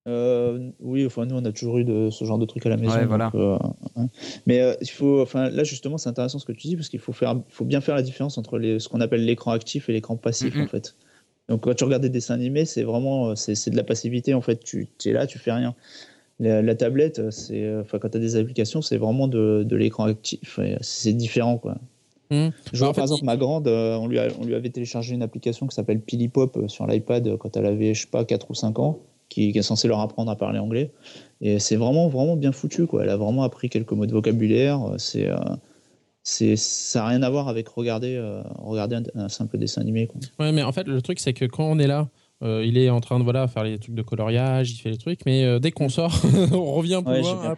Euh, 0.09 0.70
oui, 0.81 1.05
enfin 1.05 1.27
nous 1.27 1.36
on 1.36 1.44
a 1.44 1.52
toujours 1.52 1.77
eu 1.77 1.85
de, 1.85 2.09
ce 2.09 2.24
genre 2.24 2.39
de 2.39 2.47
truc 2.47 2.64
à 2.64 2.70
la 2.70 2.78
maison. 2.78 3.05
voilà. 3.06 3.31
Euh, 3.35 3.59
hein. 3.97 4.09
Mais 4.47 4.60
euh, 4.60 4.74
il 4.81 4.89
faut, 4.89 5.20
enfin 5.20 5.51
là 5.51 5.62
justement 5.62 5.98
c'est 5.98 6.09
intéressant 6.09 6.39
ce 6.39 6.47
que 6.47 6.52
tu 6.52 6.68
dis 6.68 6.77
parce 6.77 6.89
qu'il 6.89 7.01
faut 7.01 7.12
faire, 7.12 7.39
faut 7.51 7.66
bien 7.66 7.82
faire 7.82 7.94
la 7.94 8.02
différence 8.02 8.39
entre 8.39 8.59
les, 8.59 8.78
ce 8.78 8.89
qu'on 8.89 9.02
appelle 9.02 9.24
l'écran 9.24 9.51
actif 9.51 9.90
et 9.90 9.93
l'écran 9.93 10.16
passif 10.16 10.56
en 10.56 10.66
fait. 10.66 10.94
Donc 11.51 11.64
quand 11.64 11.74
tu 11.74 11.85
regardes 11.85 12.02
des 12.02 12.09
dessins 12.09 12.35
animés, 12.35 12.64
c'est 12.64 12.82
vraiment 12.82 13.36
c'est 13.36 13.70
de 13.70 13.77
la 13.77 13.85
passivité 13.85 14.32
en 14.32 14.40
fait. 14.40 14.64
Tu 14.64 14.89
es 15.05 15.12
là, 15.12 15.27
tu 15.27 15.39
fais 15.39 15.52
rien. 15.52 15.74
La, 16.39 16.74
tablette, 16.74 17.31
c'est 17.31 17.70
enfin 17.81 17.98
quand 17.98 18.09
tu 18.09 18.16
as 18.16 18.20
des 18.20 18.36
applications, 18.36 18.81
c'est 18.81 18.97
vraiment 18.97 19.28
de, 19.28 19.64
de 19.64 19.77
l'écran 19.77 20.05
actif. 20.05 20.59
C'est 20.81 21.12
différent 21.12 21.59
quoi. 21.59 21.77
Mmh. 22.31 22.51
Je 22.72 22.85
vois, 22.85 22.94
par 22.94 23.02
exemple, 23.02 23.24
ma 23.24 23.36
grande, 23.36 23.66
on, 23.66 24.06
lui 24.06 24.18
on 24.40 24.44
lui 24.44 24.55
avait 24.55 24.70
téléchargé 24.70 25.14
une 25.14 25.22
application 25.22 25.66
qui 25.66 25.74
s'appelle 25.74 26.01
Pilipop 26.01 26.68
sur 26.68 26.86
l'iPad 26.86 27.36
quand 27.36 27.56
elle 27.56 27.66
avait, 27.66 27.93
je 27.93 28.02
sais 28.02 28.06
pas, 28.06 28.24
4 28.24 28.51
ou 28.51 28.55
5 28.55 28.78
ans, 28.78 29.01
qui, 29.31 29.52
qui, 29.52 29.59
est 29.59 29.62
censé 29.62 29.89
leur 29.89 30.01
apprendre 30.01 30.31
à 30.31 30.36
parler 30.36 30.59
anglais. 30.59 30.93
Et 31.40 31.59
c'est 31.59 31.77
vraiment, 31.77 32.09
vraiment 32.09 32.36
bien 32.36 32.52
foutu. 32.52 32.86
Quoi. 32.86 33.05
Elle 33.05 33.09
a 33.09 33.16
vraiment 33.16 33.44
appris 33.44 33.70
quelques 33.70 33.93
mots 33.93 34.05
de 34.05 34.12
vocabulaire. 34.12 34.81
C'est 34.98 35.31
c'est 36.23 36.57
ça 36.57 37.01
n'a 37.01 37.09
rien 37.09 37.23
à 37.23 37.31
voir 37.31 37.48
avec 37.48 37.69
regarder, 37.69 38.15
euh, 38.16 38.43
regarder 38.59 38.98
un, 39.15 39.28
simple 39.28 39.59
dessin 39.59 39.81
animé. 39.81 40.07
Quoi. 40.07 40.20
Ouais, 40.39 40.52
mais 40.52 40.62
en 40.62 40.73
fait, 40.73 40.86
le 40.86 41.01
truc, 41.01 41.19
c'est 41.19 41.32
que 41.32 41.44
quand 41.44 41.65
on 41.65 41.78
est 41.78 41.86
là, 41.86 42.09
euh, 42.43 42.65
il 42.65 42.78
est 42.78 42.90
en 42.90 43.01
train 43.01 43.19
de 43.19 43.24
voilà, 43.24 43.48
faire 43.48 43.65
les 43.65 43.78
trucs 43.78 43.94
de 43.94 44.02
coloriage, 44.02 44.70
il 44.70 44.77
fait 44.77 44.90
les 44.90 44.98
trucs, 44.98 45.24
mais 45.27 45.44
euh, 45.44 45.59
dès 45.59 45.70
qu'on 45.70 45.89
sort, 45.89 46.15
on 46.52 46.73
revient 46.73 47.01
pour 47.05 47.15
voir. 47.15 47.57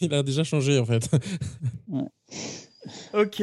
il, 0.00 0.14
a, 0.14 0.22
déjà 0.22 0.44
changé, 0.44 0.78
en 0.78 0.84
fait. 0.84 1.08
ok. 3.14 3.42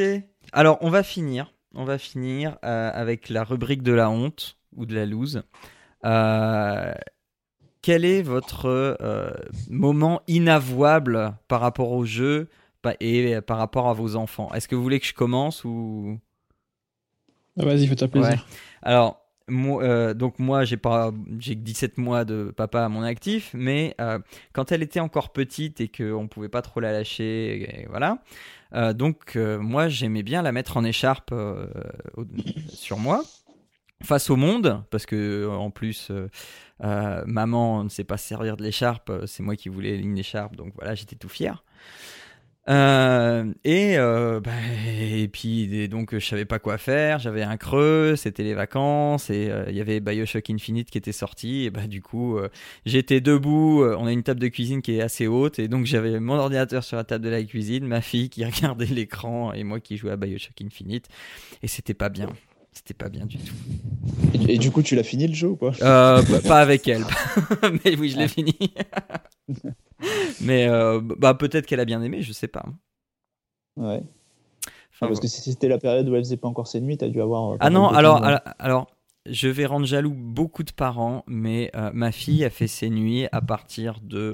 Alors, 0.51 0.77
on 0.81 0.89
va 0.89 1.03
finir. 1.03 1.53
On 1.75 1.85
va 1.85 1.97
finir 1.97 2.57
avec 2.61 3.29
la 3.29 3.43
rubrique 3.43 3.81
de 3.81 3.93
la 3.93 4.11
honte 4.11 4.57
ou 4.75 4.85
de 4.85 4.93
la 4.93 5.07
loose. 5.07 5.41
Quel 7.81 8.05
est 8.05 8.21
votre 8.21 8.97
moment 9.69 10.21
inavouable 10.27 11.33
par 11.47 11.61
rapport 11.61 11.91
au 11.91 12.05
jeu 12.05 12.47
et 12.99 13.41
par 13.41 13.57
rapport 13.57 13.89
à 13.89 13.93
vos 13.93 14.15
enfants? 14.15 14.51
Est-ce 14.53 14.67
que 14.67 14.75
vous 14.75 14.83
voulez 14.83 14.99
que 14.99 15.05
je 15.05 15.13
commence 15.13 15.63
ou? 15.63 16.19
Ah, 17.59 17.65
Vas-y, 17.65 17.87
fais-toi 17.87 18.07
plaisir. 18.07 18.45
Alors, 18.81 19.23
moi, 19.47 19.83
euh, 19.83 20.13
donc 20.13 20.39
moi, 20.39 20.63
j'ai 20.63 20.77
pas, 20.77 21.11
j'ai 21.39 21.55
17 21.55 21.97
mois 21.97 22.25
de 22.25 22.53
papa 22.55 22.83
à 22.83 22.89
mon 22.89 23.03
actif, 23.03 23.51
mais 23.53 23.95
euh, 23.99 24.19
quand 24.53 24.71
elle 24.71 24.81
était 24.81 24.99
encore 24.99 25.31
petite 25.31 25.81
et 25.81 25.89
qu'on 25.89 26.27
pouvait 26.27 26.49
pas 26.49 26.61
trop 26.61 26.79
la 26.79 26.91
lâcher, 26.91 27.85
voilà. 27.89 28.19
Euh, 28.73 28.93
donc 28.93 29.35
moi, 29.35 29.87
j'aimais 29.87 30.23
bien 30.23 30.41
la 30.41 30.51
mettre 30.51 30.77
en 30.77 30.83
écharpe 30.83 31.33
sur 32.69 32.97
moi 32.97 33.23
face 34.03 34.29
au 34.29 34.35
monde, 34.35 34.83
parce 34.89 35.05
que 35.05 35.47
en 35.49 35.71
plus, 35.71 36.11
maman 36.79 37.83
ne 37.83 37.89
sait 37.89 38.03
pas 38.03 38.17
servir 38.17 38.57
de 38.57 38.63
l'écharpe, 38.63 39.11
c'est 39.25 39.43
moi 39.43 39.55
qui 39.55 39.69
voulais 39.69 39.97
une 39.97 40.17
écharpe, 40.17 40.55
donc 40.55 40.73
voilà, 40.75 40.95
j'étais 40.95 41.15
tout 41.15 41.29
fier. 41.29 41.63
Euh, 42.69 43.53
et, 43.65 43.97
euh, 43.97 44.39
bah, 44.39 44.51
et 44.87 45.27
puis 45.27 45.89
donc 45.89 46.17
je 46.17 46.25
savais 46.25 46.45
pas 46.45 46.59
quoi 46.59 46.77
faire, 46.77 47.19
j'avais 47.19 47.43
un 47.43 47.57
creux, 47.57 48.15
c'était 48.15 48.43
les 48.43 48.53
vacances 48.53 49.29
et 49.29 49.49
euh, 49.49 49.65
il 49.67 49.75
y 49.75 49.81
avait 49.81 49.99
Bioshock 49.99 50.49
Infinite 50.49 50.89
qui 50.89 50.97
était 50.97 51.11
sorti 51.11 51.65
et 51.65 51.71
bah 51.71 51.87
du 51.87 52.01
coup 52.01 52.39
j'étais 52.85 53.19
debout, 53.19 53.83
on 53.83 54.05
a 54.05 54.13
une 54.13 54.23
table 54.23 54.39
de 54.39 54.47
cuisine 54.47 54.81
qui 54.81 54.95
est 54.95 55.01
assez 55.01 55.27
haute 55.27 55.59
et 55.59 55.67
donc 55.67 55.85
j'avais 55.85 56.21
mon 56.21 56.35
ordinateur 56.35 56.85
sur 56.85 56.95
la 56.95 57.03
table 57.03 57.25
de 57.25 57.29
la 57.29 57.43
cuisine, 57.43 57.85
ma 57.85 57.99
fille 57.99 58.29
qui 58.29 58.45
regardait 58.45 58.85
l'écran 58.85 59.51
et 59.51 59.65
moi 59.65 59.81
qui 59.81 59.97
jouais 59.97 60.11
à 60.11 60.17
Bioshock 60.17 60.61
Infinite 60.61 61.09
et 61.63 61.67
c'était 61.67 61.93
pas 61.93 62.09
bien. 62.09 62.29
C'était 62.73 62.93
pas 62.93 63.09
bien 63.09 63.25
du 63.25 63.37
tout. 63.37 63.53
Et, 64.47 64.57
du 64.57 64.71
coup, 64.71 64.81
tu 64.81 64.95
l'as 64.95 65.03
fini 65.03 65.27
le 65.27 65.33
jeu 65.33 65.49
ou 65.49 65.55
quoi 65.55 65.71
Pas 65.71 66.59
avec 66.59 66.87
elle, 66.87 67.05
mais 67.85 67.95
oui, 67.97 68.09
je 68.09 68.17
l'ai 68.17 68.23
ah. 68.23 68.27
fini. 68.27 68.55
Mais 70.41 70.67
euh, 70.67 70.99
bah, 71.01 71.33
peut-être 71.33 71.65
qu'elle 71.65 71.79
a 71.79 71.85
bien 71.85 72.01
aimé, 72.01 72.21
je 72.21 72.33
sais 72.33 72.47
pas. 72.47 72.65
Ouais. 73.77 74.03
parce 74.99 75.19
que 75.19 75.27
si 75.27 75.41
c'était 75.41 75.67
la 75.67 75.77
période 75.77 76.07
où 76.09 76.15
elle 76.15 76.23
faisait 76.23 76.37
pas 76.37 76.47
encore 76.47 76.67
ses 76.67 76.81
nuits, 76.81 76.97
t'as 76.97 77.07
dû 77.07 77.21
avoir. 77.21 77.53
Euh, 77.53 77.57
ah 77.59 77.69
non, 77.69 77.87
alors, 77.87 78.21
alors, 78.59 78.87
je 79.25 79.47
vais 79.47 79.65
rendre 79.65 79.85
jaloux 79.85 80.13
beaucoup 80.13 80.63
de 80.63 80.71
parents, 80.71 81.23
mais 81.27 81.71
euh, 81.75 81.91
ma 81.93 82.11
fille 82.11 82.43
a 82.43 82.49
fait 82.49 82.67
ses 82.67 82.89
nuits 82.89 83.27
à 83.31 83.41
partir 83.41 83.99
de 84.01 84.31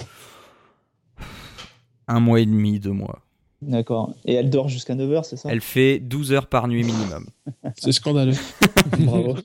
un 2.07 2.19
mois 2.19 2.39
et 2.39 2.45
demi, 2.45 2.79
deux 2.79 2.91
mois. 2.91 3.21
D'accord. 3.61 4.14
Et 4.26 4.34
elle 4.36 4.49
dort 4.49 4.69
jusqu'à 4.69 4.95
9h, 4.95 5.23
c'est 5.23 5.38
ça? 5.38 5.49
Elle 5.52 5.61
fait 5.61 5.99
12 5.99 6.31
heures 6.31 6.48
par 6.48 6.68
nuit 6.68 6.84
minimum. 6.84 7.27
c'est 7.77 7.91
scandaleux. 7.91 8.36
Bravo. 8.99 9.36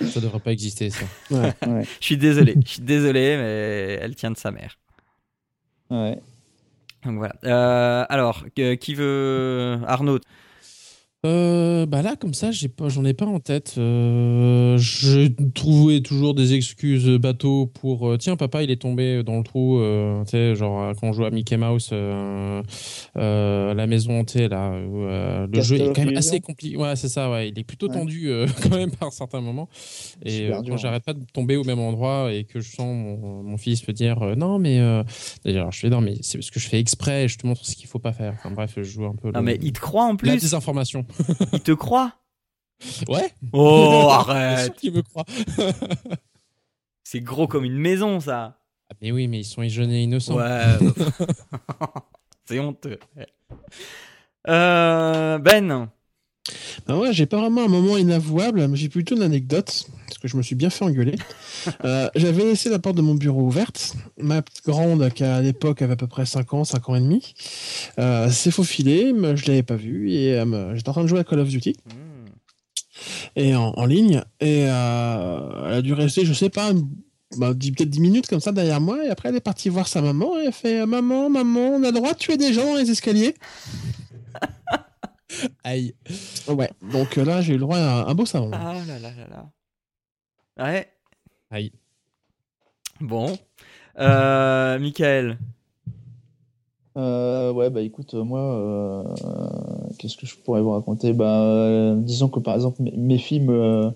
Ça 0.00 0.20
devrait 0.20 0.40
pas 0.40 0.52
exister, 0.52 0.90
ça. 0.90 1.04
Ouais. 1.30 1.52
Je 2.00 2.04
suis 2.04 2.16
désolé, 2.16 2.54
je 2.64 2.70
suis 2.72 2.82
désolé, 2.82 3.36
mais 3.36 3.98
elle 4.00 4.14
tient 4.14 4.30
de 4.30 4.36
sa 4.36 4.50
mère. 4.50 4.78
Ouais. 5.90 6.18
Donc 7.04 7.18
voilà. 7.18 7.34
Euh, 7.44 8.06
alors, 8.08 8.44
qui 8.54 8.94
veut 8.94 9.80
Arnaud? 9.86 10.18
Euh, 11.24 11.86
bah 11.86 12.02
là, 12.02 12.16
comme 12.16 12.34
ça, 12.34 12.50
j'ai 12.50 12.68
pas, 12.68 12.88
j'en 12.88 13.04
ai 13.04 13.14
pas 13.14 13.24
en 13.24 13.40
tête. 13.40 13.76
Euh, 13.78 14.76
je 14.76 15.28
trouvais 15.54 16.00
toujours 16.00 16.34
des 16.34 16.52
excuses 16.52 17.08
bateau 17.08 17.66
pour 17.66 18.10
euh, 18.10 18.18
tiens, 18.18 18.36
papa, 18.36 18.62
il 18.62 18.70
est 18.70 18.80
tombé 18.80 19.22
dans 19.22 19.38
le 19.38 19.42
trou. 19.42 19.78
Euh, 19.78 20.22
tu 20.24 20.32
sais, 20.32 20.54
genre 20.54 20.92
quand 21.00 21.08
on 21.08 21.12
joue 21.12 21.24
à 21.24 21.30
Mickey 21.30 21.56
Mouse, 21.56 21.90
euh, 21.92 22.62
la 23.14 23.86
maison 23.86 24.20
hantée 24.20 24.48
là, 24.48 24.74
le 24.78 25.60
jeu 25.62 25.76
est 25.76 25.92
quand 25.94 26.04
même 26.04 26.16
assez 26.16 26.40
compliqué. 26.40 26.76
Ouais, 26.76 26.94
c'est 26.96 27.08
ça. 27.08 27.30
Ouais, 27.30 27.48
il 27.48 27.58
est 27.58 27.64
plutôt 27.64 27.88
tendu 27.88 28.30
quand 28.62 28.76
même 28.76 28.90
par 28.90 29.12
certains 29.12 29.40
moments. 29.40 29.68
Et 30.24 30.50
quand 30.66 30.76
j'arrête 30.76 31.04
pas 31.04 31.14
de 31.14 31.24
tomber 31.32 31.56
au 31.56 31.64
même 31.64 31.80
endroit 31.80 32.32
et 32.32 32.44
que 32.44 32.60
je 32.60 32.70
sens 32.70 32.94
mon, 32.94 33.42
mon 33.42 33.56
fils 33.56 33.86
me 33.88 33.94
dire 33.94 34.36
non, 34.36 34.58
mais 34.58 34.78
d'ailleurs, 35.44 35.72
je 35.72 35.80
fais 35.80 35.88
non, 35.88 36.02
mais 36.02 36.16
c'est 36.20 36.36
parce 36.36 36.50
que 36.50 36.60
je 36.60 36.68
fais 36.68 36.78
exprès. 36.78 37.28
Je 37.28 37.38
te 37.38 37.46
montre 37.46 37.64
ce 37.64 37.74
qu'il 37.76 37.86
faut 37.86 37.98
pas 37.98 38.12
faire. 38.12 38.34
Enfin 38.36 38.50
bref, 38.50 38.74
je 38.76 38.82
joue 38.82 39.06
un 39.06 39.14
peu. 39.14 39.30
Non, 39.30 39.42
mais 39.42 39.58
il 39.62 39.72
te 39.72 39.80
croit 39.80 40.04
en 40.04 40.16
plus. 40.16 40.28
La 40.28 40.36
désinformation. 40.36 41.06
Il 41.52 41.60
te 41.60 41.72
croit 41.72 42.12
Ouais. 43.08 43.32
Oh, 43.52 44.08
arrête. 44.10 44.82
Me 44.84 45.02
croit. 45.02 45.24
C'est 47.04 47.20
gros 47.20 47.46
comme 47.46 47.64
une 47.64 47.78
maison, 47.78 48.20
ça. 48.20 48.58
Ah, 48.90 48.94
mais 49.00 49.12
oui, 49.12 49.28
mais 49.28 49.40
ils 49.40 49.44
sont 49.44 49.66
jeunes 49.68 49.90
et 49.90 50.02
innocents. 50.02 50.36
Ouais. 50.36 50.78
C'est 52.44 52.58
honteux. 52.58 52.98
Euh, 54.48 55.38
ben. 55.38 55.90
Ben 56.86 56.98
ouais, 56.98 57.12
j'ai 57.12 57.24
pas 57.26 57.38
vraiment 57.38 57.64
un 57.64 57.68
moment 57.68 57.96
inavouable, 57.96 58.66
mais 58.68 58.76
j'ai 58.76 58.90
plutôt 58.90 59.16
une 59.16 59.22
anecdote, 59.22 59.86
parce 60.06 60.18
que 60.18 60.28
je 60.28 60.36
me 60.36 60.42
suis 60.42 60.54
bien 60.54 60.70
fait 60.70 60.84
engueuler. 60.84 61.16
Euh, 61.82 62.10
j'avais 62.14 62.44
laissé 62.44 62.68
la 62.68 62.78
porte 62.78 62.94
de 62.94 63.00
mon 63.00 63.14
bureau 63.14 63.40
ouverte. 63.40 63.94
Ma 64.18 64.42
grande, 64.66 65.08
qui 65.14 65.24
à 65.24 65.40
l'époque 65.40 65.80
avait 65.80 65.94
à 65.94 65.96
peu 65.96 66.06
près 66.06 66.26
5 66.26 66.52
ans, 66.52 66.64
5 66.64 66.90
ans 66.90 66.94
et 66.94 67.00
demi, 67.00 67.34
euh, 67.98 68.28
s'est 68.28 68.50
faufilée, 68.50 69.14
mais 69.14 69.34
je 69.34 69.46
l'avais 69.46 69.62
pas 69.62 69.76
vue, 69.76 70.12
et 70.12 70.34
euh, 70.34 70.76
j'étais 70.76 70.90
en 70.90 70.92
train 70.92 71.04
de 71.04 71.08
jouer 71.08 71.20
à 71.20 71.24
Call 71.24 71.38
of 71.40 71.48
Duty. 71.48 71.74
Hmm. 71.86 72.28
Et 73.36 73.56
en, 73.56 73.86
ligne, 73.86 74.22
et 74.40 74.58
elle 74.58 74.68
a 74.68 75.80
dû 75.82 75.94
rester, 75.94 76.26
je 76.26 76.34
sais 76.34 76.50
pas, 76.50 76.72
bah, 77.38 77.54
peut-être 77.54 77.88
10 77.88 78.00
minutes 78.00 78.26
comme 78.26 78.40
ça 78.40 78.52
derrière 78.52 78.82
moi, 78.82 79.02
et 79.02 79.08
après 79.08 79.30
elle 79.30 79.36
est 79.36 79.40
partie 79.40 79.70
voir 79.70 79.88
sa 79.88 80.02
maman, 80.02 80.38
et 80.38 80.46
elle 80.46 80.52
fait 80.52 80.84
Maman, 80.84 81.30
maman, 81.30 81.76
on 81.76 81.82
a 81.82 81.86
le 81.86 81.92
droit 81.92 82.12
de 82.12 82.18
tuer 82.18 82.36
des 82.36 82.52
gens 82.52 82.74
dans 82.74 82.78
les 82.78 82.90
escaliers 82.90 83.34
Aïe. 85.64 85.94
Ouais, 86.48 86.70
donc 86.82 87.18
euh, 87.18 87.24
là, 87.24 87.40
j'ai 87.40 87.54
eu 87.54 87.56
le 87.56 87.62
droit 87.62 87.78
à 87.78 88.08
un 88.08 88.14
beau 88.14 88.26
savon. 88.26 88.50
Ah 88.52 88.74
là 88.86 88.98
là 88.98 89.10
là 89.10 89.28
là. 90.56 90.64
Ouais. 90.64 90.88
Aïe. 91.50 91.72
Bon. 93.00 93.36
Euh, 93.98 94.78
Michael. 94.78 95.38
Euh, 96.96 97.52
ouais, 97.52 97.70
bah 97.70 97.80
écoute, 97.80 98.14
moi, 98.14 98.40
euh, 98.40 99.02
qu'est-ce 99.98 100.16
que 100.16 100.26
je 100.26 100.36
pourrais 100.36 100.60
vous 100.60 100.72
raconter? 100.72 101.12
Bah, 101.12 101.94
disons 101.96 102.28
que 102.28 102.38
par 102.38 102.54
exemple, 102.54 102.82
mes 102.82 103.18
filles 103.18 103.40
me 103.40 103.92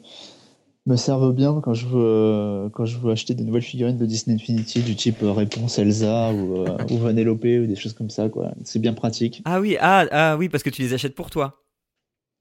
me 0.89 0.97
servent 0.97 1.33
bien 1.33 1.61
quand 1.63 1.75
je 1.75 1.87
veux 1.87 2.01
euh, 2.01 2.69
quand 2.71 2.87
je 2.87 2.99
veux 2.99 3.13
acheter 3.13 3.35
des 3.35 3.45
nouvelles 3.45 3.63
figurines 3.63 3.99
de 3.99 4.07
Disney 4.07 4.35
Infinity 4.35 4.81
du 4.81 4.97
type 4.97 5.23
euh, 5.23 5.33
Réponse 5.33 5.79
Elsa 5.79 6.33
ou, 6.33 6.65
euh, 6.65 6.77
ou 6.91 6.99
Vanellope 6.99 7.45
ou 7.45 7.67
des 7.67 7.77
choses 7.77 7.93
comme 7.93 8.11
ça 8.11 8.29
quoi. 8.29 8.53
C'est 8.65 8.79
bien 8.79 8.95
pratique. 8.95 9.43
Ah 9.45 9.61
oui, 9.61 9.77
ah, 9.81 10.07
ah 10.11 10.37
oui 10.37 10.49
parce 10.49 10.63
que 10.63 10.71
tu 10.71 10.83
les 10.83 10.95
achètes 10.95 11.15
pour 11.15 11.31
toi. 11.31 11.63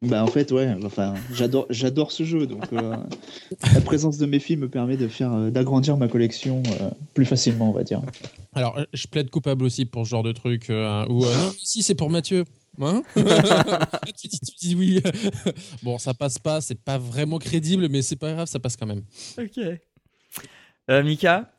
Bah 0.03 0.24
en 0.24 0.28
fait 0.28 0.52
ouais, 0.52 0.76
enfin 0.86 1.15
j'adore 1.34 1.65
j'adore 1.72 2.11
ce 2.11 2.24
jeu 2.24 2.45
donc 2.45 2.72
la 2.72 3.82
présence 3.84 4.19
de 4.19 4.28
mes 4.28 4.38
filles 4.38 4.57
me 4.57 4.69
permet 4.69 4.95
de 4.95 5.07
faire 5.07 5.52
d'agrandir 5.52 5.98
ma 5.98 6.07
collection 6.07 6.61
plus 7.15 7.26
facilement 7.26 7.72
on 7.72 7.74
va 7.74 7.84
dire. 7.84 8.02
Alors 8.53 8.80
je 8.94 9.07
plaide 9.07 9.32
coupable 9.32 9.65
aussi 9.65 9.86
pour 9.86 10.06
ce 10.06 10.11
genre 10.11 10.22
de 10.22 10.34
truc 10.34 10.72
ou 11.10 11.26
si 11.57 11.82
c'est 11.82 11.95
pour 11.95 12.11
Mathieu. 12.11 12.45
Hein 12.82 13.04
tu, 14.18 14.28
dis 14.60 14.76
oui. 14.76 15.02
bon, 15.84 15.98
ça 15.98 16.14
passe 16.14 16.40
pas, 16.40 16.62
c'est 16.62 16.80
pas 16.80 16.98
vraiment 16.98 17.40
crédible, 17.40 17.88
mais 17.90 18.02
c'est 18.02 18.16
pas 18.16 18.34
grave, 18.34 18.48
ça 18.48 18.60
passe 18.60 18.78
quand 18.78 18.88
même. 18.88 19.04
Ok. 19.38 19.60
Euh, 20.90 21.04
Mika? 21.04 21.52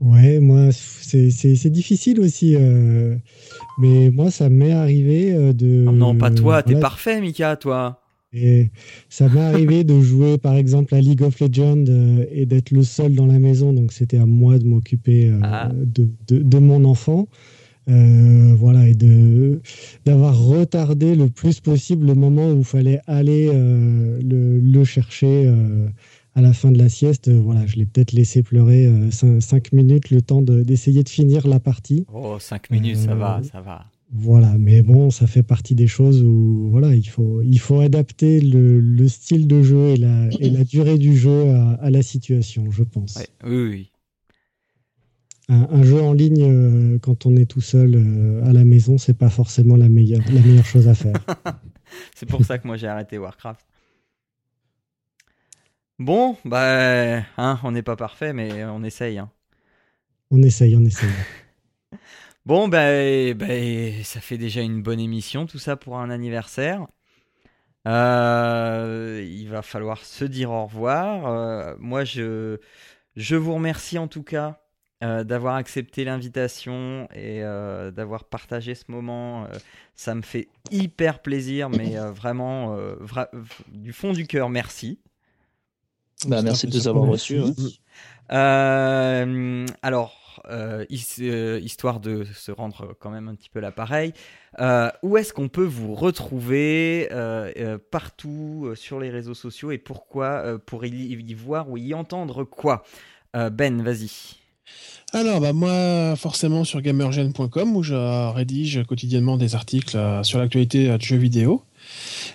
Ouais, 0.00 0.40
moi, 0.40 0.70
c'est 0.72 1.70
difficile 1.70 2.20
aussi. 2.20 2.56
Euh, 2.56 3.16
mais 3.78 4.10
moi, 4.10 4.30
ça 4.30 4.48
m'est 4.48 4.72
arrivé 4.72 5.32
euh, 5.32 5.52
de. 5.52 5.86
Oh 5.88 5.92
non, 5.92 6.16
pas 6.16 6.30
toi, 6.30 6.62
t'es 6.62 6.78
parfait, 6.78 7.20
Mika, 7.20 7.56
toi. 7.56 8.00
Et 8.32 8.70
ça 9.10 9.28
m'est 9.28 9.42
arrivé 9.42 9.84
de 9.84 10.00
jouer, 10.00 10.38
par 10.38 10.54
exemple, 10.54 10.94
à 10.94 11.00
League 11.00 11.22
of 11.22 11.38
Legends 11.38 11.84
et 12.30 12.46
d'être 12.46 12.70
le 12.70 12.82
seul 12.82 13.14
dans 13.14 13.26
la 13.26 13.38
maison. 13.38 13.74
Donc, 13.74 13.92
c'était 13.92 14.16
à 14.16 14.24
moi 14.24 14.58
de 14.58 14.64
m'occuper 14.64 15.30
ah. 15.42 15.68
de, 15.70 16.08
de, 16.26 16.38
de, 16.38 16.58
mon 16.58 16.86
enfant. 16.86 17.28
Euh, 17.88 18.54
voilà, 18.56 18.88
et 18.88 18.94
de 18.94 19.60
d'avoir 20.04 20.38
retardé 20.38 21.16
le 21.16 21.28
plus 21.28 21.60
possible 21.60 22.06
le 22.06 22.14
moment 22.14 22.50
où 22.50 22.58
il 22.58 22.64
fallait 22.64 23.00
aller 23.06 23.50
euh, 23.52 24.20
le, 24.22 24.60
le, 24.60 24.84
chercher 24.84 25.46
euh, 25.46 25.88
à 26.36 26.42
la 26.42 26.52
fin 26.52 26.70
de 26.70 26.78
la 26.78 26.88
sieste. 26.88 27.28
Voilà, 27.28 27.66
je 27.66 27.76
l'ai 27.76 27.86
peut-être 27.86 28.12
laissé 28.12 28.42
pleurer 28.42 28.88
5 29.10 29.72
minutes, 29.72 30.10
le 30.10 30.22
temps 30.22 30.42
d'essayer 30.42 31.02
de, 31.02 31.08
finir 31.08 31.48
la 31.48 31.58
partie. 31.58 32.06
Oh, 32.12 32.38
5 32.38 32.70
minutes, 32.70 32.98
ça 32.98 33.16
va, 33.16 33.40
ça 33.42 33.60
va. 33.60 33.86
Voilà, 34.14 34.58
mais 34.58 34.82
bon, 34.82 35.10
ça 35.10 35.26
fait 35.26 35.42
partie 35.42 35.74
des 35.74 35.86
choses 35.86 36.22
où 36.22 36.68
voilà, 36.70 36.94
il 36.94 37.08
faut, 37.08 37.40
il 37.42 37.58
faut 37.58 37.80
adapter 37.80 38.42
le, 38.42 38.78
le 38.78 39.08
style 39.08 39.48
de 39.48 39.62
jeu 39.62 39.88
et 39.88 39.96
la, 39.96 40.28
et 40.38 40.50
la 40.50 40.64
durée 40.64 40.98
du 40.98 41.16
jeu 41.16 41.48
à, 41.48 41.72
à 41.80 41.90
la 41.90 42.02
situation, 42.02 42.70
je 42.70 42.82
pense. 42.82 43.18
oui, 43.44 43.68
oui 43.70 43.91
un, 45.52 45.82
jeu 45.82 46.00
en 46.00 46.12
ligne 46.12 46.42
euh, 46.42 46.98
quand 46.98 47.26
on 47.26 47.36
est 47.36 47.50
tout 47.50 47.60
seul 47.60 47.94
euh, 47.94 48.44
à 48.48 48.52
la 48.52 48.64
maison, 48.64 48.98
c'est 48.98 49.16
pas 49.16 49.28
forcément 49.28 49.76
la 49.76 49.88
meilleure, 49.88 50.22
la 50.32 50.40
meilleure 50.40 50.64
chose 50.64 50.88
à 50.88 50.94
faire. 50.94 51.14
c'est 52.14 52.26
pour 52.26 52.44
ça 52.44 52.58
que 52.58 52.66
moi 52.66 52.76
j'ai 52.76 52.88
arrêté 52.88 53.18
Warcraft. 53.18 53.66
Bon, 55.98 56.36
bah, 56.44 57.18
hein, 57.36 57.60
on 57.62 57.72
n'est 57.72 57.82
pas 57.82 57.96
parfait, 57.96 58.32
mais 58.32 58.64
on 58.64 58.82
essaye. 58.82 59.18
Hein. 59.18 59.30
On 60.30 60.42
essaye, 60.42 60.74
on 60.74 60.84
essaye. 60.84 61.10
bon, 62.46 62.68
bah, 62.68 63.34
bah, 63.34 64.02
ça 64.02 64.20
fait 64.20 64.38
déjà 64.38 64.62
une 64.62 64.82
bonne 64.82 65.00
émission, 65.00 65.46
tout 65.46 65.58
ça 65.58 65.76
pour 65.76 65.98
un 65.98 66.10
anniversaire. 66.10 66.86
Euh, 67.86 69.24
il 69.28 69.48
va 69.48 69.62
falloir 69.62 70.04
se 70.04 70.24
dire 70.24 70.50
au 70.50 70.64
revoir. 70.64 71.76
moi, 71.78 72.04
je, 72.04 72.58
je 73.16 73.36
vous 73.36 73.54
remercie 73.54 73.98
en 73.98 74.08
tout 74.08 74.22
cas 74.22 74.61
euh, 75.02 75.24
d'avoir 75.24 75.56
accepté 75.56 76.04
l'invitation 76.04 77.08
et 77.12 77.42
euh, 77.42 77.90
d'avoir 77.90 78.22
partagé 78.22 78.76
ce 78.76 78.84
moment. 78.86 79.44
Euh, 79.44 79.48
ça 79.96 80.14
me 80.14 80.22
fait 80.22 80.46
hyper 80.70 81.22
plaisir, 81.22 81.70
mais 81.70 81.96
vraiment 81.96 82.76
du 83.68 83.92
fond 83.92 84.12
du 84.12 84.26
cœur, 84.26 84.48
merci. 84.48 85.00
Bah, 86.26 86.40
merci 86.42 86.68
de 86.68 86.76
nous 86.76 86.86
avoir 86.86 87.08
reçus. 87.08 87.42
alors, 89.82 90.40
histoire 90.88 91.98
de 91.98 92.24
se 92.24 92.52
rendre 92.52 92.96
quand 93.00 93.10
même 93.10 93.28
un 93.28 93.34
petit 93.34 93.50
peu 93.50 93.58
l'appareil, 93.58 94.12
où 95.02 95.16
est-ce 95.16 95.32
qu'on 95.32 95.48
peut 95.48 95.64
vous 95.64 95.94
retrouver 95.94 97.08
partout 97.90 98.72
sur 98.76 99.00
les 99.00 99.10
réseaux 99.10 99.34
sociaux 99.34 99.72
et 99.72 99.78
pourquoi 99.78 100.58
pour 100.64 100.84
y 100.84 101.34
voir 101.34 101.68
ou 101.70 101.76
y 101.76 101.92
entendre 101.92 102.44
quoi? 102.44 102.84
Ben, 103.34 103.82
vas-y. 103.82 104.41
Alors, 105.14 105.40
bah, 105.40 105.52
moi, 105.52 106.16
forcément 106.16 106.64
sur 106.64 106.80
gamergen.com 106.80 107.76
où 107.76 107.82
je 107.82 108.32
rédige 108.32 108.82
quotidiennement 108.84 109.36
des 109.36 109.54
articles 109.54 109.96
euh, 109.96 110.22
sur 110.22 110.38
l'actualité 110.38 110.88
de 110.88 111.02
jeux 111.02 111.18
vidéo. 111.18 111.62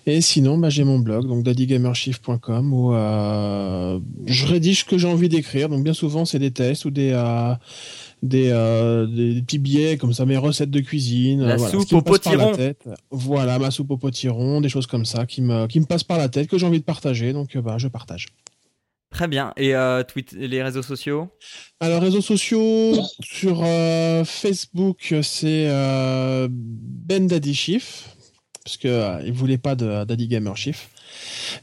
Et 0.06 0.22
sinon, 0.22 0.60
bah, 0.60 0.70
j'ai 0.70 0.84
mon 0.84 1.00
blog, 1.00 1.28
donc 1.28 1.44
daddygamershift.com, 1.44 2.74
où 2.74 2.94
euh, 2.94 4.00
je 4.28 4.46
rédige 4.46 4.82
ce 4.82 4.86
que 4.86 4.98
j'ai 4.98 5.08
envie 5.08 5.28
d'écrire. 5.28 5.70
Donc, 5.70 5.84
bien 5.84 5.94
souvent, 5.94 6.26
c'est 6.26 6.38
des 6.38 6.52
tests 6.52 6.86
ou 6.86 6.92
des, 6.92 7.12
euh, 7.14 7.56
des, 8.22 9.34
des, 9.34 9.42
petits 9.42 9.58
billets, 9.58 9.98
comme 9.98 10.14
ça, 10.14 10.28
mes 10.28 10.38
recettes 10.38 10.70
de 10.70 10.80
cuisine. 10.80 11.44
La 11.44 11.58
soupe 11.58 11.92
au 11.94 12.02
potiron. 12.04 12.52
Voilà, 13.10 13.58
ma 13.58 13.72
soupe 13.72 13.90
au 13.90 13.98
potiron, 13.98 14.62
des 14.62 14.70
choses 14.70 14.86
comme 14.86 15.06
ça 15.06 15.26
qui 15.26 15.42
me, 15.42 15.66
qui 15.66 15.80
me 15.80 15.86
passent 15.86 16.04
par 16.04 16.20
la 16.20 16.30
tête, 16.30 16.48
que 16.48 16.60
j'ai 16.60 16.68
envie 16.68 16.80
de 16.80 16.86
partager. 16.86 17.34
Donc, 17.34 17.58
bah, 17.58 17.78
je 17.80 17.88
partage. 17.88 18.28
Très 19.12 19.28
bien. 19.28 19.54
Et 19.58 19.74
euh, 19.76 20.04
les 20.34 20.62
réseaux 20.62 20.82
sociaux? 20.82 21.30
Alors, 21.80 22.02
réseaux 22.02 22.22
sociaux, 22.22 22.94
sur 23.22 23.62
euh, 23.64 24.24
Facebook, 24.26 25.14
c'est 25.22 25.68
euh, 25.70 26.48
Ben 26.52 27.28
Daddy 27.28 27.56
Chief, 27.56 28.10
parce 28.64 28.78
qu'il 28.78 28.92
ne 28.92 29.32
voulait 29.32 29.58
pas 29.58 29.76
de 29.76 30.04
Daddy 30.04 30.28
Gamer 30.28 30.56
Chief. 30.58 30.90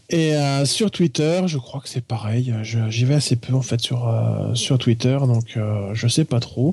Et 0.08 0.32
sur 0.64 0.90
Twitter, 0.90 1.42
je 1.46 1.58
crois 1.58 1.80
que 1.80 1.88
c'est 1.88 2.04
pareil. 2.04 2.52
J'y 2.62 3.04
vais 3.04 3.14
assez 3.14 3.36
peu 3.36 3.52
en 3.52 3.60
fait 3.62 3.78
sur, 3.80 4.10
sur 4.54 4.78
Twitter, 4.78 5.18
donc 5.20 5.58
je 5.92 6.08
sais 6.08 6.24
pas 6.24 6.40
trop. 6.40 6.72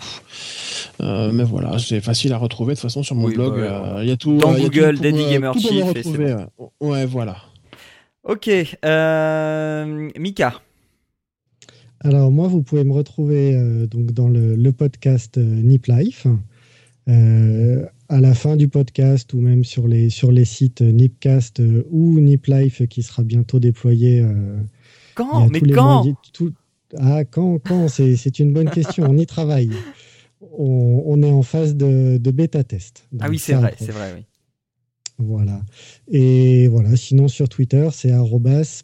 mais 1.00 1.44
voilà, 1.44 1.78
c'est 1.80 2.00
facile 2.00 2.32
à 2.32 2.38
retrouver 2.38 2.74
de 2.74 2.80
toute 2.80 2.84
façon 2.84 3.04
sur 3.04 3.16
mon 3.16 3.28
blog. 3.28 3.60
Bah, 3.60 3.98
il 4.02 4.08
y 4.08 4.12
a 4.12 4.18
tout. 4.18 4.38
Dans 4.38 4.54
Google, 4.54 4.98
Daddy 5.00 5.26
Gamer 5.30 5.54
Chief. 5.60 5.84
ouais. 6.80 7.06
voilà. 7.06 7.38
Ok. 8.24 8.48
Mika 10.18 10.62
alors 12.04 12.32
moi, 12.32 12.48
vous 12.48 12.64
pouvez 12.64 12.84
me 12.84 12.94
retrouver 12.94 13.56
euh, 13.56 13.86
donc 13.86 14.12
dans 14.12 14.28
le, 14.28 14.72
podcast 14.72 15.38
euh, 15.38 15.42
Nip 15.42 15.86
Life. 15.86 16.26
Euh, 17.08 17.86
à 18.10 18.20
la 18.20 18.34
fin 18.34 18.56
du 18.56 18.68
podcast 18.68 19.34
ou 19.34 19.40
même 19.40 19.64
sur 19.64 19.88
les, 19.88 20.10
sur 20.10 20.32
les 20.32 20.46
sites 20.46 20.82
Nipcast 20.82 21.62
ou 21.90 22.20
Nip 22.20 22.46
Life 22.48 22.88
qui 22.88 23.04
sera 23.04 23.24
bientôt 23.24 23.60
déployé. 23.60 24.26
quand 25.16 25.48
Mais 25.50 25.62
quand 25.62 26.06
Ah, 26.98 27.24
quand, 27.24 27.60
quand 27.60 27.88
C'est 27.88 28.40
une 28.40 28.54
bonne 28.54 28.70
question. 28.70 29.06
on 29.08 29.18
y 29.18 29.26
travaille. 29.26 29.72
On, 30.58 31.22
est 31.22 31.30
en 31.30 31.44
phase 31.44 31.76
de, 31.76 32.18
de 32.18 32.32
bêta 32.32 32.64
test. 32.64 33.08
ah 33.20 33.30
oui, 33.30 33.38
c'est 33.38 33.54
vrai, 33.54 33.76
c'est 33.78 33.92
vrai, 33.92 34.12
oui. 34.16 34.26
Voilà. 35.22 35.62
Et 36.10 36.68
voilà, 36.68 36.96
sinon 36.96 37.28
sur 37.28 37.48
Twitter, 37.50 37.88
c'est 37.92 38.12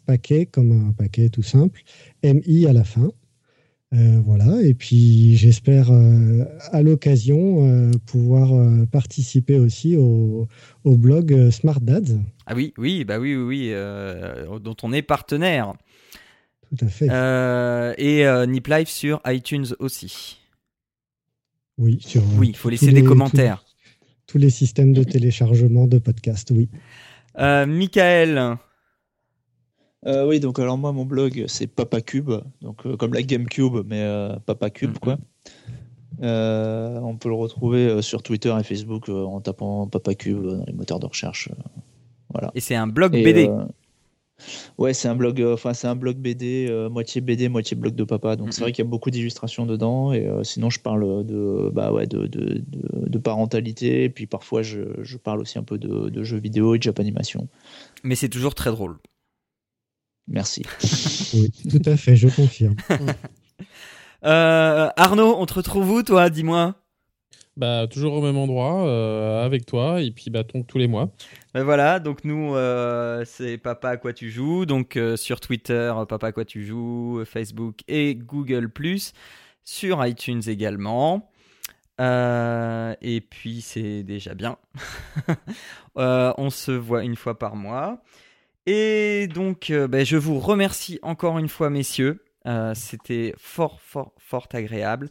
paquet, 0.06 0.46
comme 0.46 0.88
un 0.88 0.92
paquet 0.92 1.28
tout 1.28 1.42
simple, 1.42 1.82
MI 2.22 2.66
à 2.66 2.72
la 2.72 2.84
fin. 2.84 3.10
Euh, 3.94 4.20
voilà, 4.22 4.60
et 4.62 4.74
puis 4.74 5.34
j'espère 5.36 5.90
euh, 5.90 6.44
à 6.72 6.82
l'occasion 6.82 7.66
euh, 7.66 7.90
pouvoir 8.04 8.50
participer 8.92 9.58
aussi 9.58 9.96
au, 9.96 10.46
blog 10.84 11.50
Smart 11.50 11.80
Dads. 11.80 12.18
Ah 12.46 12.54
oui, 12.54 12.74
oui, 12.76 13.04
bah 13.04 13.18
oui, 13.18 13.34
oui, 13.34 13.72
dont 14.60 14.76
on 14.82 14.92
est 14.92 15.02
partenaire. 15.02 15.72
Tout 16.68 16.84
à 16.84 16.88
fait. 16.88 17.06
et 17.98 18.46
Nip 18.46 18.66
Live 18.66 18.88
sur 18.88 19.22
iTunes 19.26 19.66
aussi. 19.78 20.38
Oui, 21.78 21.98
sur. 22.00 22.22
Oui, 22.36 22.48
il 22.48 22.56
faut 22.56 22.68
laisser 22.68 22.92
des 22.92 23.04
commentaires 23.04 23.64
tous 23.64 23.67
les 24.34 24.50
systèmes 24.50 24.92
de 24.92 25.02
téléchargement 25.02 25.86
de 25.86 25.98
podcasts, 25.98 26.50
oui. 26.50 26.68
Euh, 27.38 27.64
Michael 27.64 28.56
euh, 30.06 30.26
Oui, 30.26 30.40
donc 30.40 30.58
alors 30.58 30.76
moi, 30.76 30.92
mon 30.92 31.06
blog, 31.06 31.44
c'est 31.46 31.66
PapaCube, 31.66 32.32
donc 32.60 32.84
euh, 32.84 32.96
comme 32.96 33.14
la 33.14 33.22
GameCube, 33.22 33.86
mais 33.86 34.04
PapaCube, 34.44 34.96
mm-hmm. 34.96 34.98
quoi. 34.98 35.18
on 36.20 37.16
peut 37.16 37.28
le 37.28 37.34
retrouver 37.34 38.02
sur 38.02 38.22
Twitter 38.22 38.54
et 38.58 38.62
Facebook 38.64 39.08
en 39.08 39.40
tapant 39.40 39.86
PapaCube 39.86 40.42
dans 40.42 40.64
les 40.66 40.72
moteurs 40.74 40.98
de 40.98 41.06
recherche. 41.06 41.48
voilà. 42.30 42.50
Et 42.54 42.60
c'est 42.60 42.74
un 42.74 42.88
blog 42.88 43.12
BD 43.12 43.48
Ouais, 44.78 44.94
c'est 44.94 45.08
un 45.08 45.14
blog, 45.14 45.40
euh, 45.40 45.54
enfin 45.54 45.74
c'est 45.74 45.88
un 45.88 45.96
blog 45.96 46.16
BD, 46.16 46.66
euh, 46.68 46.88
moitié 46.88 47.20
BD, 47.20 47.48
moitié 47.48 47.76
blog 47.76 47.94
de 47.94 48.04
papa. 48.04 48.36
Donc 48.36 48.52
c'est 48.52 48.60
vrai 48.60 48.72
qu'il 48.72 48.84
y 48.84 48.86
a 48.86 48.90
beaucoup 48.90 49.10
d'illustrations 49.10 49.66
dedans. 49.66 50.12
Et 50.12 50.26
euh, 50.26 50.44
sinon, 50.44 50.70
je 50.70 50.80
parle 50.80 51.26
de, 51.26 51.70
bah 51.72 51.92
ouais, 51.92 52.06
de, 52.06 52.26
de, 52.26 52.62
de, 52.68 53.18
parentalité. 53.18 54.04
Et 54.04 54.10
puis 54.10 54.26
parfois, 54.26 54.62
je, 54.62 54.80
je, 55.02 55.16
parle 55.16 55.40
aussi 55.40 55.58
un 55.58 55.64
peu 55.64 55.78
de, 55.78 56.22
jeux 56.22 56.38
vidéo 56.38 56.74
et 56.74 56.78
de 56.78 56.82
Japanimation. 56.82 57.48
Mais 58.04 58.14
c'est 58.14 58.28
toujours 58.28 58.54
très 58.54 58.70
drôle. 58.70 58.98
Merci. 60.28 60.62
oui, 61.34 61.50
tout 61.70 61.82
à 61.90 61.96
fait, 61.96 62.14
je 62.14 62.28
confirme. 62.28 62.76
Arnaud, 64.22 65.36
on 65.38 65.46
te 65.46 65.54
retrouve 65.54 65.90
où, 65.90 66.02
toi? 66.02 66.30
Dis-moi. 66.30 66.76
Bah, 67.58 67.88
toujours 67.90 68.12
au 68.12 68.22
même 68.22 68.36
endroit, 68.36 68.86
euh, 68.86 69.44
avec 69.44 69.66
toi, 69.66 70.00
et 70.00 70.12
puis 70.12 70.30
bah, 70.30 70.44
tous 70.44 70.78
les 70.78 70.86
mois. 70.86 71.10
Ben 71.54 71.64
voilà, 71.64 71.98
donc 71.98 72.24
nous, 72.24 72.54
euh, 72.54 73.24
c'est 73.24 73.56
Papa 73.56 73.90
à 73.90 73.96
quoi 73.96 74.12
tu 74.12 74.30
joues. 74.30 74.66
Donc 74.66 74.96
euh, 74.96 75.16
sur 75.16 75.40
Twitter, 75.40 75.92
Papa 76.06 76.28
à 76.28 76.32
quoi 76.32 76.44
tu 76.44 76.64
joues, 76.64 77.24
Facebook 77.24 77.80
et 77.88 78.14
Google, 78.14 78.70
sur 79.64 80.04
iTunes 80.04 80.42
également. 80.46 81.30
et 81.98 83.20
puis 83.30 83.62
c'est 83.62 84.02
déjà 84.02 84.34
bien. 84.34 84.58
on 85.96 86.50
se 86.50 86.72
voit 86.72 87.02
une 87.02 87.16
fois 87.16 87.38
par 87.38 87.56
mois. 87.56 88.02
Et 88.66 89.26
donc, 89.28 89.72
ben, 89.72 90.04
je 90.04 90.18
vous 90.18 90.38
remercie 90.38 90.98
encore 91.00 91.38
une 91.38 91.48
fois, 91.48 91.70
messieurs. 91.70 92.22
C'était 92.74 93.34
fort, 93.38 93.80
fort, 93.80 94.12
fort 94.18 94.48
agréable. 94.52 95.08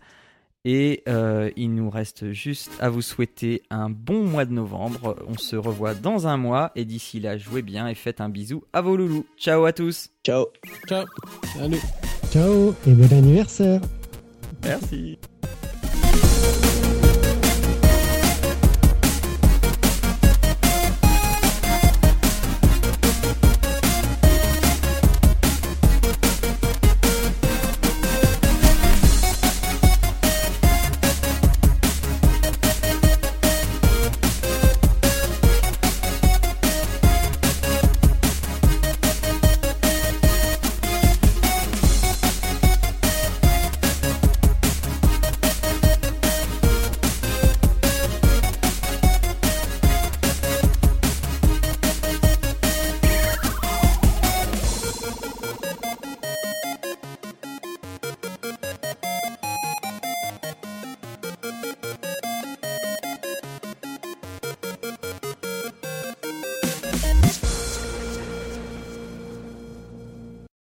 Et 0.70 1.02
euh, 1.08 1.50
il 1.56 1.74
nous 1.74 1.90
reste 1.90 2.34
juste 2.34 2.72
à 2.82 2.90
vous 2.90 3.02
souhaiter 3.02 3.64
un 3.70 3.90
bon 3.90 4.26
mois 4.26 4.44
de 4.44 4.52
novembre. 4.52 5.16
On 5.26 5.38
se 5.38 5.56
revoit 5.56 5.94
dans 5.94 6.28
un 6.28 6.36
mois. 6.36 6.74
Et 6.76 6.84
d'ici 6.84 7.22
là, 7.22 7.38
jouez 7.38 7.62
bien 7.62 7.88
et 7.88 7.96
faites 7.96 8.20
un 8.20 8.28
bisou 8.28 8.66
à 8.74 8.82
vos 8.82 8.98
loulous. 8.98 9.26
Ciao 9.38 9.64
à 9.64 9.72
tous. 9.72 10.10
Ciao. 10.26 10.48
Ciao. 10.86 11.06
Salut. 11.56 11.80
Ciao 12.34 12.76
et 12.86 12.92
bon 12.92 13.18
anniversaire. 13.18 13.80
Merci. 14.62 15.18